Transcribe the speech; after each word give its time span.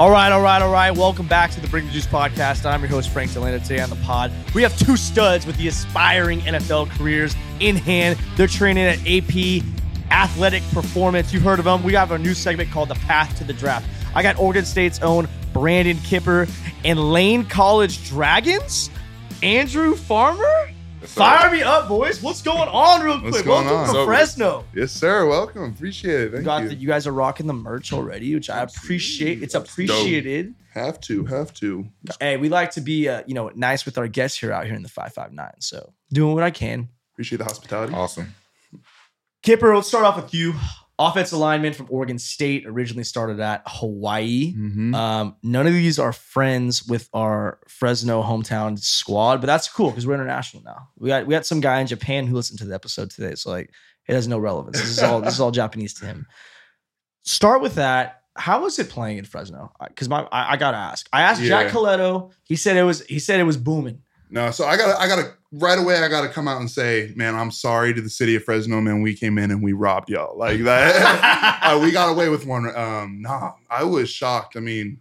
All 0.00 0.10
right, 0.10 0.32
all 0.32 0.40
right, 0.40 0.62
all 0.62 0.72
right. 0.72 0.90
Welcome 0.96 1.26
back 1.26 1.50
to 1.50 1.60
the 1.60 1.68
Bring 1.68 1.84
the 1.84 1.92
Juice 1.92 2.06
podcast. 2.06 2.64
I'm 2.64 2.80
your 2.80 2.88
host, 2.88 3.10
Frank 3.10 3.34
Delano. 3.34 3.58
Today 3.58 3.82
on 3.82 3.90
the 3.90 3.96
pod, 3.96 4.32
we 4.54 4.62
have 4.62 4.74
two 4.78 4.96
studs 4.96 5.44
with 5.44 5.58
the 5.58 5.68
aspiring 5.68 6.40
NFL 6.40 6.88
careers 6.92 7.36
in 7.60 7.76
hand. 7.76 8.18
They're 8.34 8.46
training 8.46 8.84
at 8.84 8.98
AP 9.06 9.62
Athletic 10.10 10.62
Performance. 10.72 11.34
You've 11.34 11.42
heard 11.42 11.58
of 11.58 11.66
them. 11.66 11.82
We 11.82 11.92
have 11.92 12.12
a 12.12 12.18
new 12.18 12.32
segment 12.32 12.70
called 12.70 12.88
The 12.88 12.94
Path 12.94 13.36
to 13.36 13.44
the 13.44 13.52
Draft. 13.52 13.86
I 14.14 14.22
got 14.22 14.38
Oregon 14.38 14.64
State's 14.64 15.02
own 15.02 15.28
Brandon 15.52 15.98
Kipper 15.98 16.48
and 16.82 17.12
Lane 17.12 17.44
College 17.44 18.02
Dragons, 18.08 18.88
Andrew 19.42 19.96
Farmer. 19.96 20.70
Sir. 21.02 21.06
Fire 21.06 21.50
me 21.50 21.62
up, 21.62 21.88
boys. 21.88 22.22
What's 22.22 22.42
going 22.42 22.68
on, 22.68 23.02
real 23.02 23.18
What's 23.20 23.36
quick? 23.36 23.44
going 23.46 23.66
Welcome 23.66 23.80
on? 23.80 23.86
to 23.86 23.92
So- 23.92 24.06
Fresno. 24.06 24.64
Yes, 24.74 24.92
sir. 24.92 25.26
Welcome. 25.26 25.64
Appreciate 25.64 26.20
it. 26.20 26.24
You 26.24 26.30
Thank 26.32 26.44
got 26.44 26.62
you. 26.64 26.68
the, 26.70 26.74
you 26.76 26.86
guys 26.88 27.06
are 27.06 27.12
rocking 27.12 27.46
the 27.46 27.52
merch 27.54 27.92
already, 27.92 28.34
which 28.34 28.50
I 28.50 28.62
appreciate. 28.62 29.42
It's 29.42 29.54
appreciated. 29.54 30.54
have 30.74 31.00
to, 31.02 31.24
have 31.26 31.52
to. 31.54 31.86
Hey, 32.20 32.36
we 32.36 32.48
like 32.48 32.70
to 32.72 32.80
be, 32.80 33.08
uh, 33.08 33.22
you 33.26 33.34
know, 33.34 33.50
nice 33.54 33.84
with 33.84 33.98
our 33.98 34.08
guests 34.08 34.38
here 34.38 34.52
out 34.52 34.66
here 34.66 34.74
in 34.74 34.82
the 34.82 34.88
five 34.88 35.12
five 35.12 35.32
nine. 35.32 35.54
So 35.60 35.92
doing 36.12 36.34
what 36.34 36.44
I 36.44 36.50
can. 36.50 36.88
Appreciate 37.14 37.38
the 37.38 37.44
hospitality. 37.44 37.92
Awesome. 37.94 38.34
Kipper, 39.42 39.74
let's 39.74 39.88
start 39.88 40.04
off 40.04 40.16
with 40.16 40.34
you. 40.34 40.54
Offensive 41.00 41.38
lineman 41.38 41.72
from 41.72 41.86
Oregon 41.88 42.18
State, 42.18 42.66
originally 42.66 43.04
started 43.04 43.40
at 43.40 43.62
Hawaii. 43.66 44.52
Mm-hmm. 44.54 44.94
Um, 44.94 45.34
none 45.42 45.66
of 45.66 45.72
these 45.72 45.98
are 45.98 46.12
friends 46.12 46.86
with 46.86 47.08
our 47.14 47.58
Fresno 47.66 48.22
hometown 48.22 48.78
squad, 48.78 49.40
but 49.40 49.46
that's 49.46 49.66
cool 49.66 49.90
because 49.90 50.06
we're 50.06 50.14
international 50.14 50.62
now. 50.62 50.90
We 50.98 51.08
got 51.08 51.26
we 51.26 51.32
got 51.32 51.46
some 51.46 51.60
guy 51.60 51.80
in 51.80 51.86
Japan 51.86 52.26
who 52.26 52.34
listened 52.34 52.58
to 52.58 52.66
the 52.66 52.74
episode 52.74 53.10
today, 53.10 53.34
so 53.34 53.50
like 53.50 53.70
it 54.06 54.14
has 54.14 54.28
no 54.28 54.38
relevance. 54.38 54.78
This 54.78 54.90
is 54.90 55.02
all 55.02 55.22
this 55.22 55.34
is 55.34 55.40
all 55.40 55.50
Japanese 55.50 55.94
to 55.94 56.06
him. 56.06 56.26
Start 57.22 57.62
with 57.62 57.76
that. 57.76 58.22
How 58.36 58.62
was 58.62 58.78
it 58.78 58.90
playing 58.90 59.16
in 59.16 59.24
Fresno? 59.24 59.72
Because 59.88 60.08
my 60.08 60.28
I, 60.30 60.52
I 60.52 60.56
gotta 60.58 60.76
ask. 60.76 61.08
I 61.14 61.22
asked 61.22 61.40
Jack 61.42 61.68
Colletto. 61.68 62.32
He 62.44 62.56
said 62.56 62.76
it 62.76 62.82
was 62.82 63.06
he 63.06 63.18
said 63.18 63.40
it 63.40 63.44
was 63.44 63.56
booming. 63.56 64.02
No, 64.30 64.50
so 64.52 64.64
I 64.64 64.76
gotta, 64.76 64.98
I 65.00 65.08
gotta 65.08 65.34
right 65.52 65.78
away. 65.78 65.96
I 65.98 66.08
gotta 66.08 66.28
come 66.28 66.46
out 66.46 66.60
and 66.60 66.70
say, 66.70 67.12
man, 67.16 67.34
I'm 67.34 67.50
sorry 67.50 67.92
to 67.94 68.00
the 68.00 68.08
city 68.10 68.36
of 68.36 68.44
Fresno, 68.44 68.80
man. 68.80 69.02
We 69.02 69.14
came 69.14 69.38
in 69.38 69.50
and 69.50 69.62
we 69.62 69.72
robbed 69.72 70.08
y'all 70.08 70.36
like 70.38 70.62
that. 70.64 71.56
Uh, 71.70 71.78
we 71.78 71.92
got 71.92 72.10
away 72.10 72.28
with 72.30 72.46
one. 72.46 72.74
Um, 72.74 73.20
nah, 73.20 73.52
I 73.68 73.84
was 73.84 74.08
shocked. 74.08 74.56
I 74.56 74.60
mean, 74.60 74.98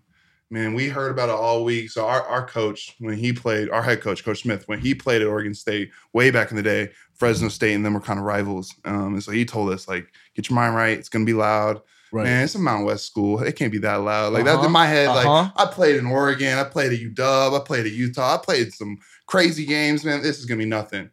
man, 0.52 0.74
we 0.74 0.88
heard 0.90 1.10
about 1.10 1.30
it 1.30 1.36
all 1.36 1.64
week. 1.64 1.90
So 1.90 2.06
our, 2.06 2.22
our 2.24 2.46
coach, 2.46 2.96
when 3.00 3.18
he 3.18 3.32
played, 3.34 3.70
our 3.70 3.82
head 3.82 4.02
coach, 4.02 4.24
Coach 4.26 4.42
Smith, 4.42 4.68
when 4.68 4.80
he 4.80 4.94
played 4.94 5.22
at 5.22 5.28
Oregon 5.28 5.54
State 5.54 5.90
way 6.14 6.32
back 6.32 6.52
in 6.52 6.58
the 6.58 6.62
day, 6.64 6.90
Fresno 7.16 7.48
State 7.50 7.74
and 7.74 7.84
them 7.86 7.94
were 7.94 8.02
kind 8.02 8.20
of 8.20 8.26
rivals. 8.26 8.76
Um, 8.86 9.14
and 9.14 9.24
so 9.24 9.32
he 9.32 9.46
told 9.46 9.72
us 9.72 9.88
like, 9.88 10.12
get 10.36 10.50
your 10.50 10.56
mind 10.56 10.76
right. 10.76 10.98
It's 10.98 11.10
gonna 11.10 11.26
be 11.26 11.34
loud. 11.34 11.82
Right. 12.12 12.24
Man, 12.24 12.44
it's 12.44 12.56
a 12.56 12.60
Mountain 12.60 12.86
West 12.88 13.06
school. 13.06 13.42
It 13.42 13.56
can't 13.56 13.72
be 13.72 13.78
that 13.80 13.96
loud. 13.96 14.34
Like 14.34 14.44
that 14.46 14.56
Uh-huh. 14.56 14.66
in 14.66 14.72
my 14.72 14.86
head. 14.88 15.08
Uh-huh. 15.10 15.42
Like 15.44 15.52
I 15.56 15.66
played 15.72 15.96
in 15.96 16.06
Oregon. 16.08 16.58
I 16.58 16.64
played 16.66 16.92
at 16.92 17.00
UW. 17.00 17.60
I 17.60 17.64
played 17.64 17.86
at 17.86 17.92
Utah. 17.94 18.36
I 18.36 18.38
played 18.44 18.74
some 18.74 18.98
crazy 19.30 19.66
games, 19.66 20.04
man. 20.04 20.22
This 20.24 20.40
is 20.40 20.46
gonna 20.46 20.58
be 20.58 20.66
nothing. 20.66 21.12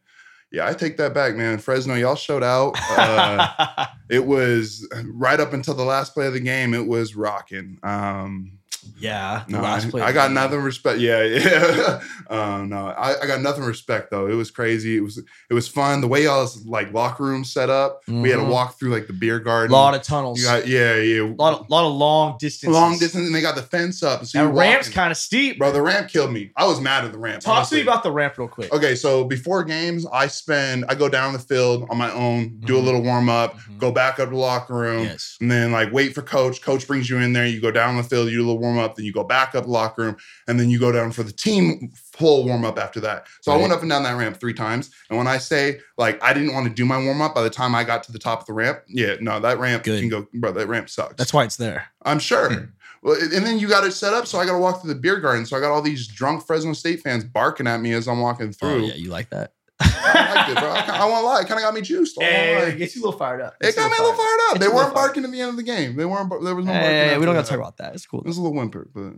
Yeah, 0.51 0.67
I 0.67 0.73
take 0.73 0.97
that 0.97 1.13
back, 1.13 1.35
man. 1.37 1.59
Fresno, 1.59 1.95
y'all 1.95 2.15
showed 2.15 2.43
out. 2.43 2.75
Uh, 2.91 3.87
it 4.11 4.25
was 4.25 4.89
right 5.05 5.39
up 5.39 5.53
until 5.53 5.75
the 5.75 5.85
last 5.85 6.15
play 6.15 6.27
of 6.27 6.33
the 6.33 6.41
game. 6.41 6.73
It 6.73 6.87
was 6.87 7.15
rocking. 7.15 7.79
Um, 7.83 8.56
yeah, 8.99 9.45
no, 9.49 9.61
last 9.61 9.95
I. 9.95 10.01
I 10.07 10.13
got 10.13 10.33
nothing 10.33 10.61
respect. 10.61 10.99
Yeah, 11.01 11.23
yeah. 11.25 12.01
um, 12.29 12.69
no, 12.69 12.87
I, 12.89 13.21
I 13.23 13.27
got 13.27 13.41
nothing 13.41 13.65
respect 13.65 14.11
though. 14.11 14.27
It 14.27 14.35
was 14.35 14.51
crazy. 14.51 14.97
It 14.97 15.01
was 15.01 15.19
it 15.19 15.55
was 15.55 15.69
fun. 15.69 16.01
The 16.01 16.09
way 16.09 16.25
y'all's 16.25 16.65
like 16.67 16.93
locker 16.93 17.25
room 17.25 17.45
set 17.45 17.71
up. 17.71 18.01
We 18.09 18.31
had 18.31 18.37
to 18.37 18.43
Mhm. 18.43 18.49
walk 18.49 18.79
through 18.79 18.91
like 18.91 19.07
the 19.07 19.13
beer 19.13 19.39
garden. 19.41 19.71
A 19.73 19.77
lot 19.77 19.95
of 19.95 20.03
tunnels. 20.03 20.39
you 20.41 20.47
got 20.47 20.67
yeah, 20.67 20.97
yeah. 20.97 21.23
a 21.23 21.35
lot 21.35 21.61
of, 21.61 21.71
lot 21.71 21.87
of 21.87 21.93
long 21.95 22.37
distance. 22.39 22.73
long 22.73 22.99
distance, 22.99 23.27
and 23.27 23.35
they 23.35 23.41
got 23.41 23.57
the 23.57 23.63
fence 23.63 24.03
up. 24.03 24.25
So 24.25 24.39
And 24.41 24.49
you're 24.49 24.59
ramp's 24.59 24.89
kind 24.89 25.11
of 25.11 25.17
steep. 25.17 25.59
Bro, 25.59 25.73
the 25.73 25.83
ramp 25.83 26.09
killed 26.09 26.33
me. 26.33 26.51
I 26.57 26.67
was 26.67 26.81
mad 26.81 27.05
at 27.05 27.13
the 27.13 27.19
ramp. 27.19 27.41
Talk 27.43 27.69
to 27.69 27.75
me 27.75 27.83
about 27.83 28.03
the 28.03 28.13
ramp 28.13 28.39
real 28.39 28.49
quick. 28.49 28.73
Okay, 28.73 28.95
so 28.95 29.25
before 29.25 29.65
games, 29.65 30.07
I 30.13 30.27
spend 30.27 30.85
I 30.89 30.95
go 30.95 31.09
down 31.09 31.33
the 31.33 31.39
field 31.39 31.87
on 31.91 31.97
my 31.99 32.13
own, 32.13 32.61
do 32.65 32.77
a 32.77 32.81
Mhm. 32.81 32.85
little 32.85 33.03
warm 33.03 33.29
up, 33.29 33.57
Mhm. 33.59 33.79
go 33.79 33.91
back 33.93 34.19
up 34.21 34.29
to 34.29 34.35
the 34.35 34.37
locker 34.41 34.75
room, 34.75 35.05
Yes. 35.05 35.37
and 35.41 35.51
then 35.51 35.73
like 35.73 35.93
wait 35.93 36.15
for 36.15 36.23
coach. 36.23 36.61
Coach 36.63 36.87
brings 36.87 37.09
you 37.11 37.19
in 37.19 37.33
there. 37.33 37.47
You 37.47 37.61
go 37.61 37.71
down 37.71 37.97
the 37.97 38.03
field, 38.03 38.29
you 38.29 38.37
do 38.39 38.45
a 38.45 38.47
little 38.47 38.59
warm 38.61 38.76
up, 38.79 38.95
then 38.97 39.05
you 39.05 39.13
go 39.13 39.25
back 39.25 39.55
up 39.55 39.65
the 39.65 39.71
locker 39.71 40.03
room, 40.03 40.17
and 40.49 40.59
then 40.59 40.71
you 40.71 40.79
go 40.79 40.93
down 40.93 41.13
for 41.13 41.23
the 41.23 41.33
team 41.33 41.91
full 41.95 42.45
warm 42.45 42.65
up 42.65 42.79
after 42.79 43.01
that. 43.01 43.27
So 43.43 43.53
I 43.53 43.57
went 43.57 43.73
up 43.73 43.81
and 43.83 43.91
down 43.91 44.03
that 44.05 44.17
ramp 44.17 44.39
three 44.39 44.55
times. 44.55 44.91
And 45.09 45.19
when 45.19 45.27
I 45.27 45.39
say 45.39 45.81
like 45.99 46.23
I 46.23 46.33
didn't 46.33 46.53
want 46.55 46.67
to 46.69 46.73
do 46.73 46.85
my 46.85 46.99
warm 47.03 47.21
up 47.21 47.35
by 47.35 47.43
the 47.43 47.51
time 47.51 47.75
I 47.75 47.85
got 47.85 48.03
to 48.05 48.13
the 48.13 48.19
top 48.19 48.41
of 48.41 48.47
the 48.47 48.53
ramp, 48.53 48.81
yeah, 48.89 49.17
no, 49.21 49.41
that 49.41 49.59
ramp 49.59 49.85
Good. 49.85 50.01
can 50.01 50.09
go, 50.09 50.27
bro. 50.35 50.53
That 50.53 50.69
ramp 50.69 50.89
sucks. 50.89 51.15
That's 51.17 51.33
why 51.33 51.45
it's 51.45 51.57
there. 51.57 51.87
I'm 52.03 52.19
sure. 52.19 52.53
Hmm. 52.53 52.65
Well, 53.03 53.17
and 53.21 53.47
then 53.47 53.59
you 53.59 53.69
got 53.69 53.85
it 53.87 53.93
set 53.93 54.15
up, 54.15 54.27
so 54.27 54.39
I 54.41 54.47
got 54.47 54.53
to 54.53 54.59
walk 54.59 54.81
through 54.83 54.93
the 54.93 54.99
beer 54.99 55.21
garden. 55.21 55.47
So 55.47 55.57
I 55.57 55.61
got 55.61 55.71
all 55.71 55.83
these 55.83 56.09
drunk 56.09 56.45
Fresno 56.45 56.73
State 56.73 57.03
fans 57.03 57.23
barking 57.25 57.67
at 57.69 57.81
me 57.81 57.93
as 57.93 58.09
I'm 58.09 58.21
walking 58.21 58.49
Oh, 58.49 58.53
through. 58.53 58.87
yeah, 58.87 58.95
you 58.95 59.11
like 59.11 59.31
that. 59.31 59.53
I 59.81 60.35
liked 60.35 60.51
it, 60.51 60.59
bro. 60.59 60.71
I, 60.73 60.79
kinda- 60.81 60.95
I 60.95 61.05
won't 61.07 61.25
lie, 61.25 61.41
it 61.41 61.47
kind 61.49 61.59
of 61.59 61.65
got 61.65 61.75
me 61.75 61.81
juiced. 61.83 62.19
I 62.19 62.23
won't 62.25 62.35
Hey, 62.35 62.57
lie. 62.63 62.69
it 62.69 62.79
gets 62.79 62.97
you 62.97 63.03
a 63.03 63.05
little 63.05 63.19
fired 63.19 63.41
up. 63.43 63.57
It 63.61 63.75
got 63.77 63.91
me 63.91 63.97
a 63.99 64.03
little 64.03 64.17
fired 64.17 64.39
up. 64.51 64.59
They 64.59 64.69
weren't 64.69 64.95
barking 64.95 65.25
at 65.25 65.31
the 65.33 65.41
end 65.41 65.51
of 65.51 65.57
the 65.57 65.63
game. 65.63 65.97
They 65.97 66.05
weren't. 66.07 66.29
bar- 66.31 66.43
There 66.43 66.55
was 66.55 66.65
no. 66.67 66.73
barking 66.73 66.89
eh, 66.91 67.09
Hey, 67.11 67.19
we 67.19 67.27
don't 67.27 67.35
got 67.35 67.45
to 67.45 67.51
talk 67.51 67.59
about 67.59 67.77
that. 67.79 67.95
It's 67.95 68.07
cool. 68.07 68.21
It 68.21 68.27
was 68.27 68.39
a 68.39 68.43
little 68.43 68.57
whimper, 68.57 68.89
but 68.95 69.15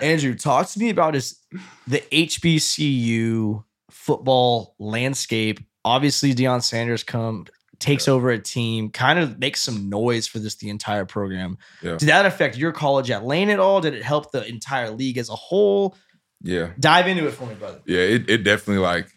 Andrew, 0.00 0.34
talk 0.34 0.68
to 0.68 0.78
me 0.78 0.90
about 0.90 1.14
just 1.14 1.44
the 1.86 2.00
HBCU 2.12 3.64
football 3.90 4.74
landscape. 4.78 5.60
Obviously, 5.84 6.34
Deion 6.34 6.62
Sanders 6.62 7.04
come 7.04 7.46
takes 7.78 8.08
over 8.08 8.30
a 8.30 8.38
team, 8.38 8.88
kind 8.90 9.18
of 9.18 9.38
makes 9.38 9.60
some 9.60 9.88
noise 9.90 10.26
for 10.26 10.38
this 10.38 10.56
the 10.56 10.70
entire 10.70 11.04
program. 11.04 11.58
Yeah. 11.82 11.96
Did 11.96 12.08
that 12.08 12.24
affect 12.26 12.56
your 12.56 12.72
college 12.72 13.10
at 13.10 13.24
Lane 13.24 13.50
at 13.50 13.60
all? 13.60 13.80
Did 13.80 13.94
it 13.94 14.02
help 14.02 14.32
the 14.32 14.46
entire 14.46 14.90
league 14.90 15.18
as 15.18 15.28
a 15.28 15.34
whole? 15.36 15.94
Yeah. 16.42 16.70
Dive 16.80 17.06
into 17.06 17.26
it 17.26 17.32
for 17.32 17.46
me, 17.46 17.54
brother. 17.54 17.80
Yeah. 17.86 18.00
It, 18.00 18.30
it 18.30 18.38
definitely 18.44 18.82
like 18.82 19.08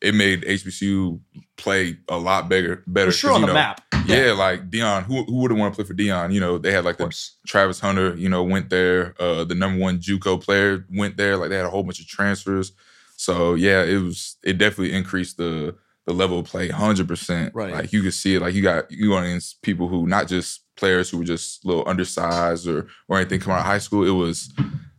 it 0.00 0.14
made 0.14 0.42
HBCU 0.42 1.20
play 1.56 1.98
a 2.08 2.16
lot 2.16 2.48
bigger, 2.48 2.82
better. 2.86 3.10
For 3.10 3.16
sure 3.16 3.32
on 3.32 3.40
you 3.40 3.46
the 3.46 3.52
know, 3.52 3.54
map. 3.54 3.82
Yeah, 4.06 4.32
like 4.32 4.70
Deion. 4.70 5.02
Who 5.04 5.24
who 5.24 5.36
wouldn't 5.36 5.60
want 5.60 5.74
to 5.74 5.76
play 5.76 5.86
for 5.86 5.94
Deion? 5.94 6.32
You 6.32 6.40
know, 6.40 6.58
they 6.58 6.72
had 6.72 6.84
like 6.84 6.96
the. 6.96 7.14
Travis 7.46 7.80
Hunter. 7.80 8.14
You 8.16 8.28
know, 8.28 8.42
went 8.42 8.70
there. 8.70 9.14
Uh, 9.20 9.44
the 9.44 9.54
number 9.54 9.80
one 9.80 9.98
JUCO 9.98 10.42
player 10.42 10.86
went 10.90 11.16
there. 11.16 11.36
Like 11.36 11.50
they 11.50 11.56
had 11.56 11.66
a 11.66 11.70
whole 11.70 11.82
bunch 11.82 12.00
of 12.00 12.06
transfers. 12.06 12.72
So 13.16 13.54
yeah, 13.54 13.82
it 13.82 14.00
was. 14.02 14.36
It 14.42 14.58
definitely 14.58 14.94
increased 14.94 15.36
the 15.36 15.76
the 16.06 16.14
level 16.14 16.38
of 16.38 16.46
play, 16.46 16.68
hundred 16.68 17.06
percent. 17.06 17.54
Right. 17.54 17.72
Like 17.72 17.92
you 17.92 18.02
could 18.02 18.14
see 18.14 18.36
it. 18.36 18.40
Like 18.40 18.54
you 18.54 18.62
got 18.62 18.90
you 18.90 19.10
going 19.10 19.24
against 19.24 19.60
people 19.60 19.88
who 19.88 20.06
not 20.06 20.26
just 20.26 20.62
players 20.76 21.10
who 21.10 21.18
were 21.18 21.24
just 21.24 21.64
a 21.64 21.68
little 21.68 21.86
undersized 21.86 22.66
or 22.66 22.88
or 23.08 23.18
anything 23.18 23.40
coming 23.40 23.56
out 23.56 23.60
of 23.60 23.66
high 23.66 23.78
school. 23.78 24.06
It 24.06 24.10
was 24.10 24.52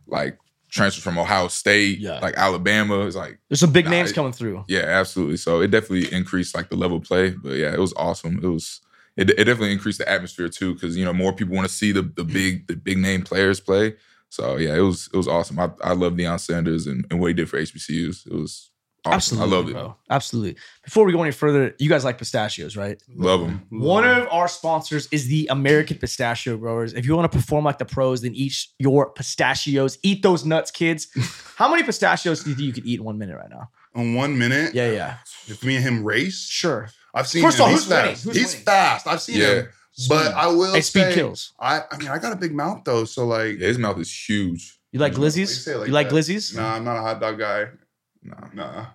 like 0.06 0.38
transfers 0.70 1.02
from 1.02 1.18
Ohio 1.18 1.48
State, 1.48 1.98
Yeah. 1.98 2.18
like 2.20 2.34
Alabama. 2.36 3.06
It's 3.06 3.16
like 3.16 3.38
There's 3.48 3.60
some 3.60 3.72
big 3.72 3.84
Nah, 3.86 3.90
names 3.92 4.12
coming 4.12 4.32
through. 4.32 4.64
yeah, 4.68 4.80
absolutely. 4.86 5.36
So 5.36 5.60
it 5.60 5.70
definitely 5.70 6.12
increased 6.12 6.54
like 6.54 6.68
the 6.70 6.76
level 6.76 6.98
of 6.98 7.04
play. 7.04 7.30
But 7.30 7.52
yeah, 7.56 7.72
it 7.72 7.78
was 7.80 7.92
awesome. 7.96 8.38
It 8.42 8.46
was 8.48 8.80
it, 9.16 9.28
it 9.30 9.44
definitely 9.44 9.72
increased 9.72 9.98
the 9.98 10.08
atmosphere 10.08 10.48
too 10.48 10.74
because 10.74 10.96
you 10.96 11.04
know 11.04 11.12
more 11.12 11.32
people 11.32 11.54
want 11.56 11.68
to 11.68 11.74
see 11.74 11.92
the 11.92 12.02
the 12.02 12.24
big 12.24 12.66
the 12.68 12.76
big 12.76 12.98
name 12.98 13.22
players 13.22 13.60
play. 13.60 13.96
So 14.28 14.56
yeah, 14.56 14.76
it 14.76 14.80
was 14.80 15.08
it 15.12 15.16
was 15.16 15.26
awesome. 15.28 15.58
I 15.58 15.70
I 15.82 15.92
love 15.92 16.12
Deion 16.14 16.38
Sanders 16.38 16.86
and, 16.86 17.04
and 17.10 17.20
what 17.20 17.26
he 17.28 17.34
did 17.34 17.48
for 17.48 17.58
HBCUs. 17.58 18.26
It 18.28 18.32
was 18.32 18.69
awesome. 19.04 19.38
Absolutely. 19.40 19.42
I 19.54 19.56
loved 19.58 19.68
it. 19.70 19.72
bro. 19.74 19.96
Absolutely. 20.10 20.56
Before 20.84 21.04
we 21.04 21.12
go 21.12 21.22
any 21.22 21.32
further, 21.32 21.74
you 21.78 21.88
guys 21.88 22.04
like 22.04 22.18
pistachios, 22.18 22.76
right? 22.76 23.02
Love 23.14 23.40
them. 23.40 23.66
One 23.70 24.04
of 24.04 24.28
our 24.30 24.48
sponsors 24.48 25.08
is 25.10 25.26
the 25.28 25.46
American 25.50 25.98
Pistachio 25.98 26.56
Growers. 26.56 26.92
If 26.92 27.06
you 27.06 27.16
want 27.16 27.30
to 27.30 27.36
perform 27.38 27.64
like 27.64 27.78
the 27.78 27.84
pros, 27.84 28.22
then 28.22 28.34
eat 28.34 28.54
your 28.78 29.10
pistachios. 29.10 29.98
Eat 30.02 30.22
those 30.22 30.44
nuts, 30.44 30.70
kids. 30.70 31.08
How 31.56 31.70
many 31.70 31.82
pistachios 31.82 32.42
do 32.44 32.50
you 32.50 32.56
think 32.56 32.66
you 32.66 32.72
could 32.72 32.86
eat 32.86 32.98
in 33.00 33.04
one 33.04 33.18
minute 33.18 33.36
right 33.36 33.50
now? 33.50 33.70
In 33.94 34.14
one 34.14 34.38
minute, 34.38 34.74
Yeah, 34.74 34.90
yeah. 34.92 35.16
if 35.48 35.64
me 35.64 35.76
and 35.76 35.84
him 35.84 36.04
race, 36.04 36.46
Sure. 36.48 36.88
I've 37.12 37.26
seen 37.26 37.42
First 37.42 37.58
him. 37.58 37.62
of 37.64 37.66
all, 37.68 37.72
He's 37.74 37.84
who's 37.84 37.88
fast. 37.92 38.24
Who's 38.24 38.36
He's 38.36 38.46
winning? 38.52 38.64
fast. 38.64 39.06
I've 39.06 39.20
seen 39.20 39.38
Yeah. 39.38 39.46
him. 39.54 39.68
But 40.08 40.32
I 40.34 40.46
will 40.46 40.72
Hey, 40.74 40.80
speed 40.82 41.00
say, 41.02 41.14
kills. 41.14 41.52
I, 41.58 41.82
I 41.90 41.96
mean, 41.98 42.08
I 42.08 42.18
got 42.18 42.32
a 42.32 42.36
big 42.36 42.54
mouth 42.54 42.82
though, 42.84 43.04
so 43.04 43.26
like, 43.26 43.58
Yeah, 43.58 43.66
his 43.66 43.78
mouth 43.78 43.98
is 43.98 44.10
huge. 44.28 44.78
You 44.92 45.00
like 45.00 45.12
Why 45.12 45.18
you 45.18 45.24
glizzies? 45.24 45.66
like 45.78 45.86
you 45.88 45.92
like 45.92 46.08
that? 46.08 46.14
glizzies? 46.14 46.54
nah, 46.56 46.74
I'm 46.76 46.84
not 46.84 46.96
a 46.96 47.00
hot 47.00 47.20
dog 47.20 47.38
guy. 47.38 47.66
Nah, 48.22 48.36
Nah, 48.54 48.86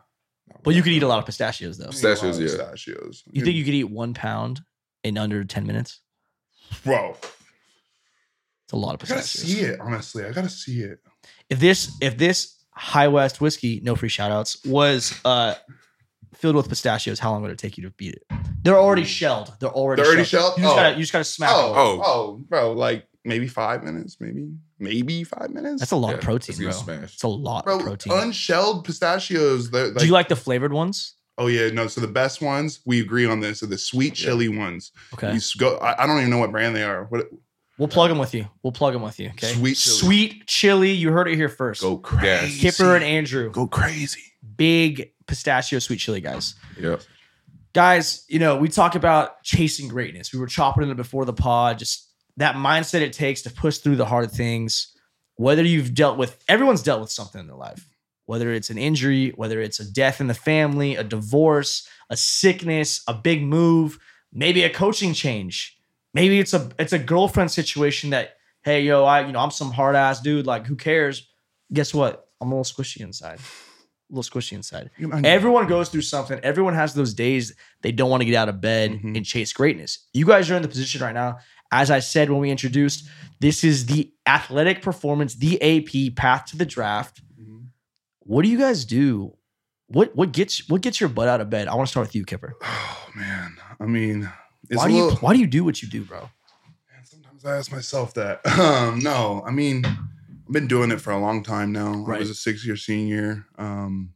Well, 0.65 0.75
you 0.75 0.81
could 0.83 0.91
eat 0.93 1.03
a 1.03 1.07
lot 1.07 1.19
of 1.19 1.25
pistachios 1.25 1.77
though. 1.77 1.85
I 1.85 1.89
eat 1.89 2.03
a 2.03 2.07
lot 2.07 2.11
Pistachios, 2.21 2.39
yeah. 2.39 2.45
Pistachios. 2.71 3.23
You 3.31 3.43
think 3.43 3.55
you 3.55 3.63
could 3.65 3.73
eat 3.73 3.83
one 3.89 4.13
pound 4.13 4.61
in 5.03 5.17
under 5.17 5.43
10 5.43 5.65
minutes? 5.65 5.99
bro? 6.83 7.15
It's 8.65 8.73
a 8.73 8.75
lot 8.77 8.95
of 8.95 8.99
pistachios. 8.99 9.43
I 9.43 9.47
gotta 9.47 9.47
pistachios. 9.47 9.57
see 9.59 9.73
it. 9.73 9.79
Honestly, 9.79 10.25
I 10.25 10.31
gotta 10.31 10.49
see 10.49 10.79
it. 10.81 10.99
If 11.49 11.59
this 11.59 11.95
if 12.01 12.17
this 12.17 12.63
High 12.71 13.07
West 13.07 13.39
whiskey, 13.39 13.79
no 13.83 13.95
free 13.95 14.09
shout 14.09 14.31
outs, 14.31 14.63
was 14.65 15.13
uh 15.23 15.53
filled 16.33 16.55
with 16.55 16.67
pistachios, 16.67 17.19
how 17.19 17.31
long 17.31 17.41
would 17.43 17.51
it 17.51 17.57
take 17.59 17.77
you 17.77 17.83
to 17.83 17.91
beat 17.91 18.15
it? 18.15 18.23
They're 18.63 18.77
already 18.79 19.05
shelled. 19.05 19.53
They're 19.59 19.69
already 19.69 20.01
They're 20.01 20.11
already 20.11 20.25
shelled. 20.25 20.55
shelled? 20.55 20.57
You 20.57 20.63
just 20.63 20.73
Oh. 20.73 20.75
gotta 20.81 20.95
you 20.95 21.01
just 21.01 21.13
gotta 21.13 21.23
smack 21.23 21.51
Oh, 21.53 21.67
them. 21.69 21.75
oh, 21.77 22.01
Oh. 22.03 22.43
bro, 22.49 22.73
like 22.73 23.07
maybe 23.25 23.47
five 23.47 23.83
minutes, 23.83 24.17
maybe, 24.19 24.47
maybe 24.79 25.23
five 25.23 25.49
minutes. 25.49 25.79
That's 25.81 25.91
a 25.91 25.95
lot 25.95 26.09
Yeah, 26.09 26.15
of 26.15 26.21
protein, 26.21 26.55
bro. 26.57 26.71
smash. 26.71 27.13
It's 27.13 27.23
a 27.23 27.27
lot 27.27 27.65
bro. 27.65 27.77
of 27.77 27.83
protein. 27.83 28.13
Unshelled 28.13 28.85
pistachios. 28.85 29.71
Like, 29.71 29.95
Do 29.95 30.05
you 30.05 30.11
like 30.13 30.29
the 30.29 30.35
flavored 30.35 30.71
ones? 30.73 31.15
oh 31.37 31.47
yeah, 31.47 31.69
no. 31.69 31.87
So 31.87 31.99
the 32.01 32.07
best 32.07 32.41
ones, 32.41 32.79
we 32.85 33.01
agree 33.01 33.25
on 33.25 33.39
this, 33.41 33.61
are 33.61 33.67
the 33.67 33.77
sweet 33.77 34.17
Yeah. 34.19 34.27
chili 34.27 34.47
ones. 34.49 34.91
Okay. 35.13 35.33
You 35.33 35.39
go. 35.57 35.77
I, 35.77 36.03
I 36.03 36.07
don't 36.07 36.19
even 36.19 36.29
know 36.29 36.37
what 36.37 36.51
brand 36.51 36.75
they 36.75 36.83
are. 36.83 37.05
What 37.05 37.25
We'll 37.77 37.89
plug 37.89 38.07
them 38.09 38.19
with 38.19 38.33
you. 38.33 38.47
We'll 38.63 38.71
plug 38.71 38.93
them 38.93 39.01
with 39.01 39.19
you. 39.19 39.29
Okay. 39.31 39.47
Sweet 39.53 39.75
chili. 39.75 39.97
Sweet 39.97 40.47
chili. 40.47 40.91
You 40.91 41.11
heard 41.11 41.27
it 41.27 41.35
here 41.35 41.49
first. 41.49 41.81
Go 41.81 41.97
crazy. 41.97 42.59
Kipper 42.61 42.95
and 42.95 43.03
Andrew. 43.03 43.51
Go 43.51 43.67
crazy. 43.67 44.21
Big 44.55 45.11
pistachio 45.27 45.79
sweet 45.79 45.97
chili 45.99 46.21
guys. 46.21 46.55
Yeah. 46.79 46.97
Guys, 47.73 48.23
you 48.29 48.39
know, 48.39 48.55
we 48.55 48.69
talk 48.69 48.95
about 48.95 49.43
chasing 49.43 49.89
greatness. 49.89 50.31
We 50.31 50.39
were 50.39 50.47
chopping 50.47 50.89
it 50.89 50.95
before 50.95 51.25
the 51.25 51.33
pod, 51.33 51.77
just 51.79 52.04
that 52.37 52.55
mindset 52.55 53.01
it 53.01 53.13
takes 53.13 53.41
to 53.43 53.49
push 53.49 53.77
through 53.77 53.95
the 53.95 54.05
hard 54.05 54.31
things. 54.31 54.91
Whether 55.37 55.63
you've 55.63 55.93
dealt 55.93 56.17
with, 56.17 56.41
everyone's 56.47 56.83
dealt 56.83 57.01
with 57.01 57.11
something 57.11 57.41
in 57.41 57.47
their 57.47 57.55
life, 57.57 57.87
whether 58.25 58.51
it's 58.53 58.69
an 58.69 58.77
injury, 58.77 59.29
whether 59.35 59.59
it's 59.59 59.79
a 59.79 59.91
death 59.91 60.21
in 60.21 60.27
the 60.27 60.33
family, 60.33 60.95
a 60.95 61.03
divorce, 61.03 61.87
a 62.09 62.15
sickness, 62.17 63.01
a 63.07 63.13
big 63.13 63.43
move, 63.43 63.99
maybe 64.31 64.63
a 64.63 64.69
coaching 64.69 65.13
change. 65.13 65.77
Maybe 66.13 66.39
it's 66.39 66.53
a 66.53 66.69
it's 66.79 66.93
a 66.93 66.99
girlfriend 66.99 67.51
situation 67.51 68.11
that, 68.11 68.35
hey, 68.63 68.81
yo, 68.81 69.03
I, 69.03 69.25
you 69.25 69.33
know, 69.33 69.39
I'm 69.39 69.51
some 69.51 69.71
hard 69.71 69.95
ass 69.97 70.21
dude. 70.21 70.45
Like, 70.45 70.65
who 70.65 70.75
cares? 70.77 71.27
Guess 71.73 71.93
what? 71.93 72.29
I'm 72.39 72.51
a 72.51 72.55
little 72.57 72.63
squishy 72.63 73.01
inside. 73.01 73.39
A 73.39 74.15
little 74.15 74.23
squishy 74.39 74.53
inside. 74.53 74.91
Everyone 75.25 75.67
goes 75.67 75.89
through 75.89 76.03
something. 76.03 76.39
Everyone 76.43 76.73
has 76.75 76.93
those 76.93 77.13
days 77.13 77.53
they 77.81 77.91
don't 77.91 78.09
want 78.09 78.21
to 78.21 78.25
get 78.25 78.35
out 78.35 78.47
of 78.49 78.61
bed 78.61 78.91
Mhm. 78.91 79.17
and 79.17 79.25
chase 79.25 79.51
greatness. 79.51 79.99
You 80.13 80.25
guys 80.25 80.49
are 80.49 80.55
in 80.55 80.61
the 80.61 80.67
position 80.67 81.01
right 81.01 81.13
now. 81.13 81.39
As 81.75 81.91
I 81.91 81.99
said 81.99 82.29
when 82.29 82.39
we 82.39 82.49
introduced, 82.51 83.05
this 83.41 83.61
is 83.65 83.85
the 83.87 84.09
athletic 84.25 84.81
performance, 84.81 85.35
the 85.35 85.61
AP 85.61 86.15
path 86.15 86.45
to 86.45 86.57
the 86.57 86.65
draft. 86.65 87.21
Mhm. 87.37 87.65
What 88.19 88.43
do 88.43 88.49
you 88.49 88.57
guys 88.57 88.85
do? 88.85 89.35
What 89.87 90.15
what 90.15 90.31
gets 90.31 90.69
what 90.69 90.79
gets 90.81 91.01
your 91.01 91.09
butt 91.09 91.27
out 91.27 91.41
of 91.41 91.49
bed? 91.49 91.67
I 91.67 91.75
want 91.75 91.87
to 91.87 91.91
start 91.91 92.07
with 92.07 92.15
you, 92.15 92.23
Kipper. 92.25 92.53
Oh 92.63 93.17
man. 93.17 93.55
I 93.79 93.85
mean, 93.85 94.29
Why 94.73 94.87
do 94.87 94.93
you 94.93 95.03
little, 95.03 95.19
why 95.19 95.33
do 95.33 95.39
you 95.39 95.47
do 95.47 95.63
what 95.63 95.81
you 95.81 95.87
do, 95.87 96.03
bro? 96.03 96.29
Sometimes 97.03 97.45
I 97.45 97.57
ask 97.57 97.71
myself 97.71 98.13
that. 98.15 98.41
Um, 98.59 98.99
no, 98.99 99.43
I 99.45 99.51
mean, 99.51 99.85
I've 99.85 100.51
been 100.51 100.67
doing 100.67 100.91
it 100.91 100.99
for 101.01 101.11
a 101.11 101.19
long 101.19 101.43
time 101.43 101.71
now. 101.71 102.05
I 102.07 102.19
was 102.19 102.29
a 102.29 102.35
six 102.35 102.65
year 102.65 102.75
senior. 102.77 103.45
Um, 103.57 104.13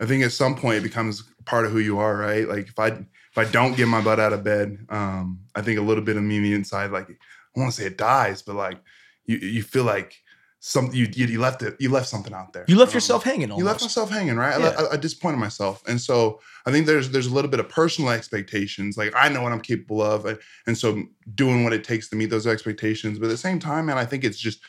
I 0.00 0.06
think 0.06 0.24
at 0.24 0.32
some 0.32 0.54
point 0.56 0.78
it 0.78 0.82
becomes 0.82 1.22
part 1.44 1.64
of 1.66 1.72
who 1.72 1.78
you 1.78 1.98
are, 1.98 2.16
right? 2.16 2.48
Like 2.48 2.68
if 2.68 2.78
I 2.78 3.04
if 3.38 3.48
I 3.48 3.52
don't 3.52 3.76
get 3.76 3.88
my 3.88 4.00
butt 4.00 4.20
out 4.20 4.32
of 4.32 4.42
bed, 4.44 4.86
um, 4.88 5.40
I 5.54 5.62
think 5.62 5.78
a 5.78 5.82
little 5.82 6.04
bit 6.04 6.16
of 6.16 6.22
me 6.22 6.52
inside, 6.54 6.90
like 6.90 7.08
I 7.10 7.60
want 7.60 7.72
to 7.72 7.80
say 7.80 7.86
it 7.86 7.98
dies, 7.98 8.42
but 8.42 8.54
like 8.56 8.78
you 9.26 9.36
you 9.38 9.62
feel 9.62 9.84
like 9.84 10.14
something 10.60 10.96
you 10.98 11.06
you, 11.12 11.38
left 11.40 11.62
it 11.62 11.76
you 11.78 11.88
left 11.88 12.08
something 12.08 12.34
out 12.34 12.52
there. 12.52 12.64
You 12.66 12.76
left 12.76 12.90
Um, 12.92 12.96
yourself 12.96 13.22
hanging 13.22 13.50
almost. 13.50 13.58
you 13.60 13.64
left 13.64 13.80
myself 13.80 14.10
hanging, 14.10 14.36
right? 14.36 14.54
I, 14.60 14.68
I, 14.70 14.92
I 14.94 14.96
disappointed 14.96 15.36
myself, 15.38 15.82
and 15.86 16.00
so 16.00 16.40
I 16.66 16.72
think 16.72 16.86
there's 16.86 17.10
there's 17.10 17.26
a 17.28 17.34
little 17.34 17.50
bit 17.50 17.60
of 17.60 17.68
personal 17.68 18.10
expectations. 18.10 18.96
Like 18.96 19.12
I 19.14 19.28
know 19.28 19.42
what 19.42 19.52
I'm 19.52 19.60
capable 19.60 20.02
of, 20.02 20.26
and, 20.26 20.38
and 20.66 20.76
so 20.76 21.02
doing 21.34 21.62
what 21.64 21.72
it 21.72 21.84
takes 21.84 22.08
to 22.08 22.16
meet 22.16 22.30
those 22.30 22.46
expectations. 22.46 23.18
But 23.18 23.26
at 23.26 23.30
the 23.30 23.36
same 23.36 23.58
time, 23.60 23.86
man, 23.86 23.98
I 23.98 24.04
think 24.04 24.24
it's 24.24 24.38
just 24.38 24.60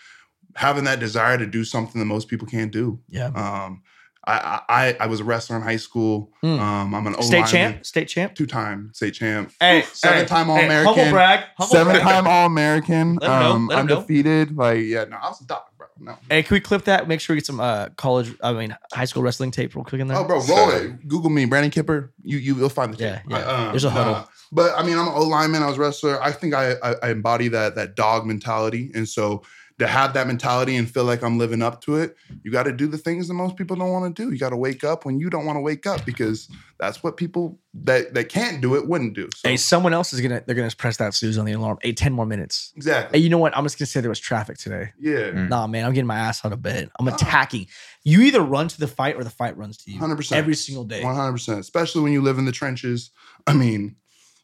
having 0.56 0.84
that 0.84 1.00
desire 1.00 1.38
to 1.38 1.46
do 1.48 1.64
something 1.64 2.00
that 2.00 2.06
most 2.06 2.28
people 2.28 2.48
can't 2.48 2.72
do. 2.72 3.00
yeah. 3.10 3.28
Um, 3.28 3.82
I 4.28 4.62
I 4.70 4.98
I 5.00 5.06
was 5.08 5.22
a 5.22 5.24
wrestler 5.24 5.56
in 5.56 5.62
high 5.62 5.78
school. 5.78 6.32
Mm. 6.44 6.60
Um, 6.60 6.94
I'm 6.94 7.08
an 7.08 7.16
O 7.18 7.22
State 7.22 7.48
champ? 7.48 7.86
State 7.86 8.08
champ? 8.10 8.36
two 8.36 8.46
time 8.46 8.92
state 8.94 9.12
champ, 9.14 9.52
Hey, 9.60 9.84
seven 9.94 10.26
time 10.26 10.50
All 10.50 10.58
American, 10.58 10.94
Humble 10.96 11.12
brag. 11.12 11.40
Humble 11.58 11.72
seven 11.76 11.94
brag. 11.94 12.04
time 12.04 12.28
All 12.28 12.46
American, 12.46 13.16
Let 13.22 13.30
'em 13.30 13.40
know, 13.40 13.52
um, 13.54 13.68
let 13.68 13.80
'em 13.80 13.86
know. 13.88 13.96
undefeated. 13.98 14.56
Like 14.56 14.82
yeah, 14.82 15.06
no, 15.06 15.18
I 15.18 15.30
was 15.30 15.42
a 15.42 15.46
dog, 15.46 15.62
bro. 15.78 15.88
No. 16.02 16.18
Hey, 16.30 16.44
can 16.44 16.54
we 16.56 16.60
clip 16.60 16.84
that? 16.86 17.08
Make 17.08 17.22
sure 17.22 17.34
we 17.34 17.40
get 17.40 17.46
some 17.46 17.60
uh 17.62 17.90
college, 17.96 18.34
I 18.44 18.52
mean 18.54 18.76
high 18.94 19.06
school 19.06 19.24
wrestling 19.24 19.52
tape 19.52 19.74
real 19.76 19.86
quick 19.86 20.02
in 20.02 20.08
there. 20.08 20.18
Oh, 20.18 20.24
bro, 20.26 20.36
roll 20.38 20.46
Sorry. 20.46 20.86
it. 20.88 21.08
Google 21.08 21.30
me, 21.30 21.46
Brandon 21.46 21.72
Kipper. 21.72 22.12
You 22.22 22.38
you 22.38 22.56
will 22.56 22.70
find 22.70 22.94
the 22.94 22.98
Yeah, 23.02 23.16
tape. 23.20 23.24
yeah. 23.30 23.38
I, 23.38 23.42
um, 23.44 23.72
There's 23.72 23.86
a 23.86 23.90
huddle. 23.90 24.14
nah. 24.14 24.26
But 24.52 24.74
I 24.78 24.84
mean, 24.84 24.98
I'm 24.98 25.08
an 25.08 25.14
O 25.16 25.24
lineman. 25.24 25.64
I 25.64 25.68
was 25.68 25.78
a 25.78 25.82
wrestler. 25.82 26.22
I 26.22 26.32
think 26.32 26.54
I, 26.54 26.74
I 26.84 26.96
I 27.04 27.10
embody 27.12 27.48
that 27.50 27.76
that 27.76 27.96
dog 27.96 28.26
mentality, 28.26 28.92
and 28.96 29.08
so 29.08 29.44
to 29.80 29.88
have 29.88 30.14
that 30.14 30.28
mentality 30.28 30.76
and 30.76 30.90
feel 30.90 31.06
like 31.06 31.24
I'm 31.24 31.38
living 31.38 31.62
up 31.62 31.82
to 31.82 31.96
it, 31.96 32.16
you 32.44 32.52
got 32.52 32.64
to 32.64 32.72
do 32.74 32.86
the 32.88 32.98
things 32.98 33.28
that 33.30 33.34
most 33.34 33.56
people 33.56 33.76
don't 33.76 33.92
want 33.92 34.16
to 34.16 34.24
do. 34.26 34.32
You 34.32 34.38
got 34.38 34.50
to 34.50 34.58
wake 34.58 34.84
up 34.84 35.06
when 35.06 35.20
you 35.20 35.30
don't 35.30 35.46
want 35.46 35.56
to 35.56 35.62
wake 35.62 35.88
up 35.88 36.06
because 36.06 36.48
that's 36.80 37.02
what 37.02 37.18
people 37.18 37.58
that 37.74 38.14
that 38.14 38.30
can't 38.30 38.62
do 38.62 38.76
it 38.76 38.88
wouldn't 38.88 39.14
do. 39.16 39.30
So 39.36 39.48
Hey, 39.50 39.58
someone 39.58 39.94
else 39.94 40.12
is 40.14 40.22
gonna 40.22 40.44
they're 40.46 40.56
gonna 40.56 40.70
press 40.78 40.98
that 40.98 41.14
snooze 41.14 41.38
on 41.38 41.46
the 41.46 41.54
alarm. 41.54 41.78
Hey, 41.82 41.94
10 41.94 42.12
more 42.14 42.26
minutes. 42.26 42.74
Exactly. 42.76 42.94
Hey, 42.94 42.98
exactly. 43.00 43.20
you 43.22 43.30
know 43.30 43.38
what? 43.38 43.58
I'm 43.58 43.64
just 43.64 43.80
gonna 43.80 43.88
say 43.88 44.02
there 44.02 44.10
was 44.10 44.20
traffic 44.20 44.58
today. 44.58 44.92
Yeah. 45.00 45.32
Mm. 45.32 45.50
Nah, 45.50 45.66
man, 45.68 45.86
I'm 45.86 45.94
getting 45.94 46.08
my 46.08 46.18
ass 46.20 46.44
out 46.44 46.52
of 46.54 46.62
bed. 46.62 46.90
I'm 47.00 47.08
Ah. 47.08 47.16
attacking. 47.16 47.68
You 48.04 48.22
either 48.22 48.42
run 48.42 48.68
to 48.70 48.80
the 48.80 48.88
fight 48.88 49.16
or 49.16 49.24
the 49.24 49.30
fight 49.30 49.56
runs 49.58 49.78
to 49.78 49.92
you. 49.92 50.00
100%. 50.00 50.32
Every 50.36 50.56
single 50.56 50.84
day. 50.84 51.04
One 51.04 51.16
hundred 51.16 51.34
percent. 51.34 51.60
Especially 51.60 52.02
when 52.02 52.12
you 52.12 52.22
live 52.22 52.38
in 52.38 52.46
the 52.46 52.52
trenches. 52.52 53.12
I 53.48 53.54
mean, 53.54 53.96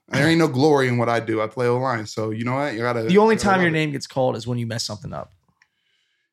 there 0.10 0.28
ain't 0.28 0.40
no 0.40 0.48
glory 0.48 0.88
in 0.88 0.98
what 0.98 1.10
I 1.10 1.20
do. 1.20 1.42
I 1.42 1.48
play 1.48 1.68
O 1.68 1.78
line, 1.78 2.06
so 2.06 2.30
you 2.32 2.46
know 2.46 2.56
what? 2.56 2.74
You 2.74 2.80
gotta. 2.80 3.04
The 3.04 3.18
only 3.18 3.36
you 3.36 3.40
gotta 3.40 3.50
time 3.58 3.62
your 3.62 3.72
name 3.72 3.92
gets 3.92 4.08
called 4.08 4.36
is 4.36 4.46
when 4.46 4.58
you 4.58 4.68
mess 4.68 4.84
something 4.84 5.14
up. 5.14 5.34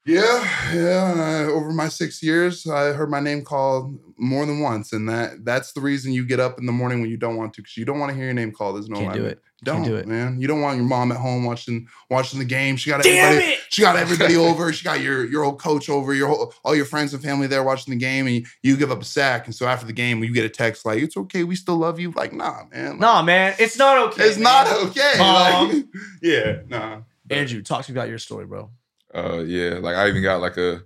Yeah, 0.04 0.74
yeah. 0.74 1.14
I- 1.16 1.44
over 1.44 1.72
my 1.72 1.88
six 1.88 2.22
years, 2.22 2.66
I 2.66 2.92
heard 2.92 3.08
my 3.10 3.20
name 3.20 3.42
called 3.44 3.98
more 4.18 4.44
than 4.46 4.60
once, 4.60 4.92
and 4.92 5.08
that 5.08 5.44
that's 5.44 5.72
the 5.72 5.80
reason 5.80 6.12
you 6.12 6.26
get 6.26 6.40
up 6.40 6.58
in 6.58 6.66
the 6.66 6.72
morning 6.72 7.00
when 7.00 7.10
you 7.10 7.16
don't 7.16 7.36
want 7.36 7.54
to, 7.54 7.62
because 7.62 7.76
you 7.76 7.84
don't 7.84 8.00
want 8.00 8.10
to 8.10 8.16
hear 8.16 8.26
your 8.26 8.34
name 8.34 8.52
called. 8.52 8.76
There's 8.76 8.88
no 8.88 8.98
Can't 8.98 9.12
do 9.14 9.24
it. 9.26 9.40
Don't 9.64 9.84
do 9.84 9.94
it. 9.94 10.08
man. 10.08 10.40
You 10.40 10.48
don't 10.48 10.60
want 10.60 10.76
your 10.76 10.84
mom 10.86 11.12
at 11.12 11.18
home 11.18 11.44
watching 11.44 11.86
watching 12.10 12.38
the 12.40 12.44
game. 12.44 12.76
She 12.76 12.90
got 12.90 13.02
Damn 13.02 13.26
everybody. 13.28 13.52
it! 13.52 13.60
She 13.68 13.80
got 13.80 13.94
everybody 13.96 14.36
over. 14.48 14.72
She 14.72 14.82
got 14.84 15.00
your 15.00 15.24
your 15.24 15.44
old 15.44 15.60
coach 15.60 15.88
over. 15.88 16.12
Your 16.14 16.28
whole, 16.28 16.52
all 16.64 16.74
your 16.74 16.84
friends 16.84 17.14
and 17.14 17.22
family 17.22 17.46
there 17.46 17.62
watching 17.62 17.92
the 17.92 17.98
game, 18.00 18.26
and 18.26 18.34
you, 18.36 18.44
you 18.62 18.76
give 18.76 18.90
up 18.90 19.00
a 19.02 19.04
sack. 19.04 19.46
And 19.46 19.54
so 19.54 19.66
after 19.66 19.86
the 19.86 19.92
game, 19.92 20.24
you 20.24 20.32
get 20.32 20.44
a 20.44 20.48
text 20.48 20.84
like, 20.84 21.00
"It's 21.00 21.16
okay, 21.16 21.44
we 21.44 21.54
still 21.54 21.76
love 21.76 22.00
you." 22.00 22.10
Like, 22.10 22.32
nah, 22.32 22.64
man. 22.72 22.90
Like, 22.92 23.00
Nah, 23.00 23.22
man, 23.22 23.54
it's 23.58 23.78
not 23.78 23.98
okay. 24.12 24.24
it's 24.24 24.36
man. 24.36 24.42
not 24.66 24.88
okay. 24.88 25.14
Mom. 25.18 25.68
Like, 25.72 25.84
yeah, 26.22 26.56
nah. 26.68 27.00
Andrew, 27.30 27.62
talk 27.62 27.84
to 27.84 27.92
me 27.92 27.98
about 27.98 28.08
your 28.08 28.18
story, 28.18 28.46
bro. 28.46 28.68
Uh, 29.14 29.42
yeah, 29.46 29.74
like 29.74 29.94
I 29.96 30.08
even 30.08 30.22
got 30.22 30.40
like 30.40 30.56
a 30.56 30.82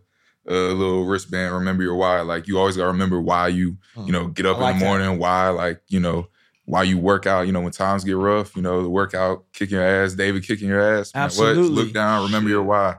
a 0.49 0.53
little 0.53 1.05
wristband. 1.07 1.55
Remember 1.55 1.83
your 1.83 1.97
why. 1.97 2.21
Like 2.21 2.47
you 2.47 2.59
always 2.59 2.77
gotta 2.77 2.89
remember 2.89 3.21
why 3.21 3.49
you 3.49 3.79
you 4.05 4.13
know 4.13 4.29
get 4.29 4.45
up 4.47 4.59
like 4.59 4.75
in 4.75 4.79
the 4.81 4.85
that. 4.85 4.91
morning. 4.91 5.19
Why 5.19 5.49
like 5.49 5.81
you 5.89 5.99
know 5.99 6.29
why 6.67 6.83
you 6.83 6.99
work 6.99 7.27
out. 7.27 7.47
You 7.47 7.53
know 7.53 7.61
when 7.63 7.73
times 7.73 8.05
get 8.05 8.17
rough. 8.17 8.55
You 8.55 8.63
know 8.63 8.83
the 8.83 8.91
workout 8.91 9.45
kicking 9.53 9.77
your 9.79 9.85
ass. 9.87 10.13
David 10.15 10.45
kicking 10.45 10.69
your 10.69 10.81
ass. 10.99 11.15
Man, 11.15 11.25
Absolutely. 11.25 11.63
What? 11.63 11.71
Look 11.73 11.93
down. 11.95 12.25
Remember 12.27 12.51
your 12.51 12.63
why. 12.63 12.97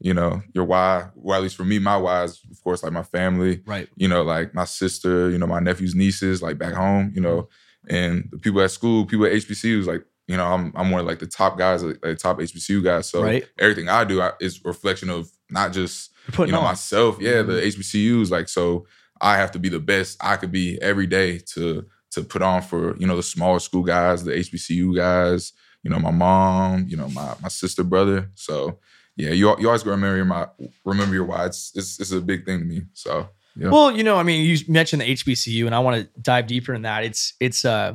You 0.00 0.14
know 0.14 0.42
your 0.54 0.64
why. 0.64 1.08
Well, 1.14 1.36
at 1.36 1.42
least 1.42 1.56
for 1.56 1.64
me, 1.64 1.78
my 1.78 1.96
why 1.96 2.24
is 2.24 2.40
of 2.50 2.62
course 2.64 2.82
like 2.82 2.92
my 2.92 3.02
family. 3.02 3.62
Right. 3.66 3.88
You 3.96 4.08
know 4.08 4.22
like 4.22 4.54
my 4.54 4.64
sister. 4.64 5.30
You 5.30 5.38
know 5.38 5.46
my 5.46 5.60
nephews, 5.60 5.94
nieces, 5.94 6.42
like 6.42 6.58
back 6.58 6.74
home. 6.74 7.12
You 7.14 7.20
know, 7.20 7.48
and 7.88 8.28
the 8.32 8.38
people 8.38 8.60
at 8.62 8.70
school, 8.70 9.06
people 9.06 9.26
at 9.26 9.32
HBCUs, 9.32 9.86
like. 9.86 10.04
You 10.28 10.36
know, 10.36 10.46
I'm 10.46 10.72
I'm 10.76 10.92
one 10.92 11.00
of 11.00 11.06
like 11.08 11.18
the 11.18 11.26
top 11.26 11.58
guys, 11.58 11.82
like 11.82 12.00
the 12.02 12.14
top 12.14 12.38
HBCU 12.38 12.84
guys. 12.84 13.08
So 13.08 13.20
Right. 13.24 13.44
everything 13.58 13.88
I 13.88 14.04
do 14.04 14.20
I, 14.22 14.30
is 14.40 14.64
reflection 14.64 15.10
of 15.10 15.28
not 15.50 15.72
just 15.72 16.12
you 16.38 16.46
know 16.52 16.58
on. 16.60 16.64
myself 16.66 17.20
yeah 17.20 17.42
the 17.42 17.54
Mm-hmm. 17.54 17.80
hbcus 17.80 18.30
like 18.30 18.48
so 18.48 18.86
i 19.20 19.36
have 19.38 19.50
to 19.50 19.58
be 19.58 19.68
the 19.68 19.80
best 19.80 20.16
i 20.20 20.36
could 20.36 20.52
be 20.52 20.80
every 20.80 21.08
day 21.08 21.38
to 21.54 21.84
to 22.12 22.22
put 22.22 22.42
on 22.42 22.62
for 22.62 22.96
you 22.96 23.06
know 23.06 23.16
the 23.16 23.22
smaller 23.22 23.58
school 23.58 23.82
guys 23.82 24.24
the 24.24 24.32
hbcu 24.32 24.96
guys 24.96 25.52
you 25.82 25.90
know 25.90 25.98
my 25.98 26.10
mom 26.10 26.86
you 26.88 26.96
know 26.96 27.08
my 27.10 27.34
my 27.42 27.48
sister 27.48 27.84
brother. 27.84 28.30
So 28.34 28.78
yeah 29.16 29.30
you, 29.30 29.48
you 29.58 29.66
always 29.66 29.82
gotta 29.82 29.96
remember 29.96 30.16
your 30.16 30.24
my 30.24 30.46
remember 30.84 31.14
your 31.14 31.24
why. 31.24 31.46
It's, 31.46 31.72
it's 31.74 32.00
it's 32.00 32.12
a 32.12 32.20
big 32.20 32.44
thing 32.44 32.60
to 32.60 32.64
me. 32.64 32.82
So 32.92 33.28
yeah. 33.56 33.70
Well, 33.70 33.90
you 33.90 34.04
know, 34.04 34.16
I 34.16 34.22
mean, 34.22 34.44
you 34.44 34.56
mentioned 34.68 35.02
the 35.02 35.12
HBCU, 35.12 35.66
and 35.66 35.74
I 35.74 35.80
want 35.80 36.02
to 36.02 36.20
dive 36.20 36.46
deeper 36.46 36.72
in 36.72 36.82
that. 36.82 37.04
It's 37.04 37.34
it's 37.40 37.64
uh, 37.64 37.94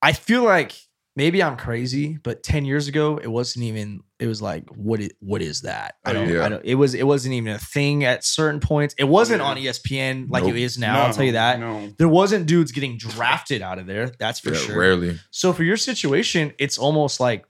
I 0.00 0.12
feel 0.12 0.42
like 0.42 0.74
maybe 1.18 1.42
I'm 1.42 1.56
crazy, 1.58 2.16
but 2.22 2.42
ten 2.42 2.64
years 2.64 2.88
ago, 2.88 3.18
it 3.18 3.26
wasn't 3.26 3.64
even. 3.66 4.00
It 4.18 4.26
was 4.26 4.40
like, 4.40 4.64
what 4.70 5.00
is 5.00 5.10
what 5.20 5.42
is 5.42 5.60
that? 5.62 5.96
I 6.04 6.10
Oh, 6.10 6.14
don't. 6.14 6.28
yeah. 6.32 6.44
I 6.44 6.48
don't. 6.48 6.64
It 6.64 6.76
was 6.76 6.94
it 6.94 7.06
wasn't 7.06 7.34
even 7.34 7.52
a 7.52 7.58
thing 7.58 8.04
at 8.04 8.24
certain 8.24 8.60
points. 8.60 8.94
It 8.98 9.04
wasn't 9.04 9.42
Yeah. 9.42 9.48
on 9.48 9.56
ESPN 9.58 10.30
like 10.30 10.44
Nope. 10.44 10.54
it 10.54 10.62
is 10.62 10.78
now. 10.78 11.02
I'll 11.06 11.12
tell 11.12 11.24
you 11.24 11.32
that. 11.32 11.60
No. 11.60 11.92
There 11.98 12.08
wasn't 12.08 12.46
dudes 12.46 12.72
getting 12.72 12.96
drafted 12.96 13.60
out 13.60 13.78
of 13.78 13.86
there. 13.86 14.10
That's 14.18 14.40
for 14.40 14.50
yeah, 14.54 14.58
sure. 14.58 14.78
rarely 14.78 15.18
So 15.30 15.52
for 15.52 15.62
your 15.64 15.76
situation, 15.76 16.52
it's 16.58 16.78
almost 16.78 17.20
like 17.20 17.44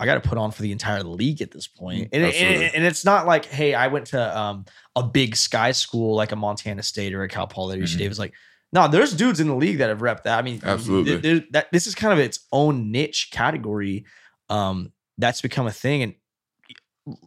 I 0.00 0.04
got 0.06 0.20
to 0.22 0.28
put 0.28 0.36
on 0.36 0.50
for 0.50 0.62
the 0.62 0.72
entire 0.72 1.04
league 1.04 1.40
at 1.42 1.52
this 1.52 1.68
point. 1.68 2.08
And, 2.12 2.24
and, 2.24 2.74
and 2.74 2.84
it's 2.84 3.04
not 3.04 3.24
like, 3.26 3.44
hey, 3.44 3.72
I 3.72 3.86
went 3.86 4.06
to 4.08 4.38
um, 4.38 4.64
a 4.96 5.02
big 5.04 5.36
sky 5.36 5.70
school 5.72 6.16
like 6.16 6.32
a 6.32 6.36
Montana 6.36 6.82
State 6.82 7.14
or 7.14 7.22
a 7.22 7.28
Cal 7.28 7.46
Poly 7.46 7.78
or 7.78 7.84
Mhm. 7.84 7.98
Davis. 7.98 8.18
Like, 8.18 8.32
no, 8.72 8.88
there's 8.88 9.14
dudes 9.14 9.38
in 9.40 9.48
the 9.48 9.54
league 9.54 9.78
that 9.78 9.88
have 9.90 9.98
repped 9.98 10.22
that. 10.24 10.38
I 10.38 10.42
mean, 10.42 10.60
Absolutely. 10.64 11.16
there- 11.16 11.44
that 11.50 11.70
this 11.72 11.86
is 11.86 11.94
kind 11.94 12.12
of 12.12 12.18
its 12.18 12.46
own 12.52 12.90
niche 12.90 13.30
category 13.30 14.04
um, 14.48 14.92
that's 15.18 15.40
become 15.42 15.66
a 15.66 15.72
thing. 15.72 16.02
And 16.02 16.14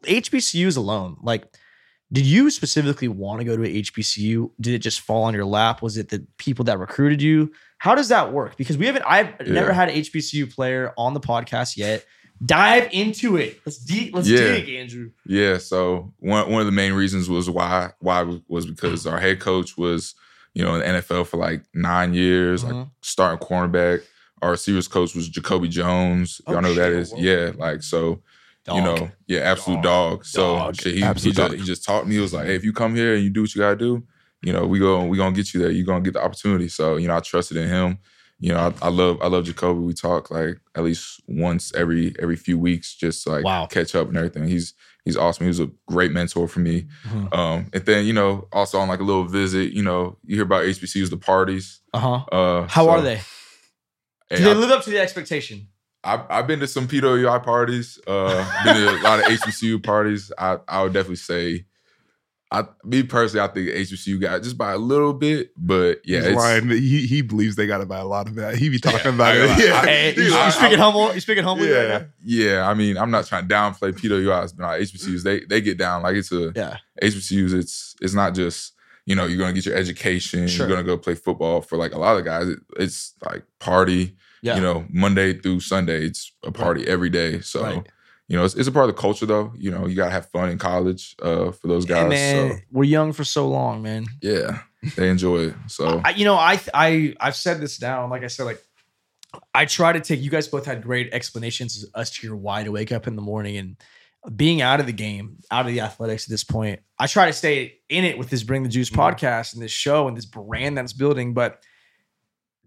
HBCUs 0.03 0.77
alone, 0.77 1.17
like, 1.21 1.45
did 2.11 2.25
you 2.25 2.49
specifically 2.49 3.07
want 3.07 3.39
to 3.39 3.45
go 3.45 3.57
to 3.57 3.63
a 3.63 3.81
HBCU? 3.83 4.51
Did 4.61 4.73
it 4.73 4.79
just 4.79 5.01
fall 5.01 5.23
on 5.23 5.33
your 5.33 5.45
lap? 5.45 5.81
Was 5.81 5.97
it 5.97 6.09
the 6.09 6.25
people 6.37 6.65
that 6.65 6.79
recruited 6.79 7.21
you? 7.21 7.51
How 7.79 7.95
does 7.95 8.09
that 8.09 8.31
work? 8.31 8.57
Because 8.57 8.77
we 8.77 8.85
haven't, 8.85 9.03
I've 9.07 9.47
never 9.47 9.73
had 9.73 9.89
an 9.89 9.95
HBCU 9.95 10.53
player 10.53 10.93
on 10.97 11.13
the 11.13 11.19
podcast 11.19 11.77
yet. 11.77 12.05
Dive 12.45 12.89
into 12.91 13.37
it. 13.37 13.59
Let's 13.65 13.77
de- 13.77 14.11
let's 14.13 14.27
Yeah. 14.27 14.37
dig, 14.39 14.69
Andrew. 14.69 15.11
Yeah, 15.25 15.57
so 15.57 16.13
one 16.19 16.49
one 16.51 16.59
of 16.61 16.65
the 16.65 16.71
main 16.73 16.91
reasons 16.93 17.29
was 17.29 17.49
why 17.49 17.91
why 17.99 18.39
was 18.49 18.65
because 18.65 19.07
our 19.07 19.19
head 19.19 19.39
coach 19.39 19.77
was 19.77 20.15
you 20.55 20.63
know 20.63 20.73
in 20.75 20.79
the 20.79 20.87
NFL 21.01 21.27
for 21.27 21.37
like 21.37 21.61
nine 21.75 22.13
years, 22.15 22.63
like 22.63 22.73
Mhm. 22.73 22.89
starting 23.01 23.45
cornerback. 23.47 24.01
Our 24.41 24.51
receivers 24.51 24.87
coach 24.87 25.13
was 25.15 25.29
Jacoby 25.29 25.67
Jones. 25.67 26.41
Oh, 26.47 26.53
Y'all 26.53 26.61
know 26.61 26.69
who 26.69 26.75
that 26.75 26.89
shit. 26.89 26.93
is. 26.99 27.11
Whoa. 27.11 27.19
Yeah, 27.19 27.51
like 27.55 27.83
so, 27.83 28.21
You 28.67 28.81
know, 28.81 29.11
yeah, 29.27 29.41
absolute 29.41 29.83
dog. 29.83 30.25
So 30.25 30.55
Dog. 30.55 30.75
shit, 30.75 30.95
he, 30.95 31.01
he, 31.01 31.13
just, 31.13 31.35
dog. 31.37 31.53
he 31.53 31.63
just 31.63 31.85
taught 31.85 32.07
me. 32.07 32.15
He 32.15 32.21
was 32.21 32.33
like, 32.33 32.47
hey, 32.47 32.55
if 32.55 32.63
you 32.63 32.73
come 32.73 32.95
here 32.95 33.13
and 33.13 33.23
you 33.23 33.29
do 33.29 33.41
what 33.41 33.53
you 33.53 33.59
gotta 33.61 33.75
do, 33.75 34.03
you 34.41 34.51
know, 34.53 34.65
we 34.65 34.79
go 34.79 35.03
we 35.05 35.17
gonna 35.17 35.35
get 35.35 35.53
you 35.53 35.59
there. 35.59 35.69
You're 35.71 35.85
gonna 35.85 36.01
get 36.03 36.13
the 36.13 36.23
opportunity. 36.23 36.67
So 36.67 36.95
you 36.97 37.07
know, 37.07 37.15
I 37.15 37.19
trusted 37.19 37.57
in 37.57 37.67
him. 37.67 37.99
You 38.39 38.53
know, 38.53 38.59
I, 38.81 38.87
I 38.87 38.89
love 38.89 39.19
I 39.21 39.27
love 39.27 39.45
Jacoby. 39.45 39.79
We 39.81 39.93
talk 39.93 40.29
like 40.31 40.57
at 40.75 40.83
least 40.83 41.21
once 41.27 41.73
every 41.75 42.13
every 42.19 42.35
few 42.35 42.57
weeks, 42.59 42.93
just 42.95 43.25
like 43.27 43.43
Wow. 43.45 43.65
catch 43.67 43.93
up 43.95 44.07
and 44.07 44.17
everything. 44.17 44.47
He's 44.47 44.73
he's 45.05 45.15
awesome. 45.17 45.45
He 45.45 45.47
was 45.47 45.59
a 45.61 45.69
great 45.87 46.11
mentor 46.11 46.47
for 46.47 46.59
me. 46.59 46.87
Mhm. 47.07 47.33
Um, 47.33 47.69
and 47.73 47.85
then 47.85 48.05
you 48.05 48.13
know, 48.13 48.47
also 48.51 48.79
on 48.79 48.87
like 48.89 48.99
a 48.99 49.03
little 49.03 49.23
visit, 49.25 49.71
you 49.71 49.81
know, 49.83 50.17
you 50.25 50.35
hear 50.35 50.43
about 50.43 50.63
HBCUs, 50.65 51.09
the 51.09 51.17
parties. 51.17 51.79
Uh-huh. 51.93 52.15
Uh, 52.31 52.67
How 52.67 52.85
so, 52.85 52.89
are 52.89 53.01
they? 53.01 53.21
Do 54.31 54.43
they 54.43 54.51
I- 54.51 54.53
live 54.53 54.71
up 54.71 54.83
to 54.83 54.89
the 54.89 54.99
expectation? 54.99 55.67
I've, 56.03 56.21
I've 56.29 56.45
been 56.47 56.59
to 56.59 56.67
some 56.67 56.87
PWI 56.87 57.43
parties. 57.43 57.99
Uh, 58.05 58.63
been 58.63 58.75
to 58.75 58.89
a 58.91 59.01
lot 59.01 59.19
of 59.19 59.25
HBCU 59.25 59.81
parties. 59.83 60.31
I, 60.37 60.57
I 60.67 60.83
would 60.83 60.93
definitely 60.93 61.15
say, 61.15 61.65
I 62.51 62.63
me 62.83 63.01
personally, 63.03 63.43
I 63.43 63.51
think 63.51 63.69
HBCU 63.69 64.21
got 64.21 64.43
just 64.43 64.57
by 64.57 64.71
a 64.73 64.77
little 64.77 65.13
bit, 65.13 65.49
but 65.57 65.99
yeah, 66.05 66.19
He's 66.19 66.27
it's, 66.27 66.35
lying. 66.37 66.69
He 66.69 67.07
he 67.07 67.21
believes 67.21 67.55
they 67.55 67.65
got 67.67 67.79
to 67.79 67.85
buy 67.85 67.97
a 67.97 68.05
lot 68.05 68.27
of 68.27 68.35
that. 68.35 68.55
He 68.55 68.69
be 68.69 68.79
talking 68.79 68.99
Yeah, 69.03 69.09
about 69.15 69.33
I 69.33 69.37
it. 69.37 69.39
ain't 69.41 69.49
gonna 69.57 69.65
Yeah. 69.67 69.73
lie. 69.73 69.85
Hey, 69.87 70.07
you, 70.09 70.21
He's 70.21 70.25
you 70.31 70.31
like, 70.37 70.53
speaking 70.53 70.77
humble? 70.77 71.13
You 71.13 71.19
speaking 71.19 71.43
humbly 71.43 71.69
right 71.71 71.87
Yeah. 71.87 71.97
now? 71.97 72.05
yeah. 72.23 72.69
I 72.69 72.73
mean, 72.75 72.97
I'm 72.97 73.09
not 73.11 73.25
trying 73.25 73.47
to 73.47 73.53
downplay 73.53 73.93
PWIs, 73.93 74.55
but 74.55 74.63
like 74.63 74.81
HBCUs, 74.81 75.23
they 75.23 75.39
they 75.41 75.59
get 75.59 75.77
down 75.77 76.03
like 76.03 76.15
it's 76.15 76.31
a 76.31 76.51
Yeah. 76.55 76.77
HBCUs. 77.01 77.53
It's 77.53 77.95
it's 78.01 78.13
not 78.13 78.35
just 78.35 78.73
you 79.07 79.15
know 79.15 79.25
you're 79.25 79.39
gonna 79.39 79.53
get 79.53 79.65
your 79.65 79.75
education, 79.75 80.47
Sure. 80.47 80.67
you're 80.67 80.75
gonna 80.77 80.85
go 80.87 80.97
play 80.97 81.15
football. 81.15 81.61
For 81.61 81.77
like 81.77 81.93
a 81.93 81.99
lot 81.99 82.15
of 82.17 82.25
guys, 82.25 82.47
it, 82.47 82.59
it's 82.77 83.15
like 83.25 83.43
party. 83.59 84.15
Yeah. 84.43 84.55
You 84.57 84.61
know, 84.61 84.85
Monday 84.91 85.33
through 85.33 85.61
Sunday, 85.61 86.05
it's 86.05 86.31
a 86.43 86.51
party 86.51 86.87
every 86.87 87.09
day. 87.09 87.39
So. 87.41 87.63
Right. 87.63 87.87
You 88.27 88.37
know, 88.37 88.43
it's, 88.45 88.55
it's 88.55 88.67
a 88.67 88.71
part 88.71 88.89
of 88.89 88.95
the 88.95 88.99
culture, 89.01 89.25
though. 89.27 89.53
You 89.55 89.69
know, 89.71 89.85
you 89.85 89.95
gotta 89.95 90.11
have 90.11 90.27
fun 90.29 90.49
in 90.49 90.57
college 90.57 91.15
uh, 91.21 91.51
for 91.51 91.67
those 91.67 91.85
Hey, 91.85 91.93
guys. 91.93 92.09
man, 92.09 92.51
So 92.51 92.57
we're 92.71 92.83
young 92.85 93.13
for 93.13 93.23
so 93.23 93.47
long, 93.47 93.83
man. 93.83 94.05
yeah, 94.21 94.59
they 94.95 95.09
enjoy 95.09 95.47
it. 95.49 95.55
So 95.67 96.01
I, 96.03 96.11
you 96.11 96.25
know, 96.25 96.35
I 96.35 96.59
I 96.73 97.13
I've 97.19 97.35
said 97.35 97.59
this 97.61 97.79
now. 97.81 98.07
Like 98.09 98.23
I 98.23 98.27
said, 98.27 98.43
like 98.45 98.61
I 99.53 99.65
try 99.65 99.93
to 99.93 99.99
take. 99.99 100.21
You 100.21 100.29
guys 100.31 100.47
both 100.47 100.65
had 100.65 100.81
great 100.81 101.13
explanations 101.13 101.85
as 101.95 102.09
to 102.11 102.25
your 102.27 102.35
why 102.35 102.63
to 102.63 102.71
wake 102.71 102.91
up 102.91 103.05
in 103.05 103.15
the 103.15 103.21
morning 103.21 103.57
and 103.57 103.77
being 104.35 104.59
out 104.59 104.79
of 104.79 104.87
the 104.87 104.91
game, 104.93 105.37
out 105.51 105.67
of 105.67 105.71
the 105.71 105.81
athletics 105.81 106.25
at 106.25 106.29
this 106.31 106.43
point. 106.43 106.79
I 106.97 107.05
try 107.05 107.27
to 107.27 107.33
stay 107.33 107.75
in 107.89 108.05
it 108.05 108.17
with 108.17 108.31
this 108.31 108.41
Bring 108.41 108.63
the 108.63 108.69
Juice 108.69 108.89
Mhm. 108.89 108.95
podcast 108.95 109.53
and 109.53 109.61
this 109.61 109.71
show 109.71 110.07
and 110.07 110.17
this 110.17 110.25
brand 110.25 110.75
that's 110.77 110.93
building. 110.93 111.35
But 111.35 111.61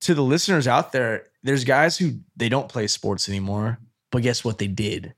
to 0.03 0.15
the 0.15 0.23
listeners 0.23 0.69
out 0.69 0.93
there, 0.93 1.25
there's 1.43 1.65
guys 1.65 1.99
who 1.99 2.21
they 2.37 2.49
don't 2.49 2.69
play 2.69 2.87
sports 2.87 3.29
anymore, 3.29 3.81
but 4.13 4.23
guess 4.23 4.45
what? 4.45 4.59
They 4.59 4.69
did. 4.69 5.15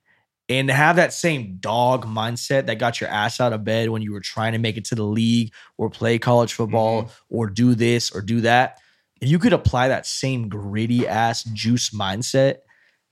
And 0.50 0.68
to 0.68 0.74
have 0.74 0.96
that 0.96 1.12
same 1.14 1.56
dog 1.60 2.04
mindset 2.06 2.66
that 2.66 2.78
got 2.78 3.00
your 3.00 3.08
ass 3.08 3.40
out 3.40 3.52
of 3.52 3.64
bed 3.64 3.88
when 3.88 4.02
you 4.02 4.12
were 4.12 4.20
trying 4.20 4.52
to 4.52 4.58
make 4.58 4.76
it 4.76 4.84
to 4.86 4.94
the 4.94 5.04
league 5.04 5.52
or 5.78 5.88
play 5.88 6.18
college 6.18 6.52
football 6.52 7.10
or 7.30 7.46
do 7.48 7.74
this 7.74 8.10
or 8.10 8.20
do 8.20 8.40
that, 8.42 8.78
if 9.20 9.28
you 9.28 9.38
could 9.38 9.52
apply 9.52 9.88
that 9.88 10.06
same 10.06 10.48
gritty 10.48 11.06
ass 11.06 11.44
juice 11.44 11.90
mindset 11.90 12.56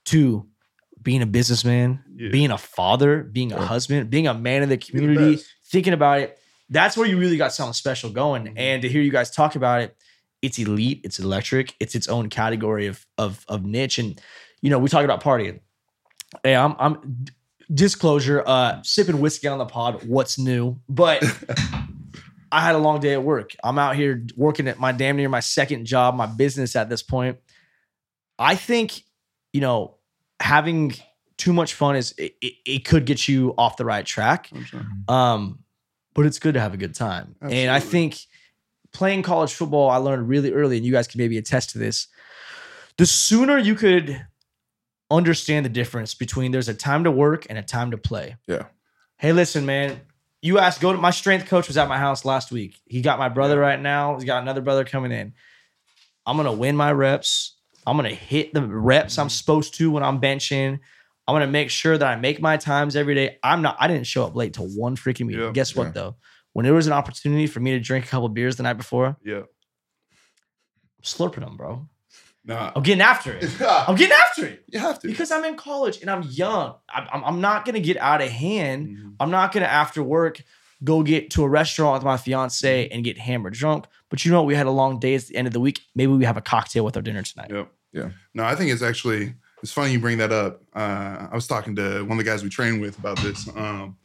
to 0.06 0.46
being 1.00 1.22
a 1.22 1.26
businessman, 1.26 2.02
Yeah. 2.16 2.30
being 2.30 2.50
a 2.50 2.58
father, 2.58 3.22
being 3.22 3.52
a 3.52 3.64
husband, 3.64 4.10
being 4.10 4.26
a 4.26 4.34
man 4.34 4.62
of 4.64 4.68
the 4.68 4.76
Be 4.76 4.84
the 4.84 4.90
community, 4.90 5.42
thinking 5.70 5.92
about 5.92 6.20
it, 6.20 6.38
that's 6.70 6.96
where 6.96 7.06
you 7.06 7.18
really 7.18 7.36
got 7.36 7.54
something 7.54 7.72
special 7.72 8.10
going. 8.10 8.46
Mhm. 8.46 8.52
And 8.56 8.82
to 8.82 8.88
hear 8.88 9.00
you 9.00 9.12
guys 9.12 9.30
talk 9.30 9.54
about 9.54 9.80
it, 9.82 9.96
it's 10.42 10.58
elite, 10.58 11.00
it's 11.04 11.18
electric, 11.18 11.74
it's 11.78 11.94
its 11.94 12.08
own 12.08 12.28
category 12.30 12.86
of 12.88 13.06
of 13.16 13.44
of 13.48 13.64
niche. 13.64 13.98
And 13.98 14.20
you 14.60 14.70
know, 14.70 14.78
we 14.78 14.88
talk 14.88 15.04
about 15.04 15.22
partying. 15.22 15.60
Hey, 16.42 16.54
I'm 16.54 16.74
I'm 16.78 17.24
disclosure, 17.72 18.42
uh 18.46 18.82
sipping 18.82 19.20
whiskey 19.20 19.48
on 19.48 19.58
the 19.58 19.66
pod, 19.66 20.04
what's 20.04 20.38
new? 20.38 20.78
But 20.88 21.22
I 22.52 22.60
had 22.62 22.74
a 22.74 22.78
long 22.78 23.00
day 23.00 23.12
at 23.12 23.22
work. 23.22 23.54
I'm 23.62 23.78
out 23.78 23.96
here 23.96 24.24
working 24.36 24.68
at 24.68 24.78
my 24.78 24.92
damn 24.92 25.16
near 25.16 25.28
my 25.28 25.40
second 25.40 25.84
job, 25.84 26.14
my 26.14 26.26
business 26.26 26.76
at 26.76 26.88
this 26.88 27.02
point. 27.02 27.38
I 28.38 28.54
think, 28.54 29.02
you 29.52 29.60
know, 29.60 29.96
having 30.40 30.94
too 31.36 31.52
much 31.52 31.74
fun 31.74 31.96
is 31.96 32.14
it, 32.18 32.34
it, 32.40 32.54
it 32.64 32.84
could 32.84 33.04
get 33.04 33.28
you 33.28 33.54
off 33.58 33.76
the 33.76 33.84
right 33.84 34.04
track. 34.06 34.50
Um, 35.08 35.58
but 36.14 36.26
it's 36.26 36.38
good 36.38 36.54
to 36.54 36.60
have 36.60 36.74
a 36.74 36.76
good 36.76 36.94
time. 36.94 37.36
And 37.42 37.70
I 37.70 37.80
think 37.80 38.18
playing 38.92 39.22
college 39.22 39.52
football, 39.52 39.90
I 39.90 39.96
learned 39.98 40.28
really 40.28 40.52
early, 40.52 40.76
and 40.76 40.86
you 40.86 40.92
guys 40.92 41.06
can 41.06 41.18
maybe 41.18 41.36
attest 41.38 41.70
to 41.70 41.78
this. 41.78 42.08
The 42.96 43.06
sooner 43.06 43.58
you 43.58 43.74
could 43.74 44.24
understand 45.10 45.64
the 45.64 45.70
difference 45.70 46.14
between 46.14 46.52
there's 46.52 46.68
a 46.68 46.74
time 46.74 47.04
to 47.04 47.10
work 47.10 47.46
and 47.48 47.58
a 47.58 47.62
time 47.62 47.90
to 47.92 47.98
play. 47.98 48.36
Yeah. 48.46 48.64
Hey, 49.16 49.32
listen, 49.32 49.66
man. 49.66 50.00
You 50.40 50.58
asked, 50.58 50.80
go 50.80 50.92
to 50.92 50.98
my 50.98 51.10
strength 51.10 51.48
coach 51.48 51.66
was 51.66 51.76
at 51.76 51.88
my 51.88 51.98
house 51.98 52.24
last 52.24 52.52
week. 52.52 52.76
He 52.86 53.00
got 53.00 53.18
my 53.18 53.28
brother 53.28 53.58
right 53.58 53.80
now. 53.80 54.14
He's 54.14 54.24
got 54.24 54.42
another 54.42 54.60
brother 54.60 54.84
coming 54.84 55.10
in. 55.10 55.32
I'm 56.24 56.36
gonna 56.36 56.52
win 56.52 56.76
my 56.76 56.92
reps. 56.92 57.56
I'm 57.86 57.96
gonna 57.96 58.10
hit 58.10 58.54
the 58.54 58.62
reps 58.62 59.18
I'm 59.18 59.26
mm-hmm. 59.26 59.30
supposed 59.30 59.74
to 59.76 59.90
when 59.90 60.02
I'm 60.02 60.20
benching. 60.20 60.78
I'm 61.26 61.34
gonna 61.34 61.46
make 61.48 61.70
sure 61.70 61.98
that 61.98 62.06
I 62.06 62.16
make 62.16 62.40
my 62.40 62.56
times 62.56 62.94
every 62.94 63.14
day. 63.14 63.38
I'm 63.42 63.62
not. 63.62 63.76
I 63.80 63.88
didn't 63.88 64.06
show 64.06 64.24
up 64.24 64.36
late 64.36 64.54
to 64.54 64.62
one 64.62 64.94
freaking 64.94 65.26
meeting. 65.26 65.42
Yeah. 65.42 65.50
Guess 65.52 65.74
what 65.74 65.88
Yeah. 65.88 65.92
though? 65.92 66.16
When 66.52 66.64
there 66.64 66.74
was 66.74 66.86
an 66.86 66.92
opportunity 66.92 67.46
for 67.46 67.60
me 67.60 67.72
to 67.72 67.80
drink 67.80 68.04
a 68.04 68.08
couple 68.08 68.28
beers 68.28 68.56
the 68.56 68.62
night 68.62 68.74
before, 68.74 69.06
I'm 69.06 69.16
Yeah. 69.24 69.42
slurping 71.02 71.40
them, 71.40 71.56
bro. 71.56 71.88
Nah. 72.48 72.72
I'm 72.74 72.82
getting 72.82 73.02
after 73.02 73.32
it. 73.32 73.44
I'm 73.60 73.94
getting 73.94 74.16
after 74.16 74.46
it 74.46 74.64
you 74.72 74.78
have 74.80 74.98
to. 75.00 75.06
because 75.06 75.30
I'm 75.30 75.44
in 75.44 75.56
college 75.56 76.00
and 76.00 76.10
I'm 76.10 76.22
young. 76.22 76.74
I'm, 76.92 77.06
I'm- 77.12 77.24
I'm 77.24 77.40
not 77.40 77.64
gonna 77.64 77.78
get 77.80 77.96
out 77.98 78.20
of 78.22 78.28
hand. 78.30 78.88
Mhm. 78.88 79.14
I'm 79.20 79.30
not 79.30 79.52
gonna 79.52 79.66
after 79.66 80.02
work 80.02 80.42
go 80.82 81.02
get 81.02 81.30
to 81.32 81.44
a 81.44 81.48
restaurant 81.48 81.94
with 81.94 82.04
my 82.04 82.16
fiance 82.16 82.88
and 82.88 83.04
get 83.04 83.18
hammered 83.18 83.52
drunk. 83.52 83.84
But 84.10 84.24
you 84.24 84.30
know, 84.32 84.38
what? 84.42 84.46
we 84.46 84.54
had 84.54 84.66
a 84.66 84.70
long 84.70 84.98
day. 84.98 85.14
It's 85.14 85.26
the 85.26 85.36
end 85.36 85.46
of 85.46 85.52
the 85.52 85.60
week. 85.60 85.80
Maybe 85.94 86.10
we 86.12 86.24
have 86.24 86.36
a 86.36 86.40
cocktail 86.40 86.84
with 86.84 86.96
our 86.96 87.02
dinner 87.02 87.22
tonight. 87.22 87.50
Yep. 87.50 87.70
Yeah. 87.92 88.10
No, 88.34 88.44
I 88.44 88.54
think 88.54 88.70
it's 88.72 88.82
actually 88.82 89.34
it's 89.62 89.72
funny 89.72 89.92
you 89.92 89.98
bring 90.00 90.18
that 90.18 90.30
up. 90.32 90.62
Uh, 90.74 91.26
I 91.30 91.34
was 91.34 91.46
talking 91.48 91.74
to 91.76 92.02
one 92.02 92.12
of 92.12 92.24
the 92.24 92.30
guys 92.30 92.42
we 92.44 92.48
train 92.48 92.80
with 92.80 92.96
about 92.98 93.18
this, 93.18 93.48
um, 93.56 93.96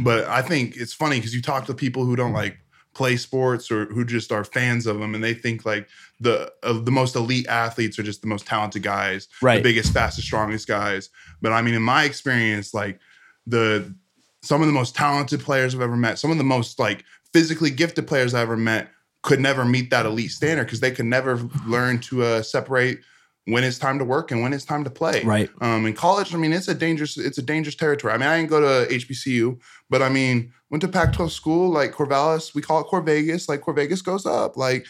but 0.00 0.24
I 0.26 0.40
think 0.42 0.74
it's 0.76 0.94
funny 0.94 1.16
because 1.18 1.34
you 1.34 1.42
talk 1.42 1.66
to 1.66 1.74
people 1.74 2.04
who 2.06 2.16
don't 2.16 2.32
like 2.32 2.56
play 2.94 3.16
sports 3.16 3.70
or 3.70 3.86
who 3.86 4.04
just 4.04 4.32
are 4.32 4.44
fans 4.44 4.86
of 4.86 4.98
them, 4.98 5.14
and 5.14 5.22
they 5.22 5.34
think 5.34 5.64
like 5.64 5.88
the 6.20 6.52
uh, 6.62 6.80
the 6.80 6.90
most 6.90 7.16
elite 7.16 7.46
athletes 7.48 7.98
are 7.98 8.02
just 8.02 8.20
the 8.20 8.28
most 8.28 8.46
talented 8.46 8.82
guys, 8.82 9.28
right. 9.40 9.56
the 9.56 9.62
biggest, 9.62 9.92
fastest, 9.92 10.26
strongest 10.26 10.68
guys. 10.68 11.10
But 11.40 11.52
I 11.52 11.62
mean, 11.62 11.74
in 11.74 11.82
my 11.82 12.04
experience, 12.04 12.74
like 12.74 13.00
the 13.46 13.94
some 14.42 14.60
of 14.60 14.66
the 14.66 14.72
most 14.72 14.94
talented 14.94 15.40
players 15.40 15.74
I've 15.74 15.80
ever 15.80 15.96
met, 15.96 16.18
some 16.18 16.30
of 16.30 16.38
the 16.38 16.44
most 16.44 16.78
like 16.78 17.04
physically 17.32 17.70
gifted 17.70 18.06
players 18.06 18.34
I've 18.34 18.42
ever 18.42 18.56
met 18.56 18.90
could 19.22 19.40
never 19.40 19.64
meet 19.64 19.90
that 19.90 20.04
elite 20.04 20.32
standard 20.32 20.64
because 20.64 20.80
they 20.80 20.90
could 20.90 21.06
never 21.06 21.36
learn 21.66 21.98
to 22.00 22.22
uh, 22.22 22.42
separate 22.42 22.98
when 23.46 23.64
it's 23.64 23.78
time 23.78 23.98
to 23.98 24.04
work 24.04 24.30
and 24.30 24.40
when 24.40 24.52
it's 24.52 24.64
time 24.64 24.84
to 24.84 24.90
play. 24.90 25.22
Right. 25.24 25.50
Um, 25.60 25.84
in 25.86 25.94
college, 25.94 26.32
I 26.32 26.38
mean, 26.38 26.52
it's 26.52 26.68
a 26.68 26.74
dangerous, 26.74 27.18
it's 27.18 27.38
a 27.38 27.42
dangerous 27.42 27.74
territory. 27.74 28.12
I 28.14 28.16
mean, 28.16 28.28
I 28.28 28.36
didn't 28.36 28.50
go 28.50 28.60
to 28.60 28.94
HBCU, 28.94 29.58
but 29.90 30.00
I 30.00 30.08
mean, 30.08 30.52
went 30.70 30.80
to 30.82 30.88
Pac-12 30.88 31.30
school, 31.30 31.68
like 31.68 31.92
Corvallis. 31.92 32.54
We 32.54 32.62
call 32.62 32.80
it 32.80 32.86
Corvegas. 32.86 33.48
Like 33.48 33.62
Corvegas 33.62 34.02
goes 34.04 34.26
up. 34.26 34.56
Like, 34.56 34.86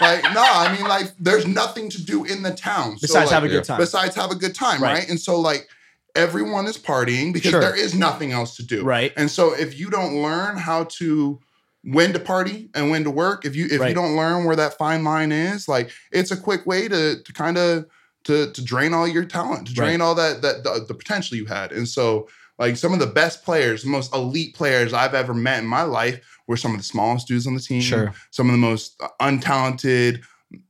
like 0.00 0.22
no, 0.32 0.44
I 0.46 0.72
mean, 0.76 0.86
like 0.88 1.12
there's 1.18 1.46
nothing 1.46 1.90
to 1.90 2.02
do 2.04 2.24
in 2.24 2.42
the 2.42 2.52
town 2.52 2.98
So, 2.98 3.08
Besides 3.08 3.30
like, 3.32 3.34
have 3.34 3.44
a 3.44 3.48
good 3.48 3.64
time. 3.64 3.78
besides 3.78 4.14
have 4.14 4.30
a 4.30 4.36
good 4.36 4.54
time, 4.54 4.80
Right. 4.80 4.98
right? 5.00 5.08
And 5.10 5.18
so 5.20 5.40
like 5.40 5.68
everyone 6.14 6.66
is 6.66 6.78
partying 6.78 7.32
because 7.32 7.50
Sure. 7.50 7.60
there 7.60 7.76
is 7.76 7.94
nothing 7.94 8.32
else 8.32 8.56
to 8.56 8.64
do. 8.64 8.84
Right. 8.84 9.12
And 9.16 9.30
so 9.30 9.54
if 9.54 9.78
you 9.78 9.90
don't 9.90 10.22
learn 10.22 10.56
how 10.56 10.84
to 10.98 11.40
when 11.88 12.12
to 12.12 12.18
party 12.18 12.68
and 12.74 12.90
when 12.90 13.04
to 13.04 13.10
work, 13.10 13.44
if 13.44 13.54
you 13.56 13.66
if 13.70 13.80
Right. 13.80 13.88
you 13.90 13.94
don't 13.94 14.16
learn 14.16 14.44
where 14.44 14.56
that 14.56 14.76
fine 14.76 15.04
line 15.04 15.32
is, 15.32 15.68
like 15.68 15.90
it's 16.12 16.30
a 16.30 16.36
quick 16.36 16.66
way 16.66 16.88
to 16.88 17.22
to 17.22 17.32
kind 17.32 17.56
of 17.56 17.86
to 18.24 18.50
to 18.52 18.64
drain 18.64 18.92
all 18.92 19.06
your 19.06 19.24
talent, 19.24 19.68
to 19.68 19.74
drain 19.74 20.00
all 20.00 20.14
that 20.16 20.42
that 20.42 20.64
the, 20.64 20.84
the 20.88 20.94
potential 20.94 21.36
you 21.36 21.46
had. 21.46 21.72
And 21.72 21.88
so 21.88 22.28
like 22.58 22.76
some 22.76 22.92
of 22.92 22.98
the 22.98 23.06
best 23.06 23.44
players, 23.44 23.82
the 23.82 23.90
most 23.90 24.14
elite 24.14 24.54
players 24.54 24.92
I've 24.92 25.14
ever 25.14 25.34
met 25.34 25.58
in 25.60 25.66
my 25.66 25.82
life 25.82 26.20
were 26.48 26.56
some 26.56 26.72
of 26.72 26.78
the 26.78 26.84
smallest 26.84 27.28
dudes 27.28 27.46
on 27.46 27.54
the 27.54 27.60
team. 27.60 27.82
Sure. 27.82 28.14
Some 28.30 28.48
of 28.48 28.52
the 28.52 28.58
most 28.58 28.98
untalented, 29.20 30.22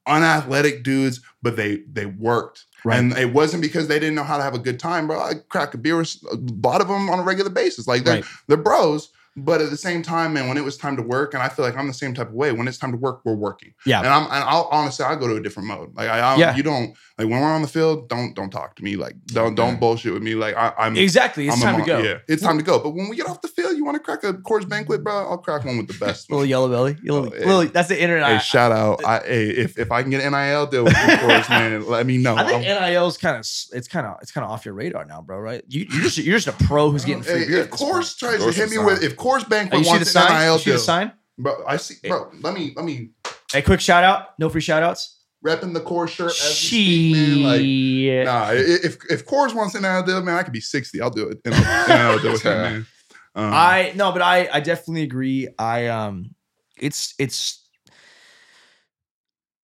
unathletic 0.06 0.82
dudes, 0.82 1.20
but 1.42 1.56
they 1.56 1.82
they 1.90 2.06
worked. 2.06 2.64
Right. 2.84 2.98
And 2.98 3.12
it 3.16 3.32
wasn't 3.32 3.62
because 3.62 3.88
they 3.88 3.98
didn't 3.98 4.14
know 4.14 4.22
how 4.24 4.36
to 4.36 4.42
have 4.42 4.54
a 4.54 4.58
good 4.60 4.78
time, 4.78 5.06
bro. 5.06 5.18
I 5.20 5.34
crack 5.48 5.74
a 5.74 5.78
beer 5.78 5.96
with 5.96 6.14
a 6.30 6.36
lot 6.62 6.80
of 6.80 6.88
them 6.88 7.08
on 7.10 7.18
a 7.18 7.22
regular 7.22 7.50
basis. 7.50 7.86
Like 7.88 8.04
they're 8.04 8.16
Right. 8.16 8.24
they're 8.48 8.56
bros, 8.56 9.08
But 9.38 9.60
at 9.60 9.68
the 9.70 9.76
same 9.76 10.02
time, 10.02 10.32
man, 10.32 10.48
when 10.48 10.56
it 10.56 10.64
was 10.64 10.78
time 10.78 10.96
to 10.96 11.02
work, 11.02 11.34
and 11.34 11.42
I 11.42 11.48
feel 11.50 11.64
like 11.64 11.76
I'm 11.76 11.86
the 11.86 11.92
same 11.92 12.14
type 12.14 12.28
of 12.28 12.34
way. 12.34 12.52
When 12.52 12.66
it's 12.66 12.78
time 12.78 12.92
to 12.92 12.96
work, 12.96 13.20
we're 13.24 13.34
working. 13.34 13.74
Yeah. 13.84 13.98
And 13.98 14.08
I'm 14.08 14.22
and 14.24 14.32
I'll 14.44 14.68
honestly 14.72 15.04
I 15.04 15.14
go 15.16 15.28
to 15.28 15.36
a 15.36 15.42
different 15.42 15.68
mode. 15.68 15.94
Like 15.94 16.08
I, 16.08 16.20
I 16.20 16.36
Yeah. 16.36 16.56
you 16.56 16.62
don't 16.62 16.96
like 17.18 17.28
when 17.28 17.40
we're 17.40 17.46
on 17.46 17.60
the 17.62 17.68
field, 17.68 18.08
don't 18.08 18.34
don't 18.34 18.50
talk 18.50 18.76
to 18.76 18.82
me. 18.82 18.96
Like 18.96 19.14
don't 19.26 19.54
don't 19.54 19.74
Yeah. 19.74 19.78
bullshit 19.80 20.12
with 20.14 20.22
me. 20.22 20.34
Like 20.34 20.56
I, 20.56 20.72
I'm 20.78 20.96
Exactly. 20.96 21.48
It's 21.48 21.56
I'm 21.56 21.62
a 21.62 21.72
time 21.72 21.80
to 21.80 21.86
go. 21.86 21.98
Yeah, 21.98 22.18
it's 22.28 22.42
time 22.42 22.56
to 22.56 22.64
go. 22.64 22.78
But 22.78 22.90
when 22.94 23.08
we 23.10 23.16
get 23.16 23.28
off 23.28 23.42
the 23.42 23.48
field, 23.48 23.76
you 23.76 23.84
want 23.84 23.96
to 23.96 24.02
crack 24.02 24.24
a 24.24 24.32
Coors 24.32 24.66
Banquet, 24.66 25.04
bro? 25.04 25.14
I'll 25.28 25.38
crack 25.38 25.64
one 25.66 25.76
with 25.76 25.88
the 25.88 25.98
best. 26.04 26.30
Little 26.30 26.46
yellow 26.46 26.68
belly. 26.70 26.96
Little, 27.02 27.26
Oh, 27.26 27.30
hey. 27.30 27.44
little, 27.44 27.64
that's 27.72 27.88
the 27.88 28.00
internet. 28.00 28.26
hey, 28.28 28.34
I, 28.36 28.38
shout 28.38 28.72
out! 28.72 29.04
I, 29.04 29.18
hey, 29.20 29.48
if 29.50 29.78
if 29.78 29.92
I 29.92 30.00
can 30.02 30.10
get 30.10 30.22
an 30.24 30.32
NIL 30.32 30.66
deal 30.66 30.84
with 30.84 30.94
the 30.94 30.98
Coors, 30.98 31.48
man, 31.50 31.86
let 31.86 32.06
me 32.06 32.16
know. 32.16 32.36
I 32.36 32.44
think 32.46 32.66
I'll- 32.66 32.80
NIL 32.90 33.06
is 33.08 33.18
kind 33.18 33.36
of 33.36 33.40
it's 33.40 33.88
kind 33.88 34.06
of 34.06 34.16
it's 34.22 34.32
kind 34.32 34.44
of 34.46 34.50
off 34.50 34.64
your 34.64 34.72
radar 34.74 35.04
now, 35.04 35.20
bro. 35.20 35.38
Right? 35.38 35.62
You 35.68 35.86
you're 35.90 36.02
just 36.02 36.16
you're 36.18 36.38
just 36.38 36.48
a 36.48 36.64
pro 36.64 36.90
who's 36.90 37.04
uh, 37.04 37.08
getting 37.08 37.22
free 37.22 37.40
Hey, 37.40 37.46
beer. 37.48 37.58
if 37.60 37.70
Coors 37.70 38.16
tries 38.18 38.42
to 38.42 38.50
hit 38.52 38.70
me 38.70 38.78
with 38.78 39.02
if 39.02 39.16
Coors. 39.26 39.42
Oh, 39.44 39.48
Banquet 39.48 39.82
the 39.82 39.88
wants 39.88 40.14
an 40.14 40.22
sign? 40.22 40.40
NIL 40.40 40.58
the 40.58 40.64
deal, 40.64 40.78
sign? 40.78 41.12
bro, 41.38 41.64
I 41.66 41.76
see, 41.76 41.94
bro. 42.08 42.30
Let 42.40 42.54
me 42.54 42.72
let 42.76 42.84
me 42.84 43.10
Hey, 43.52 43.62
quick 43.62 43.80
shout 43.80 44.04
out. 44.04 44.38
No 44.38 44.48
free 44.48 44.60
shout 44.60 44.82
outs. 44.82 45.20
repping 45.44 45.72
the 45.74 45.80
core 45.80 46.08
shirt 46.08 46.32
as 46.32 46.48
we 46.48 46.54
speak, 46.54 47.12
man. 47.14 47.42
Like, 47.42 48.26
nah, 48.26 48.50
if 48.52 48.96
if 49.10 49.26
Coors 49.26 49.54
wants 49.54 49.74
an 49.74 49.82
NIL 49.82 50.02
deal, 50.02 50.22
man, 50.22 50.36
I 50.36 50.42
could 50.42 50.52
be 50.52 50.60
sixty. 50.60 51.00
I'll 51.00 51.10
do 51.10 51.28
it. 51.28 51.38
And 51.44 51.54
I'll, 51.54 52.12
I'll 52.12 52.18
do 52.18 52.28
it 52.28 52.32
with 52.32 52.44
man. 52.44 52.86
Um, 53.34 53.50
I 53.52 53.92
no, 53.94 54.12
but 54.12 54.22
I 54.22 54.48
I 54.52 54.60
definitely 54.60 55.02
agree. 55.02 55.48
I 55.58 55.86
um, 55.88 56.34
it's 56.78 57.14
it's. 57.18 57.62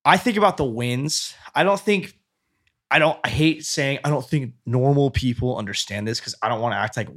I 0.05 0.17
think 0.17 0.37
about 0.37 0.57
the 0.57 0.65
wins. 0.65 1.35
I 1.55 1.63
don't 1.65 1.81
think. 1.81 2.15
I 2.93 2.99
don't. 2.99 3.19
I 3.25 3.29
hate 3.31 3.65
saying. 3.65 4.01
I 4.05 4.11
don't 4.11 4.25
think 4.29 4.53
normal 4.67 5.11
people 5.11 5.57
understand 5.57 6.07
this 6.07 6.21
because 6.21 6.35
I 6.43 6.49
don't 6.49 6.61
want 6.61 6.75
to 6.75 6.77
act 6.77 6.97
like 6.97 7.09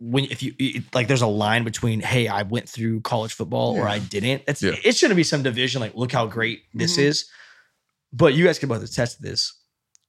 when 0.00 0.24
if 0.24 0.42
you 0.42 0.54
it, 0.58 0.84
like. 0.94 1.06
There's 1.08 1.22
a 1.22 1.26
line 1.28 1.62
between 1.64 2.00
hey, 2.00 2.26
I 2.28 2.42
went 2.42 2.68
through 2.68 3.00
college 3.02 3.32
football 3.34 3.76
or 3.78 3.86
I 3.88 4.00
didn't. 4.00 4.42
It's 4.48 4.62
Yeah. 4.62 4.72
it 4.84 4.96
shouldn't 4.96 5.16
be 5.16 5.22
some 5.24 5.42
division 5.42 5.80
like 5.80 5.94
look 5.94 6.10
how 6.12 6.26
great 6.26 6.62
this 6.74 6.96
Mhm. 6.96 7.02
is. 7.04 7.26
But 8.12 8.34
you 8.34 8.44
guys 8.44 8.58
can 8.58 8.68
both 8.68 8.82
attest 8.82 9.16
to 9.18 9.22
this. 9.22 9.54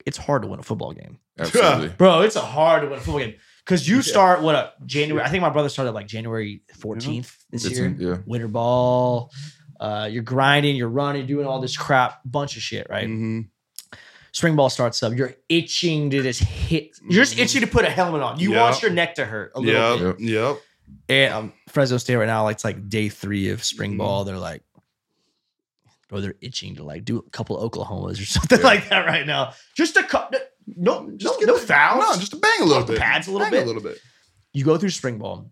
It's 0.05 0.17
hard 0.17 0.41
to 0.41 0.47
win 0.47 0.59
a 0.59 0.63
football 0.63 0.91
game. 0.93 1.19
Absolutely. 1.39 1.89
Bro, 1.97 2.21
it's 2.21 2.35
a 2.35 2.41
hard 2.41 2.81
to 2.81 2.87
win 2.87 2.97
a 2.97 3.01
football 3.01 3.19
game 3.19 3.35
because 3.63 3.87
you 3.87 3.97
Yeah. 3.97 4.01
start 4.01 4.41
what 4.41 4.55
a 4.55 4.73
January. 4.87 5.23
I 5.23 5.29
think 5.29 5.41
my 5.41 5.51
brother 5.51 5.69
started 5.69 5.91
like 5.91 6.07
January 6.07 6.63
14th 6.79 7.37
this 7.51 7.65
It's 7.65 7.75
year. 7.77 7.85
in- 7.85 7.97
yeah. 7.99 8.17
Winter 8.25 8.47
ball. 8.47 9.31
Uh, 9.79 10.07
you're 10.11 10.23
grinding, 10.23 10.75
you're 10.75 10.89
running, 10.89 11.25
doing 11.27 11.45
all 11.45 11.59
this 11.59 11.75
crap, 11.77 12.21
bunch 12.25 12.55
of 12.55 12.61
shit, 12.63 12.87
right? 12.89 13.07
mhm. 13.07 13.47
Spring 14.33 14.55
ball 14.55 14.69
starts 14.69 15.03
up. 15.03 15.13
You're 15.13 15.35
itching 15.49 16.09
to 16.11 16.21
just 16.23 16.41
hit. 16.41 16.97
You're 17.03 17.23
just 17.25 17.37
itching 17.37 17.61
to 17.61 17.67
put 17.67 17.83
a 17.85 17.89
helmet 17.89 18.21
on. 18.21 18.39
You 18.39 18.51
Yep. 18.51 18.59
want 18.61 18.81
your 18.81 18.91
neck 18.91 19.15
to 19.15 19.25
hurt 19.25 19.51
a 19.55 19.59
little 19.59 19.99
Yep, 19.99 20.17
bit. 20.19 20.29
yep. 20.29 20.57
And 21.09 21.33
um, 21.33 21.53
Fresno 21.69 21.97
State 21.97 22.15
right 22.15 22.25
now, 22.27 22.43
like 22.43 22.55
it's 22.55 22.63
like 22.63 22.87
day 22.89 23.09
three 23.09 23.49
of 23.49 23.63
spring 23.63 23.95
Mhm. 23.95 23.97
ball. 23.97 24.23
They're 24.23 24.37
like, 24.37 24.63
or 26.11 26.21
they're 26.21 26.35
itching 26.41 26.75
to 26.75 26.83
like 26.83 27.05
do 27.05 27.17
a 27.19 27.29
couple 27.31 27.57
of 27.57 27.71
Oklahomas 27.71 28.21
or 28.21 28.25
something 28.25 28.59
Yeah. 28.59 28.65
like 28.65 28.89
that 28.89 29.05
right 29.05 29.25
now. 29.25 29.53
Just 29.75 29.95
a 29.97 30.03
couple. 30.03 30.39
No, 30.67 31.01
no, 31.03 31.17
Just 31.17 31.39
get 31.39 31.47
no 31.47 31.57
the- 31.57 31.65
fouls. 31.65 31.99
No, 32.15 32.19
just 32.19 32.31
to 32.31 32.37
bang 32.37 32.61
a 32.61 32.65
little 32.65 32.83
bit. 32.85 32.99
pads 32.99 33.27
a 33.27 33.31
little 33.31 33.45
Bang 33.45 33.51
bit. 33.51 33.63
A 33.63 33.67
little 33.67 33.81
bit. 33.81 33.99
you 34.53 34.63
go 34.63 34.77
through 34.77 34.89
spring 34.91 35.17
ball. 35.17 35.51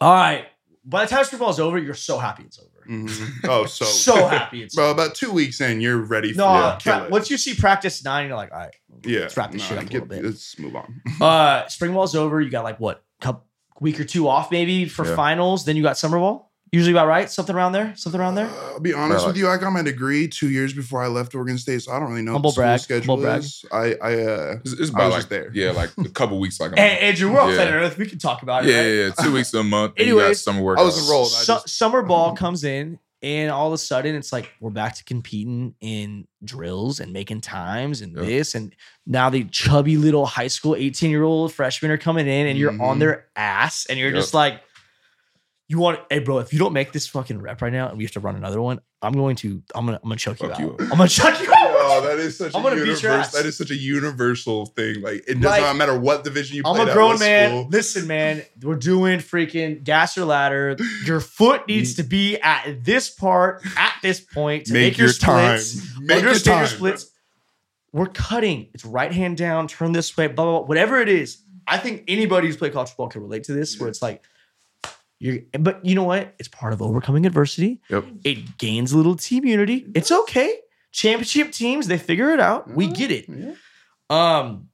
All 0.00 0.14
right. 0.14 0.46
By 0.84 1.04
the 1.04 1.10
time 1.10 1.24
spring 1.24 1.40
ball 1.40 1.50
is 1.50 1.60
over, 1.60 1.78
you're 1.78 1.94
so 1.94 2.18
happy 2.18 2.42
it's 2.44 2.58
over. 2.58 2.68
Mhm. 2.88 3.30
Oh, 3.48 3.66
so 3.66 3.84
So 3.84 4.26
happy 4.26 4.62
it's 4.62 4.74
bro. 4.74 4.90
About 4.90 5.14
two 5.14 5.30
weeks 5.32 5.60
in, 5.60 5.80
you're 5.80 5.98
ready 5.98 6.32
for 6.32 6.38
No, 6.38 6.44
yeah, 6.52 6.60
uh, 6.66 6.78
pra- 6.78 7.04
it. 7.04 7.10
once 7.10 7.30
you 7.30 7.36
see 7.38 7.54
practice 7.54 8.04
nine, 8.04 8.28
you're 8.28 8.36
like, 8.36 8.52
all 8.52 8.58
right. 8.58 8.74
yeah, 9.04 9.20
let's 9.20 9.36
wrap 9.36 9.50
this 9.52 9.62
shit 9.62 9.78
up 9.78 9.84
a 9.84 9.92
little 9.92 10.06
bit. 10.06 10.24
Let's 10.24 10.58
move 10.58 10.76
on. 10.76 11.00
Uh, 11.20 11.66
spring 11.68 11.92
ball's 11.92 12.14
over. 12.14 12.40
You 12.40 12.50
got 12.50 12.64
like 12.64 12.78
what, 12.80 13.02
couple 13.20 13.44
week 13.80 13.98
or 13.98 14.04
two 14.04 14.28
off 14.28 14.50
maybe 14.50 14.84
for 14.86 15.04
Yeah. 15.06 15.16
finals. 15.16 15.64
Then 15.64 15.76
you 15.76 15.82
got 15.82 15.98
summer 15.98 16.18
ball. 16.18 16.51
Usually 16.72 16.92
about 16.92 17.06
right, 17.06 17.30
something 17.30 17.54
around 17.54 17.72
there, 17.72 17.92
something 17.96 18.18
around 18.18 18.34
there. 18.34 18.46
Uh, 18.46 18.70
I'll 18.72 18.80
be 18.80 18.94
honest 18.94 19.18
Bro, 19.24 19.26
with 19.28 19.36
you. 19.36 19.46
I 19.46 19.58
got 19.58 19.70
my 19.74 19.82
degree 19.82 20.26
two 20.26 20.48
years 20.48 20.72
before 20.72 21.02
I 21.02 21.06
left 21.08 21.34
Oregon 21.34 21.58
State, 21.58 21.82
so 21.82 21.92
I 21.92 21.98
don't 22.00 22.08
really 22.08 22.22
know 22.22 22.32
Humble 22.32 22.48
what 22.48 22.54
the 22.54 22.60
brag, 22.62 22.80
schedule 22.80 23.16
humble 23.16 23.24
brag. 23.24 23.40
is. 23.40 23.62
I, 23.70 23.94
I, 24.02 24.14
uh, 24.22 24.56
It's, 24.64 24.72
it's 24.72 24.90
I 24.90 24.94
about 24.94 25.04
was 25.04 25.12
like 25.12 25.18
just 25.18 25.28
there. 25.28 25.50
yeah, 25.52 25.72
like 25.72 25.90
a 25.98 26.08
couple 26.08 26.40
weeks. 26.40 26.58
Like 26.58 26.72
a 26.72 26.76
Hey, 26.80 26.88
month. 26.94 27.02
Andrew, 27.02 27.32
we're 27.34 27.40
on 27.42 27.50
Yeah. 27.50 27.56
planet 27.56 27.74
Earth. 27.74 27.98
We 27.98 28.06
can 28.06 28.18
talk 28.18 28.42
about 28.42 28.64
it. 28.64 28.70
yeah, 28.70 28.78
right? 28.78 28.86
yeah, 28.86 29.04
yeah, 29.04 29.10
two 29.22 29.32
weeks 29.34 29.50
to 29.50 29.58
a 29.58 29.62
month. 29.62 29.92
and 29.98 30.08
you 30.08 30.18
got 30.18 30.34
summer 30.34 30.62
work. 30.62 30.78
I 30.78 30.82
was 30.82 30.98
enrolled. 30.98 31.26
I 31.26 31.42
Su- 31.42 31.52
just- 31.52 31.68
summer 31.76 32.00
ball 32.00 32.34
comes 32.36 32.64
in, 32.64 32.98
and 33.22 33.50
all 33.50 33.66
of 33.66 33.74
a 33.74 33.78
sudden, 33.78 34.14
it's 34.14 34.32
like 34.32 34.50
we're 34.58 34.70
back 34.70 34.94
to 34.94 35.04
competing 35.04 35.74
in 35.82 36.26
drills 36.42 37.00
and 37.00 37.12
making 37.12 37.42
times 37.42 38.00
and 38.00 38.16
Yeah. 38.16 38.22
this. 38.22 38.54
And 38.54 38.74
now 39.06 39.28
the 39.28 39.44
chubby 39.44 39.98
little 39.98 40.24
high 40.24 40.48
school 40.48 40.74
18 40.74 41.10
year 41.10 41.22
old 41.22 41.52
freshmen 41.52 41.90
are 41.90 41.98
coming 41.98 42.26
in, 42.26 42.46
and 42.46 42.58
you're 42.58 42.70
on 42.82 42.96
Mhm. 42.96 43.00
their 43.00 43.26
ass, 43.36 43.84
and 43.90 43.98
you're 43.98 44.08
Yep. 44.08 44.16
just 44.18 44.32
like, 44.32 44.62
you 45.72 45.78
want, 45.78 45.98
hey, 46.10 46.20
bro, 46.20 46.38
if 46.38 46.52
you 46.52 46.58
don't 46.58 46.72
make 46.72 46.92
this 46.92 47.08
fucking 47.08 47.40
rep 47.42 47.60
right 47.62 47.72
now, 47.72 47.88
and 47.88 47.98
we 47.98 48.04
have 48.04 48.12
to 48.12 48.20
run 48.20 48.36
another 48.36 48.60
one, 48.62 48.80
I'm 49.00 49.14
going 49.14 49.34
to, 49.36 49.60
I'm 49.74 49.84
gonna, 49.86 49.98
I'm 50.02 50.08
gonna 50.08 50.16
choke 50.16 50.40
you 50.40 50.48
Fuck 50.48 50.60
out. 50.60 50.64
you. 50.64 50.76
I'm 50.78 50.90
gonna 50.90 51.08
choke 51.08 51.40
you 51.40 51.46
Oh, 51.50 51.98
out. 51.98 52.06
that 52.08 52.18
is 52.20 52.38
such 52.38 52.54
I'm 52.54 52.60
a 52.60 52.64
gonna 52.64 52.76
beat 52.76 52.86
your 52.86 52.86
universal. 52.96 53.10
ass. 53.20 53.32
That 53.32 53.46
is 53.46 53.58
such 53.58 53.70
a 53.70 53.74
universal 53.74 54.66
thing. 54.66 55.00
Like 55.02 55.24
it 55.26 55.34
does 55.40 55.44
Like, 55.50 55.62
not 55.62 55.74
matter 55.76 55.98
what 55.98 56.22
division 56.22 56.56
you 56.56 56.62
play. 56.62 56.80
I'm 56.80 56.88
a 56.88 56.92
grown 56.92 57.18
man. 57.18 57.68
Listen, 57.70 58.06
man, 58.06 58.42
we're 58.62 58.76
doing 58.76 59.18
freaking 59.18 59.82
gas 59.82 60.16
or 60.16 60.24
ladder. 60.24 60.76
Your 61.04 61.18
foot 61.20 61.66
needs 61.66 61.94
to 61.94 62.04
be 62.04 62.38
at 62.38 62.84
this 62.84 63.10
part 63.10 63.62
at 63.76 63.94
this 64.02 64.20
point 64.20 64.66
to 64.66 64.72
make, 64.72 64.92
Make 64.92 64.98
your, 64.98 65.08
your 65.08 65.14
time. 65.14 65.58
splits. 65.58 65.98
Make 65.98 66.08
your 66.20 66.28
Understand 66.28 66.68
time. 66.68 66.76
splits. 66.76 67.10
We're 67.92 68.06
cutting. 68.06 68.68
It's 68.74 68.84
right 68.84 69.12
hand 69.12 69.36
down, 69.36 69.68
turn 69.68 69.92
this 69.92 70.16
way, 70.16 70.26
blah, 70.28 70.44
blah, 70.44 70.58
blah. 70.60 70.66
Whatever 70.68 71.00
it 71.00 71.08
is. 71.08 71.38
I 71.66 71.78
think 71.78 72.04
anybody 72.08 72.46
who's 72.46 72.56
played 72.56 72.72
college 72.72 72.88
football 72.88 73.08
can 73.08 73.22
relate 73.22 73.44
to 73.44 73.52
this, 73.52 73.78
where 73.78 73.88
it's 73.88 74.00
like, 74.02 74.24
you're, 75.22 75.38
but 75.60 75.84
you 75.84 75.94
know 75.94 76.02
what? 76.02 76.34
It's 76.40 76.48
part 76.48 76.72
of 76.72 76.82
overcoming 76.82 77.26
adversity. 77.26 77.80
Yep. 77.90 78.04
It 78.24 78.58
gains 78.58 78.90
a 78.90 78.96
little 78.96 79.14
team 79.14 79.44
unity. 79.44 79.86
It's 79.94 80.10
okay. 80.10 80.58
Championship 80.90 81.52
teams, 81.52 81.86
they 81.86 81.96
figure 81.96 82.30
it 82.30 82.40
out. 82.40 82.68
We 82.68 82.88
get 82.88 83.12
it. 83.12 83.26
Yeah. 83.28 83.54
Um, 84.10 84.68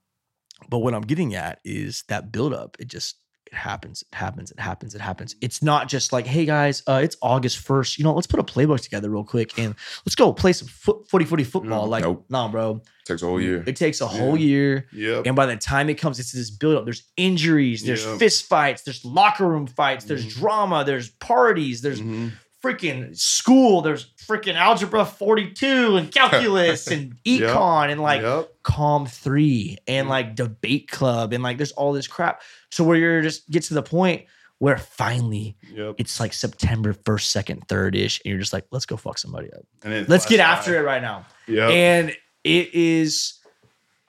but 0.67 0.79
what 0.79 0.95
I'm 0.95 1.03
getting 1.03 1.35
at 1.35 1.59
is 1.63 2.03
that 2.07 2.31
buildup. 2.31 2.77
It 2.79 2.87
just 2.87 3.17
it 3.51 3.55
happens, 3.55 4.03
it 4.11 4.15
happens, 4.15 4.51
it 4.51 4.59
happens, 4.59 4.93
it 4.95 5.01
happens. 5.01 5.35
It's 5.41 5.63
not 5.63 5.87
just 5.87 6.13
like, 6.13 6.27
hey 6.27 6.45
guys, 6.45 6.83
uh, 6.87 7.01
it's 7.03 7.17
August 7.21 7.57
first. 7.57 7.97
You 7.97 8.03
know, 8.03 8.13
let's 8.13 8.27
put 8.27 8.39
a 8.39 8.43
playbook 8.43 8.79
together 8.81 9.09
real 9.09 9.23
quick 9.23 9.57
and 9.57 9.73
let's 10.05 10.15
go 10.15 10.31
play 10.31 10.53
some 10.53 10.67
foot, 10.67 11.09
footy, 11.09 11.25
footy 11.25 11.43
football. 11.43 11.87
Mm, 11.87 11.89
like, 11.89 12.03
nope. 12.03 12.25
nah, 12.29 12.47
bro. 12.47 12.81
It 12.83 13.05
takes 13.05 13.23
a 13.23 13.25
whole 13.25 13.41
year. 13.41 13.63
It 13.65 13.75
takes 13.75 14.01
a 14.01 14.07
whole 14.07 14.37
year, 14.37 14.85
Yep. 14.93 15.25
and 15.25 15.35
by 15.35 15.47
the 15.47 15.57
time 15.57 15.89
it 15.89 15.95
comes, 15.95 16.19
it's 16.19 16.31
this 16.31 16.51
buildup. 16.51 16.85
There's 16.85 17.03
injuries, 17.17 17.83
there's 17.83 18.05
Yep. 18.05 18.19
fist 18.19 18.45
fights, 18.45 18.83
there's 18.83 19.03
locker 19.03 19.47
room 19.47 19.65
fights, 19.65 20.05
there's 20.05 20.25
Mhm. 20.25 20.39
drama, 20.39 20.83
there's 20.85 21.09
parties, 21.09 21.81
there's 21.81 22.01
Mhm. 22.01 22.33
Freaking 22.63 23.17
school, 23.17 23.81
there's 23.81 24.11
freaking 24.27 24.55
algebra 24.55 25.05
42 25.05 25.95
and 25.97 26.11
calculus 26.13 26.87
and 26.87 27.15
Yep. 27.23 27.49
econ 27.55 27.89
and 27.89 28.01
like 28.01 28.21
Yep. 28.21 28.49
calm 28.63 29.05
three 29.05 29.77
and 29.87 30.07
Mhm. 30.07 30.09
like 30.09 30.35
debate 30.35 30.89
club 30.89 31.31
and 31.33 31.41
like 31.43 31.57
there's 31.57 31.71
all 31.71 31.93
this 31.93 32.07
crap. 32.07 32.41
So 32.71 32.83
where 32.83 32.97
you're 32.97 33.21
just 33.21 33.49
get 33.49 33.63
to 33.63 33.73
the 33.73 33.83
point 33.83 34.25
where 34.57 34.77
finally 34.77 35.55
Yep. 35.73 35.95
it's 35.99 36.19
like 36.19 36.33
September 36.33 36.91
1st, 36.93 37.31
2nd, 37.31 37.67
3rd 37.69 37.95
ish, 37.95 38.19
and 38.25 38.29
you're 38.29 38.39
just 38.39 38.51
like, 38.51 38.65
let's 38.71 38.85
go 38.85 38.97
fuck 38.97 39.17
somebody 39.17 39.51
up. 39.53 39.61
And 39.83 40.07
Let's 40.09 40.25
get 40.25 40.37
flashed 40.37 40.59
after 40.59 40.77
it 40.77 40.81
right 40.83 41.01
now. 41.01 41.25
Yep. 41.47 41.69
And 41.71 42.09
it 42.43 42.73
is 42.73 43.35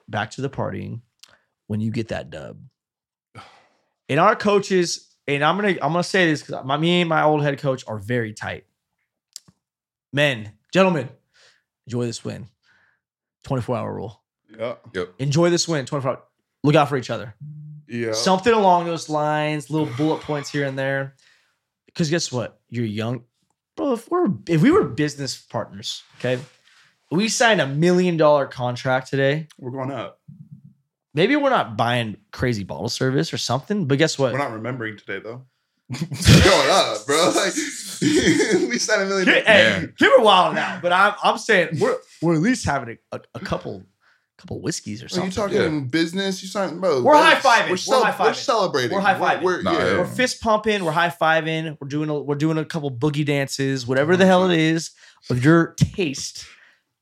back 0.09 0.33
to 0.33 0.41
the 0.41 0.51
partying 0.51 1.03
when 1.69 1.81
you 1.81 1.93
get 1.93 2.09
that 2.09 2.31
dub. 2.31 2.59
And 4.09 4.19
our 4.19 4.35
coaches, 4.35 5.10
and 5.35 5.45
I'm 5.45 5.57
gonna 5.57 5.69
I'm 5.83 5.93
gonna 5.93 6.03
say 6.03 6.27
this 6.27 6.43
because 6.43 6.65
my 6.65 6.77
me 6.77 7.01
and 7.01 7.09
my 7.09 7.23
old 7.23 7.43
head 7.43 7.59
coach 7.59 7.85
are 7.87 7.99
very 7.99 8.33
tight. 8.33 8.65
Men, 10.13 10.53
gentlemen, 10.73 11.09
enjoy 11.87 12.07
this 12.07 12.25
win. 12.25 12.49
24 13.45 13.77
hour 13.77 13.95
rule. 13.95 14.23
Yeah. 14.59 14.75
Yep. 14.95 15.15
Enjoy 15.19 15.51
this 15.51 15.67
win. 15.69 15.87
24 15.87 16.11
hour. 16.11 16.23
Look 16.63 16.75
out 16.75 16.89
for 16.89 16.97
each 16.97 17.11
other. 17.11 17.35
Yeah. 17.89 18.13
Something 18.13 18.53
along 18.53 18.87
those 18.87 19.09
lines, 19.09 19.71
little 19.71 19.93
bullet 19.97 20.21
points 20.21 20.51
here 20.51 20.67
and 20.67 20.79
there. 20.79 21.17
Because 21.87 22.11
guess 22.11 22.31
what? 22.31 22.61
You're 22.69 22.85
young. 22.85 23.25
Bro, 23.77 23.95
if 23.95 24.11
we're 24.11 24.29
if 24.49 24.63
we 24.63 24.71
were 24.71 24.85
business 24.85 25.39
partners, 25.39 26.03
okay, 26.19 26.41
we 27.11 27.29
signed 27.29 27.61
a 27.61 27.67
million 27.67 28.17
dollar 28.17 28.47
contract 28.47 29.09
today. 29.09 29.49
We're 29.59 29.71
going 29.71 29.91
up. 29.91 30.21
Maybe 31.15 31.35
we're 31.37 31.51
not 31.51 31.77
buying 31.77 32.17
crazy 32.33 32.63
bottle 32.65 32.89
service 32.89 33.33
or 33.33 33.39
something, 33.39 33.87
but 33.87 33.99
guess 33.99 34.19
what? 34.19 34.33
We're 34.33 34.39
not 34.39 34.53
remembering 34.53 34.97
today 34.97 35.19
though. 35.21 35.43
We're 35.91 36.45
going 36.45 36.71
up, 36.71 37.05
bro. 37.07 37.33
Like 37.37 37.53
we 38.01 38.79
signed 38.79 39.03
a 39.03 39.07
million. 39.07 39.27
Hey, 39.29 39.43
hey, 39.45 39.71
Man. 39.81 39.95
give 39.99 40.11
her 40.17 40.23
wild 40.23 40.55
now, 40.55 40.79
but 40.81 40.93
I'm 40.93 41.15
I'm 41.23 41.37
saying 41.37 41.79
we're 41.81 41.97
we're 42.23 42.35
at 42.35 42.41
least 42.41 42.65
having 42.65 42.97
a, 43.13 43.17
a, 43.17 43.21
a 43.35 43.41
couple 43.51 43.83
couple 44.39 44.61
whiskeys 44.63 45.03
or 45.03 45.07
Are 45.07 45.09
something. 45.09 45.31
you 45.33 45.35
talking 45.59 45.75
Yeah. 45.81 45.87
business? 45.91 46.43
You 46.43 46.49
sign, 46.49 46.79
bro. 46.81 47.03
We're 47.03 47.15
that's- 47.15 47.43
high-fiving. 47.43 47.65
We're, 47.67 47.71
We're 47.73 47.77
cel- 47.77 48.05
high-fiving. 48.05 48.25
we're 48.25 48.33
celebrating. 48.35 48.95
We're 48.95 49.01
high-fiving. 49.03 49.43
We're, 49.43 49.63
Nah, 49.63 49.73
yeah. 49.73 49.79
yeah. 49.85 49.99
We're 49.99 50.07
fist 50.07 50.41
pumping. 50.41 50.83
We're 50.85 50.93
high 50.93 51.11
fiving. 51.11 51.77
We're 51.81 51.89
doing 51.89 52.09
a 52.09 52.19
we're 52.21 52.37
doing 52.37 52.57
a 52.57 52.65
couple 52.65 52.91
boogie 52.91 53.27
dances, 53.27 53.87
whatever 53.87 54.17
the 54.17 54.25
hell 54.27 54.49
it 54.49 54.59
is 54.59 54.93
of 55.29 55.45
your 55.45 55.75
taste. 55.75 56.47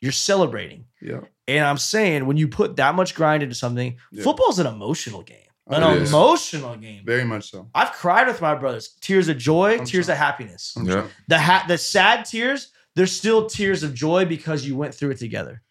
You're 0.01 0.13
celebrating, 0.13 0.85
yeah. 1.03 1.21
and 1.49 1.65
I'm 1.65 1.79
saying 1.79 2.27
when 2.27 2.37
you 2.37 2.47
put 2.49 2.77
that 2.77 2.95
much 2.95 3.15
grind 3.15 3.43
into 3.43 3.55
something, 3.55 3.97
Yeah. 4.13 4.23
football's 4.23 4.59
an 4.59 4.67
emotional 4.67 5.23
game. 5.23 5.39
An 5.71 5.83
Oh, 5.83 5.91
it 5.95 6.03
is. 6.03 6.09
emotional 6.11 6.77
game. 6.77 7.03
Very 7.05 7.25
much 7.25 7.51
so. 7.51 7.69
I've 7.75 7.93
cried 7.93 8.27
with 8.27 8.41
my 8.41 8.55
brothers. 8.55 8.97
Tears 9.03 9.29
of 9.29 9.37
joy, 9.39 9.73
I'm 9.79 9.85
tears 9.85 10.07
sure. 10.07 10.13
of 10.15 10.19
happiness. 10.19 10.73
I'm 10.77 10.87
Yeah. 10.87 10.93
sure. 10.93 11.11
The 11.27 11.39
ha- 11.39 11.65
the 11.69 11.77
sad 11.77 12.25
tears, 12.25 12.69
they're 12.97 13.07
still 13.07 13.47
tears 13.49 13.83
of 13.83 13.93
joy 13.93 14.25
because 14.25 14.65
you 14.65 14.77
went 14.77 14.95
through 14.95 15.11
it 15.11 15.19
together. 15.19 15.63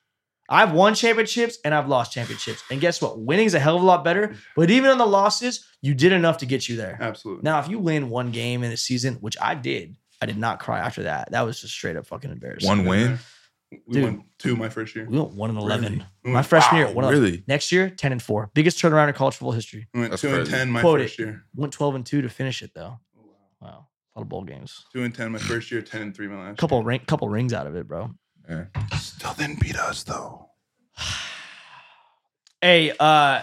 I've 0.50 0.72
won 0.72 0.94
championships 0.94 1.58
and 1.66 1.74
I've 1.74 1.88
lost 1.90 2.14
championships. 2.14 2.64
And 2.70 2.80
guess 2.80 3.02
what? 3.02 3.20
Winning's 3.20 3.54
a 3.54 3.60
hell 3.60 3.76
of 3.76 3.82
a 3.82 3.86
lot 3.86 4.04
better. 4.04 4.36
But 4.56 4.70
even 4.70 4.90
on 4.92 4.98
the 4.98 5.06
losses, 5.06 5.66
you 5.82 5.94
did 5.94 6.14
enough 6.14 6.38
to 6.38 6.46
get 6.46 6.70
you 6.70 6.78
there. 6.78 6.98
Absolutely. 7.02 7.42
Now, 7.44 7.60
if 7.60 7.68
you 7.68 7.80
win 7.80 8.10
one 8.10 8.32
game 8.32 8.64
in 8.64 8.72
a 8.72 8.78
season, 8.78 9.16
which 9.16 9.36
I 9.42 9.56
did, 9.56 9.96
I 10.22 10.26
did 10.26 10.38
not 10.38 10.60
cry 10.60 10.80
after 10.80 11.04
that. 11.04 11.32
That 11.32 11.42
was 11.42 11.60
just 11.60 11.74
straight 11.74 11.96
up 11.98 12.06
fucking 12.08 12.32
embarrassing. 12.32 12.68
One 12.68 12.86
win. 12.86 13.20
We 13.72 13.94
Dude. 13.96 14.04
won 14.04 14.24
two 14.40 14.56
my 14.56 14.70
first 14.70 14.96
year. 14.96 15.06
We 15.10 15.18
went 15.20 15.34
one 15.34 15.50
and 15.50 15.60
eleven. 15.60 15.84
Really? 15.94 16.06
We 16.24 16.32
My 16.32 16.36
went- 16.36 16.48
freshman 16.48 16.78
year, 16.86 16.94
one 16.94 17.04
and 17.06 17.14
really? 17.14 17.44
Next 17.48 17.72
year, 17.72 17.90
ten 17.90 18.12
and 18.14 18.22
four. 18.22 18.50
Biggest 18.54 18.78
turnaround 18.80 19.10
in 19.10 19.14
college 19.14 19.36
football 19.36 19.52
history. 19.52 19.88
We 19.94 20.00
went 20.02 20.12
That's 20.12 20.22
two 20.22 20.34
and 20.34 20.50
ten 20.50 20.70
my 20.72 20.80
Quote 20.82 21.02
first 21.02 21.20
it. 21.20 21.24
year. 21.24 21.44
Went 21.56 21.74
twelve 21.74 21.96
and 21.96 22.06
two 22.06 22.22
to 22.22 22.30
finish 22.30 22.62
it 22.62 22.72
though. 22.74 23.00
Wow, 23.60 23.88
a 24.16 24.20
lot 24.20 24.22
of 24.24 24.30
bowl 24.30 24.44
games. 24.46 24.86
Two 24.94 25.04
and 25.04 25.14
ten 25.14 25.32
my 25.34 25.40
first 25.40 25.70
year. 25.72 25.82
Ten 25.82 26.02
and 26.02 26.16
three 26.16 26.28
my 26.28 26.38
last. 26.48 26.58
Couple 26.60 26.82
ring, 26.84 27.02
couple 27.08 27.28
rings 27.28 27.52
out 27.54 27.68
of 27.68 27.76
it, 27.76 27.88
bro. 27.88 28.12
Yeah. 28.48 28.66
Still 28.98 29.34
didn't 29.34 29.60
beat 29.60 29.76
us 29.78 30.04
though. 30.04 30.50
Hey, 32.62 32.92
uh, 33.00 33.42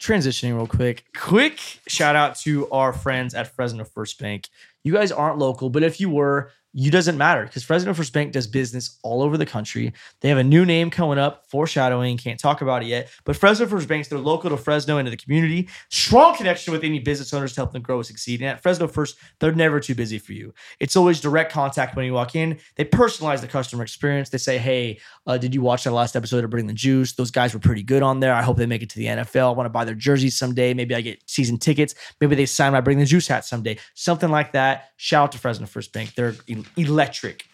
transitioning 0.00 0.56
real 0.56 0.66
quick. 0.66 1.04
Quick 1.16 1.60
shout 1.86 2.16
out 2.16 2.36
to 2.40 2.68
our 2.70 2.92
friends 2.92 3.34
at 3.34 3.54
Fresno 3.54 3.84
First 3.84 4.18
Bank. 4.18 4.48
You 4.82 4.92
guys 4.92 5.12
aren't 5.12 5.38
local, 5.38 5.70
but 5.70 5.82
if 5.84 6.00
you 6.00 6.10
were, 6.10 6.50
you 6.78 6.90
doesn't 6.90 7.16
matter 7.16 7.42
because 7.42 7.64
Fresno 7.64 7.94
First 7.94 8.12
Bank 8.12 8.32
does 8.32 8.46
business 8.46 8.98
all 9.02 9.22
over 9.22 9.38
the 9.38 9.46
country. 9.46 9.94
They 10.20 10.28
have 10.28 10.36
a 10.36 10.44
new 10.44 10.66
name 10.66 10.90
coming 10.90 11.16
up, 11.16 11.46
foreshadowing, 11.50 12.18
can't 12.18 12.38
talk 12.38 12.60
about 12.60 12.82
it 12.82 12.86
yet. 12.86 13.08
But 13.24 13.34
Fresno 13.34 13.64
First 13.64 13.88
Banks, 13.88 14.08
they're 14.08 14.18
local 14.18 14.50
to 14.50 14.58
Fresno 14.58 14.98
and 14.98 15.06
to 15.06 15.10
the 15.10 15.16
community. 15.16 15.70
Strong 15.88 16.36
connection 16.36 16.74
with 16.74 16.84
any 16.84 16.98
business 16.98 17.32
owners 17.32 17.54
to 17.54 17.60
help 17.60 17.72
them 17.72 17.80
grow 17.80 17.96
and 17.96 18.04
succeed. 18.04 18.42
And 18.42 18.50
at 18.50 18.62
Fresno 18.62 18.88
First, 18.88 19.16
they're 19.40 19.54
never 19.54 19.80
too 19.80 19.94
busy 19.94 20.18
for 20.18 20.34
you. 20.34 20.52
It's 20.78 20.96
always 20.96 21.18
direct 21.18 21.50
contact 21.50 21.96
when 21.96 22.04
you 22.04 22.12
walk 22.12 22.36
in. 22.36 22.58
They 22.74 22.84
personalize 22.84 23.40
the 23.40 23.48
customer 23.48 23.82
experience. 23.82 24.28
They 24.28 24.36
say, 24.36 24.58
hey, 24.58 25.00
uh, 25.26 25.38
did 25.38 25.54
you 25.54 25.62
watch 25.62 25.84
that 25.84 25.92
last 25.92 26.14
episode 26.14 26.44
of 26.44 26.50
Bring 26.50 26.66
the 26.66 26.74
Juice? 26.74 27.14
Those 27.14 27.30
guys 27.30 27.54
were 27.54 27.60
pretty 27.60 27.84
good 27.84 28.02
on 28.02 28.20
there. 28.20 28.34
I 28.34 28.42
hope 28.42 28.58
they 28.58 28.66
make 28.66 28.82
it 28.82 28.90
to 28.90 28.98
the 28.98 29.06
NFL. 29.06 29.48
I 29.48 29.56
want 29.56 29.64
to 29.64 29.70
buy 29.70 29.86
their 29.86 29.94
jerseys 29.94 30.36
someday. 30.36 30.74
Maybe 30.74 30.94
I 30.94 31.00
get 31.00 31.22
season 31.24 31.56
tickets. 31.56 31.94
Maybe 32.20 32.36
they 32.36 32.44
sign 32.44 32.72
my 32.72 32.82
Bring 32.82 32.98
the 32.98 33.06
Juice 33.06 33.28
hat 33.28 33.46
someday. 33.46 33.78
Something 33.94 34.30
like 34.30 34.52
that. 34.52 34.90
Shout 34.98 35.24
out 35.24 35.32
to 35.32 35.38
Fresno 35.38 35.66
First 35.66 35.94
Bank. 35.94 36.12
They're 36.14 36.34
electric. 36.76 37.44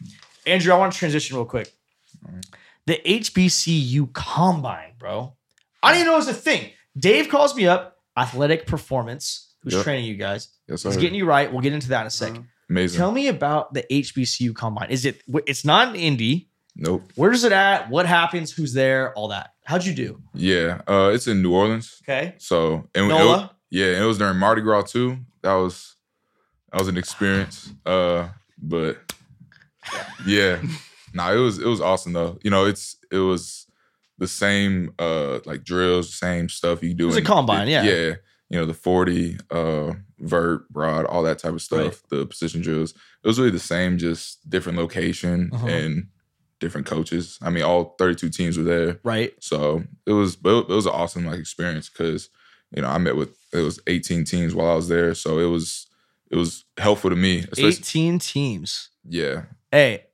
Andrew, 0.47 0.73
I 0.73 0.79
want 0.79 0.93
to 0.93 0.99
transition 0.99 1.37
real 1.37 1.45
quick. 1.47 1.73
The 2.87 3.01
HBCU 3.05 4.13
Combine, 4.13 4.93
bro. 4.99 5.35
I 5.83 5.93
didn't 5.93 6.01
even 6.03 6.07
know 6.11 6.15
it 6.15 6.19
was 6.19 6.29
a 6.29 6.35
thing. 6.35 6.71
Dave 6.99 7.29
calls 7.29 7.55
me 7.55 7.67
up, 7.67 7.99
Athletic 8.17 8.67
Performance, 8.67 9.55
who's 9.63 9.75
Yep. 9.75 9.85
training 9.85 10.05
you 10.07 10.17
guys. 10.17 10.49
Yes, 10.69 10.83
He's 10.83 10.97
getting 10.97 11.15
you 11.15 11.25
right. 11.25 11.51
We'll 11.51 11.61
get 11.63 11.73
into 11.73 11.89
that 11.91 12.03
in 12.03 12.07
a 12.09 12.11
sec. 12.11 12.33
Uh-huh. 12.33 12.43
Amazing. 12.71 12.99
Tell 12.99 13.13
me 13.13 13.29
about 13.29 13.75
the 13.75 13.85
HBCU 13.91 14.53
Combine. 14.55 14.91
Is 14.91 15.05
it? 15.05 15.23
It's 15.47 15.65
not 15.65 15.89
an 15.89 15.95
indie? 15.95 16.47
nope. 16.75 17.13
Where's 17.17 17.45
it 17.45 17.53
at? 17.53 17.91
What 17.91 18.07
happens? 18.07 18.51
Who's 18.53 18.73
there? 18.73 19.13
All 19.15 19.29
that. 19.29 19.51
How'd 19.65 19.85
you 19.85 19.95
do? 19.95 20.23
Yeah. 20.35 20.81
Uh, 20.89 21.11
it's 21.15 21.27
in 21.29 21.43
New 21.43 21.53
Orleans. 21.55 22.01
Okay. 22.03 22.35
So 22.39 22.89
and 22.95 23.07
it- 23.07 23.09
NOLA. 23.09 23.55
yeah, 23.71 23.87
and 23.95 24.03
it 24.03 24.07
was 24.07 24.17
during 24.19 24.39
Mardi 24.39 24.63
Gras 24.63 24.85
too. 24.85 25.19
That 25.43 25.53
was 25.55 25.97
that 26.73 26.79
was 26.79 26.89
an 26.89 26.97
experience. 26.97 27.71
Uh, 27.85 28.29
but 28.63 28.97
yeah, 30.27 30.61
nah, 31.13 31.33
it 31.33 31.37
was 31.39 31.59
it 31.59 31.67
was 31.67 31.81
awesome 31.81 32.13
though. 32.13 32.39
You 32.43 32.51
know, 32.51 32.65
it's 32.65 32.97
it 33.11 33.19
was 33.19 33.67
the 34.19 34.29
same 34.29 34.93
uh 34.99 35.41
like 35.45 35.65
drills, 35.65 36.15
same 36.15 36.49
stuff 36.49 36.83
you 36.83 36.95
do. 36.95 37.07
was 37.07 37.17
a 37.17 37.19
in- 37.21 37.25
combine, 37.25 37.69
yeah. 37.69 37.83
yeah. 37.83 38.15
You 38.51 38.59
know 38.59 38.67
the 38.67 38.75
forty, 38.75 39.39
uh, 39.51 39.95
vert, 40.19 40.69
broad, 40.69 41.07
all 41.07 41.23
that 41.23 41.39
type 41.39 41.55
of 41.55 41.63
stuff. 41.63 41.81
Right. 41.81 42.21
The 42.21 42.27
position 42.27 42.61
drills. 42.61 42.93
It 43.25 43.27
was 43.27 43.39
really 43.39 43.51
the 43.51 43.59
same, 43.59 43.97
just 43.99 44.49
different 44.51 44.77
location 44.79 45.51
Uh-huh. 45.55 45.67
and 45.67 46.09
different 46.61 46.87
coaches. 46.87 47.39
I 47.41 47.49
mean, 47.49 47.63
all 47.63 47.95
thirty-two 47.99 48.29
teams 48.29 48.59
were 48.59 48.65
there. 48.65 49.01
Right. 49.05 49.33
So 49.41 49.85
it 50.07 50.13
was 50.13 50.35
it 50.45 50.69
was 50.69 50.85
an 50.87 50.93
awesome 50.93 51.25
like 51.25 51.39
experience 51.41 51.89
because 51.89 52.29
you 52.77 52.83
know 52.83 52.89
I 52.89 52.99
met 52.99 53.17
with 53.17 53.31
it 53.55 53.61
was 53.61 53.81
18 53.87 54.25
teams 54.25 54.55
while 54.55 54.71
I 54.71 54.75
was 54.75 54.89
there, 54.89 55.15
so 55.15 55.39
it 55.39 55.47
was 55.47 55.87
it 56.33 56.37
was 56.37 56.65
helpful 56.79 57.11
to 57.11 57.17
me. 57.17 57.41
Especially, 57.41 57.67
18 57.69 58.19
teams. 58.19 58.89
yeah, 59.09 59.43
Hey, 59.71 60.05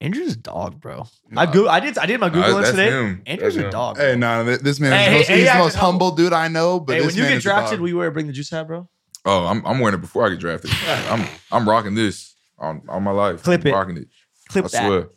Andrew's 0.00 0.32
a 0.34 0.36
dog, 0.36 0.80
bro. 0.80 1.06
I 1.36 1.46
go. 1.46 1.68
I 1.68 1.80
did. 1.80 1.96
I 1.96 2.04
did 2.06 2.20
my 2.20 2.28
Nah, 2.28 2.34
googling 2.34 2.58
that's 2.62 2.70
today. 2.72 2.90
him. 2.90 3.22
Andrew's 3.26 3.54
That's 3.54 3.62
a 3.62 3.66
him. 3.66 3.70
dog. 3.72 3.96
Hey, 3.96 4.16
bro. 4.16 4.42
no, 4.42 4.44
th- 4.44 4.60
this 4.60 4.78
man 4.80 4.92
Hey, 4.92 4.98
is 4.98 5.04
the 5.06 5.10
hey, 5.12 5.16
most, 5.18 5.28
hey, 5.28 5.36
he's 5.36 5.44
yeah, 5.46 5.56
the 5.58 5.64
most 5.64 5.74
humble 5.76 6.10
dude 6.10 6.32
I 6.34 6.48
know. 6.48 6.80
But 6.80 6.94
hey, 6.94 6.98
this 7.00 7.06
when 7.06 7.16
you 7.16 7.22
man 7.22 7.30
get 7.30 7.38
is 7.38 7.44
a 7.46 7.48
drafted, 7.48 7.70
dog. 7.76 7.80
will 7.80 7.88
you 7.88 7.96
wear 7.96 8.10
bring 8.10 8.26
the 8.26 8.32
juice 8.32 8.50
hat, 8.50 8.66
bro? 8.66 8.88
Oh, 9.24 9.46
I'm 9.46 9.64
I'm 9.64 9.78
wearing 9.80 9.94
it 9.94 10.00
before 10.02 10.26
I 10.26 10.30
get 10.30 10.40
drafted. 10.40 10.70
I'm 10.86 11.26
I'm 11.50 11.66
rocking 11.68 11.94
this 11.94 12.34
on 12.58 12.82
all 12.88 13.00
my 13.00 13.12
life. 13.12 13.42
Clip 13.42 13.62
I'm 13.62 13.66
it. 13.68 13.72
rocking 13.72 13.96
it. 13.98 14.08
Clip 14.48 14.64
I 14.66 14.68
that. 14.68 14.86
swear. 14.86 15.08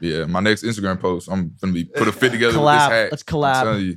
Yeah, 0.00 0.24
my 0.24 0.40
next 0.40 0.64
Instagram 0.64 0.98
post, 1.00 1.28
I'm 1.30 1.54
gonna 1.60 1.72
be 1.72 1.84
put 1.84 2.08
a 2.08 2.12
fit 2.12 2.32
together 2.32 2.58
Collab. 2.58 2.64
with 2.64 2.72
this 2.74 2.88
hat. 2.88 3.08
Let's 3.12 3.24
I'm 3.28 3.34
collab. 3.34 3.62
telling 3.62 3.84
you. 3.84 3.96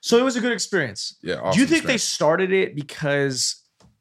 So 0.00 0.16
it 0.16 0.22
was 0.22 0.36
a 0.36 0.40
good 0.40 0.52
experience. 0.52 1.16
Yeah. 1.22 1.34
Do 1.36 1.40
awesome 1.42 1.60
you 1.60 1.66
think 1.66 1.84
they 1.84 1.94
experience. 1.94 2.02
started 2.04 2.52
it 2.52 2.74
because, 2.74 3.57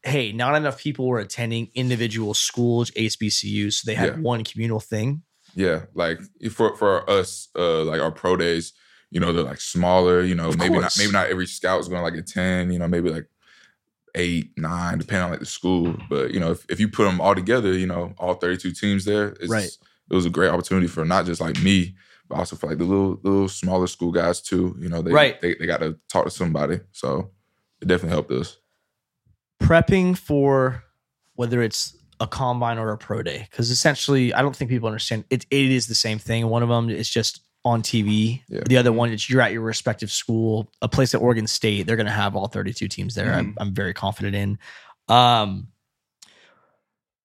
hey, 0.07 0.31
not 0.31 0.55
enough 0.55 0.77
people 0.79 1.05
were 1.07 1.19
attending 1.19 1.69
individual 1.75 2.33
schools, 2.33 2.91
HBCUs, 2.91 3.73
so 3.73 3.83
they 3.85 3.95
had 3.95 4.13
Yeah. 4.15 4.19
one 4.21 4.43
communal 4.43 4.79
thing? 4.79 5.21
Yeah, 5.55 5.83
like 5.93 6.19
for 6.51 6.75
for 6.77 7.09
us, 7.09 7.49
uh, 7.57 7.83
like 7.83 7.99
our 8.01 8.11
pro 8.11 8.35
days, 8.37 8.73
you 9.11 9.19
know, 9.19 9.31
they're 9.33 9.43
like 9.43 9.61
smaller. 9.61 10.21
You 10.21 10.35
know, 10.35 10.49
Of 10.49 10.57
maybe 10.59 10.77
not 10.79 10.95
maybe 10.97 11.11
not 11.11 11.27
every 11.29 11.47
scout's 11.47 11.87
going 11.87 11.99
to 11.99 12.03
like 12.03 12.15
a 12.15 12.21
ten. 12.21 12.71
You 12.71 12.79
know, 12.79 12.87
maybe 12.87 13.09
like 13.09 13.27
eight, 14.15 14.51
nine, 14.57 14.97
depending 14.97 15.23
on 15.25 15.31
like 15.31 15.39
the 15.39 15.45
school. 15.45 15.95
But 16.09 16.31
you 16.31 16.39
know, 16.39 16.51
if, 16.51 16.65
if 16.69 16.79
you 16.79 16.87
put 16.89 17.05
them 17.05 17.19
all 17.21 17.35
together, 17.35 17.73
you 17.73 17.87
know, 17.87 18.13
all 18.17 18.35
thirty 18.35 18.57
two 18.57 18.71
teams 18.71 19.05
there, 19.05 19.29
it's, 19.39 19.49
Right. 19.49 19.69
It 20.09 20.15
was 20.15 20.25
a 20.25 20.29
great 20.29 20.49
opportunity 20.49 20.87
for 20.87 21.03
not 21.03 21.25
just 21.25 21.41
like 21.41 21.61
me, 21.61 21.95
but 22.29 22.35
also 22.35 22.55
for 22.55 22.67
like 22.67 22.77
the 22.77 22.85
little 22.85 23.19
little 23.23 23.49
smaller 23.49 23.87
school 23.87 24.11
guys 24.11 24.41
too. 24.41 24.75
You 24.79 24.89
know, 24.89 25.01
they 25.01 25.11
Right. 25.11 25.41
they, 25.41 25.55
they 25.55 25.65
got 25.65 25.79
to 25.81 25.97
talk 26.09 26.25
to 26.25 26.31
somebody, 26.31 26.79
so 26.93 27.31
it 27.81 27.87
definitely 27.87 28.13
helped 28.13 28.31
us. 28.31 28.57
Prepping 29.61 30.17
for 30.17 30.83
whether 31.35 31.61
it's 31.61 31.95
a 32.19 32.27
combine 32.27 32.77
or 32.77 32.91
a 32.91 32.97
pro 32.97 33.21
day, 33.21 33.47
because 33.49 33.69
essentially, 33.69 34.33
I 34.33 34.41
don't 34.41 34.55
think 34.55 34.69
people 34.69 34.87
understand 34.87 35.25
it. 35.29 35.45
It 35.51 35.71
is 35.71 35.87
the 35.87 35.95
same 35.95 36.19
thing. 36.19 36.47
One 36.47 36.63
of 36.63 36.69
them 36.69 36.89
is 36.89 37.09
just 37.09 37.41
on 37.65 37.81
TV. 37.81 38.41
Yeah. 38.47 38.61
The 38.65 38.77
other 38.77 38.91
one 38.91 39.11
is 39.11 39.29
you're 39.29 39.41
at 39.41 39.51
your 39.51 39.61
respective 39.61 40.11
school, 40.11 40.71
a 40.81 40.87
place 40.87 41.13
at 41.13 41.21
Oregon 41.21 41.47
State. 41.47 41.85
They're 41.85 41.95
going 41.95 42.05
to 42.05 42.11
have 42.11 42.35
all 42.35 42.47
32 42.47 42.87
teams 42.87 43.13
there. 43.13 43.33
I'm, 43.33 43.55
I'm 43.57 43.73
very 43.73 43.93
confident 43.93 44.35
in. 44.35 44.57
Um, 45.13 45.67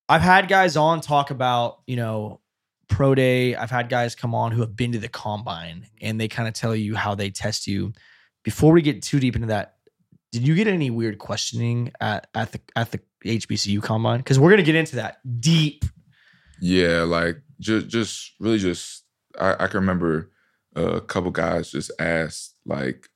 I've 0.09 0.21
had 0.21 0.49
guys 0.49 0.77
on 0.77 1.01
talk 1.01 1.31
about, 1.31 1.81
you 1.87 1.97
know, 1.97 2.41
pro 2.89 3.15
day. 3.15 3.55
I've 3.55 3.71
had 3.71 3.89
guys 3.89 4.15
come 4.15 4.35
on 4.35 4.53
who 4.53 4.61
have 4.61 4.77
been 4.77 4.93
to 4.93 4.99
the 4.99 5.09
combine 5.09 5.87
and 6.01 6.21
they 6.21 6.29
kind 6.29 6.49
of 6.49 6.55
tell 6.55 6.77
you 6.77 6.95
how 6.95 7.15
they 7.15 7.31
test 7.31 7.67
you. 7.67 7.93
Before 8.43 8.73
we 8.73 8.83
get 8.83 9.03
too 9.03 9.21
deep 9.21 9.37
into 9.37 9.49
that, 9.49 9.77
did 10.33 10.49
you 10.49 10.55
get 10.55 10.67
any 10.67 10.91
weird 10.91 11.19
questioning 11.19 11.93
at, 12.01 12.27
at 12.35 12.53
the 12.53 12.61
at 12.75 12.91
the 12.91 13.01
HBCU 13.25 13.83
combine? 13.83 14.19
Because 14.19 14.39
we're 14.39 14.51
gonna 14.51 14.63
get 14.63 14.75
into 14.75 14.97
that 14.97 15.19
deep. 15.41 15.85
Yeah, 16.61 17.03
like 17.03 17.37
just 17.61 17.89
just 17.89 18.33
really 18.41 18.59
just 18.59 19.05
I, 19.39 19.53
I 19.61 19.67
can 19.67 19.81
remember 19.81 20.31
a 20.75 21.03
couple 21.03 21.31
guys 21.31 21.71
just 21.71 21.93
asked 21.99 22.57
like 22.65 23.09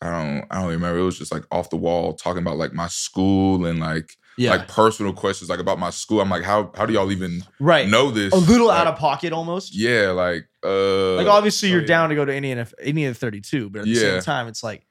I 0.00 0.10
don't 0.10 0.46
I 0.50 0.60
don't 0.60 0.70
remember 0.70 0.98
it 0.98 1.02
was 1.02 1.18
just 1.18 1.32
like 1.32 1.44
off 1.50 1.70
the 1.70 1.76
wall 1.76 2.12
talking 2.12 2.42
about 2.42 2.58
like 2.58 2.72
my 2.72 2.86
school 2.86 3.66
and 3.66 3.80
like 3.80 4.10
Yeah, 4.38 4.50
like 4.50 4.68
personal 4.68 5.12
questions 5.12 5.50
like 5.50 5.58
about 5.58 5.80
my 5.80 5.90
school. 5.90 6.20
I'm 6.20 6.30
like 6.30 6.44
how 6.44 6.70
how 6.76 6.86
do 6.86 6.92
y'all 6.92 7.10
even 7.10 7.42
right. 7.58 7.88
know 7.88 8.12
this? 8.12 8.32
A 8.32 8.36
little 8.36 8.68
Like, 8.68 8.78
out 8.78 8.86
of 8.86 8.98
pocket 8.98 9.32
almost. 9.32 9.74
Yeah, 9.74 10.10
like 10.12 10.46
uh 10.64 11.14
like 11.14 11.26
obviously 11.26 11.70
you're 11.70 11.78
oh, 11.78 11.82
yeah. 11.82 11.88
down 11.88 12.10
to 12.10 12.14
go 12.14 12.24
to 12.24 12.32
any 12.32 12.54
NF, 12.54 12.72
any 12.80 13.06
of 13.06 13.14
the 13.14 13.18
32, 13.18 13.70
but 13.70 13.80
at 13.80 13.86
the 13.86 13.96
same 13.96 14.22
time, 14.22 14.46
it's 14.46 14.62
like, 14.62 14.85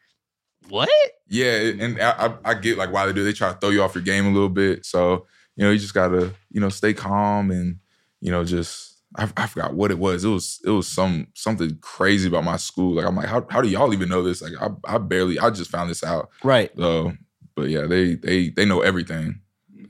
what? 0.69 0.89
yeah, 1.28 1.58
and 1.80 2.01
I, 2.01 2.28
I 2.28 2.34
I 2.45 2.54
get 2.54 2.78
like 2.78 2.91
why 2.91 3.06
they 3.06 3.13
do. 3.13 3.23
They 3.23 3.34
try 3.34 3.51
to 3.51 3.58
throw 3.60 3.69
you 3.69 3.82
off 3.82 3.95
your 3.95 4.04
game 4.04 4.25
a 4.25 4.32
little 4.32 4.49
bit. 4.49 4.86
So 4.86 5.25
you 5.56 5.63
know 5.63 5.71
you 5.71 5.80
just 5.80 5.93
gotta 5.93 6.34
you 6.51 6.60
know 6.60 6.69
stay 6.69 6.93
calm 6.93 7.51
and 7.51 7.78
you 8.21 8.32
know 8.32 8.43
just 8.43 9.01
I, 9.17 9.30
I 9.38 9.47
forgot 9.47 9.73
what 9.73 9.91
it 9.91 9.99
was. 9.99 10.23
It 10.23 10.30
was 10.30 10.62
it 10.65 10.69
was 10.69 10.88
some 10.88 11.28
something 11.34 11.78
crazy 11.82 12.28
about 12.28 12.43
my 12.43 12.58
school. 12.58 12.95
Like 12.95 13.06
I'm 13.06 13.15
like 13.15 13.28
how 13.28 13.45
how 13.49 13.62
do 13.62 13.69
y'all 13.69 13.93
even 13.93 14.10
know 14.10 14.23
this? 14.23 14.41
Like 14.41 14.54
I 14.60 14.95
I 14.95 14.97
barely 14.97 15.39
I 15.39 15.49
just 15.49 15.71
found 15.71 15.89
this 15.89 16.04
out. 16.04 16.30
Right. 16.43 16.71
So 16.78 17.13
but 17.56 17.69
yeah 17.69 17.86
they 17.86 18.15
they 18.15 18.49
they 18.49 18.65
know 18.65 18.82
everything 18.82 19.41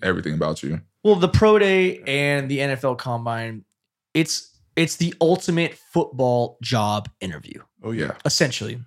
everything 0.01 0.33
about 0.33 0.63
you. 0.63 0.81
Well, 1.03 1.15
the 1.15 1.27
pro 1.27 1.59
day 1.59 1.99
and 2.07 2.49
the 2.49 2.59
NFL 2.59 2.97
combine, 2.97 3.63
it's 4.13 4.57
it's 4.75 4.97
the 4.97 5.13
ultimate 5.21 5.75
football 5.75 6.57
job 6.61 7.09
interview, 7.21 7.61
oh 7.83 7.91
yeah, 7.91 8.13
essentially. 8.25 8.79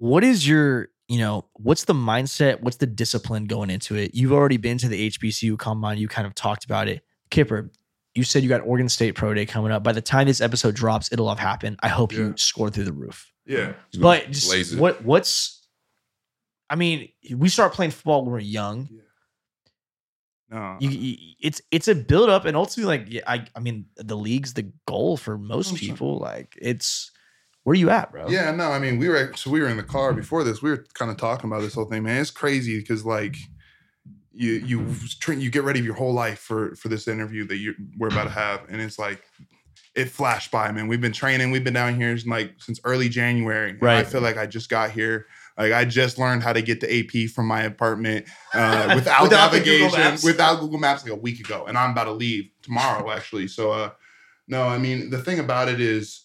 Absolutely. 0.00 0.12
What 0.12 0.24
is 0.24 0.48
your, 0.48 0.88
you 1.08 1.18
know, 1.18 1.46
what's 1.54 1.84
the 1.84 1.94
mindset? 1.94 2.60
What's 2.60 2.76
the 2.78 2.86
discipline 2.86 3.46
going 3.46 3.70
into 3.70 3.96
it? 3.96 4.14
You've 4.14 4.32
already 4.32 4.56
been 4.56 4.78
to 4.78 4.88
the 4.88 5.10
HBCU 5.10 5.58
combine. 5.58 5.98
You 5.98 6.08
kind 6.08 6.26
of 6.26 6.34
talked 6.34 6.64
about 6.64 6.88
it. 6.88 7.02
Kipper, 7.30 7.70
you 8.14 8.24
said 8.24 8.42
you 8.42 8.48
got 8.48 8.62
Oregon 8.66 8.88
State 8.88 9.14
pro 9.14 9.34
day 9.34 9.46
coming 9.46 9.72
up. 9.72 9.82
By 9.82 9.92
the 9.92 10.00
time 10.02 10.26
this 10.26 10.40
episode 10.40 10.74
drops, 10.74 11.12
it'll 11.12 11.28
have 11.28 11.38
happened. 11.38 11.78
I 11.82 11.88
hope 11.88 12.12
Yeah. 12.12 12.18
you 12.18 12.34
scored 12.36 12.74
through 12.74 12.84
the 12.84 12.92
roof. 12.92 13.32
Yeah, 13.46 13.72
But 13.98 14.30
just 14.30 14.48
Blaze 14.48 14.76
what 14.76 15.02
what's 15.04 15.66
I 16.68 16.76
mean, 16.76 17.08
we 17.34 17.48
start 17.48 17.72
playing 17.72 17.90
football 17.90 18.22
when 18.22 18.30
we're 18.32 18.38
young. 18.38 18.88
No, 20.50 20.76
You, 20.80 20.90
you 20.90 21.16
it's 21.40 21.60
it's 21.70 21.86
a 21.88 21.94
build 21.94 22.28
up, 22.28 22.44
and 22.44 22.56
ultimately, 22.56 22.98
like 22.98 23.24
I 23.26 23.46
I 23.54 23.60
mean, 23.60 23.86
the 23.96 24.16
league's 24.16 24.54
the 24.54 24.70
goal 24.86 25.16
for 25.16 25.38
most 25.38 25.76
people. 25.76 26.18
Like 26.18 26.56
it's 26.60 27.12
where 27.64 27.76
you 27.76 27.90
at, 27.90 28.10
bro? 28.10 28.28
Yeah, 28.28 28.50
no, 28.52 28.70
I 28.70 28.78
mean, 28.78 28.98
we 28.98 29.08
were 29.08 29.32
so 29.36 29.50
we 29.50 29.60
were 29.60 29.68
in 29.68 29.76
the 29.76 29.82
car 29.82 30.12
before 30.12 30.44
this. 30.44 30.62
We 30.62 30.70
were 30.70 30.84
kind 30.94 31.10
of 31.10 31.16
talking 31.16 31.50
about 31.50 31.62
this 31.62 31.74
whole 31.74 31.84
thing, 31.84 32.02
man. 32.02 32.20
It's 32.20 32.30
crazy 32.30 32.78
because 32.78 33.04
like 33.04 33.36
you 34.32 34.52
you 34.52 34.94
train, 35.20 35.40
you 35.40 35.50
get 35.50 35.64
ready 35.64 35.80
your 35.80 35.94
whole 35.94 36.14
life 36.14 36.38
for 36.38 36.74
for 36.76 36.88
this 36.88 37.06
interview 37.08 37.46
that 37.46 37.56
you 37.56 37.74
we're 37.98 38.08
about 38.08 38.24
to 38.24 38.30
have, 38.30 38.62
and 38.68 38.80
it's 38.80 38.98
like 38.98 39.22
it 39.94 40.06
flashed 40.06 40.50
by, 40.50 40.70
man. 40.72 40.88
We've 40.88 41.00
been 41.00 41.12
training, 41.12 41.50
we've 41.50 41.64
been 41.64 41.74
down 41.74 41.96
here 41.96 42.16
like 42.26 42.54
since 42.58 42.80
early 42.84 43.08
January. 43.08 43.76
Right. 43.80 43.98
I 43.98 44.04
feel 44.04 44.20
like 44.20 44.36
I 44.36 44.46
just 44.46 44.68
got 44.68 44.90
here. 44.90 45.26
Like 45.58 45.72
I 45.72 45.84
just 45.84 46.18
learned 46.18 46.42
how 46.42 46.52
to 46.54 46.62
get 46.62 46.80
to 46.80 46.98
AP 46.98 47.28
from 47.30 47.46
my 47.46 47.62
apartment 47.62 48.26
uh, 48.54 48.92
without, 48.94 49.22
Without 49.22 49.52
the 49.52 49.58
Google 49.58 49.88
navigation, 49.88 49.98
Maps. 49.98 50.24
without 50.24 50.60
Google 50.60 50.78
Maps 50.78 51.02
like 51.02 51.12
a 51.12 51.16
week 51.16 51.40
ago, 51.40 51.66
and 51.66 51.76
I'm 51.76 51.90
about 51.90 52.04
to 52.04 52.12
leave 52.12 52.48
tomorrow 52.62 53.10
actually. 53.16 53.48
So, 53.48 53.72
uh, 53.72 53.90
no, 54.48 54.62
I 54.62 54.78
mean 54.78 55.10
the 55.10 55.18
thing 55.22 55.38
about 55.38 55.68
it 55.68 55.80
is 55.80 56.24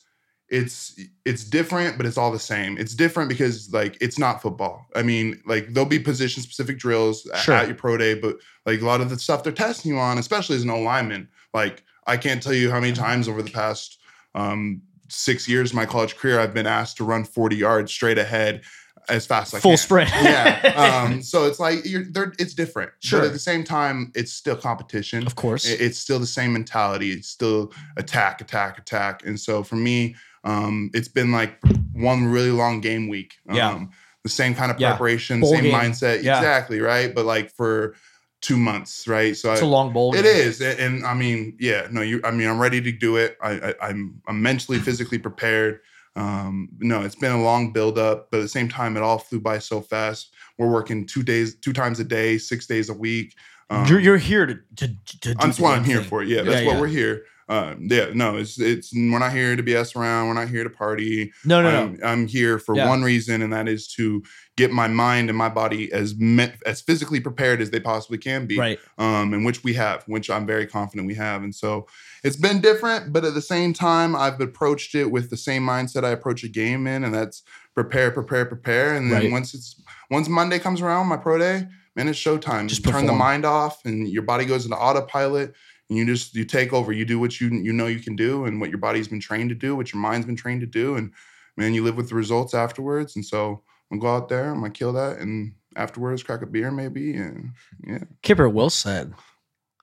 it's 0.49 0.99
it's 1.25 1.43
different, 1.43 1.97
but 1.97 2.05
it's 2.05 2.17
all 2.17 2.31
the 2.31 2.39
same. 2.39 2.77
It's 2.77 2.93
different 2.93 3.29
because 3.29 3.73
like 3.73 3.97
it's 3.99 4.19
not 4.19 4.41
football. 4.41 4.85
I 4.95 5.01
mean, 5.01 5.41
like 5.45 5.73
there'll 5.73 5.89
be 5.89 5.99
position 5.99 6.43
specific 6.43 6.77
drills 6.77 7.27
Sure. 7.41 7.55
at 7.55 7.67
your 7.67 7.75
pro 7.75 7.97
day, 7.97 8.13
but 8.13 8.37
like 8.65 8.81
a 8.81 8.85
lot 8.85 9.01
of 9.01 9.09
the 9.09 9.17
stuff 9.17 9.43
they're 9.43 9.51
testing 9.53 9.91
you 9.93 9.97
on, 9.99 10.17
especially 10.19 10.55
as 10.55 10.63
an 10.63 10.69
lineman, 10.69 11.27
like 11.53 11.83
I 12.07 12.17
can't 12.17 12.43
tell 12.43 12.53
you 12.53 12.69
how 12.69 12.79
many 12.79 12.93
times 12.93 13.27
over 13.27 13.41
the 13.41 13.49
past 13.51 13.99
um, 14.35 14.81
six 15.07 15.47
years 15.47 15.71
of 15.71 15.75
my 15.75 15.85
college 15.85 16.15
career 16.15 16.39
I've 16.39 16.53
been 16.53 16.67
asked 16.67 16.97
to 16.97 17.03
run 17.03 17.23
40 17.23 17.55
yards 17.55 17.91
straight 17.91 18.17
ahead 18.19 18.61
as 19.07 19.25
fast 19.25 19.53
as 19.53 19.59
I 19.59 19.61
Full 19.61 19.71
can. 19.71 19.77
sprint. 19.77 20.09
yeah. 20.21 21.03
Um, 21.05 21.21
so 21.21 21.45
it's 21.45 21.59
like 21.59 21.85
you're 21.85 22.03
they're, 22.03 22.33
it's 22.39 22.53
different. 22.53 22.91
Sure. 22.99 23.19
But 23.21 23.27
at 23.27 23.33
the 23.33 23.39
same 23.39 23.63
time, 23.63 24.11
it's 24.15 24.31
still 24.31 24.55
competition. 24.55 25.25
of 25.25 25.35
course. 25.35 25.65
It- 25.67 25.79
It's 25.81 25.97
still 25.97 26.19
the 26.19 26.25
same 26.27 26.53
mentality. 26.53 27.11
It's 27.11 27.29
still 27.29 27.71
attack, 27.97 28.41
attack, 28.41 28.77
attack. 28.77 29.25
And 29.25 29.39
so 29.39 29.63
for 29.63 29.75
me, 29.75 30.15
um, 30.45 30.91
it's 30.93 31.07
been 31.09 31.31
like 31.31 31.59
one 31.93 32.25
really 32.27 32.51
long 32.51 32.79
game 32.81 33.09
week. 33.09 33.33
Um, 33.49 33.55
Yeah. 33.55 33.85
The 34.23 34.29
same 34.29 34.55
kind 34.55 34.71
of 34.71 34.77
preparation, 34.77 35.41
Bowl 35.41 35.51
same 35.51 35.63
game. 35.65 35.73
mindset. 35.73 36.23
Yeah. 36.23 36.37
Exactly. 36.37 36.79
Right. 36.79 37.13
But 37.13 37.25
like 37.25 37.51
for 37.51 37.95
two 38.41 38.57
months. 38.57 39.07
Right. 39.07 39.35
So 39.37 39.51
it's 39.51 39.61
I, 39.61 39.65
a 39.65 39.67
long 39.67 39.93
bowl. 39.93 40.15
it 40.15 40.23
game. 40.23 40.25
is, 40.25 40.61
and, 40.61 40.79
and 40.79 41.05
I 41.05 41.13
mean, 41.13 41.55
yeah, 41.59 41.87
no, 41.91 42.01
you. 42.01 42.21
I 42.23 42.31
mean, 42.31 42.47
I'm 42.47 42.59
ready 42.59 42.81
to 42.81 42.91
do 42.91 43.17
it. 43.17 43.37
I, 43.41 43.51
I 43.51 43.73
I'm 43.89 44.21
I'm 44.27 44.41
mentally, 44.41 44.79
physically 44.79 45.19
prepared. 45.19 45.79
Um, 46.15 46.69
no, 46.79 47.01
it's 47.01 47.15
been 47.15 47.33
a 47.33 47.41
long 47.43 47.73
build 47.73 47.99
up, 47.99 48.31
but 48.31 48.37
at 48.37 48.41
the 48.43 48.47
same 48.49 48.69
time, 48.69 48.95
it 48.97 49.03
all 49.03 49.17
flew 49.19 49.39
by 49.39 49.59
so 49.59 49.81
fast. 49.81 50.33
We're 50.57 50.71
working 50.71 51.05
two 51.05 51.23
days, 51.23 51.55
two 51.59 51.73
times 51.73 51.99
a 51.99 52.03
day, 52.03 52.37
six 52.37 52.65
days 52.67 52.89
a 52.89 52.93
week. 52.93 53.35
Um, 53.69 53.85
you're 53.87 53.99
you're 53.99 54.17
here 54.17 54.45
to 54.45 54.55
to, 54.77 54.87
to 55.21 55.33
that's 55.35 55.59
what 55.59 55.77
I'm 55.77 55.83
here 55.83 55.99
thing. 55.99 56.07
for. 56.09 56.23
Yeah, 56.23 56.37
Yeah, 56.37 56.43
that's 56.43 56.65
what 56.65 56.75
yeah. 56.75 56.81
we're 56.81 56.87
here. 56.87 57.25
Um, 57.47 57.87
yeah, 57.91 58.07
no, 58.13 58.37
it's 58.37 58.59
it's 58.59 58.91
we're 58.93 59.19
not 59.19 59.31
here 59.31 59.55
to 59.55 59.61
BS 59.61 59.95
around. 59.95 60.27
We're 60.27 60.33
not 60.33 60.49
here 60.49 60.63
to 60.63 60.69
party. 60.69 61.31
No, 61.43 61.61
no, 61.61 61.71
no. 61.71 61.81
I'm, 61.83 61.99
I'm 62.03 62.27
here 62.27 62.57
for 62.57 62.75
Yeah. 62.75 62.89
one 62.89 63.03
reason, 63.03 63.41
and 63.43 63.53
that 63.53 63.67
is 63.67 63.87
to 63.93 64.23
get 64.57 64.71
my 64.71 64.87
mind 64.87 65.29
and 65.29 65.37
my 65.37 65.49
body 65.49 65.91
as 65.91 66.15
me- 66.15 66.51
as 66.65 66.81
physically 66.81 67.19
prepared 67.19 67.61
as 67.61 67.69
they 67.69 67.79
possibly 67.79 68.17
can 68.17 68.47
be 68.47 68.57
Right. 68.57 68.79
um, 68.97 69.33
and 69.33 69.45
which 69.45 69.63
we 69.63 69.73
have, 69.73 70.03
which 70.07 70.29
I'm 70.29 70.47
very 70.47 70.65
confident 70.65 71.07
we 71.07 71.13
have. 71.15 71.43
And 71.43 71.53
so 71.53 71.85
it's 72.23 72.37
been 72.37 72.61
different, 72.61 73.13
but 73.13 73.23
at 73.25 73.33
the 73.35 73.41
same 73.41 73.73
time, 73.73 74.15
I've 74.15 74.39
approached 74.41 74.95
it 74.95 75.11
with 75.11 75.29
the 75.29 75.37
same 75.37 75.63
mindset 75.63 76.03
I 76.03 76.09
approach 76.11 76.43
a 76.43 76.47
game 76.49 76.87
in, 76.87 77.03
and 77.03 77.13
that's 77.13 77.43
prepare, 77.75 78.09
prepare, 78.09 78.45
prepare. 78.45 78.95
And 78.95 79.11
then 79.11 79.23
Right. 79.23 79.31
once 79.31 79.53
it's 79.53 79.79
once 80.09 80.27
Monday 80.29 80.57
comes 80.57 80.81
around, 80.81 81.07
my 81.07 81.17
pro 81.17 81.37
day, 81.37 81.67
man, 81.95 82.07
it's 82.07 82.17
showtime. 82.17 82.67
Just 82.67 82.85
you 82.85 82.91
turn 82.91 83.05
the 83.05 83.13
mind 83.13 83.45
off, 83.45 83.85
and 83.85 84.07
your 84.07 84.23
body 84.23 84.45
goes 84.45 84.65
into 84.65 84.77
autopilot. 84.77 85.53
And 85.89 85.97
you 85.97 86.05
just 86.05 86.33
you 86.35 86.45
take 86.45 86.73
over. 86.73 86.91
You 86.91 87.05
do 87.05 87.19
what 87.19 87.39
you 87.39 87.49
you 87.49 87.73
know 87.73 87.87
you 87.87 87.99
can 87.99 88.15
do, 88.15 88.45
and 88.45 88.59
what 88.59 88.69
your 88.69 88.79
body's 88.79 89.07
been 89.07 89.19
trained 89.19 89.49
to 89.49 89.55
do, 89.55 89.75
what 89.75 89.93
your 89.93 90.01
mind's 90.01 90.25
been 90.25 90.35
trained 90.35 90.61
to 90.61 90.67
do, 90.67 90.95
and 90.95 91.11
man, 91.57 91.73
you 91.73 91.83
live 91.83 91.97
with 91.97 92.09
the 92.09 92.15
results 92.15 92.53
afterwards. 92.53 93.15
And 93.15 93.25
so 93.25 93.63
I'm 93.91 93.99
gonna 93.99 94.01
go 94.01 94.15
out 94.15 94.29
there, 94.29 94.49
I'm 94.49 94.61
gonna 94.61 94.71
kill 94.71 94.93
that, 94.93 95.19
and 95.19 95.53
afterwards 95.75 96.23
crack 96.23 96.41
a 96.41 96.45
beer 96.45 96.71
maybe, 96.71 97.15
and 97.15 97.51
yeah. 97.85 98.03
Kipper, 98.21 98.49
well 98.49 98.69
said. 98.69 99.13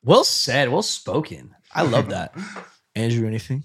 Well 0.02 0.24
said. 0.24 0.70
Well 0.70 0.82
spoken. 0.82 1.54
I 1.72 1.82
love 1.82 2.08
that. 2.08 2.34
Andrew, 2.94 3.26
anything? 3.26 3.64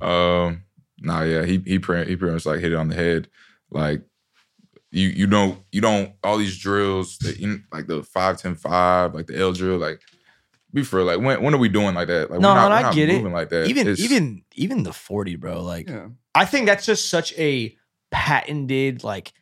Um, 0.00 0.64
nah, 0.98 1.22
yeah, 1.22 1.44
he 1.44 1.62
he 1.66 1.78
pretty 1.78 2.10
he 2.10 2.16
pretty 2.16 2.32
much 2.32 2.46
like 2.46 2.60
hit 2.60 2.72
it 2.72 2.76
on 2.76 2.88
the 2.88 2.94
head. 2.94 3.28
Like 3.70 4.02
you 4.90 5.08
you 5.08 5.26
don't 5.26 5.60
you 5.72 5.80
don't 5.80 6.12
all 6.24 6.38
these 6.38 6.58
drills 6.58 7.18
that 7.18 7.38
you 7.38 7.60
like 7.72 7.86
the 7.86 8.02
five 8.02 8.38
ten 8.38 8.54
five 8.54 9.14
like 9.14 9.26
the 9.26 9.38
L 9.38 9.52
drill 9.52 9.78
like 9.78 10.00
be 10.72 10.82
for 10.82 11.02
like 11.02 11.20
when 11.20 11.42
when 11.42 11.54
are 11.54 11.58
we 11.58 11.68
doing 11.68 11.94
like 11.94 12.08
that? 12.08 12.30
Like 12.30 12.40
No, 12.40 12.48
we're 12.50 12.54
not, 12.54 12.64
and 12.64 12.70
we're 12.72 12.76
I 12.78 12.82
not 12.82 12.94
get 12.94 13.08
it. 13.10 13.24
like 13.24 13.48
that. 13.50 13.68
even 13.68 13.88
It's- 13.88 14.00
even 14.00 14.42
even 14.54 14.82
the 14.82 14.92
40, 14.92 15.36
bro. 15.36 15.62
Like 15.62 15.88
Yeah. 15.88 16.08
I 16.34 16.44
think 16.44 16.66
that's 16.66 16.84
just 16.86 17.08
such 17.08 17.32
a 17.38 17.76
patented 18.10 19.02
like 19.04 19.32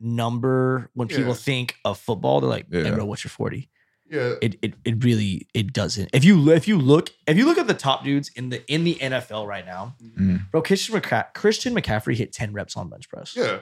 number 0.00 0.90
when 0.94 1.08
people 1.08 1.28
Yeah. 1.28 1.34
think 1.34 1.76
of 1.84 1.98
football. 1.98 2.40
They're 2.40 2.50
like, 2.50 2.66
hey, 2.70 2.84
Yeah. 2.84 2.94
bro, 2.94 3.04
what's 3.04 3.24
your 3.24 3.30
40? 3.30 3.68
Yeah. 4.10 4.34
It, 4.40 4.56
it 4.62 4.74
it 4.84 5.04
really 5.04 5.48
it 5.52 5.72
doesn't. 5.74 6.08
If 6.14 6.24
you 6.24 6.50
if 6.52 6.66
you 6.66 6.78
look 6.78 7.10
if 7.26 7.36
you 7.36 7.44
look 7.44 7.58
at 7.58 7.66
the 7.66 7.74
top 7.74 8.04
dudes 8.04 8.30
in 8.36 8.48
the 8.48 8.64
in 8.72 8.84
the 8.84 8.94
NFL 8.94 9.46
right 9.46 9.66
now, 9.66 9.96
Mhm. 10.02 10.50
bro, 10.50 10.62
Christian 10.62 10.94
McCa- 10.98 11.34
Christian 11.34 11.74
McCaffrey 11.74 12.14
hit 12.16 12.32
10 12.32 12.52
reps 12.54 12.74
on 12.76 12.88
bench 12.88 13.08
press. 13.10 13.34
Yeah. 13.36 13.58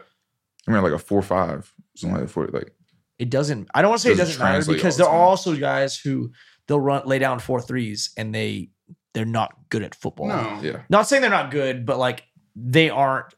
I 0.69 0.71
mean 0.71 0.83
like 0.83 0.93
a 0.93 0.99
four 0.99 1.23
five 1.23 1.73
something 1.97 2.17
like 2.19 2.27
that 2.27 2.33
for 2.33 2.47
like 2.49 2.73
It 3.19 3.31
doesn't. 3.31 3.69
I 3.75 3.81
don't 3.83 3.89
want 3.91 4.03
to 4.03 4.09
say 4.09 4.13
it 4.13 4.19
Doesn't 4.19 4.39
doesn't 4.39 4.67
matter 4.67 4.73
because 4.73 5.01
all 5.01 5.07
the 5.07 5.11
there 5.11 5.21
are 5.21 5.27
also 5.27 5.57
guys 5.57 5.97
who 5.99 6.31
they'll 6.69 6.81
run 6.81 7.07
lay 7.07 7.19
down 7.19 7.39
four 7.39 7.61
threes 7.61 8.11
and 8.17 8.35
they 8.35 8.71
they're 9.15 9.25
not 9.25 9.55
good 9.71 9.83
at 9.83 9.95
football. 9.95 10.29
No. 10.29 10.59
yeah 10.63 10.83
Not 10.91 11.09
saying 11.09 11.23
they're 11.23 11.31
not 11.31 11.51
good, 11.51 11.87
but 11.87 11.99
like 11.99 12.25
they 12.55 12.91
aren't 12.91 13.35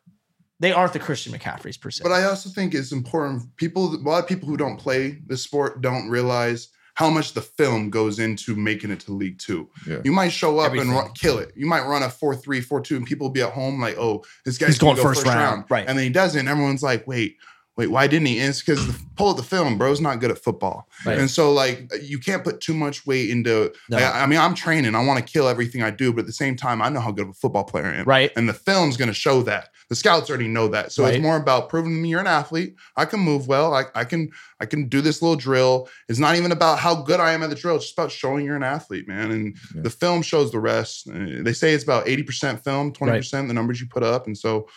they 0.60 0.72
aren't 0.72 0.92
the 0.92 0.98
Christian 0.98 1.32
McCaffreys 1.32 1.80
per 1.80 1.90
se. 1.90 2.02
But 2.02 2.12
I 2.12 2.24
also 2.24 2.50
think 2.50 2.74
it's 2.74 2.90
important. 2.90 3.44
People, 3.56 3.94
a 3.94 3.96
lot 3.98 4.18
of 4.22 4.28
people 4.28 4.48
who 4.48 4.56
don't 4.56 4.76
play 4.76 5.20
the 5.26 5.36
sport 5.36 5.80
don't 5.80 6.08
realize 6.08 6.68
how 6.94 7.08
much 7.08 7.32
the 7.32 7.40
film 7.40 7.90
goes 7.90 8.18
into 8.18 8.56
making 8.56 8.90
it 8.90 8.98
to 8.98 9.12
League 9.12 9.38
Two. 9.38 9.70
Yeah. 9.86 9.98
You 10.04 10.10
might 10.10 10.30
show 10.30 10.58
up 10.58 10.66
Everything. 10.66 10.88
and 10.88 10.98
run, 10.98 11.12
kill 11.12 11.38
it. 11.38 11.52
You 11.54 11.66
might 11.66 11.86
run 11.86 12.02
a 12.02 12.10
4 12.10 12.34
3, 12.34 12.60
4 12.60 12.80
2, 12.80 12.96
and 12.96 13.06
people 13.06 13.28
will 13.28 13.32
be 13.32 13.40
at 13.40 13.52
home 13.52 13.80
like, 13.80 13.96
oh, 13.98 14.24
this 14.44 14.58
guy's 14.58 14.70
He's 14.70 14.78
gonna 14.78 14.94
going 14.96 15.06
go 15.06 15.14
first 15.14 15.24
round. 15.24 15.64
Right. 15.70 15.86
And 15.86 15.96
then 15.96 16.04
he 16.04 16.10
doesn't. 16.10 16.40
And 16.40 16.48
everyone's 16.48 16.82
like, 16.82 17.06
wait, 17.06 17.36
wait, 17.78 17.86
why 17.86 18.06
didn't 18.08 18.26
he? 18.26 18.38
And 18.40 18.50
it's 18.50 18.60
because 18.60 18.84
pull 19.16 19.30
of 19.30 19.36
the 19.38 19.42
film, 19.42 19.78
bro's 19.78 20.00
not 20.00 20.18
good 20.20 20.30
at 20.32 20.38
football. 20.38 20.88
Right. 21.06 21.16
And 21.18 21.30
so, 21.30 21.52
like, 21.52 21.90
you 22.02 22.18
can't 22.18 22.42
put 22.44 22.60
too 22.60 22.74
much 22.74 23.06
weight 23.06 23.30
into. 23.30 23.72
No. 23.88 23.96
like, 23.96 24.14
I 24.14 24.26
mean, 24.26 24.38
I'm 24.40 24.54
training. 24.54 24.94
I 24.94 25.04
want 25.04 25.24
to 25.24 25.32
kill 25.32 25.48
everything 25.48 25.82
I 25.82 25.90
do, 25.90 26.12
but 26.12 26.20
at 26.20 26.26
the 26.26 26.32
same 26.32 26.56
time, 26.56 26.82
I 26.82 26.88
know 26.90 27.00
how 27.00 27.12
good 27.12 27.22
of 27.26 27.30
a 27.30 27.34
football 27.34 27.64
player 27.64 27.86
I 27.86 27.94
am. 28.00 28.04
right. 28.04 28.30
And 28.36 28.48
the 28.48 28.52
film's 28.52 28.96
going 28.96 29.08
to 29.08 29.14
show 29.14 29.42
that. 29.42 29.70
The 29.88 29.94
scouts 29.94 30.28
already 30.28 30.48
know 30.48 30.68
that. 30.68 30.92
So 30.92 31.04
Right. 31.04 31.14
it's 31.14 31.22
more 31.22 31.36
about 31.36 31.70
proving 31.70 31.92
to 31.94 31.98
me 31.98 32.10
you're 32.10 32.20
an 32.20 32.26
athlete. 32.26 32.74
I 32.96 33.06
can 33.06 33.20
move 33.20 33.48
well. 33.48 33.72
I, 33.72 33.84
I 33.94 34.04
can 34.04 34.28
I 34.60 34.66
can 34.66 34.88
do 34.88 35.00
this 35.00 35.22
little 35.22 35.36
drill. 35.36 35.88
It's 36.10 36.18
not 36.18 36.34
even 36.36 36.52
about 36.52 36.78
how 36.80 36.94
good 36.96 37.20
I 37.20 37.32
am 37.32 37.42
at 37.42 37.48
the 37.48 37.56
drill. 37.56 37.76
It's 37.76 37.84
just 37.86 37.96
about 37.98 38.10
showing 38.12 38.44
you're 38.44 38.56
an 38.56 38.62
athlete, 38.64 39.08
man. 39.08 39.30
And 39.30 39.56
Yeah. 39.74 39.82
the 39.82 39.90
film 39.90 40.20
shows 40.20 40.50
the 40.52 40.60
rest. 40.60 41.08
Uh, 41.08 41.42
They 41.42 41.54
say 41.54 41.72
it's 41.72 41.84
about 41.84 42.06
80% 42.06 42.62
film, 42.64 42.92
20% 42.92 43.46
the 43.48 43.54
numbers 43.54 43.80
you 43.80 43.86
put 43.86 44.02
up. 44.02 44.26
And 44.26 44.36
so, 44.36 44.68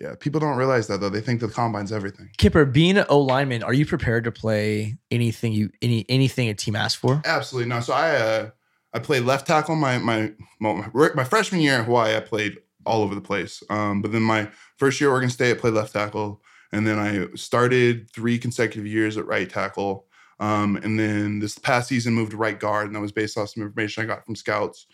yeah, 0.00 0.14
people 0.18 0.40
don't 0.40 0.56
realize 0.56 0.86
that 0.86 1.00
though. 1.00 1.10
They 1.10 1.20
think 1.20 1.40
the 1.40 1.48
combine's 1.48 1.92
everything. 1.92 2.30
Kipper, 2.38 2.64
being 2.64 2.96
an 2.96 3.04
O 3.10 3.20
lineman, 3.20 3.62
are 3.62 3.74
you 3.74 3.84
prepared 3.84 4.24
to 4.24 4.32
play 4.32 4.96
anything 5.10 5.52
you 5.52 5.70
any 5.82 6.06
anything 6.08 6.48
a 6.48 6.54
team 6.54 6.74
asks 6.74 6.98
for? 6.98 7.20
Absolutely 7.24 7.68
no. 7.68 7.80
So 7.80 7.92
I 7.92 8.16
uh, 8.16 8.50
I 8.94 8.98
played 8.98 9.24
left 9.24 9.46
tackle 9.46 9.76
my 9.76 9.98
my 9.98 10.32
my, 10.58 10.88
my 11.14 11.24
freshman 11.24 11.60
year 11.60 11.78
in 11.78 11.84
Hawaii. 11.84 12.16
I 12.16 12.20
played 12.20 12.56
all 12.86 13.02
over 13.02 13.14
the 13.14 13.20
place. 13.20 13.62
Um, 13.68 14.00
but 14.00 14.10
then 14.10 14.22
my 14.22 14.48
first 14.78 15.00
year 15.00 15.10
at 15.10 15.12
Oregon 15.12 15.30
State, 15.30 15.50
I 15.50 15.60
played 15.60 15.74
left 15.74 15.92
tackle, 15.92 16.42
and 16.72 16.86
then 16.86 16.98
I 16.98 17.26
started 17.36 18.10
three 18.10 18.38
consecutive 18.38 18.86
years 18.86 19.18
at 19.18 19.26
right 19.26 19.48
tackle. 19.48 20.06
Um, 20.38 20.76
and 20.76 20.98
then 20.98 21.40
this 21.40 21.58
past 21.58 21.88
season 21.88 22.14
moved 22.14 22.30
to 22.30 22.38
right 22.38 22.58
guard, 22.58 22.86
and 22.86 22.96
that 22.96 23.00
was 23.00 23.12
based 23.12 23.36
off 23.36 23.50
some 23.50 23.62
information 23.62 24.02
I 24.02 24.06
got 24.06 24.24
from 24.24 24.34
scouts. 24.34 24.86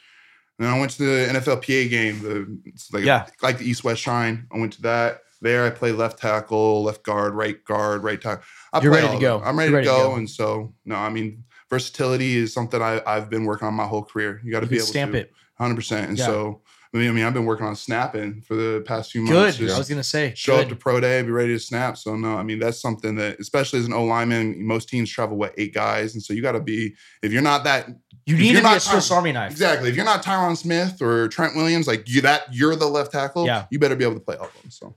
And 0.59 0.67
then 0.67 0.75
I 0.75 0.79
went 0.79 0.93
to 0.93 1.05
the 1.05 1.33
NFLPA 1.33 1.91
game, 1.91 2.21
the 2.23 2.59
it's 2.65 2.93
like 2.93 3.05
Yeah. 3.05 3.27
like 3.43 3.59
the 3.59 3.69
East 3.69 3.85
West 3.85 4.03
Shrine. 4.03 4.47
I 4.53 4.59
went 4.59 4.73
to 4.75 4.83
that. 4.83 5.21
There, 5.43 5.67
I 5.67 5.71
played 5.71 5.97
left 5.97 6.19
tackle, 6.19 6.83
left 6.83 7.03
guard, 7.03 7.35
right 7.35 7.63
guard, 7.67 8.03
right 8.03 8.19
tackle. 8.21 8.43
I 8.73 8.81
You're 8.81 8.91
ready 8.91 9.09
to 9.09 9.19
go. 9.21 9.43
I'm 9.45 9.59
ready, 9.59 9.71
ready 9.71 9.87
to, 9.87 9.93
to 9.93 9.99
go. 9.99 10.09
go. 10.11 10.15
And 10.17 10.29
so, 10.29 10.73
no, 10.87 10.95
I 10.97 11.11
mean, 11.11 11.45
versatility 11.69 12.37
is 12.37 12.55
something 12.55 12.81
I, 12.81 13.03
I've 13.07 13.29
been 13.29 13.45
working 13.45 13.69
on 13.69 13.75
my 13.75 13.85
whole 13.87 14.03
career. 14.03 14.41
You 14.43 14.51
got 14.51 14.61
to 14.61 14.67
be 14.67 14.77
able 14.77 14.87
stamp 14.87 15.13
to 15.13 15.19
stamp 15.19 15.31
it. 15.31 15.93
100%. 16.01 16.09
And 16.09 16.19
Yeah. 16.19 16.25
so, 16.27 16.63
I 16.95 16.99
mean, 16.99 17.11
I 17.11 17.13
mean, 17.13 17.25
I've 17.25 17.35
been 17.35 17.45
working 17.45 17.67
on 17.67 17.77
snapping 17.77 18.41
for 18.47 18.55
the 18.55 18.83
past 18.87 19.13
few 19.13 19.21
months. 19.21 19.59
Good. 19.59 19.71
I 19.71 19.77
was 19.77 19.89
gonna 19.91 20.03
say 20.03 20.33
show 20.35 20.57
up 20.57 20.69
to 20.71 20.77
pro 20.77 20.99
day, 21.01 21.21
be 21.21 21.31
ready 21.31 21.53
to 21.53 21.59
snap. 21.59 21.99
So 21.99 22.17
no, 22.17 22.37
I 22.37 22.43
mean 22.43 22.59
that's 22.59 22.81
something 22.81 23.17
that, 23.17 23.39
especially 23.39 23.81
as 23.81 23.87
an 23.87 23.93
O 23.93 24.05
lineman, 24.05 24.65
most 24.67 24.89
teams 24.89 25.11
travel 25.11 25.37
what 25.37 25.53
eight 25.59 25.75
guys, 25.75 26.15
and 26.15 26.23
so 26.23 26.33
you 26.33 26.41
got 26.41 26.53
to 26.53 26.61
be. 26.61 26.95
If 27.23 27.33
you're 27.33 27.43
not 27.43 27.65
that 27.65 27.89
you 28.27 28.37
need 28.37 28.53
you're 28.53 28.63
to 28.63 28.69
be 28.69 28.75
a 28.75 28.81
Swiss 28.81 29.09
Tom- 29.09 29.19
Army 29.19 29.33
knife. 29.33 29.53
exactly, 29.53 29.89
if 29.89 29.97
you're 29.97 30.05
not 30.05 30.23
Tyron 30.23 30.57
Smith 30.57 31.01
or 31.01 31.29
Trent 31.29 31.55
Williams, 31.57 31.87
like 31.87 32.09
you 32.09 32.21
that 32.23 32.53
you're 32.53 32.75
the 32.77 32.87
left 32.87 33.13
tackle. 33.13 33.47
Yeah. 33.47 33.67
you 33.71 33.79
better 33.79 33.95
be 33.97 34.05
able 34.05 34.15
to 34.15 34.21
play 34.21 34.37
all 34.37 34.47
of 34.47 34.63
them. 34.63 34.71
So 34.71 34.95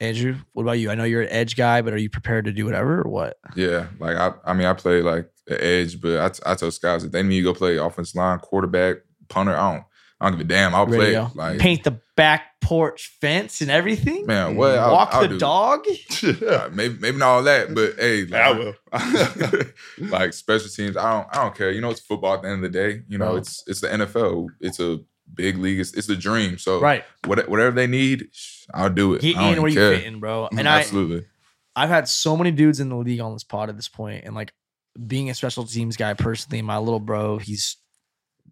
Andrew, 0.00 0.36
what 0.52 0.64
about 0.64 0.72
you? 0.72 0.90
I 0.90 0.94
know 0.96 1.04
you're 1.04 1.22
an 1.22 1.28
edge 1.28 1.54
guy, 1.56 1.80
but 1.80 1.92
are 1.94 1.98
you 1.98 2.10
prepared 2.10 2.44
to 2.46 2.52
do 2.52 2.64
whatever 2.64 3.00
or 3.02 3.10
what? 3.10 3.38
Yeah, 3.54 3.86
like 4.00 4.16
I, 4.16 4.32
I 4.44 4.52
mean, 4.52 4.66
I 4.66 4.72
play 4.72 5.00
like 5.00 5.30
the 5.46 5.62
edge, 5.64 6.00
but 6.00 6.20
I, 6.20 6.28
t- 6.28 6.42
I 6.44 6.54
tell 6.56 6.70
scouts 6.72 7.04
if 7.04 7.12
they 7.12 7.22
need 7.22 7.36
to 7.38 7.42
go 7.44 7.54
play 7.54 7.76
offense 7.76 8.14
line, 8.14 8.38
quarterback, 8.40 8.96
punter, 9.28 9.56
I 9.56 9.72
don't, 9.74 9.84
I 10.22 10.28
don't 10.30 10.38
give 10.38 10.46
a 10.46 10.48
damn. 10.48 10.74
I'll 10.74 10.86
play. 10.86 11.18
Like, 11.34 11.58
Paint 11.58 11.82
the 11.84 12.00
back 12.16 12.60
porch 12.60 13.16
fence 13.20 13.60
and 13.60 13.70
everything. 13.70 14.24
man, 14.24 14.54
what? 14.54 14.78
I'll, 14.78 14.92
Walk 14.92 15.08
I'll 15.12 15.22
the 15.22 15.28
do. 15.28 15.38
dog. 15.38 15.84
Maybe, 16.72 16.96
maybe 17.00 17.16
not 17.18 17.28
all 17.28 17.42
that, 17.42 17.74
but 17.74 17.94
hey, 17.98 18.24
like, 18.26 18.40
I 18.40 18.52
will. 18.52 18.74
like 19.98 20.32
special 20.32 20.68
teams, 20.68 20.96
I 20.96 21.12
don't, 21.12 21.28
I 21.36 21.42
don't 21.42 21.54
care. 21.54 21.70
You 21.72 21.80
know, 21.80 21.90
it's 21.90 22.00
football 22.00 22.34
at 22.34 22.42
the 22.42 22.48
end 22.48 22.64
of 22.64 22.72
the 22.72 22.78
day. 22.78 23.02
You 23.08 23.18
know, 23.18 23.30
Right. 23.32 23.38
it's 23.38 23.64
it's 23.66 23.80
the 23.80 23.88
NFL. 23.88 24.46
It's 24.60 24.78
a 24.80 25.00
big 25.34 25.58
league. 25.58 25.80
It's, 25.80 25.92
it's 25.94 26.06
the 26.06 26.16
dream. 26.16 26.58
So 26.58 26.80
Right. 26.80 27.04
what, 27.26 27.48
whatever 27.48 27.74
they 27.74 27.86
need, 27.86 28.28
I'll 28.72 28.90
do 28.90 29.14
it. 29.14 29.22
Get 29.22 29.36
in 29.36 29.42
even 29.42 29.62
where 29.62 29.70
you 29.70 29.78
fit 29.78 30.04
in, 30.04 30.20
bro. 30.20 30.44
Mm-hmm. 30.52 30.58
And 30.58 30.68
I, 30.68 30.84
I've 31.74 31.88
had 31.90 32.06
so 32.08 32.36
many 32.36 32.50
dudes 32.50 32.80
in 32.80 32.88
the 32.90 32.96
league 32.96 33.20
on 33.20 33.32
this 33.32 33.44
pod 33.44 33.68
at 33.70 33.76
this 33.76 33.88
point, 33.88 34.24
and 34.24 34.34
like 34.34 34.52
being 35.06 35.30
a 35.30 35.34
special 35.34 35.64
teams 35.64 35.96
guy 35.96 36.14
personally, 36.14 36.60
my 36.62 36.78
little 36.78 37.00
bro, 37.00 37.38
he's 37.38 37.76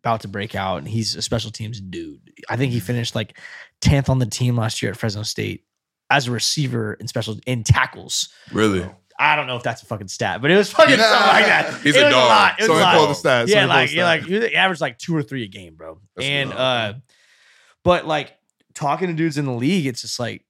about 0.01 0.23
to 0.23 0.29
break 0.29 0.55
out, 0.55 0.79
and 0.79 0.89
he's 0.89 1.15
a 1.15 1.23
special 1.23 1.51
teams 1.51 1.81
dude. 1.81 2.21
I 2.49 2.57
think 2.57 2.73
he 2.73 2.81
finished 2.81 3.15
like 3.15 3.39
tenth 3.81 4.09
on 4.09 4.19
the 4.19 4.27
team 4.27 4.57
last 4.57 4.83
year 4.83 4.91
at 4.91 4.97
Fresno 4.99 5.23
State 5.23 5.65
as 6.11 6.27
a 6.27 6.31
receiver 6.33 6.95
in 6.95 7.07
special 7.07 7.39
in 7.47 7.63
tackles. 7.65 8.29
really. 8.53 8.85
I 9.19 9.37
don't 9.37 9.47
know 9.47 9.57
if 9.57 9.63
that's 9.63 9.83
a 9.83 9.85
fucking 9.87 10.09
stat, 10.09 10.41
but 10.41 10.51
it 10.51 10.57
was 10.57 10.73
fucking 10.73 10.97
Nah. 10.97 11.05
something 11.05 11.27
like 11.29 11.45
that. 11.45 11.81
He's 11.83 11.95
it 11.95 12.01
a 12.01 12.05
was 12.07 12.15
dog. 12.15 12.29
lot. 12.29 12.55
It 12.59 12.63
was 12.63 12.67
So 12.69 12.73
a 12.75 12.77
I 12.79 12.81
lot. 12.81 12.97
pulled 12.97 13.11
the 13.11 13.29
stats. 13.29 13.49
Yeah, 13.49 13.59
I 13.59 13.61
pulled 13.61 13.69
like 13.69 13.91
the 13.91 13.97
yeah, 13.97 14.05
like 14.05 14.21
stats. 14.23 14.49
he 14.49 14.57
averaged 14.57 14.81
like 14.81 14.99
two 14.99 15.15
or 15.15 15.23
three 15.23 15.45
a 15.45 15.47
game, 15.47 15.75
bro. 15.75 16.01
That's 16.17 16.27
and 16.27 16.49
wild. 16.51 16.95
uh, 16.95 16.99
but 17.85 18.07
like 18.07 18.33
talking 18.75 19.09
to 19.09 19.13
dudes 19.15 19.37
in 19.37 19.45
the 19.45 19.53
league, 19.53 19.87
it's 19.87 20.01
just 20.01 20.19
like, 20.19 20.47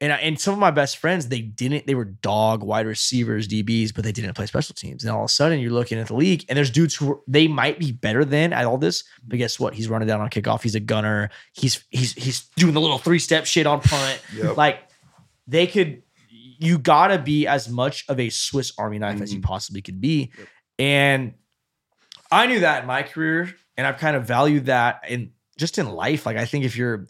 and 0.00 0.12
I, 0.12 0.16
and 0.16 0.38
some 0.38 0.52
of 0.52 0.60
my 0.60 0.70
best 0.70 0.98
friends, 0.98 1.28
they 1.28 1.40
didn't, 1.40 1.86
they 1.86 1.94
were 1.94 2.04
dog 2.04 2.62
wide 2.62 2.86
receivers, 2.86 3.48
DBs, 3.48 3.94
but 3.94 4.04
they 4.04 4.12
didn't 4.12 4.34
play 4.34 4.44
special 4.46 4.74
teams. 4.74 5.02
And 5.04 5.10
all 5.10 5.20
of 5.22 5.26
a 5.26 5.28
sudden, 5.28 5.58
you're 5.58 5.70
looking 5.72 5.98
at 5.98 6.08
the 6.08 6.14
league, 6.16 6.44
and 6.48 6.56
there's 6.56 6.70
dudes 6.70 6.94
who 6.94 7.12
are, 7.12 7.20
they 7.26 7.48
might 7.48 7.78
be 7.78 7.92
better 7.92 8.24
than 8.24 8.52
at 8.52 8.66
all 8.66 8.76
this, 8.78 9.04
but 9.26 9.38
guess 9.38 9.58
what? 9.58 9.74
He's 9.74 9.88
running 9.88 10.06
down 10.08 10.20
on 10.20 10.28
kickoff. 10.28 10.62
He's 10.62 10.74
a 10.74 10.80
gunner. 10.80 11.30
He's 11.54 11.82
he's 11.90 12.12
he's 12.12 12.42
doing 12.56 12.74
the 12.74 12.80
little 12.80 12.98
three 12.98 13.18
step 13.18 13.46
shit 13.46 13.66
on 13.66 13.80
punt. 13.80 14.20
Yep. 14.34 14.56
Like 14.58 14.80
they 15.46 15.66
could, 15.66 16.02
you 16.28 16.78
gotta 16.78 17.18
be 17.18 17.46
as 17.46 17.68
much 17.68 18.04
of 18.08 18.20
a 18.20 18.28
Swiss 18.28 18.72
Army 18.76 18.98
knife 18.98 19.20
as 19.22 19.32
you 19.32 19.40
Mhm. 19.40 19.44
possibly 19.44 19.80
could 19.82 20.00
be. 20.00 20.30
And 20.78 21.34
I 22.30 22.46
knew 22.46 22.60
that 22.60 22.82
in 22.82 22.86
my 22.86 23.02
career, 23.02 23.54
and 23.78 23.86
I've 23.86 23.98
kind 23.98 24.16
of 24.16 24.26
valued 24.26 24.66
that 24.66 25.02
in 25.08 25.32
just 25.56 25.78
in 25.78 25.88
life. 25.88 26.26
Like 26.26 26.36
I 26.36 26.44
think 26.44 26.64
if 26.66 26.76
you're 26.76 27.06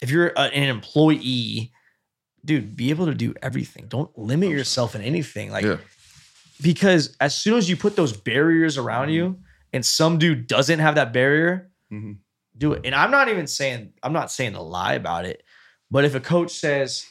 if 0.00 0.10
you're 0.10 0.28
a- 0.28 0.54
an 0.54 0.64
employee, 0.68 1.72
dude, 2.44 2.76
be 2.76 2.90
able 2.90 3.06
to 3.06 3.14
do 3.14 3.34
everything. 3.42 3.86
Don't 3.88 4.16
limit 4.18 4.50
yourself 4.50 4.94
in 4.94 5.02
anything. 5.02 5.50
Like 5.50 5.64
Yeah. 5.64 5.78
because 6.62 7.16
as 7.20 7.34
soon 7.36 7.56
as 7.58 7.68
you 7.68 7.76
put 7.76 7.96
those 7.96 8.12
barriers 8.12 8.76
around 8.78 9.10
you, 9.10 9.38
and 9.72 9.84
some 9.86 10.18
dude 10.18 10.46
doesn't 10.46 10.78
have 10.80 10.96
that 10.96 11.12
barrier, 11.12 11.70
Mhm. 11.92 12.18
do 12.58 12.72
it. 12.72 12.82
And 12.84 12.94
I'm 12.94 13.10
not 13.10 13.28
even 13.28 13.46
saying 13.46 13.92
I'm 14.02 14.12
not 14.12 14.30
saying 14.32 14.54
a 14.54 14.62
lie 14.62 14.94
about 14.94 15.24
it, 15.26 15.42
but 15.90 16.04
if 16.04 16.14
a 16.14 16.20
coach 16.20 16.50
says, 16.52 17.06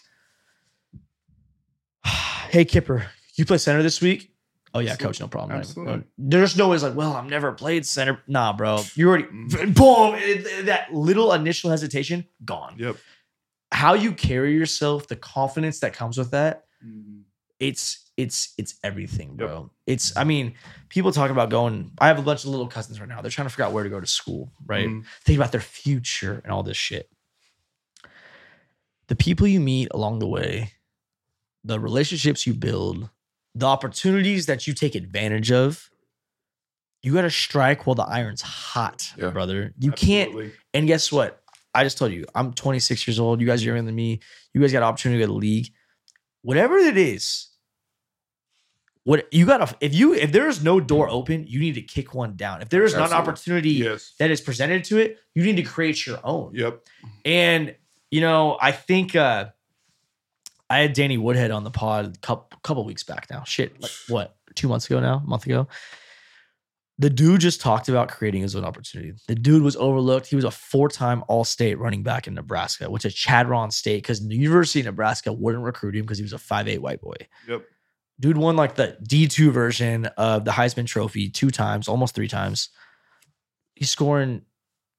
"Hey 2.49 2.65
Kipper, 2.65 3.07
you 3.35 3.45
play 3.45 3.57
center 3.57 3.83
this 3.83 4.01
week?" 4.01 4.33
Oh 4.73 4.79
yeah, 4.79 4.95
coach, 4.95 5.19
no 5.19 5.27
problem. 5.27 5.57
Absolutely. 5.57 6.03
There's 6.19 6.55
no 6.55 6.69
ways 6.69 6.83
like, 6.83 6.93
well, 6.93 7.13
I've 7.13 7.25
never 7.25 7.51
played 7.53 7.87
center. 7.87 8.21
Nah, 8.27 8.53
bro, 8.53 8.83
you 8.93 9.07
already 9.09 9.23
Mhm. 9.23 9.73
boom. 9.75 10.65
that 10.65 10.93
little 10.93 11.33
initial 11.33 11.71
hesitation 11.71 12.25
gone. 12.45 12.75
Yep. 12.77 12.97
How 13.71 13.93
you 13.93 14.13
carry 14.13 14.53
yourself, 14.53 15.07
the 15.07 15.15
confidence 15.15 15.79
that 15.81 15.93
comes 15.93 16.17
with 16.17 16.31
that, 16.31 16.65
it's 17.59 18.09
it's 18.17 18.53
it's 18.57 18.75
everything, 18.83 19.35
bro. 19.35 19.69
It's 19.85 20.15
I 20.17 20.23
mean, 20.23 20.55
people 20.89 21.11
talk 21.11 21.29
about 21.29 21.49
going. 21.49 21.91
I 21.99 22.07
have 22.07 22.19
a 22.19 22.21
bunch 22.21 22.43
of 22.43 22.49
little 22.49 22.67
cousins 22.67 22.99
right 22.99 23.07
now. 23.07 23.21
They're 23.21 23.31
trying 23.31 23.47
to 23.47 23.49
figure 23.49 23.65
out 23.65 23.71
where 23.73 23.83
to 23.83 23.89
go 23.89 23.99
to 23.99 24.07
school, 24.07 24.51
right? 24.65 24.87
Mhm. 24.87 25.05
Think 25.23 25.37
about 25.37 25.51
their 25.51 25.61
future 25.61 26.41
and 26.43 26.51
all 26.51 26.63
this 26.63 26.77
shit. 26.77 27.09
The 29.07 29.15
people 29.15 29.47
you 29.47 29.59
meet 29.59 29.87
along 29.91 30.19
the 30.19 30.27
way, 30.27 30.73
the 31.63 31.79
relationships 31.79 32.45
you 32.47 32.53
build, 32.53 33.09
the 33.55 33.65
opportunities 33.65 34.45
that 34.45 34.67
you 34.67 34.73
take 34.73 34.95
advantage 34.95 35.51
of, 35.51 35.89
you 37.01 37.13
got 37.13 37.21
to 37.21 37.31
strike 37.31 37.87
while 37.87 37.95
the 37.95 38.03
iron's 38.03 38.41
hot, 38.41 39.11
Yeah. 39.17 39.29
brother. 39.29 39.73
You 39.79 39.91
can't. 39.91 40.53
And 40.73 40.85
guess 40.87 41.11
what? 41.11 41.38
I 41.73 41.83
just 41.83 41.97
told 41.97 42.11
you, 42.11 42.25
I'm 42.33 42.53
26 42.53 43.07
years 43.07 43.19
old. 43.19 43.41
You 43.41 43.47
guys 43.47 43.61
are 43.61 43.65
younger 43.67 43.83
than 43.83 43.95
me. 43.95 44.19
You 44.53 44.61
guys 44.61 44.71
got 44.71 44.79
an 44.79 44.83
opportunity 44.83 45.19
to 45.19 45.25
go 45.27 45.27
to 45.27 45.33
the 45.33 45.39
league. 45.39 45.71
Whatever 46.41 46.77
it 46.77 46.97
is, 46.97 47.47
what 49.03 49.31
you 49.33 49.45
gotta 49.45 49.75
if 49.81 49.93
you 49.93 50.13
if 50.13 50.31
there 50.31 50.47
is 50.47 50.63
no 50.63 50.79
door 50.79 51.09
open, 51.09 51.45
you 51.47 51.59
need 51.59 51.75
to 51.75 51.81
kick 51.81 52.13
one 52.13 52.35
down. 52.35 52.61
If 52.61 52.69
there 52.69 52.83
is 52.83 52.93
not 52.93 53.07
an 53.11 53.17
opportunity 53.17 53.71
Yes. 53.71 54.13
that 54.19 54.29
is 54.29 54.41
presented 54.41 54.83
to 54.85 54.97
it, 54.97 55.17
you 55.35 55.43
need 55.43 55.55
to 55.55 55.63
create 55.63 56.05
your 56.05 56.19
own. 56.23 56.53
Yep. 56.53 56.85
And 57.25 57.75
you 58.11 58.21
know, 58.21 58.57
I 58.61 58.71
think 58.71 59.15
uh 59.15 59.45
I 60.69 60.79
had 60.79 60.93
Danny 60.93 61.17
Woodhead 61.17 61.49
on 61.51 61.63
the 61.63 61.71
pod 61.71 62.15
a 62.15 62.19
couple, 62.19 62.57
couple 62.61 62.85
weeks 62.85 63.03
back 63.03 63.27
now. 63.31 63.43
Shit, 63.43 63.81
like 63.81 63.91
what, 64.07 64.35
two 64.53 64.67
months 64.67 64.85
ago 64.85 64.99
now, 64.99 65.21
a 65.25 65.27
month 65.27 65.45
ago. 65.45 65.67
The 66.99 67.09
dude 67.09 67.39
just 67.39 67.61
talked 67.61 67.87
about 67.87 68.09
creating 68.09 68.41
his 68.41 68.57
own 68.57 68.65
opportunity. 68.65 69.13
The 69.29 69.35
dude 69.35 69.63
was 69.63 69.77
overlooked. 69.77 70.27
He 70.27 70.35
was 70.35 70.43
a 70.43 70.51
four-time 70.51 71.23
All-State 71.29 71.79
running 71.79 72.03
back 72.03 72.27
in 72.27 72.33
Nebraska, 72.33 72.91
which 72.91 73.05
is 73.05 73.15
Chadron 73.15 73.71
State, 73.71 74.03
because 74.03 74.27
the 74.27 74.35
University 74.35 74.81
of 74.81 74.87
Nebraska 74.87 75.31
wouldn't 75.31 75.63
recruit 75.63 75.95
him 75.95 76.01
because 76.01 76.17
he 76.17 76.23
was 76.23 76.33
a 76.33 76.37
5'8 76.37 76.79
white 76.79 77.01
boy. 77.01 77.15
Yep. 77.47 77.63
Dude 78.19 78.37
won 78.37 78.57
like 78.57 78.75
the 78.75 78.97
D2 79.07 79.49
version 79.53 80.07
of 80.17 80.43
the 80.43 80.51
Heisman 80.51 80.85
Trophy 80.85 81.29
two 81.29 81.49
times, 81.49 81.87
almost 81.87 82.15
three 82.15 82.27
times. 82.27 82.67
He's 83.75 83.89
scoring 83.89 84.41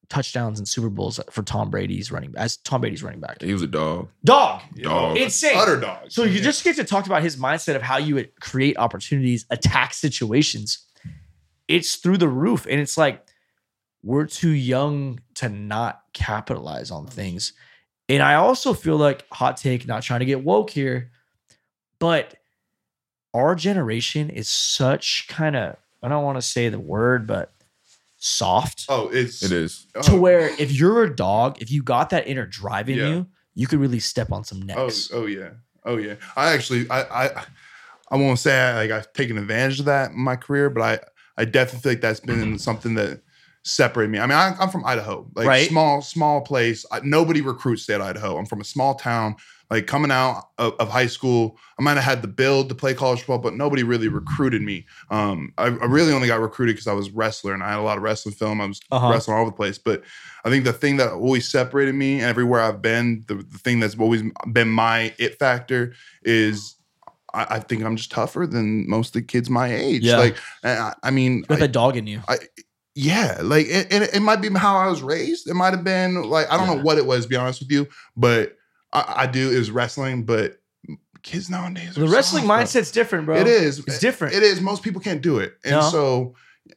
touchdowns 0.08 0.58
in 0.58 0.64
Super 0.64 0.88
Bowls 0.88 1.20
for 1.30 1.42
Tom 1.42 1.70
Brady's 1.70 2.10
running 2.10 2.32
as 2.38 2.56
Tom 2.56 2.80
Brady's 2.80 3.02
running 3.02 3.20
back. 3.20 3.42
He 3.42 3.52
was 3.52 3.60
a 3.60 3.66
dog. 3.66 4.08
Dog. 4.24 4.62
Dog. 4.74 5.18
Insane. 5.18 5.52
Utter 5.54 5.78
dog. 5.78 6.10
So 6.10 6.24
you 6.24 6.40
just 6.40 6.64
get 6.64 6.76
to 6.76 6.84
talk 6.84 7.04
about 7.04 7.22
his 7.22 7.36
mindset 7.36 7.76
of 7.76 7.82
how 7.82 7.98
you 7.98 8.14
would 8.14 8.40
create 8.40 8.78
opportunities, 8.78 9.44
attack 9.50 9.92
situations. 9.92 10.86
It's 11.70 11.96
through 11.96 12.18
the 12.18 12.28
roof. 12.28 12.66
And 12.68 12.80
it's 12.80 12.98
like 12.98 13.24
we're 14.02 14.26
too 14.26 14.50
young 14.50 15.20
to 15.34 15.48
not 15.48 16.02
capitalize 16.12 16.90
on 16.90 17.06
things. 17.06 17.52
And 18.08 18.22
I 18.22 18.34
also 18.34 18.74
feel 18.74 18.96
like 18.96 19.24
hot 19.32 19.56
take, 19.56 19.86
not 19.86 20.02
trying 20.02 20.20
to 20.20 20.26
get 20.26 20.42
woke 20.42 20.70
here, 20.70 21.10
but 21.98 22.34
our 23.32 23.54
generation 23.54 24.30
is 24.30 24.48
such 24.48 25.26
kind 25.28 25.54
of, 25.54 25.76
I 26.02 26.08
don't 26.08 26.24
want 26.24 26.36
to 26.38 26.42
say 26.42 26.68
the 26.70 26.80
word, 26.80 27.26
but 27.26 27.52
soft 28.16 28.86
Oh, 28.88 29.08
it's 29.08 29.42
It 29.42 29.52
is. 29.52 29.86
Oh. 29.94 30.02
to 30.02 30.12
oh, 30.12 30.20
where 30.20 30.48
if 30.60 30.72
you're 30.72 31.04
a 31.04 31.14
dog, 31.14 31.60
if 31.62 31.70
you 31.70 31.82
got 31.82 32.10
that 32.10 32.26
inner 32.26 32.46
drive 32.46 32.88
in 32.88 32.98
Yeah. 32.98 33.08
you, 33.08 33.26
you 33.54 33.66
could 33.66 33.78
really 33.78 34.00
step 34.00 34.32
on 34.32 34.44
some 34.44 34.62
Oh, 34.62 34.84
necks. 34.86 35.10
oh 35.12 35.26
yeah. 35.26 35.50
Oh 35.84 35.96
yeah. 35.96 36.14
I 36.36 36.52
actually 36.52 36.90
I 36.90 37.26
I 37.26 37.44
I 38.10 38.16
won't 38.16 38.38
say 38.38 38.58
I, 38.58 38.74
like 38.74 38.90
I've 38.90 39.12
taken 39.12 39.38
advantage 39.38 39.78
of 39.80 39.86
that 39.86 40.10
in 40.10 40.18
my 40.18 40.36
career, 40.36 40.68
but 40.68 40.82
I 40.82 40.98
I 41.40 41.44
definitely 41.46 41.80
feel 41.80 41.92
like 41.92 42.00
that's 42.02 42.20
been 42.20 42.58
something 42.58 42.94
that 42.94 43.22
separated 43.62 44.10
me. 44.10 44.18
I 44.18 44.26
mean, 44.26 44.38
I, 44.38 44.54
I'm 44.60 44.68
from 44.70 44.84
Idaho, 44.84 45.26
like 45.34 45.46
Right. 45.46 45.68
small 45.68 46.02
small 46.02 46.40
place. 46.42 46.84
I, 46.92 47.00
nobody 47.02 47.40
recruits 47.40 47.88
at 47.90 48.00
Idaho. 48.00 48.36
I'm 48.38 48.46
from 48.46 48.60
a 48.60 48.64
small 48.64 48.94
town. 48.94 49.36
Like 49.70 49.86
coming 49.86 50.10
out 50.10 50.48
of, 50.58 50.74
of 50.80 50.88
high 50.88 51.06
school, 51.06 51.56
I 51.78 51.82
might 51.82 51.94
have 51.94 52.02
had 52.02 52.22
the 52.22 52.28
build 52.28 52.68
to 52.70 52.74
play 52.74 52.92
college 52.92 53.20
football, 53.20 53.38
but 53.38 53.54
nobody 53.54 53.84
really 53.84 54.08
recruited 54.08 54.62
me. 54.62 54.84
Um, 55.10 55.52
I, 55.58 55.66
I 55.66 55.86
really 55.86 56.12
only 56.12 56.26
got 56.26 56.40
recruited 56.40 56.74
because 56.74 56.88
I 56.88 56.92
was 56.92 57.06
a 57.08 57.12
wrestler 57.12 57.54
and 57.54 57.62
I 57.62 57.70
had 57.70 57.78
a 57.78 57.82
lot 57.82 57.96
of 57.96 58.02
wrestling 58.02 58.34
film. 58.34 58.60
I 58.60 58.66
was 58.66 58.80
Uh-huh. 58.90 59.08
wrestling 59.12 59.36
all 59.36 59.42
over 59.42 59.50
the 59.50 59.56
place. 59.56 59.78
But 59.78 60.02
I 60.44 60.50
think 60.50 60.64
the 60.64 60.72
thing 60.72 60.96
that 60.96 61.12
always 61.12 61.48
separated 61.48 61.94
me 61.94 62.14
and 62.14 62.22
everywhere 62.22 62.60
I've 62.60 62.82
been, 62.82 63.24
the, 63.28 63.36
the 63.36 63.58
thing 63.58 63.78
that's 63.80 63.96
always 63.96 64.22
been 64.52 64.68
my 64.70 65.14
it 65.18 65.38
factor 65.38 65.94
is 66.22 66.74
I, 67.34 67.46
I 67.56 67.58
think 67.60 67.82
I'm 67.84 67.96
just 67.96 68.10
tougher 68.10 68.46
than 68.46 68.88
most 68.88 69.08
of 69.08 69.12
the 69.14 69.22
kids 69.22 69.48
my 69.50 69.72
age. 69.72 70.02
Yeah. 70.02 70.18
Like, 70.18 70.36
I, 70.64 70.94
I 71.02 71.10
mean, 71.10 71.44
With 71.48 71.62
I- 71.62 71.66
a 71.66 71.68
dog 71.68 71.96
in 71.96 72.06
you. 72.06 72.22
yeah, 72.94 73.38
like 73.42 73.66
it, 73.68 73.92
it, 73.92 74.14
it 74.14 74.20
might 74.20 74.40
be 74.42 74.48
how 74.50 74.76
I 74.76 74.88
was 74.88 75.02
raised. 75.02 75.48
It 75.48 75.54
might 75.54 75.72
have 75.74 75.84
been 75.84 76.22
like 76.24 76.50
I 76.50 76.56
don't 76.56 76.68
Yeah. 76.68 76.74
know 76.76 76.82
what 76.82 76.98
it 76.98 77.06
was, 77.06 77.24
to 77.24 77.28
be 77.28 77.36
honest 77.36 77.60
with 77.60 77.70
you, 77.70 77.86
but 78.16 78.56
I, 78.92 79.14
I 79.18 79.26
do 79.26 79.48
is 79.50 79.70
wrestling. 79.70 80.24
But 80.24 80.58
kids 81.22 81.48
nowadays, 81.50 81.94
The 81.94 82.04
are 82.04 82.08
wrestling 82.08 82.44
soft, 82.44 82.48
bro. 82.48 82.56
mindset's 82.56 82.90
different, 82.90 83.26
bro. 83.26 83.36
It 83.36 83.46
is. 83.46 83.78
It's 83.80 83.98
different. 83.98 84.34
It 84.34 84.42
is. 84.42 84.60
Most 84.60 84.82
people 84.82 85.00
can't 85.00 85.22
do 85.22 85.38
it, 85.38 85.54
and 85.64 85.76
No. 85.76 85.82
so 85.90 86.34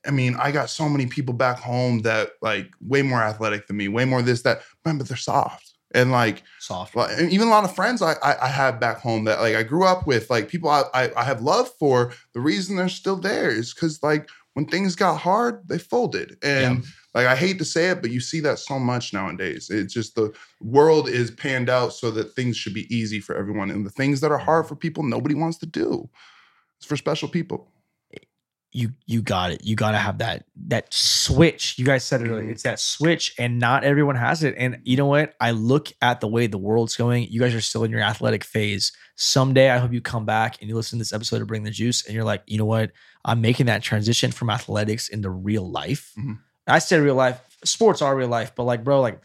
I 0.07 0.11
mean, 0.11 0.35
I 0.39 0.51
got 0.51 0.69
so 0.69 0.87
many 0.89 1.05
people 1.07 1.33
back 1.33 1.59
home 1.59 1.99
that 2.01 2.31
like 2.41 2.67
way 2.81 3.01
more 3.01 3.21
athletic 3.21 3.67
than 3.67 3.77
me, 3.77 3.87
way 3.87 4.05
more 4.05 4.21
this 4.21 4.41
that, 4.43 4.61
man, 4.85 4.97
but 4.97 5.07
they're 5.07 5.17
soft 5.17 5.72
and 5.93 6.11
like 6.11 6.43
Soft. 6.59 6.95
and 6.95 7.31
even 7.31 7.47
a 7.47 7.51
lot 7.51 7.63
of 7.63 7.75
friends 7.75 8.01
I, 8.01 8.13
I 8.23 8.45
I 8.45 8.47
have 8.47 8.79
back 8.79 8.99
home 8.99 9.25
that 9.25 9.39
like 9.39 9.55
I 9.55 9.63
grew 9.63 9.85
up 9.85 10.07
with, 10.07 10.29
like 10.29 10.47
people 10.47 10.69
I 10.69 10.83
I, 10.93 11.11
I 11.15 11.23
have 11.23 11.41
love 11.41 11.69
for. 11.79 12.13
The 12.33 12.41
reason 12.41 12.75
they're 12.75 12.89
still 12.89 13.17
there 13.17 13.49
is 13.49 13.73
because 13.73 14.01
like 14.03 14.29
when 14.53 14.65
things 14.65 14.95
got 14.95 15.17
hard, 15.17 15.67
they 15.67 15.79
folded, 15.79 16.37
and 16.43 16.83
Like 17.13 17.27
I 17.27 17.35
hate 17.35 17.59
to 17.59 17.65
say 17.65 17.89
it, 17.89 18.01
but 18.01 18.09
you 18.09 18.19
see 18.19 18.39
that 18.39 18.57
so 18.57 18.79
much 18.79 19.13
nowadays. 19.13 19.69
It's 19.69 19.93
just 19.93 20.15
the 20.15 20.33
world 20.61 21.07
is 21.07 21.29
panned 21.29 21.69
out 21.69 21.93
so 21.93 22.09
that 22.11 22.33
things 22.33 22.57
should 22.57 22.73
be 22.73 22.93
easy 22.93 23.19
for 23.19 23.35
everyone, 23.35 23.69
and 23.69 23.85
the 23.85 23.91
things 23.91 24.19
that 24.21 24.31
are 24.31 24.37
hard 24.39 24.67
for 24.67 24.75
people, 24.75 25.03
nobody 25.03 25.35
wants 25.35 25.57
to 25.59 25.67
do. 25.67 26.09
It's 26.77 26.87
for 26.87 26.97
special 26.97 27.29
people. 27.29 27.71
You 28.73 28.89
you 29.05 29.21
got 29.21 29.51
it. 29.51 29.63
You 29.63 29.75
got 29.75 29.91
to 29.91 29.97
have 29.97 30.17
that 30.17 30.45
that 30.67 30.93
switch. 30.93 31.77
You 31.77 31.85
guys 31.85 32.03
said 32.03 32.21
it 32.21 32.29
earlier. 32.29 32.47
Mhm. 32.47 32.51
It's 32.51 32.63
that 32.63 32.79
switch, 32.79 33.33
and 33.37 33.59
not 33.59 33.83
everyone 33.83 34.15
has 34.15 34.43
it. 34.43 34.55
And 34.57 34.79
you 34.83 34.97
know 34.97 35.05
what? 35.05 35.35
I 35.39 35.51
look 35.51 35.91
at 36.01 36.21
the 36.21 36.27
way 36.27 36.47
the 36.47 36.57
world's 36.57 36.95
going. 36.95 37.27
You 37.29 37.39
guys 37.39 37.53
are 37.53 37.61
still 37.61 37.83
in 37.83 37.91
your 37.91 38.01
athletic 38.01 38.43
phase. 38.43 38.91
Someday, 39.15 39.69
I 39.69 39.77
hope 39.77 39.93
you 39.93 40.01
come 40.01 40.25
back 40.25 40.57
and 40.59 40.69
you 40.69 40.75
listen 40.75 40.97
to 40.97 41.01
this 41.01 41.13
episode 41.13 41.41
of 41.41 41.47
Bring 41.47 41.63
the 41.63 41.71
Juice, 41.71 42.05
and 42.05 42.15
you're 42.15 42.23
like, 42.23 42.41
you 42.47 42.57
know 42.57 42.65
what? 42.65 42.91
I'm 43.23 43.41
making 43.41 43.67
that 43.67 43.83
transition 43.83 44.31
from 44.31 44.49
athletics 44.49 45.07
into 45.07 45.29
real 45.29 45.69
life. 45.69 46.11
Mhm. 46.17 46.39
I 46.67 46.79
said 46.79 47.01
real 47.01 47.15
life. 47.15 47.39
Sports 47.63 48.01
are 48.01 48.15
real 48.15 48.27
life, 48.27 48.53
but 48.55 48.63
like, 48.63 48.83
bro, 48.83 49.01
like 49.01 49.21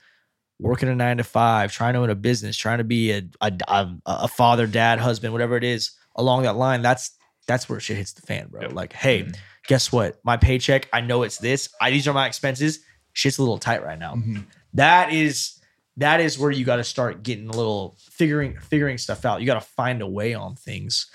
working 0.60 0.88
a 0.88 0.94
nine 0.94 1.16
to 1.18 1.24
five, 1.24 1.72
trying 1.72 1.94
to 1.94 2.00
own 2.00 2.10
a 2.10 2.14
business, 2.14 2.56
trying 2.56 2.78
to 2.78 2.84
be 2.84 3.12
a, 3.12 3.22
a, 3.40 3.88
a 4.06 4.28
father, 4.28 4.66
dad, 4.66 4.98
husband, 4.98 5.32
whatever 5.32 5.56
it 5.56 5.64
is 5.64 5.92
along 6.16 6.42
that 6.42 6.56
line. 6.56 6.82
That's 6.82 7.12
that's 7.48 7.68
where 7.68 7.80
shit 7.80 7.96
hits 7.96 8.12
the 8.12 8.22
fan, 8.22 8.46
bro. 8.48 8.60
Yep. 8.62 8.72
Like, 8.74 8.92
hey, 8.92 9.24
Mhm. 9.24 9.36
guess 9.66 9.90
what? 9.90 10.20
My 10.22 10.36
paycheck, 10.36 10.88
I 10.92 11.00
know 11.00 11.24
it's 11.24 11.38
this. 11.38 11.68
I 11.80 11.90
these 11.90 12.06
are 12.06 12.12
my 12.14 12.26
expenses. 12.28 12.78
Shit's 13.14 13.38
a 13.38 13.42
little 13.42 13.58
tight 13.58 13.82
right 13.82 13.98
now. 13.98 14.14
Mhm. 14.14 14.46
That 14.74 15.12
is 15.12 15.54
that 15.96 16.20
is 16.20 16.38
where 16.38 16.52
you 16.52 16.64
got 16.64 16.76
to 16.76 16.84
start 16.84 17.24
getting 17.24 17.48
a 17.48 17.52
little 17.52 17.96
figuring 17.98 18.56
figuring 18.60 18.98
stuff 18.98 19.24
out. 19.24 19.40
You 19.40 19.46
got 19.48 19.54
to 19.60 19.68
find 19.68 20.00
a 20.00 20.06
way 20.06 20.32
on 20.34 20.54
things. 20.54 21.06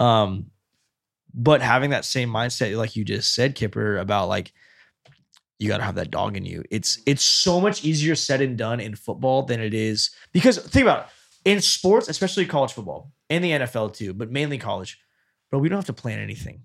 Um 0.00 0.46
but 1.34 1.62
having 1.62 1.90
that 1.90 2.04
same 2.04 2.28
mindset 2.30 2.76
like 2.76 2.96
you 2.96 3.04
just 3.04 3.34
said 3.34 3.54
Kipper 3.54 3.98
about 3.98 4.28
like 4.28 4.52
you 5.58 5.68
got 5.68 5.78
to 5.78 5.84
have 5.84 5.94
that 5.94 6.10
dog 6.10 6.36
in 6.36 6.44
you. 6.44 6.64
It's 6.70 6.98
it's 7.06 7.22
so 7.24 7.60
much 7.60 7.84
easier 7.84 8.16
said 8.16 8.40
and 8.40 8.58
done 8.58 8.80
in 8.80 8.96
football 8.96 9.44
than 9.44 9.60
it 9.60 9.74
is 9.74 10.10
because 10.32 10.58
think 10.58 10.82
about 10.82 11.04
it, 11.44 11.50
in 11.52 11.60
sports, 11.60 12.08
especially 12.08 12.46
college 12.46 12.72
football 12.72 13.12
and 13.30 13.44
the 13.44 13.50
NFL 13.52 13.94
too, 13.94 14.12
but 14.12 14.30
mainly 14.30 14.58
college. 14.58 14.98
But 15.52 15.60
we 15.60 15.68
don't 15.68 15.76
have 15.78 15.84
to 15.86 15.92
plan 15.92 16.18
anything. 16.18 16.62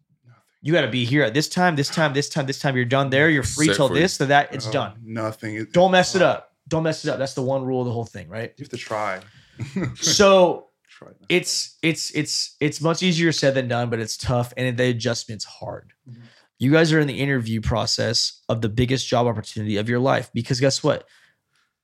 You 0.64 0.74
got 0.74 0.82
to 0.82 0.88
be 0.90 1.06
here 1.06 1.22
at 1.24 1.36
this 1.36 1.48
time, 1.48 1.76
this 1.76 1.88
time, 1.90 2.14
this 2.14 2.30
time, 2.30 2.48
this 2.48 2.58
time. 2.58 2.76
You're 2.76 2.86
done 2.86 3.12
there. 3.12 3.30
You're 3.30 3.44
free 3.44 3.68
Set 3.68 3.76
till 3.76 3.90
for 3.90 3.94
you. 3.96 4.00
this, 4.02 4.18
to 4.18 4.26
that. 4.28 4.54
It's 4.56 4.66
Uh, 4.68 4.72
done. 4.72 4.94
Nothing. 5.04 5.56
It- 5.56 5.72
Don't 5.72 5.92
mess 5.92 6.16
it 6.16 6.24
up. 6.24 6.56
Don't 6.68 6.82
mess 6.84 7.06
it 7.06 7.12
up. 7.12 7.20
That's 7.20 7.36
the 7.36 7.44
one 7.44 7.64
rule 7.64 7.82
of 7.82 7.86
the 7.86 7.94
whole 7.94 8.06
thing, 8.06 8.28
right? 8.28 8.54
You 8.58 8.64
have 8.64 8.70
to 8.70 8.78
try. 8.78 9.20
So 10.02 10.70
try. 10.90 11.10
it's 11.30 11.78
it's 11.82 12.12
it's 12.16 12.56
it's 12.60 12.82
much 12.82 13.04
easier 13.04 13.32
said 13.32 13.54
than 13.54 13.68
done, 13.68 13.90
but 13.90 14.00
it's 14.00 14.18
tough 14.18 14.54
and 14.58 14.76
the 14.78 14.86
adjustment's 14.90 15.46
hard. 15.46 15.94
Mhm. 16.10 16.22
You 16.60 16.72
guys 16.72 16.92
are 16.92 17.00
in 17.00 17.08
the 17.08 17.20
interview 17.20 17.62
process 17.62 18.42
of 18.50 18.62
the 18.62 18.70
biggest 18.70 19.08
job 19.08 19.28
opportunity 19.28 19.78
of 19.78 19.88
your 19.90 20.00
life 20.00 20.30
because 20.34 20.60
guess 20.60 20.84
what? 20.84 21.06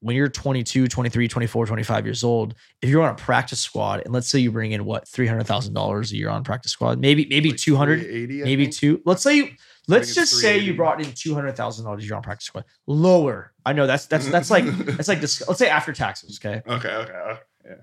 When 0.03 0.15
you're 0.15 0.27
22, 0.27 0.87
23, 0.87 1.27
24, 1.27 1.65
25 1.65 2.05
years 2.05 2.23
old, 2.23 2.55
if 2.81 2.89
you're 2.89 3.01
on 3.01 3.11
a 3.11 3.15
practice 3.15 3.59
squad 3.61 4.01
and 4.03 4.13
let's 4.13 4.27
say 4.27 4.37
you 4.39 4.51
bring 4.51 4.73
in 4.73 4.83
what 4.83 5.05
$300,000 5.05 6.11
a 6.11 6.15
year 6.15 6.29
on 6.29 6.43
practice 6.43 6.71
squad, 6.73 6.99
maybe 6.99 7.25
maybe 7.29 7.51
Like 7.51 7.59
200, 7.59 7.99
380, 8.01 8.43
maybe 8.43 8.63
think. 8.65 8.75
two. 8.75 9.01
Let's 9.05 9.21
say 9.23 9.37
you 9.37 9.49
let's 9.87 10.13
just 10.13 10.39
say 10.39 10.57
you 10.59 10.73
brought 10.73 10.99
in 11.03 11.11
two 11.13 11.33
hundred 11.33 11.55
thousand 11.55 11.85
dollars 11.85 12.03
a 12.03 12.05
year 12.05 12.15
on 12.15 12.21
practice 12.21 12.47
squad. 12.47 12.65
Lower. 12.85 13.53
I 13.65 13.71
know 13.73 13.87
that's 13.87 14.05
that's 14.07 14.27
that's 14.29 14.51
like 14.51 14.65
that's 14.77 15.07
like 15.07 15.21
this. 15.21 15.41
Let's 15.47 15.59
say 15.59 15.69
after 15.69 15.93
taxes. 15.93 16.39
Okay, 16.43 16.61
Okay, 16.67 16.89
okay, 16.89 17.13
okay. 17.13 17.39
Yeah. 17.65 17.75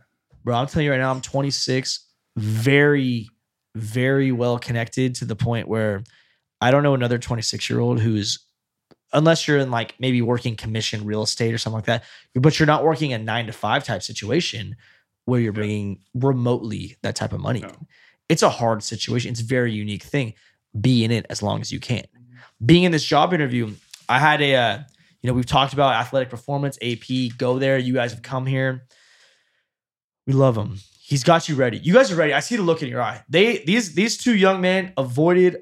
bro. 0.44 0.56
I'm 0.56 0.66
telling 0.66 0.84
you 0.84 0.90
right 0.92 0.98
now, 1.00 1.10
I'm 1.10 1.20
26, 1.22 2.06
very 2.36 3.28
very 3.76 4.32
well 4.32 4.58
connected 4.58 5.14
to 5.14 5.24
the 5.24 5.36
point 5.36 5.68
where 5.68 6.02
I 6.60 6.70
don't 6.70 6.82
know 6.82 6.92
another 6.94 7.18
26 7.18 7.70
year 7.70 7.78
old 7.80 8.00
who's 8.00 8.46
unless 9.12 9.46
you're 9.46 9.58
in 9.58 9.70
like 9.70 9.94
maybe 9.98 10.22
working 10.22 10.56
commission 10.56 11.04
real 11.04 11.22
estate 11.22 11.52
or 11.52 11.58
something 11.58 11.76
like 11.76 11.86
that, 11.86 12.04
but 12.34 12.58
you're 12.58 12.66
not 12.66 12.84
working 12.84 13.12
a 13.12 13.18
nine 13.18 13.46
to 13.46 13.52
five 13.52 13.84
type 13.84 14.02
situation 14.02 14.76
where 15.24 15.40
you're 15.40 15.52
bringing 15.52 16.00
remotely 16.14 16.96
that 17.02 17.16
type 17.16 17.32
of 17.32 17.40
money. 17.40 17.61
No. 17.61 17.68
in. 17.68 17.86
It's 18.28 18.42
a 18.42 18.48
hard 18.48 18.82
situation. 18.82 19.32
It's 19.32 19.40
a 19.40 19.44
very 19.44 19.72
unique 19.72 20.02
thing. 20.02 20.34
Be 20.80 21.04
in 21.04 21.11
it 21.11 21.26
as 21.30 21.42
long 21.42 21.61
as 21.61 21.72
you 21.72 21.80
can. 21.80 22.04
Being 22.64 22.84
in 22.84 22.92
this 22.92 23.04
job 23.04 23.34
interview, 23.34 23.72
I 24.08 24.18
had 24.18 24.40
a, 24.40 24.54
uh, 24.54 24.78
you 25.20 25.28
know, 25.28 25.34
we've 25.34 25.46
talked 25.46 25.72
about 25.72 25.94
athletic 25.94 26.30
performance, 26.30 26.78
AP, 26.80 27.36
go 27.36 27.58
there. 27.58 27.78
You 27.78 27.94
guys 27.94 28.12
have 28.12 28.22
come 28.22 28.46
here. 28.46 28.86
We 30.26 30.32
love 30.32 30.56
him. 30.56 30.78
He's 31.02 31.24
got 31.24 31.48
you 31.48 31.56
ready. 31.56 31.78
You 31.78 31.92
guys 31.92 32.12
are 32.12 32.16
ready. 32.16 32.32
I 32.32 32.40
see 32.40 32.54
the 32.54 32.62
look 32.62 32.82
in 32.82 32.88
your 32.88 33.02
eye. 33.02 33.24
They 33.28 33.64
these 33.64 33.94
these 33.94 34.16
two 34.16 34.36
young 34.36 34.61
men 34.61 34.92
avoided 34.96 35.58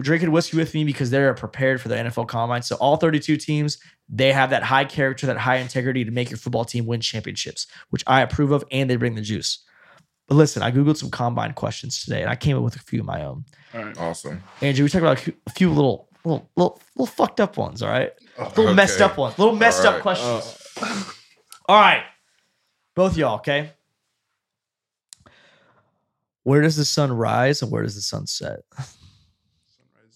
drinking 0.00 0.30
whiskey 0.32 0.56
with 0.56 0.74
me 0.74 0.84
because 0.84 1.10
they're 1.10 1.32
prepared 1.34 1.80
for 1.80 1.88
the 1.88 1.94
NFL 1.94 2.28
combine. 2.28 2.62
So 2.62 2.76
all 2.76 2.96
32 2.96 3.36
teams, 3.36 3.78
they 4.08 4.32
have 4.32 4.50
that 4.50 4.62
high 4.62 4.84
character, 4.84 5.26
that 5.26 5.38
high 5.38 5.56
integrity 5.56 6.04
to 6.04 6.10
make 6.10 6.30
your 6.30 6.38
football 6.38 6.64
team 6.64 6.86
win 6.86 7.00
championships, 7.00 7.66
which 7.90 8.04
I 8.06 8.20
approve 8.22 8.50
of, 8.50 8.64
and 8.70 8.88
they 8.90 8.96
bring 8.96 9.14
the 9.14 9.22
juice. 9.22 9.64
But 10.26 10.34
listen, 10.34 10.62
I 10.62 10.70
googled 10.70 10.98
some 10.98 11.10
combine 11.10 11.54
questions 11.54 12.04
today, 12.04 12.20
and 12.20 12.30
I 12.30 12.36
came 12.36 12.56
up 12.56 12.62
with 12.62 12.76
a 12.76 12.80
few 12.80 13.00
of 13.00 13.06
my 13.06 13.24
own. 13.24 13.44
All 13.74 13.82
right. 13.84 13.98
Awesome. 13.98 14.42
Andrew, 14.60 14.84
we 14.84 14.90
talked 14.90 15.02
about 15.02 15.26
a 15.46 15.50
few- 15.52 15.70
little, 15.72 16.08
little, 16.24 16.50
little, 16.56 16.80
little 16.96 17.06
fucked 17.06 17.40
up 17.40 17.56
ones. 17.56 17.82
All 17.82 17.88
right, 17.88 18.12
Oh, 18.38 18.52
little 18.56 18.74
messed 18.74 19.00
up 19.00 19.16
ones, 19.16 19.38
little 19.38 19.56
messed 19.56 19.86
All 19.86 19.94
up 19.94 20.02
questions. 20.02 20.58
oh. 20.82 21.14
All 21.66 21.80
right, 21.80 22.02
both 22.94 23.16
y'all. 23.16 23.36
Okay, 23.36 23.72
where 26.42 26.60
does 26.60 26.76
the 26.76 26.84
sun 26.84 27.12
rise 27.12 27.62
and 27.62 27.70
where 27.70 27.82
does 27.82 27.94
the 27.94 28.02
sun 28.02 28.26
set? 28.26 28.60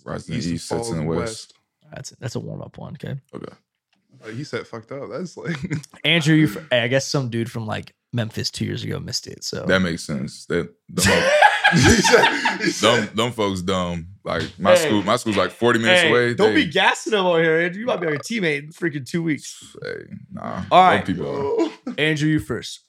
Rise 0.04 0.28
in 0.28 0.34
the 0.34 0.38
East 0.38 0.48
east, 0.48 0.68
sets 0.68 0.90
in 0.90 0.98
the 0.98 1.04
west. 1.04 1.54
That's 1.92 2.10
that's 2.20 2.34
a 2.34 2.40
warm 2.40 2.62
up 2.62 2.78
one. 2.78 2.94
Okay, 2.94 3.20
Okay. 3.34 3.46
Uh, 3.52 4.26
oh, 4.26 4.30
you 4.30 4.44
said 4.44 4.66
fucked 4.66 4.92
up. 4.92 5.10
That's 5.10 5.36
like 5.36 5.56
Andrew, 6.04 6.34
you. 6.34 6.48
Hey, 6.70 6.80
I 6.82 6.88
guess 6.88 7.06
some 7.06 7.28
dude 7.30 7.50
from 7.50 7.66
like 7.66 7.94
Memphis 8.12 8.50
two 8.50 8.64
years 8.64 8.84
ago 8.84 8.98
missed 9.00 9.26
it. 9.26 9.44
So 9.44 9.64
That 9.66 9.80
makes 9.80 10.04
sense. 10.04 10.46
That 10.46 10.68
them, 10.88 11.30
he 11.72 11.78
said, 11.78 12.58
he 12.60 12.70
said- 12.70 12.90
them, 13.08 13.16
them 13.16 13.32
folks 13.32 13.62
dumb. 13.62 14.08
Like 14.24 14.44
my 14.58 14.76
Hey. 14.76 14.86
school, 14.88 15.02
my 15.02 15.16
school's 15.16 15.36
like 15.36 15.50
40 15.50 15.78
minutes 15.80 16.02
Hey, 16.02 16.10
away. 16.10 16.34
don't 16.34 16.54
They- 16.54 16.64
be 16.66 16.70
gassing 16.70 17.12
him 17.14 17.24
over 17.26 17.42
here, 17.42 17.60
Andrew. 17.60 17.80
You 17.80 17.86
might 17.86 18.00
be 18.00 18.06
our 18.06 18.12
teammate 18.14 18.64
in 18.64 18.68
freaking 18.70 19.04
two 19.08 19.22
weeks. 19.22 19.74
Hey, 19.82 20.04
nah. 20.30 20.62
All 20.70 20.90
Them 20.90 20.96
right. 20.98 21.04
people. 21.06 21.72
Andrew, 21.98 22.28
you 22.28 22.38
first. 22.40 22.80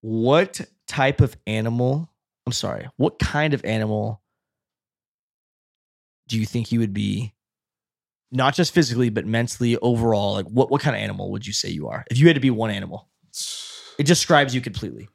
What 0.00 0.60
type 0.86 1.20
of 1.20 1.36
animal? 1.46 2.10
I'm 2.46 2.52
sorry. 2.52 2.88
What 2.96 3.18
kind 3.18 3.54
of 3.54 3.64
animal 3.64 4.21
do 6.28 6.38
you 6.38 6.46
think 6.46 6.72
you 6.72 6.80
would 6.80 6.92
be? 6.94 7.34
Not 8.30 8.54
just 8.54 8.72
physically, 8.72 9.10
but 9.10 9.26
mentally, 9.26 9.76
overall. 9.78 10.32
Like, 10.34 10.46
what 10.46 10.70
what 10.70 10.80
kind 10.80 10.96
of 10.96 11.02
animal 11.02 11.30
would 11.32 11.46
you 11.46 11.52
say 11.52 11.68
you 11.68 11.88
are? 11.88 12.04
If 12.10 12.16
you 12.18 12.26
had 12.28 12.34
to 12.34 12.40
be 12.40 12.50
one 12.50 12.70
animal, 12.70 13.08
it 13.98 14.06
describes 14.06 14.54
you 14.54 14.60
completely. 14.62 15.08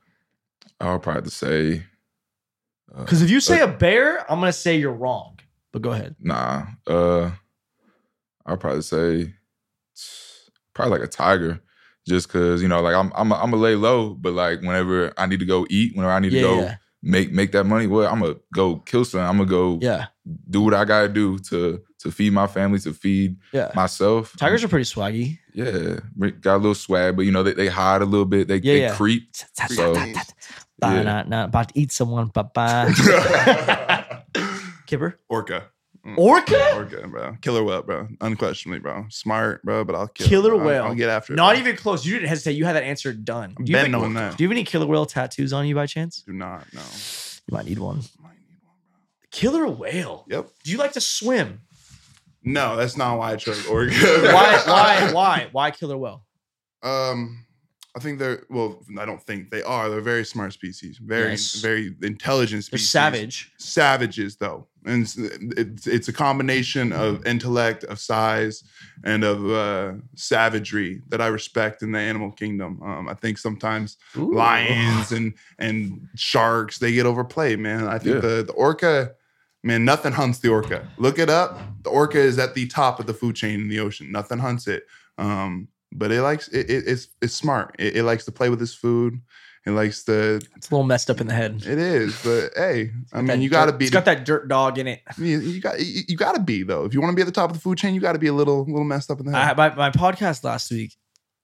I'll 0.79 0.99
probably 0.99 1.17
have 1.19 1.23
to 1.23 1.31
say. 1.31 1.83
uh, 2.93 3.01
Because 3.03 3.23
if 3.23 3.31
you 3.31 3.39
say 3.39 3.61
a 3.61 3.67
bear, 3.67 4.19
I'm 4.31 4.39
gonna 4.39 4.53
say 4.53 4.77
you're 4.77 4.93
wrong. 4.93 5.39
But 5.71 5.81
go 5.81 5.91
ahead. 5.91 6.15
Nah. 6.19 6.67
Uh 6.85 7.31
I'll 8.45 8.57
probably 8.57 8.81
say 8.83 9.33
probably 10.73 10.99
like 10.99 11.07
a 11.07 11.11
tiger. 11.11 11.61
Just 12.07 12.29
cause, 12.29 12.61
you 12.61 12.67
know, 12.67 12.81
like 12.81 12.95
I'm 12.95 13.11
I'm 13.15 13.33
I'm 13.33 13.51
gonna 13.51 13.57
lay 13.57 13.75
low, 13.75 14.13
but 14.13 14.33
like 14.33 14.61
whenever 14.61 15.11
I 15.17 15.25
need 15.25 15.39
to 15.39 15.45
go 15.45 15.65
eat, 15.69 15.95
whenever 15.95 16.13
I 16.13 16.19
need 16.19 16.31
Yeah, 16.33 16.41
to 16.41 16.47
go 16.47 16.59
yeah, 16.61 16.75
make 17.07 17.31
make 17.31 17.51
that 17.53 17.63
money, 17.63 17.87
well, 17.87 18.11
I'm 18.11 18.19
gonna 18.19 18.35
go 18.53 18.77
kill 18.77 19.05
something. 19.05 19.27
I'm 19.27 19.37
gonna 19.37 19.49
go 19.49 19.79
yeah, 19.81 20.07
do 20.49 20.61
what 20.61 20.73
I 20.73 20.85
gotta 20.85 21.09
do 21.09 21.39
to 21.49 21.81
to 21.99 22.11
feed 22.11 22.33
my 22.33 22.47
family, 22.47 22.79
to 22.79 22.93
feed 22.93 23.37
yeah. 23.51 23.71
myself. 23.73 24.35
Tigers 24.37 24.63
are 24.63 24.67
pretty 24.67 24.85
swaggy. 24.85 25.39
yeah, 25.53 25.99
got 26.41 26.55
a 26.55 26.57
little 26.57 26.75
swag, 26.75 27.15
but 27.15 27.23
you 27.23 27.31
know, 27.31 27.43
they, 27.43 27.53
they 27.53 27.67
hide 27.67 28.01
a 28.01 28.05
little 28.05 28.25
bit, 28.25 28.47
they, 28.47 28.57
Yeah, 28.57 28.73
they 28.73 28.81
yeah. 28.81 28.95
creep. 28.95 29.35
So, 29.69 29.95
yeah. 29.95 31.01
not, 31.01 31.27
not 31.27 31.45
about 31.49 31.69
to 31.69 31.79
eat 31.79 31.91
someone. 31.91 32.27
Bye 32.27 32.43
bye. 32.53 34.23
Kipper. 34.85 35.19
Orca. 35.27 35.71
Orca? 36.15 36.75
Orca, 36.75 37.07
bro. 37.07 37.35
Killer 37.41 37.63
whale, 37.63 37.81
bro. 37.81 38.07
Unquestionably, 38.21 38.79
bro. 38.79 39.05
Smart, 39.09 39.61
bro, 39.63 39.83
but 39.83 39.95
I'll 39.95 40.07
kill 40.07 40.27
Killer 40.27 40.53
I'll- 40.53 40.59
whale. 40.65 40.83
I'll, 40.85 40.95
get 40.95 41.09
after 41.09 41.33
it. 41.33 41.35
Not 41.35 41.53
bro. 41.55 41.59
even 41.59 41.75
close. 41.75 42.05
You 42.05 42.13
didn't 42.13 42.29
hesitate. 42.29 42.53
You 42.53 42.65
had 42.65 42.75
that 42.75 42.83
answer 42.83 43.11
done. 43.13 43.55
Do 43.61 43.69
you, 43.71 43.77
have 43.77 43.85
any, 43.87 43.93
on 43.95 44.13
that. 44.13 44.37
do 44.37 44.43
you 44.43 44.47
have 44.49 44.55
any 44.55 44.63
killer 44.63 44.85
whale 44.85 45.05
tattoos 45.05 45.51
on 45.53 45.67
you 45.67 45.75
by 45.75 45.85
chance? 45.85 46.21
Do 46.21 46.33
not, 46.33 46.65
no. 46.73 46.81
You 47.49 47.57
might 47.57 47.65
need 47.65 47.79
one. 47.79 47.97
Might 48.21 48.31
need 48.47 48.57
one. 48.63 48.75
Killer 49.31 49.67
whale. 49.67 50.25
Yep. 50.29 50.47
Do 50.63 50.71
you 50.71 50.77
like 50.77 50.93
to 50.93 51.01
swim? 51.01 51.61
No, 52.43 52.77
that's 52.77 52.95
not 52.95 53.17
why 53.17 53.33
I 53.33 53.35
chose 53.35 53.65
Orca. 53.67 53.91
Why? 53.93 54.61
Why? 54.65 55.11
Why? 55.11 55.47
Why 55.51 55.71
killer 55.71 55.97
whale? 55.97 56.23
Um, 56.81 57.45
I 57.95 57.99
think 57.99 58.19
they're 58.19 58.43
well. 58.49 58.85
I 58.97 59.05
don't 59.05 59.21
think 59.21 59.49
they 59.49 59.63
are. 59.63 59.89
They're 59.89 59.99
very 60.01 60.23
smart 60.23 60.53
species. 60.53 60.97
Very, 60.97 61.31
Yes. 61.31 61.55
very 61.55 61.93
intelligent 62.03 62.59
They're 62.71 62.77
species. 62.77 62.89
savage. 62.91 63.51
Savages, 63.57 64.37
though, 64.37 64.67
and 64.87 65.03
it's, 65.03 65.17
it's 65.17 65.87
it's 65.87 66.07
a 66.07 66.13
combination 66.13 66.91
of 66.93 67.25
intellect, 67.25 67.83
of 67.85 67.99
size, 67.99 68.63
and 69.03 69.23
of 69.23 69.49
uh, 69.49 69.93
savagery 70.15 71.01
that 71.09 71.21
I 71.21 71.27
respect 71.27 71.83
in 71.83 71.91
the 71.91 71.99
animal 71.99 72.31
kingdom. 72.31 72.81
Um, 72.81 73.07
I 73.09 73.13
think 73.13 73.37
sometimes 73.37 73.97
Ooh. 74.15 74.33
lions 74.33 75.11
and 75.11 75.33
and 75.59 76.07
sharks 76.15 76.77
they 76.79 76.91
get 76.93 77.05
overplayed, 77.05 77.59
man. 77.59 77.87
I 77.87 77.99
think 77.99 78.15
Yeah. 78.15 78.29
the 78.29 78.43
the 78.43 78.53
orca. 78.53 79.13
Man, 79.63 79.83
nothing 79.83 80.13
hunts 80.13 80.39
the 80.39 80.49
orca. 80.49 80.87
Look 80.97 81.19
it 81.19 81.29
up. 81.29 81.59
The 81.83 81.89
orca 81.89 82.19
is 82.19 82.37
at 82.39 82.53
the 82.53 82.67
top 82.67 82.99
of 82.99 83.05
the 83.07 83.13
food 83.13 83.35
chain 83.35 83.59
in 83.59 83.67
the 83.67 83.79
ocean. 83.79 84.11
Nothing 84.11 84.37
hunts 84.37 84.67
it. 84.67 84.85
Um, 85.17 85.67
but 85.91 86.11
it 86.11 86.21
likes 86.21 86.47
it, 86.49 86.69
it 86.69 86.83
it's 86.87 87.07
it's 87.21 87.33
smart. 87.33 87.75
It, 87.79 87.97
it 87.97 88.03
likes 88.03 88.23
to 88.25 88.31
play 88.31 88.49
with 88.49 88.61
its 88.61 88.75
food. 88.75 89.19
It 89.67 89.71
likes 89.71 90.03
to. 90.05 90.35
It's 90.55 90.69
a 90.71 90.73
little 90.73 90.83
messed 90.85 91.09
up 91.09 91.19
in 91.19 91.27
the 91.27 91.33
head. 91.33 91.57
It 91.65 91.77
is, 91.77 92.17
but 92.23 92.51
hey, 92.55 92.91
I 93.11 93.21
mean, 93.21 93.41
you 93.41 93.49
got 93.49 93.65
to 93.65 93.73
be. 93.73 93.85
It's 93.85 93.93
got 93.93 94.05
that 94.05 94.23
dirt 94.23 94.47
dog 94.47 94.77
in 94.77 94.87
it. 94.87 95.01
you, 95.17 95.39
you 95.39 95.59
got 95.59 95.77
you, 95.79 96.03
you 96.07 96.15
got 96.15 96.35
to 96.35 96.41
be 96.41 96.63
though. 96.63 96.85
If 96.85 96.93
you 96.93 97.01
want 97.01 97.11
to 97.11 97.15
be 97.15 97.21
at 97.21 97.25
the 97.25 97.33
top 97.33 97.49
of 97.49 97.57
the 97.57 97.61
food 97.61 97.77
chain, 97.77 97.93
you 97.93 97.99
got 97.99 98.13
to 98.13 98.19
be 98.19 98.27
a 98.27 98.33
little 98.33 98.63
little 98.63 98.85
messed 98.85 99.11
up 99.11 99.19
in 99.19 99.25
the 99.25 99.37
I, 99.37 99.43
head. 99.45 99.57
my, 99.57 99.75
my 99.75 99.89
podcast 99.91 100.43
last 100.45 100.71
week. 100.71 100.95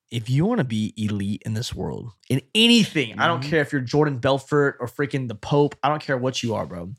If 0.09 0.29
you 0.29 0.45
want 0.45 0.59
to 0.59 0.63
be 0.63 0.93
elite 0.95 1.41
in 1.45 1.53
this 1.53 1.73
world, 1.73 2.11
in 2.29 2.41
anything, 2.55 3.19
I 3.19 3.27
don't 3.27 3.43
Mhm. 3.43 3.49
care 3.49 3.61
if 3.61 3.71
you're 3.73 3.81
Jordan 3.81 4.19
Belfort 4.19 4.77
or 4.79 4.87
freaking 4.87 5.27
the 5.27 5.35
Pope. 5.35 5.75
I 5.83 5.89
don't 5.89 6.01
care 6.01 6.17
what 6.17 6.41
you 6.43 6.53
are, 6.55 6.65
bro. 6.65 6.93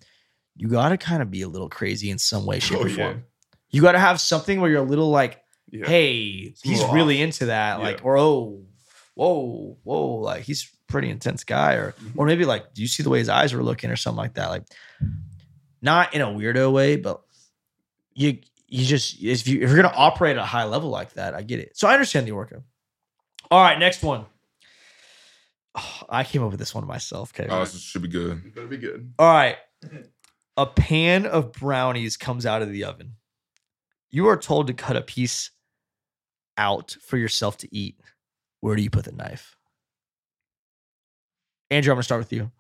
You 0.57 0.69
got 0.69 0.91
to 0.91 0.99
kind 0.99 1.23
of 1.23 1.31
be 1.31 1.43
a 1.43 1.49
little 1.49 1.69
crazy 1.71 2.11
in 2.11 2.19
some 2.19 2.45
way, 2.45 2.59
shape, 2.59 2.79
Oh, 2.79 2.85
or 2.85 2.89
yeah. 2.89 2.97
form. 2.97 3.25
You 3.71 3.83
got 3.83 3.93
to 3.93 3.99
have 3.99 4.21
something 4.21 4.61
where 4.61 4.69
you're 4.71 4.83
a 4.85 4.87
little 4.87 5.11
like, 5.11 5.41
yeah. 5.71 5.87
hey, 5.87 6.17
It's 6.51 6.61
he's 6.63 6.85
really 6.93 7.19
off. 7.19 7.25
into 7.25 7.47
that. 7.47 7.79
Yeah. 7.79 7.85
Like, 7.85 8.01
or 8.05 8.19
oh, 8.19 8.63
whoa, 9.15 9.79
whoa, 9.85 10.15
like 10.17 10.43
he's 10.43 10.69
pretty 10.95 11.11
intense 11.11 11.43
guy. 11.45 11.75
Or 11.75 11.93
Mhm. 11.93 12.13
or 12.17 12.27
maybe 12.27 12.45
like, 12.45 12.73
do 12.75 12.81
you 12.83 12.89
see 12.89 13.03
the 13.03 13.11
way 13.11 13.19
his 13.19 13.29
eyes 13.29 13.53
were 13.53 13.63
looking 13.63 13.91
or 13.91 13.97
something 13.97 14.19
like 14.19 14.35
that? 14.35 14.49
Like, 14.49 14.65
not 15.83 16.15
in 16.15 16.21
a 16.21 16.27
weirdo 16.27 16.73
way, 16.73 16.97
but 16.97 17.21
you 18.15 18.39
you 18.69 18.85
just 18.85 19.21
if 19.23 19.47
you 19.49 19.61
if 19.61 19.69
you're 19.71 19.77
gonna 19.77 19.93
operate 19.95 20.37
at 20.37 20.43
a 20.43 20.47
high 20.47 20.65
level 20.65 20.89
like 20.91 21.13
that, 21.15 21.35
I 21.35 21.43
get 21.43 21.59
it. 21.61 21.77
So 21.77 21.89
I 21.89 21.93
understand 21.95 22.27
the 22.27 22.33
orca. 22.33 22.63
All 23.51 23.61
right, 23.63 23.79
next 23.79 24.03
one. 24.03 24.27
Oh, 25.75 26.03
I 26.09 26.25
came 26.25 26.43
up 26.43 26.51
with 26.51 26.61
this 26.61 26.75
one 26.75 26.87
myself. 26.87 27.33
Okay. 27.39 27.49
Oh, 27.51 27.61
this 27.61 27.81
should 27.81 28.03
be 28.03 28.09
good. 28.09 28.55
That'd 28.55 28.71
be 28.71 28.77
good. 28.79 29.13
All 29.19 29.27
right. 29.27 29.57
A 30.57 30.67
pan 30.67 31.27
of 31.27 31.53
brownies 31.53 32.17
comes 32.17 32.47
out 32.47 32.63
of 32.63 32.71
the 32.71 32.85
oven. 32.85 33.17
You 34.11 34.29
are 34.29 34.37
told 34.37 34.69
to 34.69 34.75
cut 34.75 34.97
a 34.97 35.03
piece 35.03 35.51
out 36.57 36.97
for 37.03 37.17
yourself 37.17 37.57
to 37.59 37.75
eat. 37.75 37.99
Where 38.61 38.77
do 38.77 38.83
you 38.83 38.91
put 38.91 39.05
the 39.05 39.13
knife? 39.13 39.57
Andrew, 41.71 41.93
I'm 41.93 41.97
gonna 41.97 42.03
start 42.03 42.21
with 42.21 42.33
you. 42.33 42.51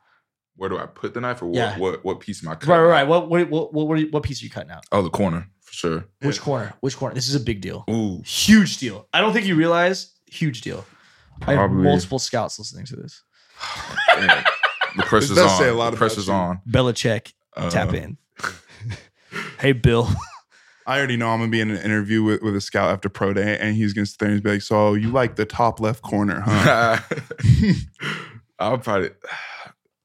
Where 0.56 0.68
do 0.70 0.78
I 0.78 0.86
put 0.86 1.14
the 1.14 1.20
knife, 1.20 1.42
or 1.42 1.46
what? 1.46 1.56
Yeah. 1.56 1.78
What 1.78 2.04
what 2.04 2.20
piece 2.20 2.42
am 2.44 2.50
I 2.50 2.54
cutting? 2.54 2.70
Right, 2.70 2.78
right, 2.80 2.88
right. 2.88 3.08
What, 3.08 3.28
what, 3.28 3.48
what, 3.50 3.72
what, 3.74 3.88
what, 3.88 4.12
what 4.12 4.22
piece 4.22 4.40
are 4.42 4.44
you 4.44 4.50
cutting 4.50 4.70
out? 4.70 4.84
Oh, 4.92 5.02
the 5.02 5.10
corner 5.10 5.48
for 5.60 5.72
sure. 5.72 6.04
Which 6.22 6.36
Yeah. 6.38 6.42
corner? 6.42 6.74
Which 6.80 6.96
corner? 6.96 7.14
This 7.14 7.28
is 7.28 7.34
a 7.34 7.40
big 7.40 7.60
deal. 7.60 7.84
Ooh, 7.90 8.22
Huge 8.24 8.78
deal. 8.78 9.08
I 9.12 9.20
don't 9.20 9.32
think 9.32 9.46
you 9.46 9.56
realize. 9.56 10.12
Huge 10.26 10.60
deal. 10.60 10.84
I 11.46 11.54
have 11.54 11.70
multiple 11.70 12.18
scouts 12.20 12.58
listening 12.58 12.86
to 12.86 12.96
this. 12.96 13.22
yeah. 14.16 14.44
the 14.96 15.02
pressure's 15.06 15.30
does 15.36 15.50
on. 15.52 15.58
say 15.58 15.68
a 15.68 15.74
lot 15.74 15.90
the 15.90 15.96
about 15.96 15.98
pressure's 15.98 16.28
on. 16.28 16.60
Belichick, 16.68 17.32
Uh, 17.56 17.68
tap 17.70 17.92
in. 17.92 18.16
hey, 19.58 19.72
Bill. 19.72 20.08
I 20.86 20.98
already 20.98 21.16
know 21.16 21.30
I'm 21.30 21.38
gonna 21.40 21.50
be 21.50 21.60
in 21.60 21.70
an 21.70 21.78
interview 21.78 22.22
with, 22.22 22.42
with 22.42 22.54
a 22.54 22.60
scout 22.60 22.90
after 22.90 23.08
pro 23.08 23.32
day, 23.32 23.58
and 23.58 23.74
he's 23.74 23.92
gonna 23.94 24.04
sit 24.06 24.18
there 24.18 24.28
and 24.28 24.42
be 24.42 24.50
like, 24.50 24.62
"So 24.62 24.92
you 24.94 25.08
like 25.10 25.34
the 25.36 25.46
top 25.46 25.80
left 25.80 26.02
corner, 26.02 26.40
huh?" 26.44 26.98
I'll 28.64 28.78
probably 28.78 29.10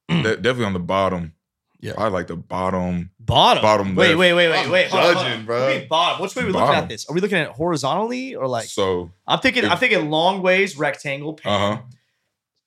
de- 0.09 0.37
definitely 0.37 0.65
on 0.65 0.73
the 0.73 0.79
bottom. 0.79 1.33
Yeah. 1.81 1.93
I 1.97 2.09
like 2.09 2.27
the 2.27 2.35
bottom. 2.35 3.11
Bottom. 3.21 3.61
Bottom 3.63 3.95
Wait, 3.95 4.09
left. 4.09 4.19
wait, 4.19 4.33
wait, 4.33 4.49
wait, 4.49 4.65
I'm 4.65 4.69
wait. 4.71 4.87
hold 4.89 5.01
on, 5.01 5.13
hold 5.13 5.17
on. 5.17 5.31
judging, 5.31 5.45
bro. 5.45 5.59
What 5.61 5.67
do 5.67 5.73
you 5.73 5.79
mean 5.79 5.87
bottom. 5.87 6.21
Which 6.21 6.35
way 6.35 6.43
are 6.43 6.45
we 6.47 6.51
looking 6.51 6.75
at 6.75 6.89
this? 6.89 7.09
Are 7.09 7.13
we 7.13 7.21
looking 7.21 7.37
at 7.37 7.47
it 7.47 7.53
horizontally 7.53 8.35
or 8.35 8.47
like? 8.47 8.65
So 8.65 9.11
I'm 9.25 9.39
thinking. 9.39 9.63
I'm 9.65 9.77
thinking 9.77 10.09
long 10.09 10.41
ways, 10.41 10.77
rectangle, 10.77 11.33
pan, 11.35 11.53
uh 11.53 11.75
huh. 11.77 11.81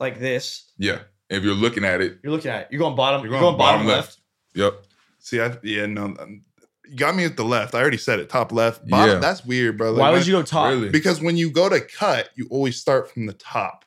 like 0.01 0.19
this. 0.19 0.73
Yeah. 0.79 1.01
If 1.29 1.43
you're 1.45 1.55
looking 1.55 1.85
at 1.85 2.01
it, 2.01 2.19
You're 2.23 2.33
looking 2.33 2.51
at. 2.51 2.63
It. 2.63 2.69
You're 2.71 2.79
going 2.79 2.95
bottom. 2.97 3.23
You're, 3.23 3.33
You're 3.33 3.41
going, 3.41 3.53
going 3.53 3.59
bottom, 3.59 3.87
bottom 3.87 3.87
left. 3.87 4.19
left. 4.57 4.75
Yep. 4.75 4.85
See, 5.19 5.41
I 5.41 5.57
yeah 5.63 5.87
no, 5.87 6.05
um, 6.05 6.43
you 6.87 6.97
got 6.97 7.15
me 7.15 7.25
at 7.25 7.37
the 7.37 7.45
left. 7.45 7.75
I 7.75 7.81
already 7.81 7.97
said 7.99 8.19
it, 8.19 8.29
top 8.31 8.51
left. 8.53 8.87
Bottom, 8.89 9.15
Yeah. 9.17 9.21
That's 9.21 9.45
weird, 9.45 9.77
bro. 9.79 9.93
Like, 9.93 10.01
Why 10.01 10.11
would 10.11 10.19
when- 10.21 10.27
you 10.27 10.33
go 10.33 10.43
top? 10.43 10.71
Really? 10.71 10.89
Because 10.91 11.21
when 11.23 11.37
you 11.37 11.51
go 11.51 11.69
to 11.69 11.81
cut, 11.81 12.31
you 12.35 12.47
always 12.51 12.77
start 12.77 13.11
from 13.11 13.27
the 13.27 13.33
top. 13.35 13.82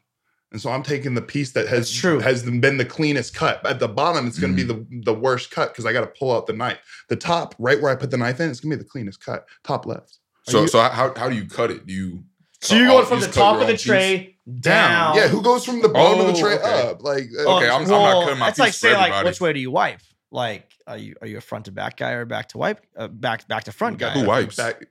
And 0.56 0.62
so 0.62 0.72
I'm 0.72 0.84
taking 0.84 1.16
the 1.16 1.22
piece 1.22 1.51
that 1.51 1.68
has 1.68 1.80
That's 1.89 1.91
true. 1.99 2.20
has 2.20 2.43
been 2.43 2.78
the 2.78 2.86
cleanest 2.86 3.34
cut. 3.36 3.66
At 3.66 3.80
the 3.82 3.89
bottom, 3.89 4.26
it's 4.26 4.39
going 4.39 4.56
to 4.56 4.64
Mm-hmm. 4.64 4.84
be 4.84 5.01
the 5.01 5.12
the 5.12 5.14
worst 5.20 5.51
cut 5.51 5.74
because 5.74 5.86
I 5.86 5.91
got 5.91 5.99
to 5.99 6.08
pull 6.08 6.32
out 6.32 6.47
the 6.47 6.53
knife. 6.53 6.80
The 7.10 7.18
top, 7.18 7.53
right 7.60 7.82
where 7.82 7.91
I 7.91 7.95
put 7.97 8.10
the 8.10 8.16
knife 8.18 8.39
in, 8.39 8.49
it's 8.49 8.62
going 8.62 8.72
to 8.72 8.78
be 8.78 8.82
the 8.84 8.88
cleanest 8.89 9.20
cut. 9.24 9.45
Top 9.66 9.86
left. 9.86 10.20
So 10.47 10.62
you- 10.62 10.68
so 10.70 10.80
how 10.80 11.14
how 11.18 11.28
do 11.28 11.36
you 11.36 11.45
cut 11.45 11.72
it? 11.72 11.86
Do 11.86 11.93
you 11.93 12.24
So 12.62 12.76
you're 12.76 12.88
going 12.88 12.99
all- 12.99 13.06
from 13.06 13.20
you 13.20 13.26
the 13.26 13.34
top 13.34 13.60
of 13.60 13.68
the 13.68 13.74
own 13.74 13.78
tray 13.78 14.38
down. 14.62 15.18
Yeah, 15.18 15.28
who 15.28 15.41
goes 15.41 15.66
from 15.66 15.82
the 15.82 15.89
bottom 15.89 16.22
of 16.26 16.28
the 16.28 16.39
Oh, 16.39 16.41
tray 16.41 16.56
okay. 16.56 16.89
up? 16.89 17.03
Like, 17.03 17.26
uh, 17.38 17.43
Oh, 17.47 17.58
Okay, 17.58 17.68
I'm- 17.68 17.82
I'm 17.82 17.89
not 17.89 18.01
well, 18.01 18.24
cutting 18.24 18.39
my 18.39 18.45
That's 18.45 18.60
like 18.60 18.68
piece 18.70 18.76
for 18.80 18.88
saying 18.88 18.95
like, 18.97 19.08
everybody. 19.12 19.28
which 19.30 19.41
way 19.41 19.51
do 19.51 19.60
you 19.60 19.72
wipe? 19.72 19.99
Like, 20.32 20.70
are 20.88 20.97
you 20.97 21.16
are 21.22 21.28
you 21.28 21.38
a 21.38 21.41
front 21.41 21.66
to 21.66 21.72
back 21.74 21.97
guy 21.97 22.12
or 22.12 22.24
back 22.24 22.47
to 22.49 22.58
wipe? 22.58 22.80
Uh, 22.97 23.10
back 23.10 23.45
back 23.49 23.66
to 23.66 23.74
front 23.74 23.97
guy. 23.97 24.12
Who 24.12 24.26
wipes? 24.26 24.56
back- 24.56 24.78
I'm 24.82 24.88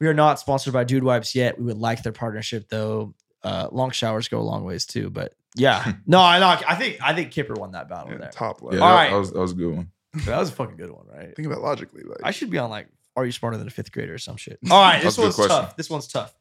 We 0.00 0.06
are 0.06 0.14
not 0.14 0.38
sponsored 0.38 0.72
by 0.72 0.84
Dude 0.84 1.02
Wipes 1.02 1.34
yet. 1.34 1.58
We 1.58 1.64
would 1.66 1.78
like 1.78 2.02
their 2.02 2.12
partnership 2.12 2.68
though. 2.68 3.14
Uh, 3.42 3.68
long 3.72 3.90
showers 3.90 4.28
go 4.28 4.38
a 4.38 4.42
long 4.42 4.64
ways 4.64 4.86
too. 4.86 5.10
But 5.10 5.34
yeah, 5.56 5.92
no, 6.06 6.20
I 6.20 6.38
know. 6.38 6.46
I 6.66 6.74
think 6.76 6.98
I 7.02 7.14
think 7.14 7.32
Kipper 7.32 7.54
won 7.54 7.72
that 7.72 7.88
battle 7.88 8.12
Yeah, 8.12 8.18
there. 8.18 8.30
top 8.30 8.62
left. 8.62 8.76
Yeah, 8.76 8.82
All 8.82 8.88
that, 8.90 8.94
right. 8.94 9.10
that 9.10 9.18
was 9.18 9.32
that 9.32 9.40
was 9.40 9.52
a 9.52 9.56
good 9.56 9.74
one. 9.74 9.90
That 10.24 10.38
was 10.38 10.48
a 10.50 10.52
fucking 10.52 10.76
good 10.76 10.90
one, 10.90 11.06
right? 11.06 11.34
Think 11.36 11.46
about 11.46 11.62
logically. 11.62 12.02
Like, 12.04 12.18
I 12.22 12.30
should 12.30 12.50
be 12.50 12.58
on 12.58 12.70
like, 12.70 12.88
are 13.16 13.26
you 13.26 13.32
smarter 13.32 13.56
than 13.58 13.66
a 13.66 13.70
fifth 13.70 13.92
grader 13.92 14.14
or 14.14 14.18
some 14.18 14.36
shit? 14.36 14.58
All 14.70 14.80
right, 14.80 15.02
this 15.02 15.16
That's 15.16 15.36
a 15.36 15.42
good 15.42 15.48
one's 15.48 15.48
tough. 15.50 15.76
This 15.76 15.90
one's 15.90 16.06
tough. 16.08 16.34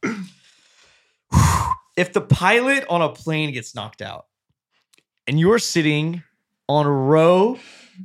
if 1.98 2.14
the 2.14 2.22
pilot 2.22 2.86
on 2.90 3.02
a 3.02 3.10
plane 3.10 3.52
gets 3.54 3.74
knocked 3.76 4.02
out 4.02 4.28
and 5.28 5.40
you're 5.40 5.60
sitting 5.60 6.24
on 6.70 6.86
row 6.88 7.58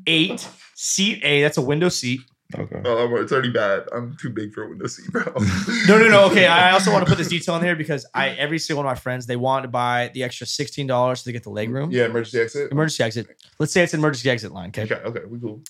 eight, 0.06 0.48
seat 0.82 1.20
A, 1.24 1.42
that's 1.42 1.58
a 1.58 1.62
window 1.62 1.88
seat. 1.88 2.20
Okay. 2.58 2.82
oh, 2.84 3.16
it's 3.16 3.32
already 3.32 3.50
bad. 3.50 3.84
I'm 3.92 4.14
too 4.20 4.28
big 4.28 4.52
for 4.52 4.64
a 4.64 4.68
window 4.68 4.86
seat, 4.86 5.10
bro. 5.10 5.22
No, 5.88 5.98
no, 5.98 6.08
no. 6.08 6.24
Okay, 6.26 6.46
I 6.46 6.72
also 6.72 6.92
want 6.92 7.02
to 7.04 7.08
put 7.08 7.16
this 7.16 7.28
detail 7.36 7.56
in 7.56 7.62
here 7.62 7.76
because 7.76 8.04
I 8.12 8.30
every 8.30 8.58
single 8.58 8.84
one 8.84 8.92
of 8.92 8.98
my 8.98 9.00
friends 9.00 9.26
they 9.26 9.36
want 9.36 9.62
to 9.62 9.68
buy 9.68 10.10
the 10.12 10.22
extra 10.22 10.46
sixteen 10.46 10.86
dollars 10.86 11.22
to 11.22 11.32
get 11.32 11.44
the 11.44 11.50
leg 11.50 11.70
room. 11.70 11.90
Yeah, 11.90 12.06
emergency 12.06 12.40
exit. 12.40 12.72
Emergency 12.72 13.04
exit. 13.04 13.42
Let's 13.58 13.72
say 13.72 13.82
it's 13.82 13.94
an 13.94 14.00
emergency 14.00 14.28
exit 14.28 14.52
line. 14.52 14.68
Okay. 14.68 14.82
Okay, 14.82 14.96
okay, 14.96 15.20
we 15.26 15.40
cool. 15.40 15.62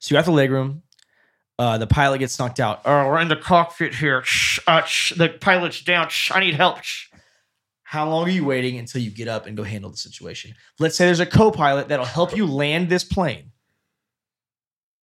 So 0.00 0.12
you 0.12 0.16
have 0.16 0.26
the 0.26 0.32
leg 0.32 0.50
room. 0.50 0.82
Uh, 1.58 1.78
the 1.78 1.86
pilot 1.86 2.18
gets 2.18 2.38
knocked 2.38 2.60
out. 2.60 2.82
Oh, 2.84 3.06
we're 3.06 3.20
in 3.20 3.28
the 3.28 3.36
cockpit 3.36 3.94
here. 3.94 4.22
Shh, 4.24 4.58
uh, 4.66 4.82
shh, 4.82 5.14
the 5.14 5.28
pilot's 5.28 5.82
down. 5.82 6.08
Shh, 6.08 6.30
I 6.32 6.40
need 6.40 6.54
help. 6.54 6.82
Shh. 6.82 7.06
How 7.84 8.08
long 8.08 8.26
are 8.26 8.30
you 8.30 8.44
waiting 8.44 8.76
until 8.76 9.00
you 9.00 9.10
get 9.10 9.28
up 9.28 9.46
and 9.46 9.56
go 9.56 9.62
handle 9.62 9.90
the 9.90 9.96
situation? 9.96 10.54
Let's 10.78 10.94
say 10.94 11.06
there's 11.06 11.20
a 11.20 11.26
co-pilot 11.26 11.88
that'll 11.88 12.04
help 12.04 12.36
you 12.36 12.44
land 12.44 12.90
this 12.90 13.02
plane. 13.02 13.50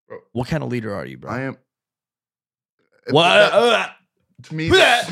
Bro. 0.08 0.20
What 0.34 0.47
kind 0.47 0.64
of 0.64 0.70
leader 0.70 0.93
are 0.93 1.06
you, 1.06 1.18
bro? 1.18 1.32
I 1.32 1.41
am. 1.41 1.58
what? 3.10 3.24
that- 3.30 3.53
uh, 3.53 3.88
to 4.43 4.56
me, 4.56 4.70
that- 4.70 5.10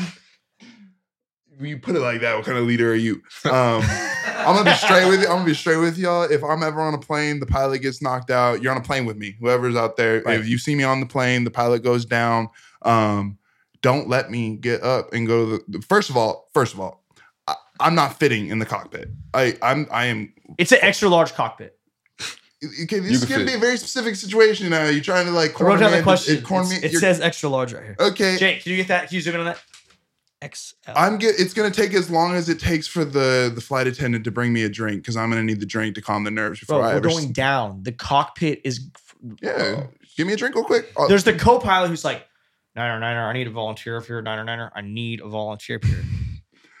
when 1.56 1.68
you 1.70 1.78
put 1.78 1.94
it 1.94 2.00
like 2.00 2.20
that, 2.22 2.34
what 2.36 2.44
kind 2.44 2.58
of 2.58 2.64
leader 2.66 2.90
are 2.90 2.96
you? 2.96 3.22
Um, 3.44 3.80
I'm 4.26 4.56
gonna 4.56 4.64
be 4.70 4.76
straight 4.76 5.08
with 5.08 5.20
you. 5.20 5.26
I'm 5.26 5.34
gonna 5.36 5.44
be 5.44 5.54
straight 5.54 5.76
with 5.76 5.96
y'all. 5.96 6.24
If 6.24 6.42
I'm 6.42 6.62
ever 6.64 6.80
on 6.80 6.94
a 6.94 6.98
plane, 6.98 7.38
the 7.38 7.46
pilot 7.46 7.78
gets 7.80 8.02
knocked 8.02 8.30
out. 8.32 8.60
You're 8.60 8.72
on 8.72 8.78
a 8.78 8.82
plane 8.84 9.06
with 9.06 9.16
me. 9.16 9.36
Whoever's 9.40 9.76
out 9.76 9.96
there, 9.96 10.20
Right. 10.22 10.38
if 10.40 10.48
you 10.48 10.58
see 10.58 10.74
me 10.74 10.82
on 10.82 10.98
the 11.00 11.06
plane, 11.06 11.44
the 11.44 11.50
pilot 11.52 11.84
goes 11.84 12.04
down. 12.04 12.48
Um, 12.82 13.38
don't 13.82 14.08
let 14.08 14.30
me 14.32 14.56
get 14.56 14.82
up 14.82 15.12
and 15.12 15.26
go 15.28 15.58
to 15.58 15.64
the. 15.68 15.80
First 15.82 16.10
of 16.10 16.16
all, 16.16 16.50
first 16.54 16.74
of 16.74 16.80
all, 16.80 17.04
I, 17.46 17.54
I'm 17.78 17.94
not 17.94 18.18
fitting 18.18 18.48
in 18.48 18.58
the 18.58 18.66
cockpit. 18.66 19.10
I 19.32 19.56
I'm 19.62 19.86
I 19.92 20.06
am. 20.06 20.32
it's 20.58 20.72
an 20.72 20.78
extra 20.82 21.08
large 21.08 21.34
cockpit. 21.34 21.78
Okay, 22.82 22.96
You 22.96 23.02
this 23.02 23.22
is 23.22 23.24
can 23.24 23.38
gonna 23.38 23.46
be 23.50 23.54
a 23.54 23.58
very 23.58 23.76
specific 23.76 24.16
situation 24.16 24.68
now. 24.70 24.86
You're 24.88 25.02
trying 25.02 25.26
to 25.26 25.32
like 25.32 25.60
I 25.60 25.64
wrote 25.64 25.80
down 25.80 25.90
me. 25.90 25.96
the 25.96 26.00
uh, 26.00 26.04
question. 26.04 26.36
It, 26.38 26.44
corner 26.44 26.68
me. 26.68 26.76
It 26.76 26.92
says 26.98 27.20
extra 27.20 27.48
large 27.48 27.72
right 27.72 27.82
here. 27.84 27.96
okay. 28.00 28.36
Jake, 28.36 28.62
can 28.62 28.70
you 28.72 28.76
get 28.76 28.88
that? 28.88 29.08
Can 29.08 29.14
you 29.16 29.20
zoom 29.20 29.34
in 29.34 29.40
on 29.40 29.46
that? 29.46 29.62
XL. 30.54 30.90
I'm 30.94 31.16
get. 31.18 31.36
It's 31.38 31.54
gonna 31.54 31.70
take 31.70 31.94
as 31.94 32.10
long 32.10 32.34
as 32.34 32.48
it 32.48 32.58
takes 32.58 32.86
for 32.86 33.04
the 33.04 33.50
the 33.54 33.60
flight 33.60 33.86
attendant 33.86 34.24
to 34.24 34.30
bring 34.30 34.52
me 34.52 34.62
a 34.64 34.68
drink 34.68 35.02
because 35.02 35.16
I'm 35.16 35.30
gonna 35.30 35.42
need 35.42 35.60
the 35.60 35.66
drink 35.66 35.94
to 35.94 36.02
calm 36.02 36.24
the 36.24 36.30
nerves 36.30 36.60
before 36.60 36.80
Bro, 36.80 36.88
I 36.88 36.92
we're 36.92 36.96
ever. 36.98 37.08
going 37.08 37.32
down. 37.32 37.82
The 37.82 37.92
cockpit 37.92 38.60
is. 38.64 38.88
yeah, 39.40 39.52
oh. 39.78 39.88
give 40.16 40.26
me 40.26 40.34
a 40.34 40.36
drink 40.36 40.54
real 40.54 40.64
quick. 40.64 40.92
Oh, 40.96 41.08
There's 41.08 41.24
the 41.24 41.32
co-pilot 41.32 41.88
who's 41.88 42.04
like, 42.04 42.26
Niner, 42.76 43.00
Niner, 43.00 43.26
I 43.26 43.32
need 43.32 43.46
a 43.46 43.50
volunteer 43.50 43.96
If 43.96 44.08
you're 44.08 44.18
here. 44.18 44.22
Niner, 44.22 44.44
Niner, 44.44 44.70
I 44.74 44.82
need 44.82 45.20
a 45.22 45.28
volunteer 45.28 45.76
up 45.76 45.84
here. 45.84 46.04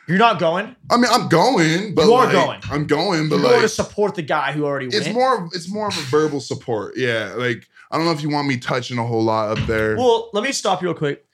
You're 0.06 0.18
not 0.18 0.38
going. 0.38 0.76
I 0.90 0.96
mean, 0.96 1.10
I'm 1.10 1.28
going, 1.28 1.94
but 1.94 2.04
You 2.04 2.12
are 2.14 2.24
like, 2.24 2.32
going. 2.32 2.60
I'm 2.70 2.86
going, 2.86 3.28
but 3.28 3.36
You're 3.36 3.48
going 3.50 3.62
to 3.62 3.68
support 3.68 4.14
the 4.14 4.22
guy 4.22 4.52
who 4.52 4.64
already 4.64 4.86
it's 4.86 5.00
went. 5.06 5.14
more. 5.14 5.48
It's 5.52 5.70
more 5.72 5.88
of 5.88 5.96
a 5.96 6.02
verbal 6.02 6.40
support. 6.40 6.94
Yeah, 6.96 7.32
like 7.36 7.66
I 7.90 7.96
don't 7.96 8.04
know 8.06 8.12
if 8.12 8.22
you 8.22 8.28
want 8.28 8.46
me 8.48 8.58
touching 8.58 8.98
a 8.98 9.06
whole 9.06 9.22
lot 9.22 9.56
up 9.56 9.66
there. 9.66 9.96
Well, 9.96 10.30
let 10.32 10.44
me 10.44 10.52
stop 10.52 10.82
you 10.82 10.88
real 10.88 10.96
quick. 10.96 11.24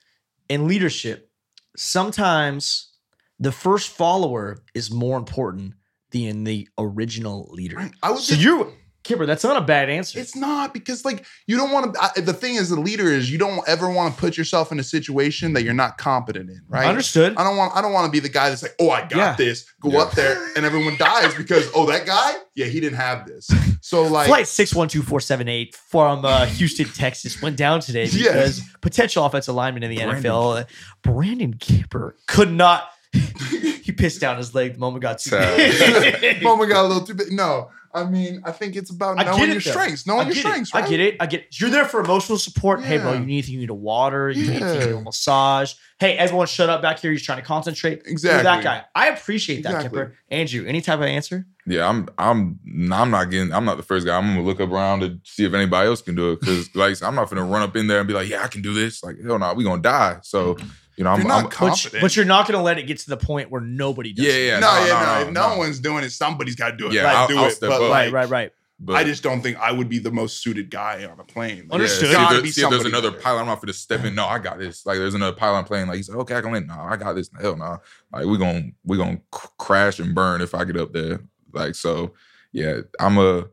In 0.47 0.67
leadership, 0.67 1.29
sometimes 1.75 2.89
the 3.39 3.51
first 3.51 3.89
follower 3.89 4.63
is 4.73 4.91
more 4.91 5.17
important 5.17 5.73
than 6.11 6.43
the 6.43 6.67
original 6.77 7.49
leader. 7.51 7.89
I 8.03 8.11
was 8.11 8.25
So 8.27 8.35
just, 8.35 8.45
you 8.45 8.71
Kipper, 9.03 9.25
that's 9.25 9.43
not 9.43 9.57
a 9.57 9.61
bad 9.61 9.89
answer. 9.89 10.19
It's 10.19 10.35
not 10.35 10.73
because 10.73 11.03
like 11.03 11.25
you 11.47 11.57
don't 11.57 11.71
want 11.71 11.95
to. 12.15 12.21
The 12.21 12.33
thing 12.33 12.57
as 12.57 12.69
a 12.69 12.79
leader 12.79 13.05
is 13.11 13.31
you 13.31 13.37
don't 13.39 13.67
ever 13.67 13.89
want 13.89 14.13
to 14.13 14.19
put 14.19 14.37
yourself 14.37 14.71
in 14.71 14.79
a 14.79 14.83
situation 14.83 15.53
that 15.53 15.63
you're 15.63 15.73
not 15.73 15.97
competent 15.97 16.49
in, 16.51 16.61
right? 16.69 16.85
Understood. 16.87 17.35
I 17.35 17.43
don't 17.43 17.57
want. 17.57 17.75
I 17.75 17.81
don't 17.81 17.93
want 17.93 18.05
to 18.05 18.11
be 18.11 18.19
the 18.19 18.29
guy 18.29 18.49
that's 18.49 18.61
like, 18.61 18.75
oh, 18.79 18.91
I 18.91 19.01
got 19.01 19.11
Yeah. 19.17 19.35
this. 19.35 19.65
Go 19.81 19.89
Yeah. 19.91 19.99
up 20.01 20.11
there 20.11 20.37
and 20.55 20.65
everyone 20.65 20.97
dies 20.97 21.33
because 21.33 21.67
oh, 21.73 21.87
that 21.87 22.05
guy, 22.05 22.35
yeah, 22.53 22.67
he 22.67 22.79
didn't 22.79 22.97
have 22.99 23.25
this. 23.25 23.49
So 23.81 24.03
like, 24.03 24.27
Flight 24.27 24.47
six 24.47 24.75
one 24.75 24.87
two 24.87 25.01
four 25.01 25.19
seven 25.19 25.47
eight 25.47 25.75
from 25.75 26.23
uh, 26.23 26.45
Houston, 26.45 26.85
Texas, 26.87 27.41
went 27.41 27.57
down 27.57 27.79
today 27.81 28.03
Yes. 28.05 28.59
because 28.59 28.61
potential 28.81 29.25
offensive 29.25 29.55
lineman 29.55 29.81
in 29.81 29.89
the 29.89 29.97
Brandon 29.97 30.23
NFL, 30.31 30.67
Brandon 31.01 31.53
Kipper, 31.55 32.15
could 32.27 32.51
not. 32.51 32.87
he 33.83 33.91
pissed 33.91 34.21
down 34.21 34.37
his 34.37 34.53
leg 34.55 34.73
the 34.73 34.79
moment 34.79 35.01
got 35.01 35.19
too 35.19 35.31
big. 35.31 36.41
moment 36.43 36.69
got 36.69 36.85
a 36.85 36.87
little 36.87 37.03
too 37.05 37.13
big. 37.13 37.31
No, 37.31 37.69
I 37.93 38.05
mean, 38.05 38.41
I 38.45 38.51
think 38.51 38.75
it's 38.75 38.89
about 38.89 39.19
I 39.19 39.23
knowing 39.23 39.39
get 39.39 39.47
your 39.49 39.55
though. 39.55 39.71
strengths, 39.71 40.07
knowing 40.07 40.27
your 40.27 40.35
strengths. 40.35 40.73
it. 40.73 40.77
I 40.77 40.87
get 40.87 40.99
it. 40.99 41.17
I 41.19 41.25
get 41.25 41.41
it. 41.41 41.59
You're 41.59 41.69
there 41.69 41.85
for 41.85 41.99
emotional 41.99 42.37
support. 42.37 42.81
Hey, 42.83 42.97
bro, 42.97 43.13
you 43.13 43.19
need 43.19 43.33
anything? 43.33 43.53
You 43.55 43.59
need 43.61 43.69
a 43.69 43.73
water. 43.73 44.29
You 44.29 44.43
need 44.43 44.61
anything? 44.61 44.81
You 44.81 44.95
need 44.95 45.01
a 45.01 45.01
massage. 45.01 45.73
Hey, 45.99 46.17
everyone, 46.17 46.47
shut 46.47 46.69
up 46.69 46.81
back 46.81 46.99
here. 46.99 47.11
He's 47.11 47.21
trying 47.21 47.39
to 47.39 47.45
concentrate. 47.45 48.01
You're 48.03 48.11
Exactly. 48.13 48.43
that 48.43 48.63
guy. 48.63 48.83
I 48.95 49.09
appreciate 49.09 49.63
that, 49.63 49.75
Exactly. 49.75 49.89
Kipper. 49.99 50.15
Andrew, 50.29 50.65
any 50.65 50.81
type 50.81 50.99
of 50.99 51.05
answer? 51.05 51.45
Yeah, 51.67 51.87
I'm 51.87 52.07
I'm 52.17 52.59
I'm 52.91 53.11
not 53.11 53.25
getting 53.29 53.53
I'm 53.53 53.65
not 53.65 53.77
the 53.77 53.83
first 53.83 54.07
guy. 54.07 54.17
I'm 54.17 54.35
gonna 54.35 54.41
look 54.41 54.59
up 54.59 54.71
around 54.71 55.01
to 55.01 55.19
see 55.23 55.45
if 55.45 55.53
anybody 55.53 55.87
else 55.87 56.01
can 56.01 56.15
do 56.15 56.31
it. 56.31 56.41
Cause 56.41 56.69
like 56.73 57.01
I'm 57.03 57.13
not 57.13 57.29
gonna 57.29 57.43
run 57.45 57.61
up 57.61 57.75
in 57.75 57.85
there 57.87 57.99
and 57.99 58.07
be 58.07 58.13
like, 58.15 58.29
yeah, 58.29 58.43
I 58.43 58.47
can 58.47 58.61
do 58.63 58.73
this. 58.73 59.03
Like, 59.03 59.17
hell 59.23 59.37
no, 59.37 59.53
we 59.53 59.63
gonna 59.63 59.81
die. 59.81 60.17
So, 60.23 60.57
you 60.97 61.03
know, 61.03 61.11
I'm, 61.11 61.19
you're 61.19 61.27
not 61.27 61.37
I'm 61.37 61.43
But, 61.45 61.51
confident. 61.53 62.01
but 62.01 62.15
you're 62.15 62.25
not 62.25 62.47
going 62.47 62.57
to 62.57 62.63
let 62.63 62.77
it 62.77 62.83
get 62.87 62.99
to 62.99 63.09
the 63.09 63.17
point 63.17 63.49
where 63.49 63.61
nobody 63.61 64.13
does. 64.13 64.25
Yeah, 64.25 64.33
it. 64.33 64.45
yeah. 64.47 64.59
no, 64.59 64.67
no, 64.79 64.85
yeah, 64.85 64.93
no, 64.93 64.99
no. 64.99 65.05
no, 65.05 65.21
If 65.27 65.33
no, 65.33 65.49
no. 65.49 65.57
one's 65.57 65.79
doing 65.79 66.03
it, 66.03 66.09
somebody's 66.11 66.55
got 66.55 66.71
to 66.71 66.77
do 66.77 66.87
it. 66.87 66.93
Yeah, 66.93 67.03
Like, 67.05 67.15
I'll- 67.15 67.27
do 67.27 67.37
I'll 67.37 67.45
it. 67.45 67.51
step 67.51 67.69
But 67.69 67.81
up. 67.81 67.89
Right, 67.91 68.05
like, 68.05 68.13
right, 68.13 68.29
right. 68.29 68.51
but 68.79 68.95
I 68.95 69.03
just 69.03 69.23
don't 69.23 69.41
think 69.41 69.57
I 69.57 69.71
would 69.71 69.87
be 69.89 69.99
the 69.99 70.11
most 70.11 70.41
suited 70.43 70.69
guy 70.69 71.05
on 71.05 71.19
a 71.19 71.23
plane. 71.23 71.63
Like, 71.69 71.73
Understood. 71.73 72.03
it's 72.03 72.11
Yeah, 72.13 72.17
see, 72.17 72.23
if, 72.23 72.27
gotta 72.29 72.33
there- 72.35 72.43
be 72.43 72.51
see 72.51 72.61
if 72.63 72.69
there's 72.69 72.85
another 72.85 73.11
there. 73.11 73.19
pilot, 73.19 73.39
I'm 73.41 73.45
not 73.47 73.61
gonna 73.61 73.73
step 73.73 74.03
in. 74.03 74.15
No, 74.15 74.25
I 74.25 74.39
got 74.39 74.59
this. 74.59 74.85
Like 74.85 74.97
there's 74.97 75.13
another 75.13 75.35
pilot 75.35 75.65
playing. 75.65 75.87
Like 75.87 75.97
he's 75.97 76.09
like, 76.09 76.17
okay, 76.19 76.35
I 76.35 76.41
can 76.41 76.51
land. 76.51 76.67
No, 76.67 76.79
I 76.79 76.97
got 76.97 77.13
this. 77.13 77.29
Hell 77.39 77.55
no. 77.55 77.77
Like 78.11 78.25
we 78.25 78.37
gonna 78.37 78.63
we 78.83 78.97
gonna 78.97 79.21
c- 79.33 79.47
crash 79.57 79.99
and 79.99 80.13
burn 80.15 80.41
if 80.41 80.53
I 80.55 80.63
get 80.65 80.77
up 80.77 80.93
there. 80.93 81.21
Like 81.53 81.75
so, 81.75 82.13
yeah. 82.51 82.81
I'm 82.99 83.17
a 83.17 83.45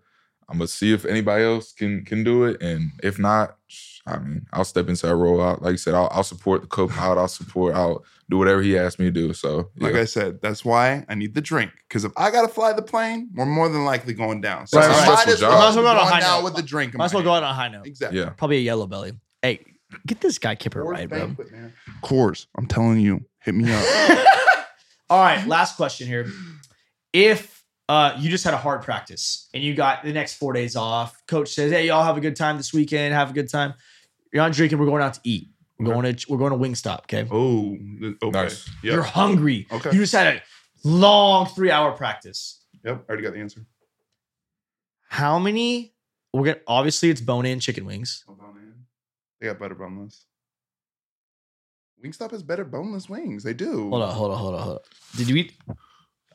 I'm 0.51 0.57
gonna 0.57 0.67
see 0.67 0.93
if 0.95 1.05
anybody 1.05 1.45
else 1.45 1.73
can 1.75 2.05
can 2.07 2.25
do 2.25 2.45
it, 2.45 2.63
and 2.63 2.91
if 3.03 3.19
not, 3.19 3.59
sh- 3.67 3.98
I 4.09 4.19
mean, 4.19 4.47
I'll 4.53 4.65
step 4.65 4.89
into 4.89 5.07
that 5.07 5.15
role. 5.17 5.41
Out 5.43 5.63
like 5.63 5.73
you 5.73 5.77
said, 5.79 5.95
I'll, 5.95 6.09
I'll 6.13 6.25
support 6.25 6.63
the 6.63 6.67
co-pilot. 6.67 7.19
I'll 7.19 7.29
support. 7.29 7.75
I'll 7.75 8.05
do 8.31 8.39
whatever 8.39 8.61
he 8.63 8.77
asks 8.79 8.99
me 8.99 9.07
to 9.07 9.11
do. 9.11 9.33
So 9.33 9.71
yeah. 9.77 9.87
Like 9.87 9.95
I 9.97 10.05
said, 10.05 10.41
that's 10.43 10.65
why 10.65 11.05
I 11.09 11.15
need 11.15 11.35
the 11.35 11.41
drink. 11.41 11.71
Because 11.89 12.05
if 12.05 12.13
I 12.17 12.31
gotta 12.31 12.49
fly 12.49 12.73
the 12.73 12.83
plane, 12.83 13.31
we're 13.35 13.47
more 13.47 13.69
than 13.69 13.85
likely 13.85 14.15
going 14.15 14.41
down. 14.41 14.67
So 14.67 14.79
Right, 14.79 14.87
I 14.87 14.89
right. 14.89 15.07
might 15.07 15.19
Stressful 15.21 15.33
as 15.35 15.41
job. 15.41 15.51
well, 15.51 15.59
Might 15.61 15.69
as 15.69 15.75
well 15.77 15.85
go 15.85 15.91
on 15.91 15.97
a 15.97 16.01
high 16.11 16.21
down 16.21 16.39
note. 16.41 16.45
with 16.45 16.57
the 16.57 16.63
drink. 16.63 16.95
Might 16.95 17.05
as 17.07 17.15
well 17.15 17.23
go 17.23 17.33
out 17.33 17.43
on 17.43 17.51
a 17.51 17.55
high 17.55 17.69
note. 17.69 17.87
Exactly. 17.87 18.19
yeah. 18.21 18.31
Probably 18.31 18.57
a 18.59 18.61
yellow 18.61 18.87
belly. 18.87 19.13
Hey, 19.43 19.65
get 20.07 20.21
this 20.21 20.39
guy 20.39 20.55
Kipper 20.55 20.83
Coors 20.85 20.91
right, 20.91 21.09
bro. 21.09 21.19
Banquet, 21.27 21.53
man. 21.53 21.73
Coors, 22.03 22.47
I'm 22.57 22.67
telling 22.67 23.01
you, 23.01 23.25
hit 23.41 23.55
me 23.55 23.73
up. 23.73 24.27
All 25.11 25.23
right, 25.23 25.47
last 25.47 25.77
question 25.77 26.07
here. 26.07 26.27
If 27.13 27.65
uh, 27.89 28.15
you 28.19 28.29
just 28.29 28.45
had 28.45 28.53
a 28.53 28.59
hard 28.59 28.83
practice 28.83 29.49
and 29.55 29.63
you 29.63 29.75
got 29.75 30.05
the 30.05 30.13
next 30.13 30.35
four 30.35 30.53
days 30.53 30.77
off, 30.77 31.17
coach 31.27 31.49
says, 31.55 31.73
"Hey, 31.73 31.87
y'all 31.87 32.05
have 32.05 32.19
a 32.19 32.21
good 32.21 32.37
time 32.37 32.59
this 32.59 32.75
weekend. 32.75 33.15
Have 33.15 33.31
a 33.31 33.33
good 33.33 33.49
time. 33.49 33.73
You're 34.33 34.43
not 34.43 34.53
drinking. 34.53 34.79
We're 34.79 34.87
going 34.87 35.03
out 35.03 35.15
to 35.15 35.21
eat. 35.25 35.49
We're 35.79 35.93
going 35.93 36.15
to 36.15 36.27
we're 36.29 36.39
going 36.39 36.53
to 36.53 36.59
Wingstop. 36.59 37.03
Okay. 37.03 37.27
oh, 37.31 37.77
okay. 38.27 38.31
Nice. 38.31 38.69
Yep. 38.83 38.93
You're 38.93 39.03
hungry. 39.03 39.67
Okay. 39.71 39.91
You 39.93 39.99
just 39.99 40.13
had 40.13 40.37
a 40.37 40.43
long 40.85 41.47
three 41.47 41.71
hour 41.71 41.93
practice. 41.93 42.65
Yep. 42.85 43.05
I 43.07 43.09
already 43.09 43.23
got 43.23 43.35
the 43.35 43.41
answer. 43.41 43.65
How 45.09 45.39
many? 45.39 45.95
We're 46.33 46.45
gonna 46.45 46.61
obviously 46.67 47.11
it's 47.11 47.21
bone 47.21 47.47
in 47.47 47.61
chicken 47.61 47.87
wings. 47.87 48.25
Oh, 48.29 48.35
hold 48.39 48.51
on, 48.51 48.57
man. 48.57 48.75
They 49.41 49.47
got 49.47 49.59
better 49.59 49.75
boneless. 49.75 50.25
Wingstop 52.05 52.33
has 52.33 52.43
better 52.43 52.65
boneless 52.65 53.09
wings. 53.09 53.43
They 53.43 53.55
do. 53.55 53.89
Hold 53.91 54.03
on, 54.03 54.15
hold 54.15 54.31
on, 54.33 54.39
hold 54.39 54.55
on, 54.55 54.61
hold 54.61 54.77
on. 54.77 54.83
Did 55.17 55.29
you 55.29 55.37
eat? 55.37 55.55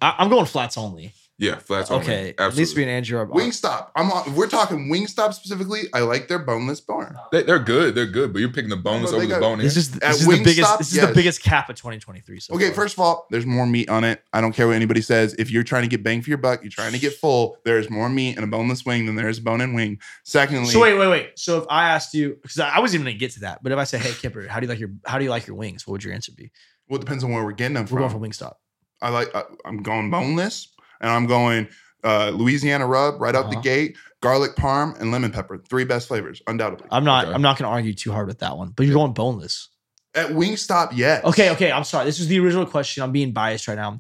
I, 0.02 0.16
I'm 0.18 0.30
going 0.30 0.46
flats 0.46 0.78
only. 0.78 1.14
Yeah, 1.44 1.58
flats 1.58 1.92
only. 1.92 2.04
Okay, 2.06 2.30
at 2.30 2.40
absolutely. 2.40 2.62
least 2.62 2.78
me 2.78 2.84
an 2.84 2.90
Andrew 2.90 3.20
are. 3.20 3.28
Wingstop. 3.28 3.90
I'm 3.96 4.12
on, 4.12 4.34
we're 4.36 4.48
talking 4.48 4.90
Wingstop 4.90 5.34
specifically. 5.34 5.82
I 5.94 6.00
like 6.02 6.28
their 6.28 6.40
boneless 6.40 6.80
bone. 6.82 7.16
They, 7.32 7.44
they're 7.44 7.60
good. 7.60 7.96
They're 7.96 8.06
good, 8.08 8.34
but 8.34 8.40
you're 8.40 8.52
picking 8.52 8.70
the 8.70 8.78
boneless 8.78 9.12
No, 9.12 9.18
they 9.20 9.26
over 9.26 9.34
the 9.34 9.40
got- 9.40 9.42
bone. 9.42 9.60
This 9.60 9.78
is 9.78 9.92
this 9.92 10.02
At 10.04 10.12
is 10.16 10.26
the 10.26 10.44
biggest. 10.44 10.78
This 10.80 10.90
is 10.92 10.96
yes. 10.98 11.08
the 11.10 11.14
biggest 11.14 11.44
cap 11.44 11.70
of 11.70 11.76
2023. 11.76 12.40
So 12.40 12.56
Okay, 12.56 12.68
far. 12.68 12.76
first 12.76 12.96
of 12.96 13.00
all, 13.00 13.28
there's 13.30 13.46
more 13.46 13.66
meat 13.68 13.90
on 13.90 14.04
it. 14.04 14.24
I 14.34 14.42
don't 14.42 14.54
care 14.54 14.68
what 14.68 14.76
anybody 14.76 15.02
says. 15.02 15.36
If 15.38 15.52
you're 15.52 15.64
trying 15.64 15.84
to 15.84 15.90
get 15.90 16.04
bang 16.04 16.22
for 16.22 16.30
your 16.30 16.38
buck, 16.38 16.62
you're 16.64 16.72
trying 16.72 16.94
to 16.94 17.00
get 17.00 17.14
full. 17.14 17.58
There's 17.66 17.90
more 17.90 18.10
meat 18.10 18.38
in 18.38 18.44
a 18.44 18.48
boneless 18.48 18.86
wing 18.86 19.06
than 19.06 19.16
there 19.16 19.30
is 19.30 19.38
a 19.40 19.42
bone-in 19.42 19.74
wing. 19.74 20.00
Secondly, 20.24 20.66
So 20.70 20.80
wait, 20.82 20.98
wait, 20.98 21.08
wait. 21.08 21.32
So 21.38 21.58
if 21.60 21.66
I 21.70 21.90
asked 21.90 22.14
you, 22.14 22.38
because 22.42 22.60
I 22.60 22.70
I 22.70 22.80
wasn't 22.80 23.02
even 23.02 23.06
gonna 23.14 23.20
get 23.20 23.32
to 23.34 23.40
that, 23.42 23.62
but 23.62 23.72
if 23.72 23.78
I 23.78 23.84
say, 23.84 23.98
"Hey, 23.98 24.14
Kipper, 24.14 24.48
how 24.48 24.60
do 24.60 24.66
you 24.66 24.70
like 24.70 24.80
your 24.80 24.90
how 25.06 25.18
do 25.18 25.24
you 25.24 25.30
like 25.30 25.46
your 25.48 25.56
wings?" 25.58 25.86
What 25.86 25.92
would 25.94 26.04
your 26.04 26.14
answer 26.14 26.32
be? 26.36 26.52
well, 26.90 26.98
it 26.98 27.02
depends 27.02 27.24
on 27.24 27.32
where 27.32 27.44
we're 27.44 27.52
getting 27.54 27.76
them 27.76 27.84
We're 27.84 28.02
from. 28.02 28.20
going 28.20 28.34
for 28.34 28.46
Wingstop. 28.46 28.54
I 29.02 29.10
like. 29.10 29.34
I, 29.36 29.44
I'm 29.66 29.84
going 29.84 30.10
boneless, 30.10 30.73
and 31.04 31.12
I'm 31.12 31.28
going 31.28 31.68
uh, 32.04 32.32
Louisiana 32.34 32.88
rub 32.88 33.22
right 33.22 33.36
out 33.36 33.44
the 33.52 33.58
Uh-huh. 33.58 33.62
gate, 33.62 33.98
garlic 34.22 34.56
parm, 34.56 35.00
and 35.00 35.12
lemon 35.12 35.32
pepper. 35.32 35.58
Three 35.70 35.86
best 35.86 36.08
flavors, 36.08 36.42
undoubtedly. 36.48 36.88
I'm 36.92 37.04
not. 37.06 37.26
Okay. 37.26 37.34
I'm 37.36 37.42
not 37.44 37.58
gonna 37.60 37.70
argue 37.70 37.94
too 37.94 38.12
hard 38.12 38.28
with 38.28 38.40
that 38.40 38.58
one. 38.58 38.70
But 38.76 38.88
you're 38.88 38.96
going 38.96 39.14
boneless. 39.14 39.70
At 40.16 40.30
Wingstop, 40.30 40.90
yes. 40.94 41.24
Okay, 41.24 41.50
okay. 41.52 41.72
I'm 41.72 41.84
sorry. 41.84 42.06
This 42.06 42.20
is 42.20 42.28
the 42.28 42.40
original 42.40 42.66
question. 42.66 43.04
I'm 43.04 43.12
being 43.12 43.32
biased 43.32 43.68
right 43.68 43.76
now. 43.76 44.00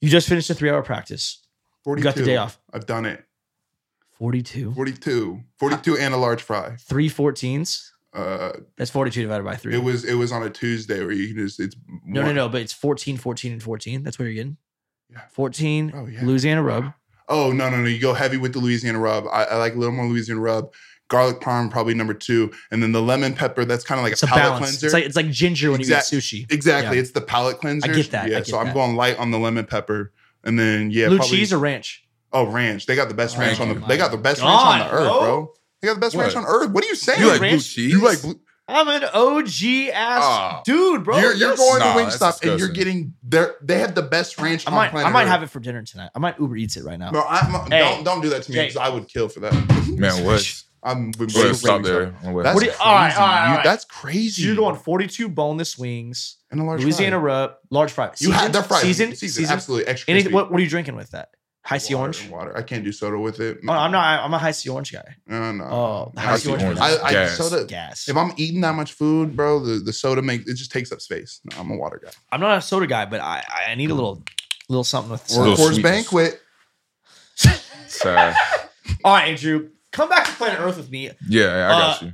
You 0.00 0.08
just 0.10 0.28
finished 0.28 0.48
a 0.50 0.54
three 0.54 0.70
hour 0.70 0.82
practice. 0.82 1.38
42. 1.84 2.00
You 2.00 2.04
got 2.12 2.18
the 2.18 2.24
day 2.24 2.36
off. 2.36 2.58
I've 2.72 2.86
done 2.86 3.04
it. 3.06 3.24
42. 4.18 4.72
42. 4.72 5.40
42 5.58 5.96
and 5.98 6.14
a 6.14 6.16
large 6.16 6.42
fry. 6.42 6.76
Three 6.80 7.08
14s. 7.10 7.88
Uh, 8.14 8.52
That's 8.76 8.90
42 8.90 9.22
divided 9.22 9.42
by 9.44 9.56
three. 9.56 9.74
it 9.74 9.82
was 9.82 10.04
it 10.04 10.14
was 10.14 10.32
on 10.32 10.42
a 10.42 10.50
Tuesday 10.50 11.00
where 11.00 11.12
you 11.12 11.28
can 11.34 11.44
just 11.46 11.58
it's 11.58 11.74
no, 12.04 12.22
no, 12.22 12.32
no. 12.32 12.48
But 12.48 12.60
it's 12.60 12.72
14, 12.72 13.16
14, 13.16 13.52
and 13.52 13.62
14. 13.62 14.02
That's 14.02 14.18
what 14.18 14.26
you're 14.26 14.34
getting. 14.34 14.58
Yeah. 15.12 15.20
14 15.32 15.92
Oh, 15.94 16.06
yeah. 16.06 16.20
Louisiana 16.24 16.62
rub. 16.62 16.92
Oh 17.28 17.52
no 17.52 17.70
no 17.70 17.78
no! 17.80 17.88
You 17.88 18.00
go 18.00 18.14
heavy 18.14 18.36
with 18.36 18.52
the 18.52 18.58
Louisiana 18.58 18.98
rub. 18.98 19.24
I, 19.32 19.44
I 19.44 19.56
like 19.56 19.74
a 19.74 19.78
little 19.78 19.94
more 19.94 20.06
Louisiana 20.06 20.40
rub. 20.40 20.72
Garlic 21.08 21.40
parm 21.40 21.70
probably 21.70 21.94
number 21.94 22.14
two, 22.14 22.50
and 22.70 22.82
then 22.82 22.92
the 22.92 23.00
lemon 23.02 23.34
pepper. 23.34 23.64
That's 23.64 23.84
kind 23.84 23.98
of 23.98 24.02
like 24.02 24.12
It's 24.12 24.22
a 24.22 24.26
a 24.26 24.28
palate 24.28 24.44
balance. 24.44 24.66
cleanser. 24.66 24.86
It's 24.86 24.92
like 24.94 25.04
it's 25.04 25.16
like 25.16 25.30
ginger 25.30 25.70
when 25.70 25.80
Exact- 25.80 26.10
you 26.12 26.18
eat 26.18 26.22
sushi. 26.22 26.52
exactly, 26.52 26.96
yeah. 26.96 27.00
it's 27.02 27.12
the 27.12 27.20
palate 27.20 27.58
cleanser. 27.58 27.90
I 27.90 27.94
get 27.94 28.10
that, 28.10 28.28
Yeah, 28.28 28.38
get 28.38 28.46
so 28.48 28.58
I'm 28.58 28.72
going 28.74 28.96
light 28.96 29.18
on 29.18 29.30
the 29.30 29.38
lemon 29.38 29.66
pepper, 29.66 30.12
and 30.42 30.58
then 30.58 30.90
yeah, 30.90 31.08
Blue 31.08 31.18
probably, 31.18 31.36
cheese 31.38 31.52
or 31.52 31.58
ranch? 31.58 32.04
oh 32.32 32.46
ranch. 32.46 32.86
They 32.86 32.96
got 32.96 33.08
the 33.08 33.14
best 33.14 33.36
Oh 33.36 33.40
ranch 33.40 33.60
on 33.60 33.68
the. 33.68 33.74
They 33.86 33.96
got 33.96 34.10
the 34.10 34.16
best 34.18 34.40
ranch 34.40 34.50
on 34.52 34.78
the 34.80 34.86
earth, 34.90 35.08
bro. 35.08 35.20
bro. 35.20 35.52
They 35.80 35.88
got 35.88 35.94
the 35.94 36.00
best 36.00 36.16
ranch 36.16 36.34
on 36.36 36.44
earth. 36.44 36.70
What 36.70 36.84
are 36.84 36.88
you 36.88 36.94
saying? 36.96 37.20
you 37.20 37.28
like 37.28 37.40
blue 37.40 37.50
cheese? 37.58 37.92
You 37.92 38.00
like 38.04 38.20
blue, 38.22 38.40
I'm 38.74 38.88
an 38.88 39.04
OG 39.12 39.90
ass 39.92 40.22
Ah. 40.24 40.62
dude, 40.64 41.04
bro. 41.04 41.18
you're, 41.18 41.34
you're 41.34 41.50
Yes. 41.50 41.58
going 41.58 41.78
Nah, 41.80 41.94
to 41.94 42.00
that's 42.04 42.16
Wingstop 42.16 42.40
and 42.42 42.58
you're 42.58 42.68
disgusting. 42.68 42.74
getting 42.74 43.14
their. 43.22 43.54
They 43.62 43.78
have 43.78 43.94
the 43.94 44.02
best 44.02 44.38
ranch 44.40 44.66
I 44.66 44.70
on 44.70 44.76
might, 44.76 44.90
planet 44.90 45.08
I 45.08 45.12
might 45.12 45.24
Earth. 45.24 45.28
have 45.30 45.42
it 45.42 45.50
for 45.50 45.60
dinner 45.60 45.82
tonight. 45.82 46.10
I 46.14 46.18
might 46.18 46.38
Uber 46.40 46.56
Eats 46.56 46.76
it 46.76 46.84
right 46.84 46.98
now. 46.98 47.10
No, 47.10 47.22
I'm, 47.28 47.70
Hey, 47.70 47.78
don't 47.80 48.04
don't 48.04 48.20
do 48.20 48.28
that 48.30 48.42
to 48.44 48.50
me 48.50 48.56
Jay. 48.56 48.62
because 48.68 48.76
I 48.76 48.88
would 48.88 49.08
kill 49.08 49.28
for 49.28 49.40
that. 49.40 49.52
Man, 49.96 50.24
what? 50.24 50.62
I'm 50.84 51.12
Go 51.12 51.24
ahead, 51.26 51.36
waiting 51.36 51.54
stop 51.54 51.82
for 51.82 51.86
there. 51.86 52.14
I'm 52.24 52.32
with- 52.32 52.44
That's 52.44 52.54
What 52.56 52.60
do 52.60 52.66
you- 52.66 52.72
crazy. 52.72 52.82
all 52.84 52.94
right, 52.94 53.16
all 53.16 53.26
right, 53.26 53.42
all 53.44 53.48
You- 53.50 53.54
right. 53.58 53.64
That's 53.64 53.84
crazy. 53.84 54.42
You're 54.42 54.56
going 54.56 54.74
42 54.74 55.28
boneless 55.28 55.78
wings, 55.78 56.38
and 56.50 56.60
a 56.60 56.64
large 56.64 56.82
Louisiana 56.82 57.16
fry. 57.20 57.24
rub, 57.24 57.54
large 57.70 57.92
fry. 57.92 58.10
You 58.18 58.32
had 58.32 58.52
their 58.52 58.64
fries. 58.64 58.82
Season, 58.82 59.10
season, 59.14 59.42
season. 59.42 59.52
absolutely 59.54 59.86
extra. 59.86 60.10
Any, 60.10 60.22
crispy. 60.22 60.34
what, 60.34 60.50
what 60.50 60.58
are 60.58 60.62
you 60.64 60.68
drinking 60.68 60.96
with 60.96 61.12
that? 61.12 61.28
Hi-C 61.64 61.94
Water, 61.94 62.02
orange. 62.18 62.28
Water. 62.28 62.56
I 62.56 62.62
can't 62.62 62.84
do 62.84 62.90
soda 62.90 63.16
with 63.18 63.38
it. 63.38 63.58
Oh, 63.68 63.72
I'm 63.72 63.92
not. 63.92 64.24
I'm 64.24 64.34
a 64.34 64.38
Hi-C 64.38 64.68
orange 64.68 64.92
guy. 64.92 65.14
No, 65.28 65.52
no. 65.52 65.64
Oh, 65.64 66.12
High 66.16 66.22
high 66.30 66.36
C 66.36 66.42
C 66.44 66.50
orange. 66.50 66.62
orange. 66.64 66.80
I, 66.80 66.94
I, 66.96 67.04
I 67.06 67.12
Gas. 67.12 67.36
soda. 67.36 67.64
gas. 67.66 68.08
If 68.08 68.16
I'm 68.16 68.32
eating 68.36 68.60
that 68.62 68.74
much 68.74 68.94
food, 68.94 69.36
bro, 69.36 69.60
the, 69.60 69.74
the 69.78 69.92
soda 69.92 70.22
makes 70.22 70.48
it 70.48 70.54
just 70.56 70.72
takes 70.72 70.90
up 70.90 71.00
space. 71.00 71.40
No, 71.44 71.58
I'm 71.60 71.70
a 71.70 71.76
water 71.76 72.00
guy. 72.02 72.10
I'm 72.32 72.40
not 72.40 72.58
a 72.58 72.60
soda 72.60 72.88
guy, 72.88 73.04
but 73.06 73.20
I 73.20 73.44
I 73.68 73.74
need 73.76 73.90
a 73.90 73.94
little 73.94 74.22
little 74.68 74.82
something 74.82 75.12
with. 75.12 75.22
Or 75.30 75.34
soda. 75.34 75.50
little 75.50 75.82
Banquet. 75.82 76.40
Sad. 77.86 78.34
All 79.04 79.14
right, 79.14 79.28
Andrew, 79.28 79.68
come 79.92 80.08
back 80.08 80.26
to 80.26 80.32
Planet 80.32 80.58
Earth 80.60 80.76
with 80.76 80.90
me. 80.90 81.10
Yeah, 81.28 81.46
I 81.68 81.78
got 81.78 82.02
Uh, 82.02 82.06
you. 82.06 82.12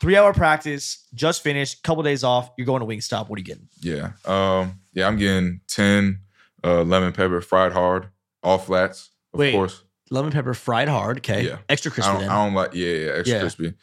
Three 0.00 0.16
hour 0.16 0.34
practice, 0.34 1.06
just 1.14 1.42
finished. 1.42 1.82
Couple 1.82 2.02
days 2.02 2.24
off. 2.24 2.50
You're 2.58 2.66
going 2.66 2.80
to 2.80 2.86
Wingstop. 2.86 3.28
What 3.28 3.36
are 3.38 3.40
you 3.40 3.44
getting? 3.44 3.68
Yeah. 3.80 4.10
Um, 4.26 4.80
yeah, 4.92 5.06
I'm 5.06 5.16
getting 5.16 5.60
10 5.68 6.18
uh, 6.62 6.82
lemon 6.82 7.12
pepper 7.12 7.40
fried 7.40 7.72
hard, 7.72 8.08
all 8.44 8.58
flats, 8.58 9.10
of 9.32 9.40
Wait. 9.40 9.52
course. 9.52 9.82
Lemon 10.10 10.30
pepper 10.32 10.54
fried 10.54 10.88
hard. 10.88 11.18
Okay. 11.18 11.46
Yeah. 11.46 11.58
Extra 11.68 11.90
crispy 11.90 12.10
I 12.10 12.12
don't, 12.12 12.20
then. 12.22 12.30
I 12.30 12.44
don't 12.44 12.54
like, 12.54 12.74
yeah, 12.74 12.88
yeah, 12.92 13.10
extra 13.12 13.34
Yeah. 13.36 13.40
crispy. 13.40 13.74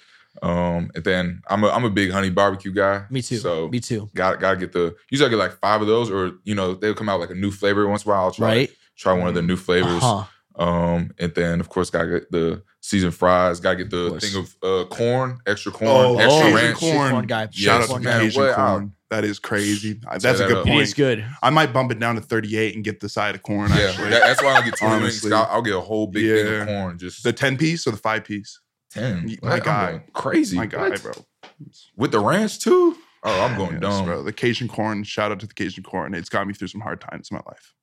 Um, 0.42 0.90
and 0.96 1.04
then 1.04 1.42
I'm 1.50 1.64
a 1.64 1.70
I'm 1.70 1.84
a 1.84 1.90
big 1.90 2.10
honey 2.12 2.30
barbecue 2.30 2.72
guy. 2.72 3.04
Me 3.10 3.22
too. 3.22 3.38
So 3.38 3.68
Me 3.68 3.80
too. 3.82 4.10
got 4.16 4.40
gotta 4.40 4.58
get 4.58 4.72
the 4.72 4.96
usually 5.10 5.28
I 5.28 5.30
get 5.30 5.36
like 5.38 5.60
five 5.60 5.82
of 5.82 5.88
those, 5.88 6.10
or 6.10 6.34
you 6.46 6.56
know 6.56 6.74
they'll 6.74 6.94
come 6.94 7.10
out 7.10 7.20
like 7.20 7.32
a 7.32 7.36
new 7.36 7.52
flavor 7.52 7.86
once 7.88 8.06
in 8.06 8.10
a 8.12 8.14
while. 8.14 8.24
I'll 8.26 8.32
try 8.32 8.48
Right. 8.48 8.70
try 8.96 9.12
one 9.14 9.28
of 9.28 9.36
the 9.36 9.42
new 9.42 9.58
flavors. 9.58 10.02
Uh-huh. 10.02 10.26
Um, 10.64 11.12
and 11.20 11.34
then 11.36 11.60
of 11.60 11.68
course 11.70 11.90
gotta 11.90 12.08
get 12.10 12.32
the 12.32 12.64
seasoned 12.82 13.14
fries. 13.16 13.60
Gotta 13.60 13.78
get 13.78 13.90
the 13.90 14.10
course. 14.10 14.32
thing 14.32 14.40
of 14.42 14.56
uh 14.64 14.86
corn, 14.88 15.40
extra 15.46 15.72
corn, 15.72 15.90
Oh, 15.92 16.18
extra 16.18 16.48
oh, 16.50 16.56
ranch. 16.56 16.78
corn. 16.78 17.12
Corn 17.12 17.26
guy. 17.28 17.42
Yes, 17.52 17.54
Shout 17.56 17.82
out 17.82 17.84
to 17.84 17.88
corn 17.90 18.04
the 18.04 18.10
guy. 18.10 18.18
man, 18.20 18.28
Cajun 18.28 18.44
what- 18.44 18.56
corn. 18.56 18.94
That 19.12 19.24
is 19.26 19.38
crazy. 19.40 19.96
Tear 19.96 20.18
That's 20.20 20.40
a 20.40 20.48
good 20.48 20.58
up. 20.58 20.66
Point. 20.66 20.82
is 20.82 20.94
good. 20.96 21.24
I 21.44 21.50
might 21.52 21.74
bump 21.74 21.92
it 21.92 22.00
down 22.00 22.16
to 22.16 22.22
38 22.22 22.76
and 22.76 22.84
get 22.84 23.00
the 23.02 23.10
side 23.10 23.36
of 23.36 23.44
corn. 23.44 23.70
Yeah, 23.72 23.90
Actually, 23.90 24.10
that's 24.10 24.42
why 24.42 24.54
I 24.56 24.62
get 24.64 24.78
20 24.78 24.94
wings. 24.94 25.04
Honestly. 25.04 25.34
I'll, 25.34 25.48
I'll 25.52 25.62
get 25.62 25.76
a 25.76 25.82
whole 25.82 26.08
big 26.08 26.24
thing 26.48 26.62
of 26.62 26.68
corn. 26.68 26.98
Just 26.98 27.22
the 27.24 27.34
10 27.34 27.58
piece 27.58 27.86
or 27.86 27.92
the 27.92 27.98
five 27.98 28.24
piece. 28.24 28.60
10. 28.92 29.38
My 29.44 29.50
Like, 29.50 29.66
guy. 29.66 30.04
crazy. 30.14 30.56
My 30.58 30.66
guy, 30.66 30.90
What? 30.90 31.02
bro. 31.04 31.12
With 31.98 32.12
the 32.12 32.20
ranch 32.20 32.60
too? 32.60 32.98
Oh, 33.24 33.42
I'm 33.42 33.58
going 33.58 33.74
Yes, 33.74 33.82
dumb. 33.82 34.06
bro. 34.06 34.24
The 34.24 34.34
Cajun 34.34 34.68
corn. 34.70 35.04
Shout 35.04 35.32
out 35.32 35.40
to 35.42 35.46
the 35.46 35.54
Cajun 35.54 35.84
corn. 35.84 36.14
It's 36.16 36.30
got 36.30 36.48
me 36.48 36.54
through 36.54 36.70
some 36.70 36.82
hard 36.82 37.02
times 37.02 37.30
in 37.30 37.36
my 37.36 37.44
life. 37.46 37.74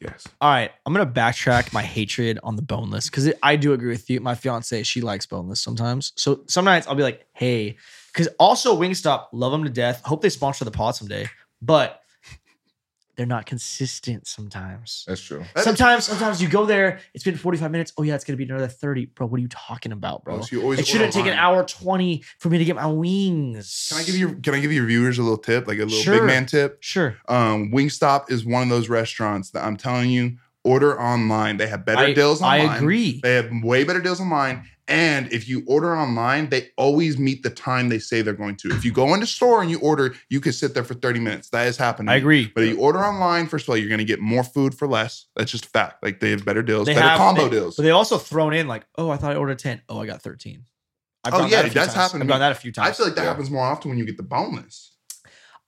Yes. 0.00 0.28
All 0.42 0.50
right, 0.50 0.70
I'm 0.84 0.92
gonna 0.92 1.06
backtrack 1.10 1.72
my 1.72 1.80
hatred 1.82 2.38
on 2.42 2.56
the 2.56 2.62
boneless 2.62 3.08
because 3.08 3.32
I 3.42 3.56
do 3.56 3.72
agree 3.72 3.88
with 3.88 4.10
you. 4.10 4.20
My 4.20 4.34
fiance, 4.34 4.82
she 4.82 5.00
likes 5.00 5.24
boneless 5.24 5.62
sometimes. 5.62 6.12
So 6.16 6.42
some 6.46 6.66
nights 6.66 6.86
I'll 6.86 6.94
be 6.94 7.02
like, 7.02 7.26
hey, 7.32 7.78
because 8.16 8.32
also 8.38 8.74
Wingstop, 8.80 9.26
love 9.32 9.52
them 9.52 9.64
to 9.64 9.70
death. 9.70 10.00
Hope 10.02 10.22
they 10.22 10.30
sponsor 10.30 10.64
the 10.64 10.70
pod 10.70 10.96
someday, 10.96 11.28
but 11.60 12.00
they're 13.14 13.26
not 13.26 13.44
consistent 13.44 14.26
sometimes. 14.26 15.04
That's 15.06 15.20
true. 15.20 15.40
That 15.54 15.58
is- 15.60 15.64
Sometimes, 15.64 16.04
sometimes 16.04 16.40
you 16.40 16.48
go 16.48 16.64
there, 16.64 17.00
it's 17.12 17.24
been 17.24 17.36
45 17.36 17.70
minutes. 17.70 17.92
Oh 17.98 18.02
yeah, 18.02 18.14
it's 18.14 18.24
gonna 18.24 18.38
be 18.38 18.44
another 18.44 18.68
30. 18.68 19.06
Bro, 19.06 19.26
what 19.26 19.36
are 19.36 19.42
you 19.42 19.48
talking 19.48 19.92
about, 19.92 20.24
bro? 20.24 20.36
Bro, 20.36 20.44
so 20.44 20.56
you 20.56 20.62
always 20.62 20.78
It 20.78 20.86
shouldn't 20.86 21.14
order 21.14 21.24
take 21.28 21.32
an 21.32 21.38
hour 21.38 21.62
20 21.62 22.22
for 22.38 22.48
me 22.48 22.56
to 22.58 22.64
get 22.64 22.76
my 22.76 22.86
wings. 22.86 23.88
Can 23.90 23.98
I 23.98 24.04
give 24.04 24.16
you 24.16 24.34
can 24.36 24.54
I 24.54 24.60
give 24.60 24.72
your 24.72 24.86
viewers 24.86 25.18
a 25.18 25.22
little 25.22 25.36
tip, 25.38 25.66
like 25.68 25.76
a 25.78 25.84
little 25.84 25.98
Sure. 25.98 26.14
big 26.14 26.24
man 26.24 26.46
tip? 26.46 26.78
Sure. 26.80 27.16
Um, 27.28 27.70
Wingstop 27.70 28.30
is 28.30 28.46
one 28.46 28.62
of 28.62 28.68
those 28.70 28.88
restaurants 28.88 29.50
that 29.50 29.62
I'm 29.64 29.76
telling 29.76 30.08
you, 30.10 30.36
order 30.64 30.98
online. 31.00 31.58
They 31.58 31.66
have 31.66 31.84
better 31.84 32.00
I, 32.06 32.12
deals 32.14 32.40
I 32.40 32.56
agree. 32.76 33.20
They 33.22 33.34
have 33.34 33.50
way 33.62 33.84
better 33.84 34.00
deals 34.00 34.20
online. 34.20 34.64
And 34.88 35.32
if 35.32 35.48
you 35.48 35.64
order 35.66 35.96
online, 35.96 36.48
they 36.48 36.70
always 36.76 37.18
meet 37.18 37.42
the 37.42 37.50
time 37.50 37.88
they 37.88 37.98
say 37.98 38.22
they're 38.22 38.34
going 38.34 38.54
to. 38.58 38.68
If 38.70 38.84
you 38.84 38.92
go 38.92 39.14
into 39.14 39.26
store 39.26 39.60
and 39.60 39.68
you 39.68 39.80
order, 39.80 40.14
you 40.30 40.40
can 40.40 40.52
sit 40.52 40.74
there 40.74 40.84
for 40.84 40.94
30 40.94 41.18
minutes. 41.18 41.50
That 41.50 41.64
has 41.64 41.76
happened. 41.76 42.08
I 42.08 42.14
agree. 42.16 42.52
But 42.54 42.62
if 42.64 42.70
you 42.70 42.78
order 42.80 43.00
online, 43.04 43.48
first 43.48 43.64
of 43.64 43.70
all, 43.70 43.76
you're 43.76 43.88
going 43.88 43.98
to 43.98 44.04
get 44.04 44.20
more 44.20 44.44
food 44.44 44.74
for 44.74 44.86
less. 44.86 45.26
That's 45.34 45.50
just 45.50 45.66
a 45.66 45.68
fact. 45.70 46.04
Like 46.04 46.20
they 46.20 46.30
have 46.30 46.44
better 46.44 46.62
deals, 46.62 46.86
They 46.86 46.94
better 46.94 47.08
have 47.08 47.18
combo 47.18 47.44
they- 47.44 47.50
deals. 47.56 47.74
But 47.76 47.82
they 47.82 47.90
also 47.90 48.16
thrown 48.16 48.54
in 48.54 48.68
like, 48.68 48.86
oh, 48.96 49.10
I 49.10 49.16
thought 49.16 49.32
I 49.32 49.36
ordered 49.36 49.58
10. 49.58 49.82
Oh, 49.88 50.00
I 50.00 50.06
got 50.06 50.22
13. 50.22 50.64
I've 51.24 51.34
Oh, 51.34 51.46
yeah, 51.46 51.62
that 51.62 51.72
that's 51.74 51.86
times. 51.92 51.94
happened 51.94 52.22
I've 52.22 52.28
done 52.28 52.38
that 52.38 52.52
a 52.52 52.54
few 52.54 52.70
times. 52.70 52.88
I 52.88 52.92
feel 52.92 53.06
like 53.06 53.16
that 53.16 53.22
Yeah. 53.22 53.28
happens 53.30 53.50
more 53.50 53.64
often 53.64 53.88
when 53.88 53.98
you 53.98 54.06
get 54.06 54.16
the 54.16 54.22
boneless. 54.22 54.92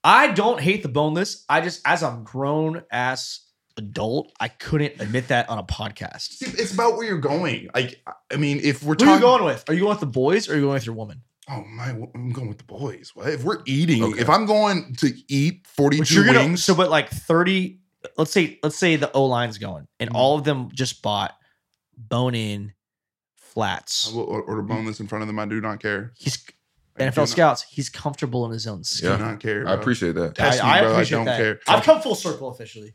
I 0.04 0.28
don't 0.28 0.60
hate 0.60 0.84
the 0.84 0.88
boneless. 0.88 1.44
I 1.48 1.60
just, 1.60 1.80
as 1.84 2.04
a 2.04 2.20
grown 2.22 2.84
ass 2.92 3.40
adult, 3.78 4.32
I 4.40 4.48
couldn't 4.48 5.00
admit 5.00 5.28
that 5.28 5.48
on 5.48 5.58
a 5.58 5.62
podcast. 5.62 6.36
It's 6.58 6.74
about 6.74 6.96
where 6.96 7.06
you're 7.06 7.18
going. 7.18 7.68
Like, 7.74 8.02
I 8.30 8.36
mean, 8.36 8.60
if 8.62 8.82
we're 8.82 8.94
Who 8.98 9.04
are 9.04 9.14
you 9.14 9.20
talking, 9.20 9.20
going 9.22 9.44
with? 9.44 9.64
Are 9.68 9.72
you 9.72 9.80
going 9.80 9.90
with 9.92 10.00
the 10.00 10.06
boys 10.06 10.48
or 10.48 10.52
are 10.52 10.56
you 10.56 10.62
going 10.62 10.74
with 10.74 10.86
your 10.86 10.94
woman? 10.94 11.22
oh 11.50 11.64
my, 11.64 11.88
I'm 12.14 12.28
going 12.30 12.46
with 12.48 12.58
the 12.58 12.64
boys. 12.64 13.12
What 13.14 13.28
if 13.30 13.42
we're 13.42 13.62
eating? 13.64 14.04
Okay. 14.04 14.20
If 14.20 14.28
I'm 14.28 14.44
going 14.44 14.94
to 14.98 15.10
eat 15.28 15.66
42 15.66 16.20
But 16.20 16.26
gonna 16.26 16.38
wings, 16.40 16.62
so 16.62 16.74
but 16.74 16.90
like 16.90 17.08
30, 17.08 17.78
let's 18.18 18.32
say, 18.32 18.58
let's 18.62 18.76
say 18.76 18.96
the 18.96 19.10
O 19.12 19.24
line's 19.24 19.56
going 19.56 19.86
and 19.98 20.10
Mhm. 20.10 20.14
all 20.14 20.36
of 20.36 20.44
them 20.44 20.68
just 20.74 21.00
bought 21.00 21.34
bone 21.96 22.34
in 22.34 22.74
flats. 23.36 24.10
I 24.12 24.16
will 24.16 24.24
or- 24.24 24.42
order 24.42 24.60
boneless 24.62 25.00
in 25.00 25.06
front 25.06 25.22
of 25.22 25.26
them. 25.28 25.38
I 25.38 25.46
do 25.46 25.60
not 25.60 25.80
care. 25.80 26.12
He's 26.18 26.44
I 27.00 27.04
do 27.04 27.10
NFL 27.10 27.16
not- 27.16 27.28
scouts, 27.28 27.62
he's 27.70 27.88
comfortable 27.88 28.44
in 28.46 28.52
his 28.52 28.66
own 28.66 28.84
skin. 28.84 29.10
Yeah. 29.10 29.16
Do 29.18 29.24
not 29.24 29.40
care. 29.40 29.60
I 29.62 29.72
bro. 29.72 29.80
appreciate 29.80 30.14
that. 30.16 30.34
Test 30.34 30.62
I, 30.62 30.66
me, 30.66 30.70
I 30.72 30.80
bro. 30.80 30.88
I 30.88 30.92
appreciate 30.92 31.16
don't 31.18 31.24
that. 31.26 31.36
care. 31.38 31.60
I've 31.66 31.84
come 31.84 32.00
full 32.00 32.14
circle 32.14 32.48
officially. 32.50 32.94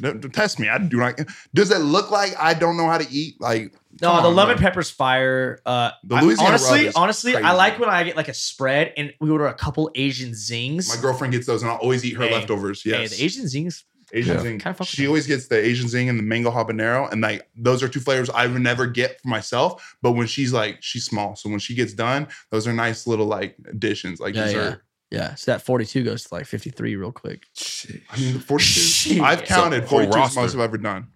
Don't, 0.00 0.20
don't 0.20 0.32
test 0.32 0.60
me. 0.60 0.68
I 0.68 0.78
do 0.78 0.98
not. 0.98 1.18
Does 1.54 1.70
it 1.70 1.78
look 1.78 2.10
like 2.10 2.34
I 2.38 2.54
don't 2.54 2.76
know 2.76 2.86
how 2.86 2.98
to 2.98 3.06
eat? 3.10 3.40
Like 3.40 3.72
No, 4.00 4.10
come 4.12 4.22
the 4.22 4.28
on, 4.28 4.36
lemon 4.36 4.56
bro. 4.56 4.62
pepper's 4.62 4.90
fire. 4.90 5.58
Uh, 5.66 5.90
The 6.04 6.16
I- 6.16 6.20
Louisiana 6.20 6.52
rub 6.52 6.60
honestly, 6.60 6.86
is 6.86 6.94
honestly, 6.94 7.36
I 7.36 7.40
crazy. 7.40 7.56
like 7.56 7.78
when 7.80 7.88
I 7.88 8.04
get 8.04 8.16
like 8.16 8.28
a 8.28 8.34
spread 8.34 8.92
and 8.96 9.12
we 9.20 9.30
order 9.30 9.46
a 9.46 9.54
couple 9.54 9.90
Asian 9.94 10.34
zings. 10.34 10.94
My 10.94 11.00
girlfriend 11.00 11.32
gets 11.32 11.46
those, 11.46 11.62
and 11.62 11.70
I'll 11.70 11.78
always 11.78 12.04
eat 12.04 12.16
her 12.16 12.24
Hey, 12.24 12.32
leftovers. 12.34 12.82
Hey, 12.82 12.90
Yes, 12.90 13.16
the 13.16 13.24
Asian 13.24 13.48
zings. 13.48 13.84
Asian 14.12 14.36
Yeah. 14.36 14.42
zing. 14.42 14.58
Kinda 14.58 14.84
She 14.84 15.06
always 15.06 15.26
gets 15.26 15.48
the 15.48 15.56
Asian 15.58 15.88
zing 15.88 16.08
and 16.08 16.18
the 16.18 16.22
mango 16.22 16.50
habanero, 16.50 17.10
and 17.12 17.20
like 17.20 17.48
those 17.56 17.82
are 17.82 17.88
two 17.88 18.00
flavors 18.00 18.30
I 18.30 18.46
would 18.46 18.60
never 18.62 18.86
get 18.86 19.20
for 19.20 19.28
myself. 19.28 19.96
But 20.02 20.12
when 20.12 20.26
she's 20.26 20.52
like, 20.52 20.78
she's 20.82 21.04
small, 21.04 21.36
so 21.36 21.48
when 21.50 21.58
she 21.58 21.74
gets 21.74 21.92
done, 21.94 22.28
those 22.50 22.66
are 22.66 22.72
nice 22.72 23.06
little 23.06 23.26
like 23.26 23.56
additions, 23.68 24.20
like 24.20 24.34
Yeah, 24.34 24.44
dessert. 24.44 24.82
Yeah, 25.10 25.34
so 25.36 25.52
that 25.52 25.62
42 25.62 26.04
goes 26.04 26.24
to 26.24 26.34
like 26.34 26.44
53 26.46 26.94
real 26.96 27.12
quick. 27.12 27.44
Shit. 27.56 28.02
I 28.10 28.18
mean, 28.20 28.38
forty-two. 28.40 29.22
I've 29.24 29.44
counted 29.44 29.84
whole 29.84 30.00
forty-two 30.00 30.12
the 30.12 30.40
most 30.40 30.54
I've 30.54 30.60
ever 30.60 30.76
done. 30.76 31.08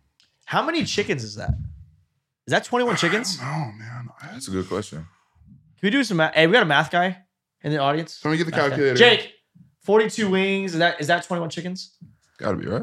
How 0.46 0.62
many 0.64 0.84
chickens 0.84 1.22
is 1.24 1.34
that? 1.34 1.50
Is 2.46 2.52
that 2.52 2.64
21 2.64 2.96
chickens? 2.96 3.38
Oh 3.40 3.44
man, 3.76 4.08
That's 4.32 4.48
a 4.48 4.50
good 4.50 4.66
question. 4.68 4.98
Can 4.98 5.06
we 5.82 5.90
do 5.90 6.02
some 6.04 6.16
math? 6.16 6.34
Hey, 6.34 6.46
we 6.46 6.52
got 6.52 6.62
a 6.62 6.66
math 6.66 6.90
guy 6.90 7.18
in 7.62 7.70
the 7.72 7.78
audience. 7.78 8.20
Let 8.24 8.30
me 8.32 8.36
get 8.38 8.44
the 8.44 8.50
Math 8.52 8.60
guy. 8.60 8.68
calculator. 8.70 8.96
Jake, 8.96 9.32
42 9.84 10.30
wings. 10.30 10.72
Is 10.72 10.78
that 10.78 11.00
is 11.00 11.06
that 11.08 11.24
21 11.24 11.50
chickens? 11.50 11.96
Gotta 12.42 12.56
be 12.56 12.66
right. 12.66 12.82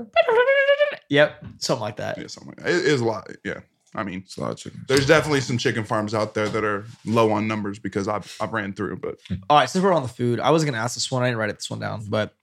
Yep, 1.09 1.45
something 1.57 1.81
like 1.81 1.97
that. 1.97 2.17
Yeah, 2.17 2.27
something. 2.27 2.49
Like 2.57 2.65
that. 2.65 2.69
It 2.75 2.85
is 2.85 3.01
a 3.01 3.05
lot. 3.05 3.27
Yeah, 3.43 3.61
I 3.95 4.03
mean, 4.03 4.19
It's 4.25 4.37
a 4.37 4.41
lot 4.41 4.51
of 4.51 4.57
chickens. 4.57 4.83
there's 4.87 5.07
definitely 5.07 5.41
some 5.41 5.57
chicken 5.57 5.83
farms 5.83 6.13
out 6.13 6.33
there 6.35 6.47
that 6.49 6.63
are 6.63 6.85
low 7.05 7.31
on 7.31 7.47
numbers 7.47 7.79
because 7.79 8.07
I've 8.07 8.35
I've 8.39 8.53
ran 8.53 8.73
through, 8.73 8.97
but 8.97 9.17
All 9.49 9.57
right, 9.57 9.69
since 9.69 9.83
we're 9.83 9.93
on 9.93 10.03
the 10.03 10.07
food, 10.09 10.39
I 10.39 10.51
was 10.51 10.63
gonna 10.63 10.77
ask 10.77 10.93
this 10.95 11.11
one. 11.11 11.23
I 11.23 11.27
didn't 11.27 11.39
write 11.39 11.49
it 11.49 11.55
this 11.57 11.69
one 11.69 11.79
down, 11.79 12.05
but 12.07 12.33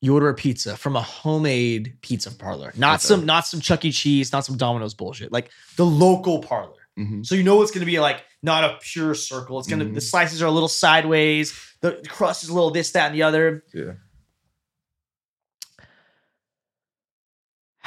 you 0.00 0.14
order 0.14 0.28
a 0.28 0.34
pizza 0.34 0.76
from 0.76 0.96
a 0.96 1.02
homemade 1.02 1.96
pizza 2.02 2.30
parlor, 2.30 2.72
not 2.76 2.94
Okay. 3.00 3.06
some 3.08 3.26
not 3.26 3.46
some 3.46 3.60
Chuck 3.60 3.84
E. 3.84 3.90
Cheese, 3.92 4.32
not 4.32 4.44
some 4.44 4.56
Domino's 4.56 4.94
bullshit, 4.94 5.32
like 5.32 5.50
the 5.76 5.86
local 5.86 6.40
parlor. 6.40 6.74
mhm. 6.98 7.24
So 7.26 7.34
you 7.34 7.42
know 7.42 7.60
it's 7.62 7.70
gonna 7.72 7.86
be 7.86 7.98
like 8.00 8.22
not 8.42 8.62
a 8.64 8.78
pure 8.82 9.14
circle. 9.14 9.58
It's 9.58 9.66
gonna 9.68 9.84
Mhm. 9.84 9.94
the 9.94 10.00
slices 10.00 10.42
are 10.42 10.46
a 10.46 10.50
little 10.50 10.68
sideways, 10.68 11.58
the 11.80 12.02
crust 12.08 12.44
is 12.44 12.50
a 12.50 12.54
little 12.54 12.70
this, 12.70 12.92
that, 12.92 13.06
and 13.06 13.14
the 13.14 13.22
other. 13.24 13.64
Yeah. 13.74 13.92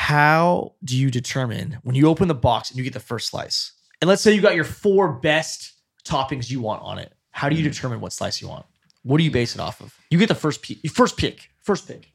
How 0.06 0.74
do 0.84 0.95
you 0.95 1.10
determine 1.10 1.80
when 1.82 1.95
you 1.95 2.08
open 2.08 2.28
the 2.28 2.36
box 2.36 2.70
and 2.70 2.78
you 2.78 2.84
get 2.84 2.93
the 2.93 2.99
first 2.99 3.28
slice? 3.30 3.72
And 3.99 4.08
let's 4.08 4.22
say 4.22 4.36
you 4.36 4.39
got 4.39 4.53
your 4.53 4.64
four 4.64 5.12
best 5.14 5.74
toppings 6.03 6.47
you 6.47 6.62
want 6.62 6.84
on 6.84 6.99
it. 6.99 7.12
How 7.32 7.49
do 7.49 7.56
you 7.56 7.64
Mhm. 7.68 7.74
determine 7.74 8.01
what 8.01 8.14
slice 8.14 8.39
you 8.39 8.47
want? 8.47 8.68
What 9.01 9.18
do 9.18 9.24
you 9.24 9.32
base 9.32 9.56
it 9.56 9.62
off 9.62 9.82
of? 9.82 9.95
You 10.12 10.20
get 10.20 10.28
the 10.28 10.36
first 10.36 10.62
pick. 10.62 10.78
First 10.91 11.18
pick. 11.18 11.49
First 11.64 11.88
pick. 11.88 12.12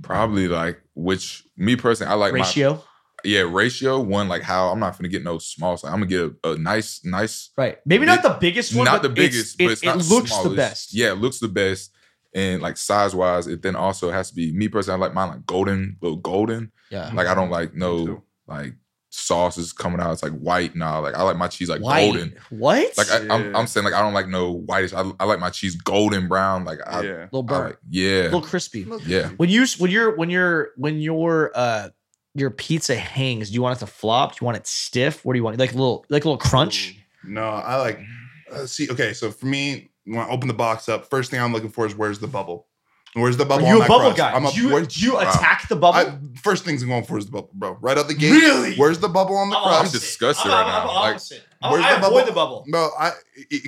Probably 0.00 0.48
like 0.48 0.80
which 0.94 1.44
me 1.54 1.76
personally, 1.76 2.10
I 2.10 2.14
like 2.14 2.32
my 2.32 2.38
Ratio. 2.38 2.82
yeah 3.22 3.42
ratio 3.42 4.00
one 4.00 4.26
like 4.26 4.40
how 4.42 4.68
I'm 4.70 4.80
not 4.80 4.96
gonna 4.96 5.08
get 5.08 5.22
no 5.22 5.36
small 5.36 5.76
Slice. 5.76 5.92
I'm 5.92 5.98
gonna 5.98 6.06
get 6.06 6.32
a, 6.44 6.52
a 6.52 6.56
nice 6.56 7.04
nice 7.04 7.50
right. 7.58 7.76
Maybe 7.84 8.06
not 8.06 8.22
the 8.22 8.38
biggest 8.40 8.74
one. 8.74 8.86
not 8.86 9.02
but 9.02 9.08
the 9.08 9.14
biggest, 9.14 9.60
it, 9.60 9.64
but 9.64 9.72
it's 9.72 9.82
it 9.82 9.86
not 9.86 10.06
looks 10.06 10.34
the 10.38 10.48
best. 10.48 10.94
Yeah, 10.94 11.12
it 11.12 11.16
looks 11.18 11.40
the 11.40 11.48
best. 11.48 11.90
And 12.36 12.60
like 12.62 12.76
size 12.76 13.14
wise, 13.14 13.46
it 13.46 13.62
then 13.62 13.74
also 13.74 14.10
has 14.10 14.28
to 14.28 14.34
be 14.36 14.52
me 14.52 14.68
personally. 14.68 14.98
I 14.98 15.06
like 15.06 15.14
mine 15.14 15.30
like 15.30 15.46
golden, 15.46 15.96
little 16.02 16.18
golden. 16.18 16.70
Yeah. 16.90 17.10
Like 17.14 17.26
I 17.26 17.34
don't 17.34 17.50
like 17.50 17.74
no 17.74 18.06
too. 18.06 18.22
like 18.46 18.74
sauces 19.08 19.72
coming 19.72 20.00
out. 20.00 20.12
It's 20.12 20.22
like 20.22 20.38
white. 20.38 20.76
Nah, 20.76 20.98
like 20.98 21.14
I 21.14 21.22
like 21.22 21.38
my 21.38 21.48
cheese 21.48 21.70
like 21.70 21.80
White. 21.80 22.12
golden. 22.12 22.36
What? 22.50 22.96
Like 22.98 23.10
I, 23.10 23.16
I'm, 23.34 23.50
Yeah. 23.50 23.58
I'm 23.58 23.66
saying 23.66 23.84
like 23.84 23.94
I 23.94 24.02
don't 24.02 24.12
like 24.12 24.28
no 24.28 24.52
whitish. 24.52 24.92
I, 24.92 25.10
I 25.18 25.24
like 25.24 25.40
my 25.40 25.48
cheese 25.48 25.76
golden 25.76 26.28
brown. 26.28 26.64
Like 26.66 26.80
I, 26.86 27.00
yeah. 27.02 27.26
little 27.32 27.42
I 27.44 27.46
burnt, 27.46 27.64
like, 27.70 27.78
yeah, 27.88 28.22
a 28.22 28.24
little 28.24 28.42
crispy. 28.42 28.86
yeah. 29.06 29.28
When 29.38 29.48
you 29.48 29.64
when 29.78 29.90
you're 29.90 30.14
when 30.16 30.28
you're 30.28 30.68
when 30.76 31.00
your 31.00 31.52
uh 31.54 31.88
your 32.34 32.50
pizza 32.50 32.94
hangs, 32.96 33.48
do 33.48 33.54
you 33.54 33.62
want 33.62 33.78
it 33.78 33.80
to 33.80 33.86
flop? 33.86 34.32
Do 34.32 34.38
you 34.42 34.44
want 34.44 34.58
it 34.58 34.66
stiff? 34.66 35.24
What 35.24 35.32
do 35.32 35.38
you 35.38 35.44
want? 35.44 35.58
Like 35.58 35.72
a 35.72 35.76
little 35.76 36.04
like 36.10 36.24
a 36.24 36.28
little 36.28 36.38
crunch? 36.38 36.98
No, 37.24 37.44
I 37.44 37.76
like. 37.76 37.98
Uh, 38.52 38.66
see, 38.66 38.88
okay, 38.90 39.12
so 39.12 39.30
for 39.32 39.46
me, 39.46 39.90
when 40.06 40.18
I 40.20 40.28
open 40.28 40.48
the 40.48 40.54
box 40.54 40.88
up, 40.88 41.10
first 41.10 41.30
thing 41.30 41.40
I'm 41.40 41.52
looking 41.52 41.70
for 41.70 41.86
is 41.86 41.94
where's 41.94 42.18
the 42.18 42.26
bubble. 42.28 42.66
Where's 43.14 43.38
the 43.38 43.44
Are 43.44 43.48
bubble? 43.48 43.66
you 43.66 43.70
on 43.70 43.76
a 43.76 43.80
that 43.80 43.88
bubble 43.88 44.04
crust? 44.12 44.16
guy? 44.18 44.32
I'm 44.32 44.44
a, 44.44 44.52
do 44.52 44.60
you, 44.68 44.86
do 44.86 45.00
you 45.00 45.14
Wow. 45.14 45.20
attack 45.20 45.68
the 45.70 45.76
bubble? 45.76 45.98
I, 45.98 46.18
first 46.42 46.64
things 46.66 46.82
I'm 46.82 46.88
going 46.90 47.04
for 47.04 47.16
is 47.16 47.24
the 47.24 47.32
bubble, 47.32 47.48
bro. 47.54 47.78
Right 47.80 47.96
out 47.96 48.08
the 48.08 48.14
gate. 48.14 48.30
Really? 48.30 48.74
Where's 48.76 48.98
the 48.98 49.08
bubble 49.08 49.36
on 49.36 49.48
the 49.48 49.56
cross? 49.56 49.64
I'm 49.66 49.70
crust? 49.80 49.80
opposite. 49.94 50.00
disgusted 50.00 50.52
I'm- 50.52 50.66
right 50.66 50.74
I'm 50.80 50.86
now. 50.86 50.94
Like, 50.94 51.10
opposite. 51.12 51.42
I'm- 51.62 51.72
where's 51.72 51.84
I 51.86 51.98
the 51.98 52.06
avoid 52.08 52.26
the 52.26 52.32
bubble. 52.32 52.66
Bro, 52.70 52.90
I 52.98 53.06
I- 53.08 53.12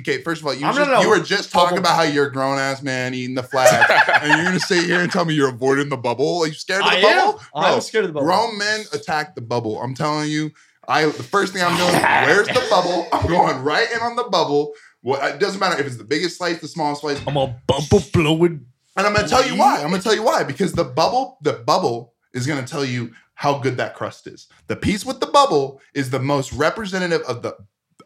okay. 0.01 0.21
First 0.21 0.41
of 0.41 0.47
all, 0.47 0.53
you, 0.53 0.59
just, 0.61 0.77
not 0.79 1.01
you 1.01 1.09
were 1.09 1.19
just 1.19 1.51
bubble 1.51 1.63
talking 1.65 1.77
about 1.79 1.95
how 1.95 2.03
you're 2.03 2.27
a 2.27 2.31
grown 2.31 2.59
ass 2.59 2.83
man 2.83 3.15
eating 3.15 3.33
the 3.33 3.41
flag, 3.41 3.89
and 4.21 4.27
you're 4.33 4.43
gonna 4.45 4.59
sit 4.59 4.83
here 4.83 4.99
and 4.99 5.11
tell 5.11 5.25
me 5.25 5.33
you're 5.33 5.49
avoiding 5.49 5.89
the 5.89 5.97
bubble. 5.97 6.41
Are 6.43 6.47
you 6.47 6.53
scared 6.53 6.83
of 6.83 6.91
the 6.91 6.97
I 6.97 6.99
am. 6.99 7.25
bubble? 7.31 7.41
I'm 7.55 7.81
scared 7.81 8.05
of 8.05 8.09
the 8.09 8.13
bubble. 8.13 8.27
Grown 8.27 8.55
men 8.55 8.81
attack 8.93 9.33
the 9.33 9.41
bubble. 9.41 9.81
I'm 9.81 9.95
telling 9.95 10.29
you. 10.29 10.51
I 10.87 11.05
the 11.05 11.11
first 11.23 11.53
thing 11.53 11.61
I'm 11.63 11.77
doing, 11.77 12.01
where's 12.01 12.47
the 12.47 12.65
bubble? 12.67 13.07
I'm 13.13 13.27
going 13.27 13.63
right 13.63 13.91
in 13.91 13.99
on 13.99 14.15
the 14.15 14.23
bubble. 14.23 14.73
Well, 15.01 15.25
it 15.33 15.39
doesn't 15.39 15.59
matter 15.59 15.79
if 15.79 15.87
it's 15.87 15.97
the 15.97 16.03
biggest 16.03 16.37
slice, 16.37 16.59
the 16.59 16.67
smallest 16.67 17.01
slice, 17.01 17.21
I'm 17.25 17.37
a 17.37 17.55
bubble 17.67 18.03
blowing. 18.13 18.65
and 18.97 19.07
I'm 19.07 19.13
gonna 19.13 19.27
tell 19.27 19.45
you 19.47 19.55
why. 19.55 19.81
I'm 19.81 19.89
gonna 19.89 20.01
tell 20.01 20.15
you 20.15 20.23
why 20.23 20.43
because 20.43 20.73
the 20.73 20.83
bubble, 20.83 21.37
the 21.41 21.53
bubble 21.53 22.13
is 22.33 22.45
gonna 22.45 22.67
tell 22.67 22.83
you 22.85 23.11
how 23.35 23.57
good 23.59 23.77
that 23.77 23.95
crust 23.95 24.27
is. 24.27 24.47
The 24.67 24.75
piece 24.75 25.05
with 25.05 25.19
the 25.21 25.27
bubble 25.27 25.81
is 25.93 26.09
the 26.09 26.19
most 26.19 26.51
representative 26.53 27.21
of 27.21 27.41
the 27.41 27.55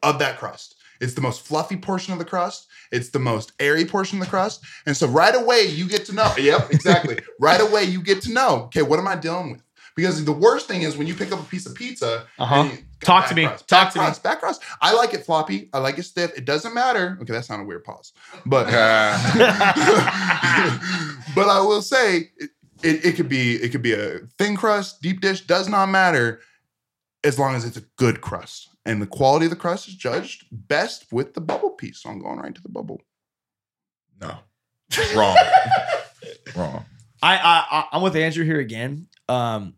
of 0.04 0.20
that 0.20 0.38
crust. 0.38 0.76
It's 1.02 1.16
the 1.16 1.22
most 1.22 1.42
fluffy 1.46 1.76
portion 1.78 2.14
of 2.14 2.20
the 2.20 2.26
crust. 2.26 2.68
It's 2.92 3.10
the 3.10 3.20
most 3.20 3.52
airy 3.60 3.84
portion 3.86 4.20
of 4.20 4.26
the 4.26 4.30
crust. 4.30 4.64
And 4.86 4.96
so 4.96 5.08
right 5.08 5.34
away 5.36 5.64
you 5.64 5.88
get 5.90 6.06
to 6.06 6.14
know. 6.14 6.32
Yep, 6.38 6.72
exactly. 6.72 7.18
right 7.40 7.60
away 7.60 7.84
you 7.86 8.02
get 8.02 8.22
to 8.24 8.32
know. 8.32 8.64
Okay, 8.66 8.84
what 8.84 9.00
am 9.00 9.08
I 9.08 9.16
dealing 9.16 9.52
with? 9.52 9.64
Because 9.96 10.24
the 10.24 10.32
worst 10.32 10.68
thing 10.68 10.84
is 10.84 10.96
when 10.96 11.08
you 11.08 11.14
pick 11.16 11.32
up 11.32 11.40
a 11.40 11.44
piece 11.44 11.66
of 11.66 11.76
pizza. 11.76 12.26
Uh-huh. 12.40 12.56
and 12.62 12.72
you- 12.72 12.78
Talk 13.06 13.24
back 13.24 13.30
to 13.30 13.36
me. 13.36 13.46
crust, 13.46 13.68
Talk 13.68 13.86
back 13.86 13.94
to 13.94 14.00
me. 14.00 14.06
Back 14.24 14.40
crust. 14.40 14.62
I 14.82 14.94
like 14.94 15.14
it 15.14 15.26
floppy. 15.26 15.70
I 15.74 15.80
like 15.80 15.98
it 15.98 16.04
stiff. 16.04 16.38
It 16.38 16.46
doesn't 16.46 16.74
matter. 16.74 17.18
Okay, 17.22 17.34
that 17.34 17.46
sounded 17.46 17.68
weird. 17.68 17.84
Pause. 17.84 18.14
But 18.46 18.66
but 21.36 21.48
I 21.50 21.60
will 21.62 21.82
say 21.82 22.32
it, 22.38 22.50
it, 22.84 23.06
it 23.06 23.16
could 23.16 23.30
be 23.30 23.56
it 23.56 23.70
could 23.72 23.82
be 23.82 23.94
a 23.94 24.20
thin 24.38 24.56
crust, 24.56 25.02
deep 25.02 25.22
dish, 25.22 25.42
does 25.42 25.68
not 25.70 25.88
matter 25.88 26.42
as 27.24 27.40
long 27.40 27.56
as 27.56 27.66
it's 27.66 27.78
a 27.78 27.84
good 27.98 28.22
crust. 28.22 28.70
And 28.86 29.02
the 29.02 29.08
quality 29.08 29.46
of 29.46 29.50
the 29.50 29.56
crust 29.56 29.88
is 29.88 29.96
judged 29.96 30.46
best 30.52 31.12
with 31.12 31.34
the 31.34 31.42
bubble 31.42 31.70
piece. 31.72 32.02
So 32.02 32.10
I'm 32.10 32.20
going 32.20 32.38
right 32.40 32.54
to 32.54 32.62
the 32.62 32.70
bubble. 32.70 33.02
No. 34.20 34.36
Wrong. 35.16 35.38
Wrong. 36.56 36.86
I, 37.22 37.38
I 37.38 37.66
I- 37.72 37.88
I'm 37.94 38.02
with 38.02 38.16
Andrew 38.18 38.44
here 38.44 38.60
again. 38.60 39.08
Um, 39.30 39.76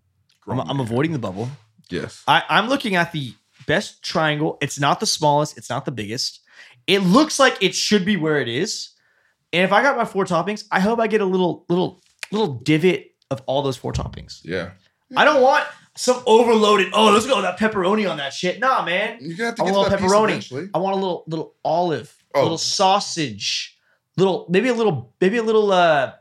I'm, 0.48 0.60
I'm 0.60 0.80
avoiding 0.80 1.12
the 1.12 1.20
bubble. 1.20 1.48
Yes. 1.90 2.24
I, 2.28 2.44
I'm 2.50 2.68
looking 2.70 2.96
at 2.96 3.12
the 3.12 3.34
best 3.68 4.04
triangle. 4.04 4.58
It's 4.62 4.80
not 4.80 5.00
the 5.00 5.06
smallest. 5.06 5.58
It's 5.58 5.70
not 5.70 5.86
the 5.86 5.92
biggest. 5.92 6.42
It 6.88 7.00
looks 7.00 7.40
like 7.40 7.58
it 7.62 7.74
should 7.76 8.06
be 8.06 8.16
where 8.18 8.40
it 8.40 8.48
is. 8.48 8.90
And 9.54 9.64
if 9.64 9.72
I 9.72 9.82
got 9.82 9.98
my 9.98 10.06
four 10.06 10.26
toppings, 10.26 10.66
I 10.72 10.80
hope 10.80 11.00
I 11.00 11.08
get 11.08 11.22
a 11.22 11.26
little 11.26 11.66
little 11.70 12.02
little 12.32 12.56
divot 12.56 13.12
of 13.32 13.42
all 13.46 13.62
those 13.62 13.78
four 13.78 13.94
toppings. 13.94 14.42
Yeah. 14.44 14.72
I 15.16 15.24
don't 15.24 15.42
want 15.42 15.66
some 15.96 16.22
overloaded. 16.26 16.90
Oh, 16.94 17.06
let's 17.12 17.26
go 17.26 17.42
that 17.42 17.58
pepperoni 17.58 18.10
on 18.10 18.18
that 18.18 18.34
shit. 18.34 18.60
Nah, 18.60 18.84
man. 18.84 19.20
Gonna 19.20 19.46
have 19.46 19.56
to 19.56 19.62
A 19.64 19.66
get 19.66 19.74
to 19.74 19.80
little 19.80 19.86
pepperoni. 19.86 20.70
I 20.74 20.78
want 20.80 20.94
a 20.94 21.00
little 21.00 21.24
little 21.28 21.56
olive, 21.64 22.16
a 22.34 22.40
Oh. 22.40 22.42
little 22.44 22.58
sausage, 22.58 23.78
little 24.18 24.46
maybe 24.50 24.68
a 24.70 24.74
little 24.74 25.14
maybe 25.22 25.38
a 25.38 25.44
little 25.44 25.72
uh 25.72 26.12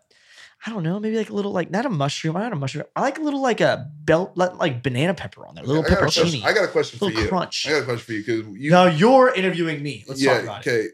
I 0.67 0.71
don't 0.71 0.83
know, 0.83 0.99
maybe 0.99 1.17
like 1.17 1.29
a 1.29 1.35
little 1.35 1.53
like 1.53 1.71
not 1.71 1.85
a 1.85 1.91
mushroom, 1.91 2.37
I 2.37 2.43
don't 2.43 2.55
a 2.55 2.57
mushroom. 2.57 2.85
I 2.97 3.03
like 3.03 3.19
a 3.19 3.23
little 3.23 3.43
like 3.43 3.61
a 3.61 3.91
belt 4.05 4.33
like, 4.35 4.57
like 4.59 4.83
banana 4.83 5.13
pepper 5.13 5.47
on 5.47 5.55
there, 5.55 5.65
a 5.65 5.67
little 5.67 5.85
I 5.85 5.89
got 5.89 5.95
a 5.95 6.01
question- 6.01 6.27
pepperoni. 6.27 6.45
I 6.45 6.53
got 6.55 6.65
a 6.65 6.69
question 6.69 6.99
for 6.99 7.05
little 7.07 7.23
you. 7.23 7.29
crunch. 7.29 7.67
I 7.69 7.73
got 7.73 7.83
a 7.83 7.85
question 7.85 8.05
for 8.07 8.13
you 8.13 8.25
because 8.25 8.59
you. 8.59 8.71
now 8.71 8.87
you're 8.87 9.35
interviewing 9.35 9.83
me. 9.83 10.05
Let's 10.09 10.23
yeah. 10.23 10.35
talk 10.35 10.43
about 10.45 10.67
it. 10.67 10.71
okay. 10.71 10.89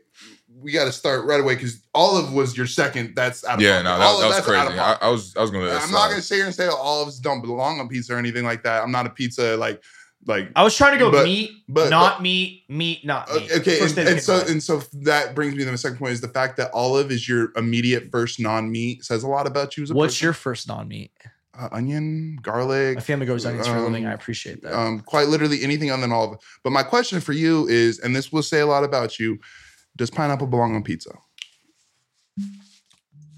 We 0.62 0.72
got 0.72 0.84
to 0.84 0.92
start 0.92 1.24
right 1.24 1.40
away 1.40 1.54
because 1.54 1.80
olive 1.94 2.34
was 2.34 2.54
your 2.54 2.66
second. 2.66 3.14
That's 3.16 3.44
out 3.46 3.54
of 3.54 3.60
Yeah, 3.62 3.80
pocket. 3.80 3.84
no, 3.84 3.98
that, 3.98 4.04
Olive, 4.04 4.20
that 4.20 4.26
was 4.26 4.36
that's 4.36 4.46
crazy. 4.46 4.60
I, 4.60 4.76
pocket. 4.76 5.04
I 5.06 5.08
was 5.08 5.36
I 5.36 5.40
was 5.40 5.50
gonna 5.50 5.64
let 5.64 5.72
that 5.72 5.82
I'm 5.84 5.90
not 5.92 6.10
gonna 6.10 6.20
sit 6.20 6.34
here 6.34 6.44
and 6.46 6.54
say 6.54 6.66
olives 6.66 7.18
don't 7.18 7.40
belong 7.40 7.80
on 7.80 7.88
pizza 7.88 8.14
or 8.14 8.18
anything 8.18 8.44
like 8.44 8.62
that. 8.64 8.82
I'm 8.82 8.90
not 8.92 9.06
a 9.06 9.10
pizza 9.10 9.56
like 9.56 9.82
like 10.26 10.50
I 10.54 10.62
was 10.62 10.76
trying 10.76 10.92
to 10.92 10.98
go 10.98 11.10
But- 11.10 11.24
meat, 11.24 11.50
but- 11.68 11.88
not 11.90 12.20
meat, 12.22 12.64
meat, 12.68 13.04
not 13.04 13.28
meat. 13.32 13.50
okay. 13.52 13.80
And, 13.80 13.96
and 13.98 14.20
so 14.20 14.32
came 14.34 14.40
to 14.40 14.44
mind. 14.44 14.50
and 14.50 14.62
so 14.62 14.82
that 15.02 15.34
brings 15.34 15.54
me 15.54 15.64
to 15.64 15.70
the 15.70 15.78
second 15.78 15.98
point 15.98 16.12
is 16.12 16.20
the 16.20 16.28
fact 16.28 16.56
that 16.58 16.70
olive 16.74 17.10
is 17.10 17.28
your 17.28 17.52
immediate 17.56 18.10
first 18.10 18.38
non-meat 18.38 19.04
says 19.04 19.22
a 19.22 19.28
lot 19.28 19.46
about 19.46 19.76
you 19.76 19.82
as 19.84 19.90
a 19.90 19.94
what's 19.94 20.14
person. 20.14 20.24
your 20.26 20.32
first 20.34 20.68
non-meat? 20.68 21.10
uh, 21.58 21.68
onion, 21.72 22.38
garlic, 22.42 22.94
My 22.96 23.00
family 23.02 23.26
grows 23.26 23.44
onions 23.44 23.66
for 23.66 23.76
a 23.76 23.82
living. 23.82 24.04
um, 24.06 24.10
I 24.10 24.14
appreciate 24.14 24.62
that. 24.62 24.72
um, 24.78 25.00
quite 25.00 25.28
literally 25.28 25.62
anything 25.62 25.90
other 25.90 26.00
than 26.02 26.12
olive. 26.12 26.38
But 26.62 26.70
my 26.70 26.82
question 26.82 27.20
for 27.20 27.32
you 27.32 27.66
is, 27.68 27.98
and 27.98 28.14
this 28.14 28.30
will 28.32 28.42
say 28.42 28.60
a 28.60 28.66
lot 28.66 28.84
about 28.84 29.18
you: 29.18 29.38
Does 29.96 30.10
pineapple 30.10 30.46
belong 30.46 30.74
on 30.74 30.82
pizza? 30.84 31.10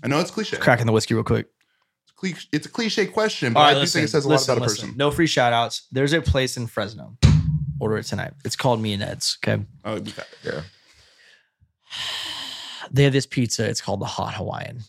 I 0.04 0.08
know 0.08 0.18
it's 0.20 0.30
cliche. 0.30 0.56
Cracking 0.56 0.86
the 0.86 0.92
whiskey 0.92 1.14
real 1.14 1.24
quick. 1.24 1.48
It's 2.22 2.34
cliche- 2.34 2.48
It's 2.52 2.66
a 2.66 2.68
cliche 2.68 3.06
question, 3.06 3.52
but 3.52 3.60
All 3.60 3.64
I 3.66 3.68
right, 3.68 3.74
do 3.74 3.80
listen, 3.80 4.00
think 4.00 4.08
it 4.08 4.12
says 4.12 4.24
a 4.24 4.28
listen, 4.28 4.54
lot 4.54 4.58
about 4.58 4.66
a 4.68 4.70
person. 4.74 4.96
No 4.96 5.10
free 5.10 5.26
shout 5.26 5.52
outs. 5.52 5.86
There's 5.90 6.12
a 6.12 6.22
place 6.22 6.56
in 6.56 6.66
Fresno. 6.66 7.16
Order 7.80 7.98
it 7.98 8.04
tonight. 8.04 8.32
It's 8.44 8.54
called 8.56 8.80
Me 8.80 8.92
and 8.92 9.02
Ed's. 9.02 9.38
Okay. 9.46 9.64
Oh. 9.84 10.00
Yeah. 10.44 10.62
They 12.90 13.04
have 13.04 13.12
this 13.14 13.24
pizza. 13.26 13.66
It's 13.66 13.80
called 13.80 14.00
the 14.00 14.06
Hot 14.06 14.34
Hawaiian. 14.34 14.80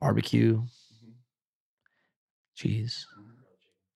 Barbecue, 0.00 0.58
mm-hmm. 0.58 1.10
cheese, 2.54 3.04
mm-hmm. 3.18 3.30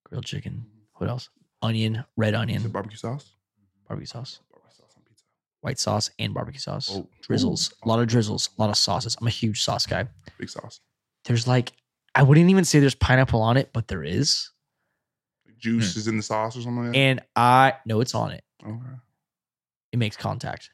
grilled 0.05 0.25
chicken. 0.25 0.67
What 0.95 1.09
else? 1.09 1.29
Onion, 1.63 2.05
red 2.17 2.35
onion, 2.35 2.67
barbecue 2.71 2.97
sauce? 2.97 3.25
Mm-hmm. 3.25 3.87
barbecue 3.89 4.07
sauce, 4.07 4.41
Barbecue 4.51 4.75
sauce 4.77 4.95
on 4.97 5.03
pizza. 5.05 5.25
white 5.61 5.79
sauce, 5.79 6.11
and 6.19 6.35
barbecue 6.35 6.59
sauce. 6.61 6.91
Oh, 6.93 7.07
drizzles. 7.23 7.71
ooh. 7.73 7.77
A 7.85 7.89
lot 7.89 8.01
of 8.01 8.09
drizzles. 8.09 8.51
A 8.59 8.61
lot 8.61 8.71
of 8.71 8.77
sauces. 8.77 9.17
I'm 9.21 9.27
a 9.29 9.31
huge 9.31 9.63
sauce 9.63 9.87
guy. 9.87 10.07
Big 10.39 10.51
sauce. 10.51 10.81
There's 11.25 11.47
like, 11.47 11.73
I 12.15 12.23
wouldn't 12.23 12.51
even 12.51 12.65
say 12.65 12.81
there's 12.81 12.95
pineapple 12.95 13.41
on 13.43 13.57
it, 13.57 13.71
but 13.73 13.89
there 13.89 14.03
is. 14.05 14.51
Juice 15.59 15.95
Hmm. 15.95 15.99
is 16.01 16.09
in 16.09 16.17
the 16.19 16.23
sauce 16.23 16.57
or 16.57 16.61
something 16.63 16.85
like 16.85 16.93
that. 16.93 16.99
And 16.99 17.23
I 17.35 17.75
know 17.87 18.01
it's 18.01 18.15
on 18.15 18.33
it. 18.33 18.45
okay. 18.65 18.79
It 19.93 19.97
makes 19.99 20.17
contact. 20.17 20.71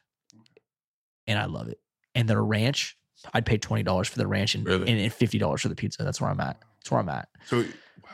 And 1.27 1.37
I 1.39 1.45
love 1.45 1.67
it. 1.69 1.79
And 2.15 2.27
the 2.27 2.39
ranch, 2.41 2.97
I'd 3.33 3.45
pay 3.45 3.57
$20 3.57 4.09
for 4.09 4.17
the 4.17 4.27
ranch 4.27 4.55
and, 4.55 4.65
Really? 4.65 4.89
and, 4.91 4.99
and 4.99 5.11
$50 5.13 5.59
for 5.61 5.69
the 5.69 5.75
pizza. 5.75 6.03
That's 6.03 6.19
where 6.19 6.29
I'm 6.29 6.39
at. 6.41 6.59
That's 6.79 6.91
where 6.91 6.99
I'm 6.99 7.09
at. 7.09 7.29
So, 7.45 7.63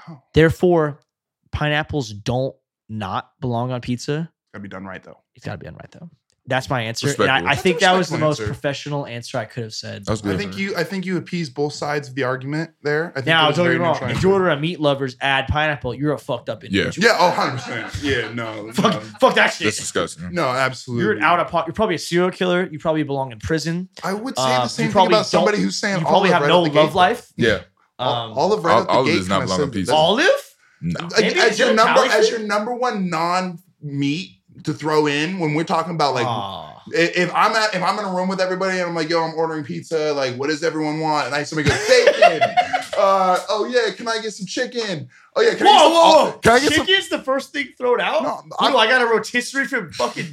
wow, 0.07 0.23
Therefore, 0.33 0.99
pineapples 1.51 2.11
don't 2.11 2.55
not 2.89 3.31
belong 3.39 3.71
on 3.71 3.81
pizza. 3.81 4.29
It's 4.31 4.51
gotta 4.53 4.61
be 4.63 4.69
done 4.69 4.85
right 4.85 5.01
though. 5.03 5.17
It's 5.35 5.45
got 5.45 5.53
to 5.53 5.57
be 5.57 5.65
done 5.65 5.75
right 5.75 5.91
though. 5.91 6.09
That's 6.49 6.69
my 6.69 6.81
answer. 6.81 7.09
And 7.21 7.29
I, 7.29 7.51
I 7.51 7.55
think 7.55 7.79
that 7.79 7.91
was 7.97 8.07
the 8.09 8.17
most 8.17 8.39
answer. 8.39 8.51
professional 8.51 9.05
answer 9.05 9.37
I 9.37 9.43
could 9.45 9.63
have 9.63 9.73
said. 9.73 10.05
That 10.05 10.11
was 10.11 10.21
good. 10.21 10.35
I 10.35 10.37
think 10.37 10.57
you, 10.57 10.75
I 10.77 10.83
think 10.85 11.05
you 11.05 11.17
appeased 11.17 11.53
both 11.53 11.73
sides 11.73 12.07
of 12.07 12.15
the 12.15 12.23
argument 12.23 12.71
there. 12.83 13.11
I 13.11 13.15
think 13.15 13.27
Now, 13.27 13.45
it 13.45 13.47
was 13.49 13.57
don't 13.57 13.65
get 13.65 13.73
me 13.73 13.77
wrong. 13.79 13.97
If 14.09 14.23
you 14.23 14.31
order 14.31 14.49
a 14.49 14.57
meat 14.57 14.79
lovers 14.79 15.17
add 15.19 15.47
pineapple, 15.47 15.93
you're 15.93 16.13
a 16.13 16.17
fucked 16.17 16.47
up 16.49 16.63
individual. 16.63 17.05
yeah, 17.05 17.17
oh, 17.19 17.27
100 17.27 17.51
percent. 17.51 18.03
Yeah, 18.03 18.33
no, 18.33 18.71
Fuck, 18.73 18.93
no, 18.93 18.99
fuck 19.19 19.35
that 19.35 19.47
shit. 19.53 19.65
That's 19.65 19.77
disgusting. 19.77 20.33
no, 20.33 20.45
absolutely. 20.47 21.03
You're 21.03 21.13
an 21.17 21.23
out 21.23 21.39
of 21.41 21.49
pocket. 21.49 21.67
You're 21.67 21.73
probably 21.73 21.95
a 21.95 21.99
serial 21.99 22.31
killer. 22.31 22.65
You 22.71 22.79
probably 22.79 23.03
belong 23.03 23.33
in 23.33 23.39
prison. 23.39 23.89
I 24.03 24.13
would 24.13 24.37
say 24.37 24.43
Um, 24.55 24.61
the 24.63 24.67
same 24.69 24.91
thing 24.91 25.07
about 25.07 25.25
somebody 25.25 25.57
don't- 25.57 25.65
who's 25.65 25.75
saying 25.75 25.99
You 25.99 26.05
probably 26.05 26.29
have 26.29 26.43
right 26.43 26.47
no 26.47 26.63
the 26.63 26.71
love 26.71 26.89
gate. 26.89 26.95
life. 26.95 27.27
Yeah. 27.35 27.59
Um, 27.99 28.33
olive 28.37 28.63
right 28.63 28.77
Ol- 28.77 28.83
the 28.83 28.89
olive 28.91 29.05
gate 29.07 29.17
does 29.17 29.27
not 29.27 29.39
kinda 29.47 29.55
belong 29.57 29.69
on 29.69 29.73
says- 29.73 29.89
Olive? 29.89 30.53
No. 30.79 31.05
as, 31.07 31.21
Maybe 31.21 31.39
as 31.39 31.47
it's 31.49 31.59
your 31.59 31.67
your 31.69 31.75
number 31.75 32.01
as 32.05 32.29
your 32.29 32.39
number 32.39 32.73
one 32.75 33.09
non 33.09 33.59
meat 33.81 34.36
to 34.63 34.73
throw 34.73 35.07
in 35.07 35.39
when 35.39 35.53
we're 35.53 35.63
talking 35.63 35.93
about 35.93 36.13
like 36.13 36.25
if 36.93 37.29
I'm 37.35 37.55
at 37.55 37.75
if 37.75 37.83
I'm 37.83 37.99
in 37.99 38.05
a 38.05 38.13
room 38.13 38.27
with 38.27 38.39
everybody 38.39 38.79
and 38.79 38.89
I'm 38.89 38.95
like 38.95 39.09
yo 39.09 39.23
I'm 39.23 39.35
ordering 39.35 39.63
pizza 39.63 40.13
like 40.13 40.35
what 40.35 40.47
does 40.49 40.63
everyone 40.63 40.99
want? 40.99 41.27
And 41.27 41.35
I 41.35 41.43
somebody 41.43 41.69
goes 41.69 41.87
bacon. 41.87 42.41
Uh 42.97 43.37
oh 43.49 43.65
yeah 43.65 43.93
can 43.93 44.07
I 44.07 44.19
get 44.21 44.33
some 44.33 44.47
chicken 44.47 45.07
oh 45.37 45.41
yeah 45.41 45.53
can 45.55 45.67
I 45.67 45.69
get 45.69 45.77
Whoa, 45.77 45.79
some, 45.83 45.91
whoa, 45.93 46.01
oh, 46.03 46.25
whoa! 46.31 46.37
can 46.39 46.51
I 46.53 46.59
get 46.59 46.73
some 46.73 46.85
Chicken's 46.85 47.09
the 47.09 47.19
first 47.19 47.53
thing 47.53 47.67
thrown 47.77 48.01
out. 48.01 48.23
No, 48.23 48.29
uh, 48.29 48.41
I'm- 48.59 48.71
do 48.73 48.77
I 48.77 48.87
got 48.87 49.01
a 49.01 49.05
rotisserie 49.05 49.67
from 49.67 49.91
fucking 49.93 50.25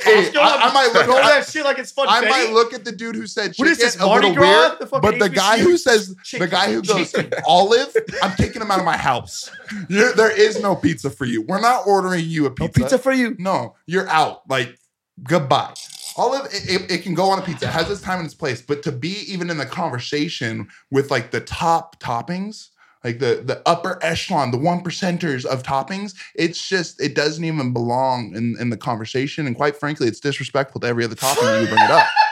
Hey, 0.00 0.24
Costco? 0.30 0.36
I- 0.38 0.68
I 0.68 0.72
might 0.72 0.92
look- 0.94 1.04
throw 1.04 1.16
I- 1.16 1.28
that 1.40 1.48
shit 1.48 1.64
like 1.64 1.78
it's 1.78 1.90
fun. 1.92 2.06
I 2.08 2.28
might 2.28 2.52
look 2.52 2.72
at 2.72 2.84
the 2.84 2.92
dude 2.92 3.16
who 3.16 3.26
said 3.26 3.52
chicken 3.54 3.64
What 3.64 3.72
is 3.72 3.78
this, 3.78 3.96
a 3.96 4.06
Mardi 4.06 4.28
little 4.28 4.42
Gras? 4.42 4.68
weird, 4.68 4.78
The 4.80 4.86
fucking 4.86 5.10
but 5.10 5.18
the 5.18 5.28
guy 5.28 5.58
who 5.58 5.76
says 5.76 6.14
Chicken, 6.24 6.46
the 6.46 6.50
guy 6.50 6.72
who 6.72 6.82
goes 6.82 7.12
chicken. 7.12 7.32
olive, 7.46 7.94
I'm 8.22 8.32
kicking 8.36 8.62
him 8.62 8.70
out 8.70 8.78
of 8.78 8.84
my 8.86 8.96
house. 8.96 9.50
You're, 9.88 10.12
there 10.14 10.30
is 10.30 10.60
no 10.62 10.76
pizza 10.76 11.10
for 11.10 11.24
you. 11.24 11.42
We're 11.42 11.60
not 11.60 11.86
ordering 11.86 12.24
you 12.24 12.46
a 12.46 12.48
No 12.50 12.54
pizza. 12.68 12.80
pizza 12.80 12.98
for 12.98 13.12
you. 13.12 13.34
No, 13.38 13.74
you're 13.86 14.08
out. 14.08 14.48
Like 14.48 14.78
goodbye. 15.22 15.74
Olive, 16.16 16.44
it, 16.52 16.68
it, 16.82 16.90
it 16.90 17.02
can 17.02 17.14
go 17.14 17.30
on 17.30 17.38
a 17.38 17.42
pizza. 17.42 17.64
It 17.64 17.70
has 17.70 17.90
its 17.90 18.02
time 18.02 18.18
and 18.18 18.26
its 18.26 18.34
place. 18.34 18.60
But 18.60 18.82
to 18.82 18.92
be 18.92 19.24
even 19.32 19.48
in 19.48 19.56
the 19.56 19.64
conversation 19.64 20.68
with 20.90 21.10
like 21.10 21.30
the 21.30 21.40
top 21.40 21.98
toppings, 22.00 22.68
like 23.04 23.18
the 23.18 23.42
the 23.44 23.62
upper 23.66 23.98
echelon, 24.02 24.50
the 24.50 24.58
one 24.58 24.82
percenters 24.82 25.44
of 25.44 25.62
toppings, 25.62 26.14
it's 26.34 26.68
just 26.68 27.00
it 27.00 27.14
doesn't 27.14 27.44
even 27.44 27.72
belong 27.72 28.34
in 28.34 28.56
in 28.60 28.70
the 28.70 28.76
conversation. 28.76 29.46
And 29.46 29.56
quite 29.56 29.76
frankly, 29.76 30.08
it's 30.08 30.20
disrespectful 30.20 30.80
to 30.82 30.86
every 30.86 31.04
other 31.04 31.14
topping 31.14 31.44
that 31.44 31.60
you 31.60 31.66
bring 31.66 31.82
it 31.82 31.90
up. 31.90 32.06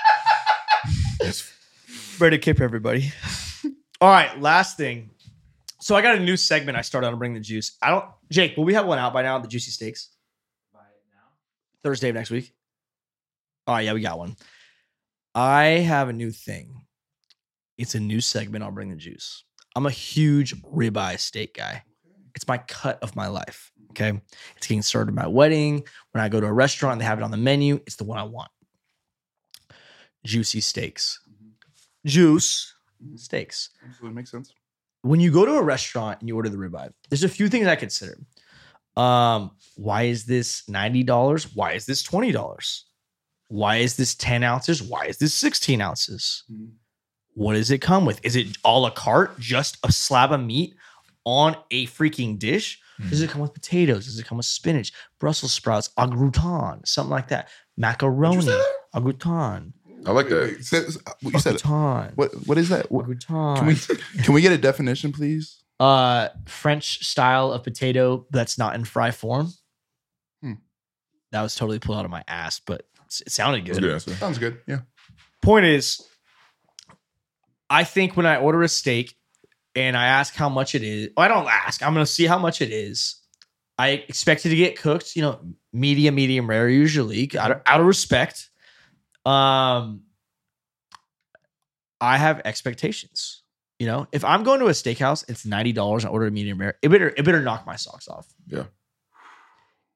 Ready 2.21 2.37
to 2.37 2.41
kip 2.43 2.61
everybody. 2.61 3.13
All 4.01 4.11
right, 4.11 4.39
last 4.41 4.77
thing. 4.77 5.11
So 5.81 5.97
I 5.97 6.03
got 6.03 6.17
a 6.17 6.21
new 6.21 6.37
segment 6.37 6.77
I 6.77 6.83
started 6.83 7.09
on 7.09 7.19
Bring 7.19 7.33
the 7.33 7.41
Juice. 7.41 7.79
I 7.83 7.91
don't, 7.91 8.05
Jake, 8.31 8.57
will 8.57 8.65
we 8.65 8.75
have 8.75 8.87
one 8.87 8.99
out 8.99 9.15
by 9.15 9.23
now? 9.23 9.39
The 9.39 9.49
Juicy 9.49 9.71
Steaks? 9.71 10.11
Thursday 11.83 12.11
of 12.11 12.15
next 12.15 12.31
week. 12.31 12.53
All 13.67 13.75
right, 13.75 13.85
yeah, 13.87 13.95
we 13.95 14.03
got 14.03 14.19
one. 14.19 14.37
I 15.35 15.65
have 15.65 16.09
a 16.09 16.13
new 16.13 16.31
thing. 16.31 16.83
It's 17.79 17.95
a 17.95 18.01
new 18.01 18.21
segment 18.21 18.63
on 18.63 18.75
Bring 18.75 18.91
the 18.91 18.97
Juice. 18.97 19.45
I'm 19.77 19.87
a 19.87 19.91
huge 19.91 20.61
ribeye 20.63 21.19
steak 21.19 21.55
guy. 21.57 21.85
It's 22.35 22.47
my 22.49 22.59
cut 22.59 23.03
of 23.03 23.15
my 23.17 23.27
life. 23.29 23.73
Okay. 23.91 24.21
It's 24.57 24.67
getting 24.67 24.83
served 24.83 25.09
at 25.09 25.15
my 25.15 25.27
wedding. 25.27 25.85
When 26.13 26.23
I 26.23 26.29
go 26.29 26.41
to 26.41 26.47
a 26.47 26.53
restaurant, 26.53 26.99
they 27.01 27.05
have 27.05 27.19
it 27.19 27.23
on 27.25 27.31
the 27.31 27.37
menu. 27.37 27.77
It's 27.87 27.97
the 27.97 28.05
one 28.05 28.19
I 28.19 28.23
want. 28.25 28.51
Juicy 30.25 30.61
steaks. 30.61 31.21
Juice 32.07 32.75
steaks. 33.17 33.71
Absolutely 33.87 34.15
makes 34.17 34.31
sense. 34.31 34.53
When 35.03 35.19
you 35.21 35.31
go 35.33 35.45
to 35.47 35.53
a 35.55 35.63
restaurant 35.63 36.21
and 36.21 36.29
you 36.29 36.37
order 36.37 36.49
the 36.49 36.57
ribeye, 36.59 36.93
there's 37.09 37.25
a 37.25 37.29
few 37.29 37.49
things 37.49 37.67
I 37.67 37.77
consider. 37.77 38.19
Um, 38.97 39.53
why 39.77 40.05
is 40.05 40.27
this 40.27 40.63
$90? 40.69 41.55
Why 41.55 41.73
is 41.73 41.87
this 41.87 42.03
$20? 42.03 42.83
Why 43.49 43.77
is 43.77 43.97
this 43.97 44.15
10 44.15 44.43
ounces? 44.45 44.83
Why 44.83 45.07
is 45.07 45.19
this 45.19 45.33
16 45.35 45.81
ounces? 45.81 46.45
Mhm. 46.53 46.73
What 47.41 47.55
does 47.55 47.71
it 47.71 47.79
come 47.79 48.05
with? 48.05 48.21
Is 48.23 48.37
it 48.37 48.59
a 48.67 48.79
la 48.79 48.91
carte, 48.91 49.39
just 49.41 49.79
a 49.83 49.91
slab 49.91 50.31
of 50.31 50.41
meat 50.43 50.75
on 51.25 51.57
a 51.71 51.87
freaking 51.87 52.39
dish? 52.39 52.79
Does 53.09 53.23
it 53.23 53.31
come 53.31 53.41
with 53.41 53.55
potatoes? 53.55 54.05
Does 54.05 54.19
it 54.19 54.27
come 54.27 54.37
with 54.37 54.45
spinach, 54.45 54.93
Brussels 55.19 55.51
sprouts, 55.53 55.89
au 55.97 56.07
gratin, 56.07 56.85
something 56.85 57.11
like 57.11 57.29
that? 57.29 57.49
Macaroni, 57.79 58.43
say 58.43 58.49
that? 58.51 58.75
au 58.93 59.01
gratin, 59.01 59.73
I 60.05 60.11
like 60.13 60.29
that. 60.29 60.49
wait, 60.51 60.65
say- 60.65 60.85
you 61.23 61.39
said 61.39 61.55
it. 61.55 61.63
gratin, 61.63 62.13
What 62.15 62.31
what 62.47 62.59
is 62.59 62.69
that? 62.69 62.85
au 62.91 62.97
What, 62.97 63.07
gratin. 63.07 63.57
can 63.57 63.67
we 63.67 63.75
can 64.23 64.35
we 64.35 64.43
get 64.43 64.53
a 64.53 64.59
definition, 64.59 65.11
please? 65.11 65.63
Uh, 65.81 66.29
French 66.47 67.07
style 67.07 67.53
of 67.53 67.63
potato 67.65 68.27
that's 68.31 68.59
not 68.59 68.75
in 68.75 68.85
fry 68.85 69.13
form. 69.13 69.49
Hmm. 70.43 70.53
That 71.33 71.41
was 71.41 71.55
totally 71.57 71.79
pulled 71.79 71.97
out 71.97 72.05
of 72.05 72.11
my 72.11 72.23
ass, 72.29 72.61
but 72.61 72.83
it 73.25 73.33
sounded 73.33 73.65
good. 73.65 73.81
good. 73.81 74.03
Sounds 74.03 74.37
good. 74.37 74.59
Yeah. 74.67 74.81
Point 75.41 75.65
is, 75.65 76.07
I 77.71 77.85
think 77.85 78.17
when 78.17 78.27
I 78.27 78.37
order 78.37 78.63
a 78.63 78.69
steak 78.69 79.17
and 79.77 79.97
I 79.97 80.07
ask 80.07 80.35
how 80.35 80.49
much 80.49 80.75
it 80.75 80.83
is, 80.83 81.11
I 81.17 81.29
don't 81.29 81.47
ask. 81.47 81.83
I'm 81.83 81.95
going 81.95 82.05
to 82.05 82.11
see 82.11 82.27
how 82.27 82.39
much 82.39 82.61
it 82.61 82.73
is. 82.73 83.17
I 83.79 83.91
expect 84.09 84.45
it 84.45 84.51
to 84.51 84.57
get 84.57 84.79
cooked, 84.79 85.15
you 85.17 85.23
know, 85.23 85.41
medium, 85.73 86.17
medium 86.17 86.51
rare, 86.51 86.69
usually 86.69 87.31
out 87.39 87.53
of, 87.53 87.61
out 87.65 87.81
of 87.81 87.87
respect. 87.87 88.51
Um, 89.25 90.03
I 92.01 92.17
have 92.17 92.43
expectations. 92.45 93.43
You 93.79 93.87
know, 93.87 94.07
if 94.13 94.25
I'm 94.25 94.43
going 94.43 94.61
to 94.61 94.67
a 94.67 94.71
steakhouse, 94.71 95.25
it's 95.31 95.47
ninety 95.47 95.73
dollars. 95.73 96.05
I 96.05 96.09
order 96.09 96.27
a 96.27 96.31
medium 96.31 96.59
rare. 96.59 96.77
It 96.83 96.89
better, 96.89 97.15
it 97.17 97.25
better 97.25 97.41
knock 97.41 97.65
my 97.65 97.77
socks 97.77 98.09
off. 98.09 98.27
Yeah. 98.47 98.65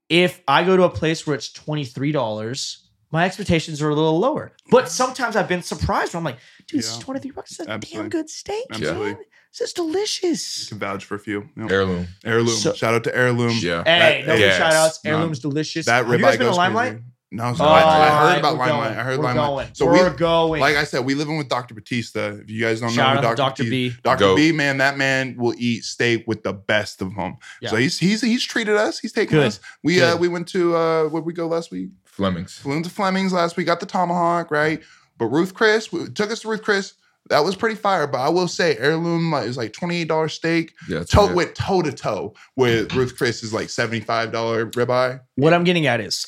If 0.09 0.41
I 0.49 0.65
go 0.65 0.77
to 0.77 0.85
a 0.85 0.91
place 0.91 1.27
where 1.27 1.37
it's 1.37 1.53
twenty 1.53 1.85
three 1.85 2.13
dollars, 2.13 2.84
my 3.15 3.25
expectations 3.25 3.81
are 3.81 3.89
a 3.89 3.95
little 3.95 4.19
lower. 4.19 4.53
But 4.71 4.91
sometimes 4.91 5.37
I've 5.37 5.49
been 5.49 5.63
surprised. 5.63 6.13
Where 6.13 6.19
I'm 6.19 6.25
like, 6.25 6.39
dude, 6.67 6.81
this 6.81 6.91
is 6.91 6.99
twenty 6.99 7.21
three 7.21 7.31
bucks. 7.31 7.59
It's 7.59 7.69
a 7.69 7.79
damn 7.79 8.09
good 8.11 8.29
steak, 8.29 8.67
Absolutely. 8.73 9.13
man. 9.15 9.23
This 9.53 9.69
is 9.69 9.73
delicious. 9.73 10.63
You 10.65 10.69
can 10.71 10.79
vouch 10.81 11.05
for 11.05 11.15
a 11.15 11.19
few. 11.21 11.49
Yep. 11.57 11.71
Heirloom. 11.71 12.09
Heirloom. 12.25 12.49
So- 12.57 12.75
Shout 12.75 12.93
out 12.95 13.05
to 13.05 13.17
Heirloom. 13.17 13.53
Yeah. 13.61 13.85
Hey, 13.85 14.23
That- 14.23 14.27
no 14.27 14.35
yes. 14.35 14.59
shout 14.59 14.73
outs. 14.73 15.05
No. 15.05 15.13
Heirloom's 15.13 15.39
delicious. 15.39 15.87
That 15.87 16.05
Have 16.05 16.09
you 16.09 16.15
ribeye 16.15 16.21
guys 16.23 16.31
been 16.33 16.41
to 16.41 16.45
goes 16.47 16.57
Limelight? 16.57 16.93
crazy. 16.95 17.05
No, 17.31 17.53
Oh, 17.59 17.65
I, 17.65 17.81
I 17.81 17.83
alright, 17.83 18.33
heard 18.35 18.39
about 18.39 18.53
we're 18.59 18.67
Limelight. 18.67 18.91
I 18.99 19.03
heard 19.03 19.19
we're 19.19 19.25
Limelight. 19.25 19.47
Going. 19.67 19.75
So 19.75 19.87
we're 19.87 20.11
we, 20.11 20.17
going. 20.17 20.61
like 20.61 20.77
I 20.77 20.85
said, 20.85 21.05
we 21.05 21.15
live 21.15 21.29
in 21.29 21.37
with 21.37 21.49
Dr. 21.49 21.75
Batista. 21.75 22.35
If 22.35 22.49
you 22.49 22.61
guys 22.61 22.81
don't 22.81 22.91
Shout 22.91 23.15
know 23.15 23.21
out 23.21 23.25
who 23.25 23.31
to 23.31 23.37
Dr. 23.37 23.65
B. 23.65 23.93
Dr. 24.05 24.19
Goat. 24.21 24.37
B, 24.37 24.53
man, 24.53 24.79
that 24.79 24.97
man 24.97 25.35
will 25.37 25.55
eat 25.59 25.83
steak 25.85 26.25
with 26.29 26.45
the 26.45 26.53
best 26.53 27.03
of 27.03 27.13
them. 27.17 27.37
So 27.67 27.75
he's 27.77 27.99
he's 27.99 28.21
he's 28.21 28.45
treated 28.45 28.77
us. 28.77 29.01
He's 29.01 29.13
taken 29.13 29.39
Good. 29.39 29.47
us. 29.49 29.61
We 29.83 30.01
uh 30.01 30.17
we 30.17 30.29
went 30.29 30.47
to 30.49 30.77
uh 30.77 31.05
where 31.09 31.23
we 31.23 31.33
go 31.33 31.49
last 31.49 31.73
week? 31.73 31.91
Fleming's. 32.05 32.55
Flew 32.59 32.81
to 32.83 32.89
Fleming's 32.91 33.33
last 33.33 33.57
week. 33.57 33.67
Got 33.67 33.81
the 33.81 33.87
tomahawk 33.87 34.53
right. 34.53 34.81
But 35.19 35.27
Ruth 35.27 35.55
Chris 35.55 35.91
we, 35.91 36.09
took 36.11 36.31
us 36.31 36.41
to 36.41 36.49
Ruth 36.49 36.63
Chris. 36.63 36.95
That 37.31 37.41
was 37.41 37.57
pretty 37.57 37.75
fire. 37.75 38.07
But 38.07 38.19
I 38.21 38.29
will 38.29 38.47
say, 38.49 38.77
heirloom 38.77 39.33
like, 39.33 39.47
is 39.49 39.57
like 39.57 39.73
twenty 39.73 40.03
eight 40.03 40.09
dollars 40.09 40.35
steak. 40.35 40.73
Yeah. 40.89 41.01
it's 41.01 41.11
Toe 41.11 41.33
went 41.35 41.55
toe 41.57 41.83
to 41.83 41.91
toe 41.91 42.35
with 42.55 42.95
Ruth 42.95 43.17
Chris 43.17 43.43
is 43.43 43.53
like 43.53 43.71
seventy 43.71 44.01
five 44.01 44.31
dollar 44.31 44.67
ribeye. 44.67 45.21
what 45.35 45.53
I'm 45.53 45.65
getting 45.65 45.87
at 45.87 46.01
is 46.01 46.27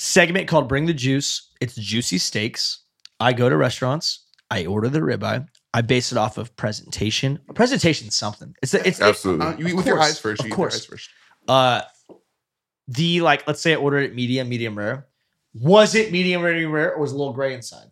segment 0.00 0.48
called 0.48 0.68
Bring 0.68 0.86
the 0.86 0.94
Juice. 0.94 1.50
It's 1.60 1.74
juicy 1.74 2.18
steaks. 2.18 2.84
I 3.20 3.32
go 3.34 3.48
to 3.48 3.56
restaurants. 3.56 4.26
I 4.50 4.64
order 4.66 4.88
the 4.88 5.00
ribeye. 5.00 5.46
I 5.72 5.82
base 5.82 6.10
it 6.10 6.18
off 6.18 6.38
of 6.38 6.56
presentation. 6.56 7.38
Presentation's 7.54 8.16
something. 8.16 8.54
It's 8.62 8.74
it's 8.74 8.98
it, 8.98 9.04
Absolutely. 9.04 9.46
Uh, 9.46 9.56
you 9.56 9.66
eat 9.66 9.70
Of 9.72 9.76
with 9.76 9.86
your 9.86 10.00
eyes 10.00 10.18
first. 10.18 10.40
of 10.40 10.46
You 10.46 10.52
eat 10.52 10.56
course. 10.56 10.74
your 10.74 10.80
eyes 10.80 10.84
first. 10.86 11.10
uh 11.48 11.82
the 12.88 13.20
like 13.20 13.46
let's 13.46 13.60
say 13.60 13.72
I 13.72 13.76
ordered 13.76 14.00
it 14.00 14.14
medium, 14.14 14.48
medium 14.48 14.76
rare. 14.76 15.06
Was 15.54 15.94
it 15.94 16.10
medium, 16.12 16.42
medium 16.42 16.72
rare, 16.72 16.94
or 16.94 17.00
was 17.00 17.12
it 17.12 17.14
a 17.14 17.18
little 17.18 17.32
gray 17.34 17.54
inside? 17.54 17.86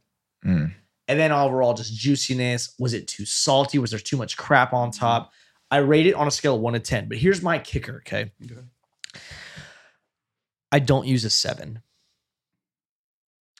Mm. 0.45 0.73
And 1.09 1.21
then 1.21 1.31
overall, 1.31 1.75
just 1.75 1.95
juiciness. 1.95 2.75
Was 2.79 2.95
it 2.95 3.07
too 3.07 3.25
salty? 3.25 3.79
Was 3.79 3.91
there 3.91 4.01
too 4.01 4.17
much 4.17 4.37
crap 4.37 4.73
on 4.73 4.91
top? 4.91 5.31
I 5.71 5.79
rate 5.79 6.07
it 6.07 6.15
on 6.15 6.27
a 6.27 6.31
scale 6.31 6.55
of 6.57 6.61
one 6.63 6.73
to 6.75 6.81
10. 6.81 7.09
But 7.09 7.19
here's 7.19 7.43
my 7.43 7.59
kicker, 7.59 7.97
okay? 8.07 8.33
Okay. 8.45 8.61
I 10.73 10.79
don't 10.79 11.07
use 11.07 11.25
a 11.25 11.31
seven. 11.31 11.83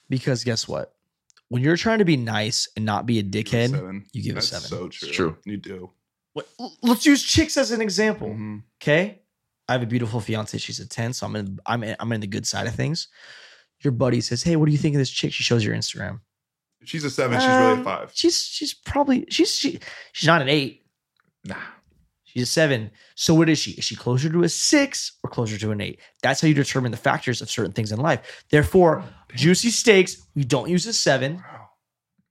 Because 0.09 0.43
guess 0.43 0.67
what? 0.67 0.93
When 1.49 1.63
you're 1.63 1.77
trying 1.77 1.99
to 1.99 2.05
be 2.05 2.17
nice 2.17 2.67
and 2.75 2.85
not 2.85 3.05
be 3.05 3.19
a 3.19 3.23
dickhead, 3.23 3.71
Seven. 3.71 4.05
you 4.13 4.21
give 4.23 4.33
a 4.33 4.35
That's 4.35 4.47
seven. 4.49 4.67
so 4.67 4.77
true. 4.89 5.07
It's 5.07 5.15
true. 5.15 5.37
You 5.45 5.57
do. 5.57 5.91
what, 6.33 6.47
let's 6.83 7.05
use 7.05 7.23
chicks 7.23 7.57
as 7.57 7.71
an 7.71 7.81
example. 7.81 8.29
Mhm. 8.29 8.63
Okay. 8.81 9.21
I 9.67 9.73
have 9.73 9.81
a 9.83 9.87
beautiful 9.87 10.19
fiance. 10.19 10.57
She's 10.57 10.79
a 10.79 10.87
10, 10.87 11.13
so 11.13 11.25
I'm 11.27 11.35
in 11.35 11.59
I'm 11.65 11.83
in, 11.83 11.95
I'm 11.99 12.11
in 12.11 12.21
the 12.21 12.27
good 12.27 12.45
side 12.47 12.67
of 12.67 12.75
things. 12.75 13.07
Your 13.81 13.91
buddy 13.91 14.19
says, 14.21 14.43
Hey, 14.43 14.55
what 14.55 14.65
do 14.65 14.71
you 14.71 14.77
think 14.77 14.95
of 14.95 14.99
this 14.99 15.09
chick? 15.11 15.31
She 15.33 15.43
shows 15.43 15.63
your 15.63 15.75
Instagram. 15.75 16.19
If 16.81 16.87
she's 16.89 17.03
a 17.03 17.09
seven, 17.09 17.39
she's 17.39 17.47
really 17.47 17.59
a 17.71 17.73
Um, 17.73 17.83
five. 17.83 18.11
She's 18.13 18.41
she's 18.41 18.73
probably 18.73 19.25
she's 19.29 19.53
she, 19.55 19.79
she's 20.13 20.27
not 20.27 20.41
an 20.41 20.49
eight. 20.49 20.85
Nah. 21.45 21.55
She's 22.33 22.43
a 22.43 22.45
seven. 22.45 22.91
So 23.15 23.33
what 23.33 23.49
is 23.49 23.57
she? 23.59 23.71
Is 23.71 23.83
she 23.85 23.95
closer 23.95 24.29
to 24.29 24.43
a 24.43 24.49
six 24.49 25.13
or 25.23 25.29
closer 25.29 25.57
to 25.57 25.71
an 25.71 25.81
eight? 25.81 25.99
That's 26.21 26.41
how 26.41 26.47
you 26.47 26.53
determine 26.53 26.91
the 26.91 26.97
factors 26.97 27.41
of 27.41 27.49
certain 27.49 27.71
things 27.73 27.91
in 27.91 27.99
life. 27.99 28.43
Therefore, 28.51 29.03
juicy 29.35 29.69
steaks, 29.71 30.25
we 30.35 30.43
don't 30.43 30.69
use 30.69 30.85
a 30.85 30.93
seven. 30.93 31.35
Wow. 31.37 31.69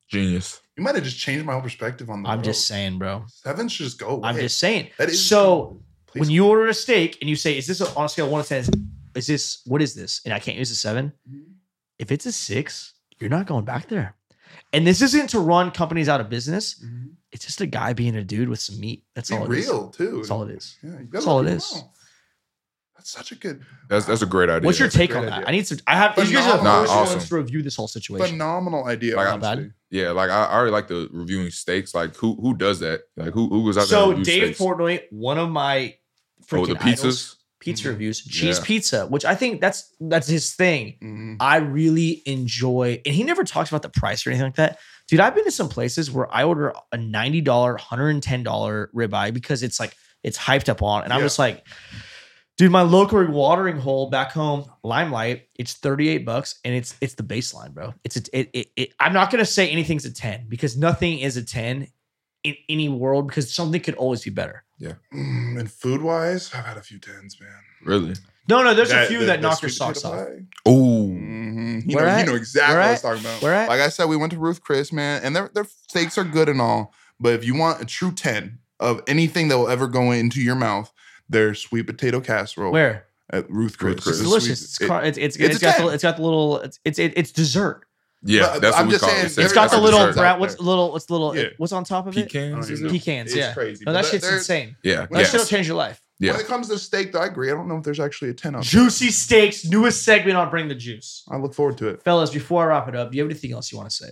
Genius. 0.08 0.60
You 0.76 0.84
might 0.84 0.94
have 0.94 1.04
just 1.04 1.18
changed 1.18 1.44
my 1.44 1.52
whole 1.52 1.62
perspective 1.62 2.08
on 2.08 2.22
the 2.22 2.28
I'm 2.28 2.38
road. 2.38 2.44
just 2.44 2.66
saying, 2.66 2.98
bro. 2.98 3.24
Seven 3.28 3.68
should 3.68 3.84
just 3.84 3.98
go 3.98 4.08
away. 4.10 4.28
I'm 4.28 4.36
just 4.36 4.58
saying. 4.58 4.90
That 4.98 5.08
is 5.08 5.26
so 5.26 5.80
Please. 6.06 6.20
when 6.20 6.30
you 6.30 6.46
order 6.46 6.68
a 6.68 6.74
steak 6.74 7.18
and 7.20 7.28
you 7.28 7.36
say, 7.36 7.58
"Is 7.58 7.66
this 7.66 7.80
a, 7.80 7.92
on 7.96 8.04
a 8.04 8.08
scale 8.08 8.26
of 8.26 8.30
one 8.32 8.42
to 8.42 8.48
ten? 8.48 8.60
Is, 8.60 8.70
is 9.16 9.26
this 9.26 9.62
what 9.66 9.82
is 9.82 9.94
this?" 9.94 10.20
and 10.24 10.32
I 10.32 10.38
can't 10.38 10.56
use 10.56 10.70
a 10.70 10.76
seven. 10.76 11.12
Mhm. 11.28 11.42
If 11.98 12.12
it's 12.12 12.26
a 12.26 12.32
six, 12.32 12.94
you're 13.18 13.28
not 13.28 13.46
going 13.46 13.64
back 13.64 13.88
there. 13.88 14.14
And 14.72 14.86
this 14.86 15.00
isn't 15.02 15.30
to 15.30 15.40
run 15.40 15.70
companies 15.70 16.08
out 16.08 16.20
of 16.20 16.28
business. 16.28 16.82
Mhm. 16.84 17.10
It's 17.32 17.44
just 17.44 17.60
a 17.60 17.66
guy 17.66 17.92
being 17.92 18.16
a 18.16 18.24
dude 18.24 18.48
with 18.48 18.60
some 18.60 18.78
meat. 18.80 19.04
That's 19.14 19.30
Be 19.30 19.36
all 19.36 19.50
it 19.52 19.58
is. 19.58 19.66
real 19.66 19.88
too. 19.90 20.16
That's 20.16 20.30
all 20.30 20.42
it 20.44 20.50
is. 20.50 20.76
Yeah, 20.82 20.90
That's 21.10 21.26
all 21.26 21.40
it 21.40 21.46
is. 21.48 21.64
it 21.64 21.66
people 21.66 21.78
is. 21.78 21.82
know. 21.84 21.92
That's 22.96 23.10
such 23.10 23.30
a 23.32 23.36
good, 23.36 23.62
That's 23.88 24.06
that's 24.06 24.22
a 24.22 24.26
great 24.26 24.50
idea. 24.50 24.66
What's 24.66 24.78
your 24.80 24.88
That's 24.88 24.96
take 24.96 25.14
on 25.14 25.24
that? 25.26 25.32
idea. 25.34 25.44
I 25.46 25.50
need 25.52 25.66
some. 25.68 25.78
I 25.86 25.94
have. 25.96 26.16
You 26.18 26.24
guys 26.34 26.46
are 26.46 26.52
the 26.52 26.58
Phenomenal. 26.58 26.80
first 26.82 26.92
Nah, 26.92 26.96
ones 26.98 27.10
awesome. 27.14 27.28
to 27.28 27.34
review 27.36 27.62
this 27.62 27.76
whole 27.76 27.86
situation. 27.88 28.26
phenomenal 28.26 28.86
idea. 28.86 29.14
Like, 29.16 29.28
Not 29.28 29.40
bad. 29.40 29.72
Yeah, 29.90 30.10
like 30.10 30.30
I, 30.30 30.44
I 30.46 30.52
already 30.54 30.72
like 30.72 30.88
the 30.88 31.08
reviewing 31.12 31.50
steaks. 31.50 31.94
Like 31.94 32.16
who 32.16 32.34
who 32.40 32.54
does 32.56 32.80
that? 32.80 33.02
Like 33.16 33.32
who 33.32 33.48
who 33.48 33.64
goes 33.66 33.76
out 33.78 33.82
there? 33.82 33.86
So 33.98 34.10
and 34.10 34.18
reviews 34.18 34.26
Dave 34.26 34.42
steaks? 34.56 34.60
Portnoy, 34.60 35.02
one 35.10 35.38
of 35.38 35.48
my 35.50 35.94
Oh, 36.40 36.44
freaking 36.56 36.78
the 36.78 36.82
idols, 36.84 37.00
pizzas. 37.04 37.34
Pizza 37.68 37.84
Mhm. 37.84 37.90
reviews, 37.90 38.22
cheese 38.24 38.58
Yeah. 38.58 38.64
pizza, 38.64 39.06
which 39.06 39.24
I 39.24 39.34
think 39.34 39.60
that's 39.60 39.92
that's 40.00 40.26
his 40.28 40.54
thing. 40.54 40.96
Mhm. 41.02 41.36
I 41.40 41.56
really 41.58 42.22
enjoy, 42.26 43.00
and 43.06 43.14
he 43.14 43.22
never 43.24 43.44
talks 43.44 43.70
about 43.70 43.82
the 43.82 43.88
price 43.90 44.26
or 44.26 44.30
anything 44.30 44.46
like 44.46 44.56
that. 44.56 44.78
Dude, 45.08 45.20
I've 45.20 45.34
been 45.34 45.44
to 45.44 45.50
some 45.50 45.68
places 45.68 46.10
where 46.10 46.32
I 46.34 46.44
order 46.44 46.72
a 46.92 46.96
$90, 46.98 47.78
$110 47.78 48.88
ribeye 48.94 49.32
because 49.32 49.62
it's 49.62 49.80
like 49.80 49.94
it's 50.22 50.36
hyped 50.38 50.68
up 50.68 50.82
on. 50.82 51.04
And 51.04 51.12
I'm 51.12 51.20
just 51.20 51.38
like, 51.38 51.64
dude, 52.56 52.70
my 52.72 52.82
local 52.82 53.24
watering 53.26 53.78
hole 53.78 54.10
back 54.10 54.32
home, 54.32 54.64
Limelight, 54.82 55.44
it's 55.58 55.74
38 55.74 56.24
bucks 56.26 56.56
and 56.64 56.74
it's 56.74 56.94
it's 57.00 57.14
the 57.14 57.22
baseline, 57.22 57.72
bro. 57.72 57.94
It's 58.04 58.16
a, 58.16 58.22
it, 58.38 58.50
it, 58.52 58.66
it 58.76 58.92
I'm 59.00 59.12
not 59.12 59.30
gonna 59.30 59.44
say 59.46 59.70
anything's 59.70 60.04
a 60.04 60.12
10 60.12 60.46
because 60.48 60.76
nothing 60.76 61.20
is 61.20 61.36
a 61.36 61.44
10 61.44 61.86
in 62.48 62.56
any 62.68 62.88
world 62.88 63.28
because 63.28 63.52
something 63.54 63.80
could 63.80 63.94
always 63.94 64.22
be 64.24 64.30
better. 64.30 64.64
Mm, 64.80 65.58
and 65.58 65.70
food 65.70 66.02
wise, 66.02 66.50
I've 66.54 66.64
had 66.64 66.76
a 66.76 66.82
few 66.82 66.98
tens, 66.98 67.40
man. 67.40 67.50
Really? 67.84 68.14
No, 68.48 68.62
no, 68.62 68.74
there's 68.74 68.90
a 68.92 69.06
few 69.06 69.20
the- 69.20 69.26
that 69.26 69.40
knock 69.40 69.60
your 69.60 69.68
socks 69.70 70.04
off. 70.04 70.14
pie. 70.14 70.42
Oh, 70.64 71.08
Mhm. 71.10 71.88
You, 71.88 71.96
know, 71.96 72.04
at? 72.06 72.20
you 72.20 72.26
know 72.26 72.34
exactly 72.36 72.74
Where 72.74 72.80
what 72.80 72.86
I 72.86 72.88
at? 72.88 72.92
was 72.92 73.02
talking 73.02 73.20
about. 73.20 73.42
Where 73.42 73.54
at? 73.54 73.68
Like 73.68 73.80
I 73.80 73.88
said, 73.88 74.06
we 74.06 74.16
went 74.16 74.32
to 74.32 74.38
Ruth 74.38 74.60
Chris, 74.62 74.92
man, 74.92 75.20
and 75.24 75.34
their 75.36 75.50
their 75.54 75.64
steaks 75.88 76.16
are 76.16 76.24
good 76.24 76.48
and 76.48 76.60
all. 76.60 76.94
But 77.20 77.34
if 77.34 77.44
you 77.44 77.54
want 77.56 77.82
a 77.82 77.84
true 77.84 78.12
10 78.12 78.58
of 78.80 79.02
anything 79.08 79.48
that 79.48 79.58
will 79.58 79.68
ever 79.68 79.86
go 79.88 80.12
into 80.12 80.40
your 80.40 80.54
mouth, 80.54 80.92
their 81.28 81.54
sweet 81.54 81.82
potato 81.86 82.20
casserole 82.20 82.72
Where? 82.72 83.04
at 83.30 83.50
Ruth 83.50 83.76
Chris. 83.78 83.96
Chris. 84.00 84.16
It's 84.20 84.22
delicious. 84.28 84.60
sweet- 84.60 84.64
It's, 84.64 84.80
it- 84.80 84.86
car- 84.88 85.04
it's, 85.04 85.18
it's, 85.18 85.36
it's 85.36 85.44
it's 85.54 85.56
a 85.56 85.60
got 85.66 85.76
the 85.78 85.82
10. 85.84 85.94
it's 85.94 86.02
got 86.04 86.16
the 86.16 86.22
little 86.22 86.58
it's 86.60 86.78
it's 86.84 86.98
it, 86.98 87.12
it's 87.16 87.32
dessert. 87.32 87.84
Yeah. 88.22 88.50
But 88.54 88.60
that's 88.62 88.74
what 88.74 88.80
I'm 88.80 88.86
we 88.86 88.92
just 88.92 89.00
call 89.04 89.10
saying, 89.10 89.22
it. 89.22 89.26
It's 89.26 89.34
There's- 89.36 89.52
got 89.52 89.70
the 89.70 89.80
little 89.80 90.00
dessert 90.06 90.14
brat. 90.20 90.34
out 90.34 90.40
What's 90.40 90.58
little? 90.60 90.92
What's 90.92 91.08
little? 91.10 91.36
Yeah. 91.36 91.48
What's 91.58 91.72
on 91.72 91.84
top 91.84 92.06
of 92.06 92.16
it? 92.16 92.20
I 92.20 92.22
pecans. 92.24 92.52
don't 92.66 92.72
is 92.74 92.80
even 92.80 92.86
it? 92.86 92.90
Pecans. 92.98 93.28
It's 93.30 93.36
yeah. 93.36 93.52
crazy. 93.54 93.84
No, 93.86 93.92
that 93.92 94.04
shit's 94.06 94.28
insane. 94.30 94.76
Yeah, 94.82 95.06
That 95.10 95.18
yes. 95.20 95.30
shit'll 95.30 95.46
change 95.46 95.66
your 95.66 95.76
life. 95.76 96.00
yeah. 96.18 96.32
When 96.32 96.40
it 96.40 96.46
comes 96.46 96.68
to 96.68 96.78
steak, 96.78 97.12
though, 97.12 97.20
I 97.20 97.26
agree. 97.26 97.50
I 97.50 97.54
don't 97.54 97.68
know 97.68 97.76
if 97.78 97.84
there's 97.84 98.00
actually 98.00 98.30
a 98.30 98.34
10 98.34 98.54
out 98.56 98.62
there. 98.64 98.68
Juicy 98.70 99.10
steaks, 99.10 99.64
newest 99.64 100.02
segment 100.04 100.36
on 100.36 100.50
Bring 100.50 100.68
the 100.68 100.74
Juice. 100.74 101.24
I 101.30 101.36
look 101.36 101.54
forward 101.54 101.78
to 101.78 101.88
it. 101.88 102.02
Fellas, 102.02 102.30
before 102.30 102.64
I 102.64 102.66
wrap 102.76 102.88
it 102.88 102.96
up, 102.96 103.10
do 103.12 103.16
you 103.16 103.22
have 103.22 103.30
anything 103.30 103.52
else 103.52 103.70
you 103.70 103.78
want 103.78 103.90
to 103.90 103.96
say? 103.96 104.10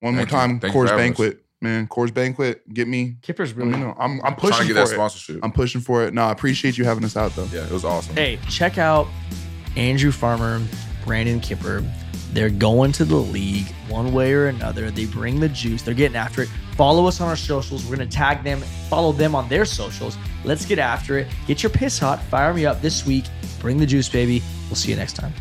One 0.00 0.14
more 0.14 0.24
Thank 0.26 0.30
you. 0.30 0.36
time, 0.38 0.60
Thank 0.60 0.74
Coors 0.74 0.88
for 0.88 0.92
having 0.98 1.12
us. 1.12 1.18
Banquet, 1.18 1.44
man. 1.62 1.86
Coors 1.88 2.12
Banquet, 2.14 2.72
get 2.74 2.86
me. 2.86 3.16
Kipper's 3.22 3.56
Let 3.56 3.66
me 3.66 3.72
really. 3.72 3.80
know. 3.86 3.96
I'm, 3.98 4.12
I'm 4.20 4.20
Trying 4.20 4.36
pushing 4.36 4.66
to 4.68 4.74
get 4.74 4.80
for 4.82 4.86
that 4.88 4.92
it. 4.92 4.94
sponsorship. 4.94 5.40
I'm 5.42 5.52
pushing 5.52 5.80
for 5.80 6.04
it. 6.04 6.14
No, 6.14 6.22
I 6.24 6.32
appreciate 6.32 6.76
you 6.78 6.84
having 6.84 7.02
us 7.04 7.16
out, 7.16 7.34
though. 7.34 7.48
yeah, 7.52 7.64
it 7.64 7.70
was 7.72 7.84
awesome. 7.84 8.14
Hey, 8.14 8.38
check 8.50 8.76
out 8.78 9.08
Andrew 9.74 10.12
Farmer, 10.12 10.60
Brandon 11.04 11.40
Kipper. 11.40 11.82
They're 12.32 12.50
going 12.50 12.92
to 12.92 13.04
the 13.04 13.16
league 13.16 13.66
one 13.88 14.12
way 14.12 14.32
or 14.32 14.48
another. 14.48 14.90
They 14.90 15.06
bring 15.06 15.40
the 15.40 15.48
juice. 15.48 15.82
They're 15.82 15.94
getting 15.94 16.16
after 16.16 16.42
it. 16.42 16.48
Follow 16.76 17.06
us 17.06 17.20
on 17.20 17.28
our 17.28 17.36
socials. 17.36 17.84
We're 17.86 17.96
going 17.96 18.08
to 18.08 18.16
tag 18.16 18.44
them, 18.44 18.60
follow 18.90 19.12
them 19.12 19.34
on 19.34 19.48
their 19.48 19.64
socials. 19.64 20.18
Let's 20.44 20.66
get 20.66 20.78
after 20.78 21.18
it. 21.18 21.28
Get 21.46 21.62
your 21.62 21.70
piss 21.70 21.98
hot. 21.98 22.22
Fire 22.24 22.52
me 22.52 22.66
up 22.66 22.82
this 22.82 23.06
week. 23.06 23.24
Bring 23.60 23.78
the 23.78 23.86
juice, 23.86 24.08
baby. 24.08 24.42
We'll 24.68 24.76
see 24.76 24.90
you 24.90 24.96
next 24.96 25.14
time. 25.14 25.32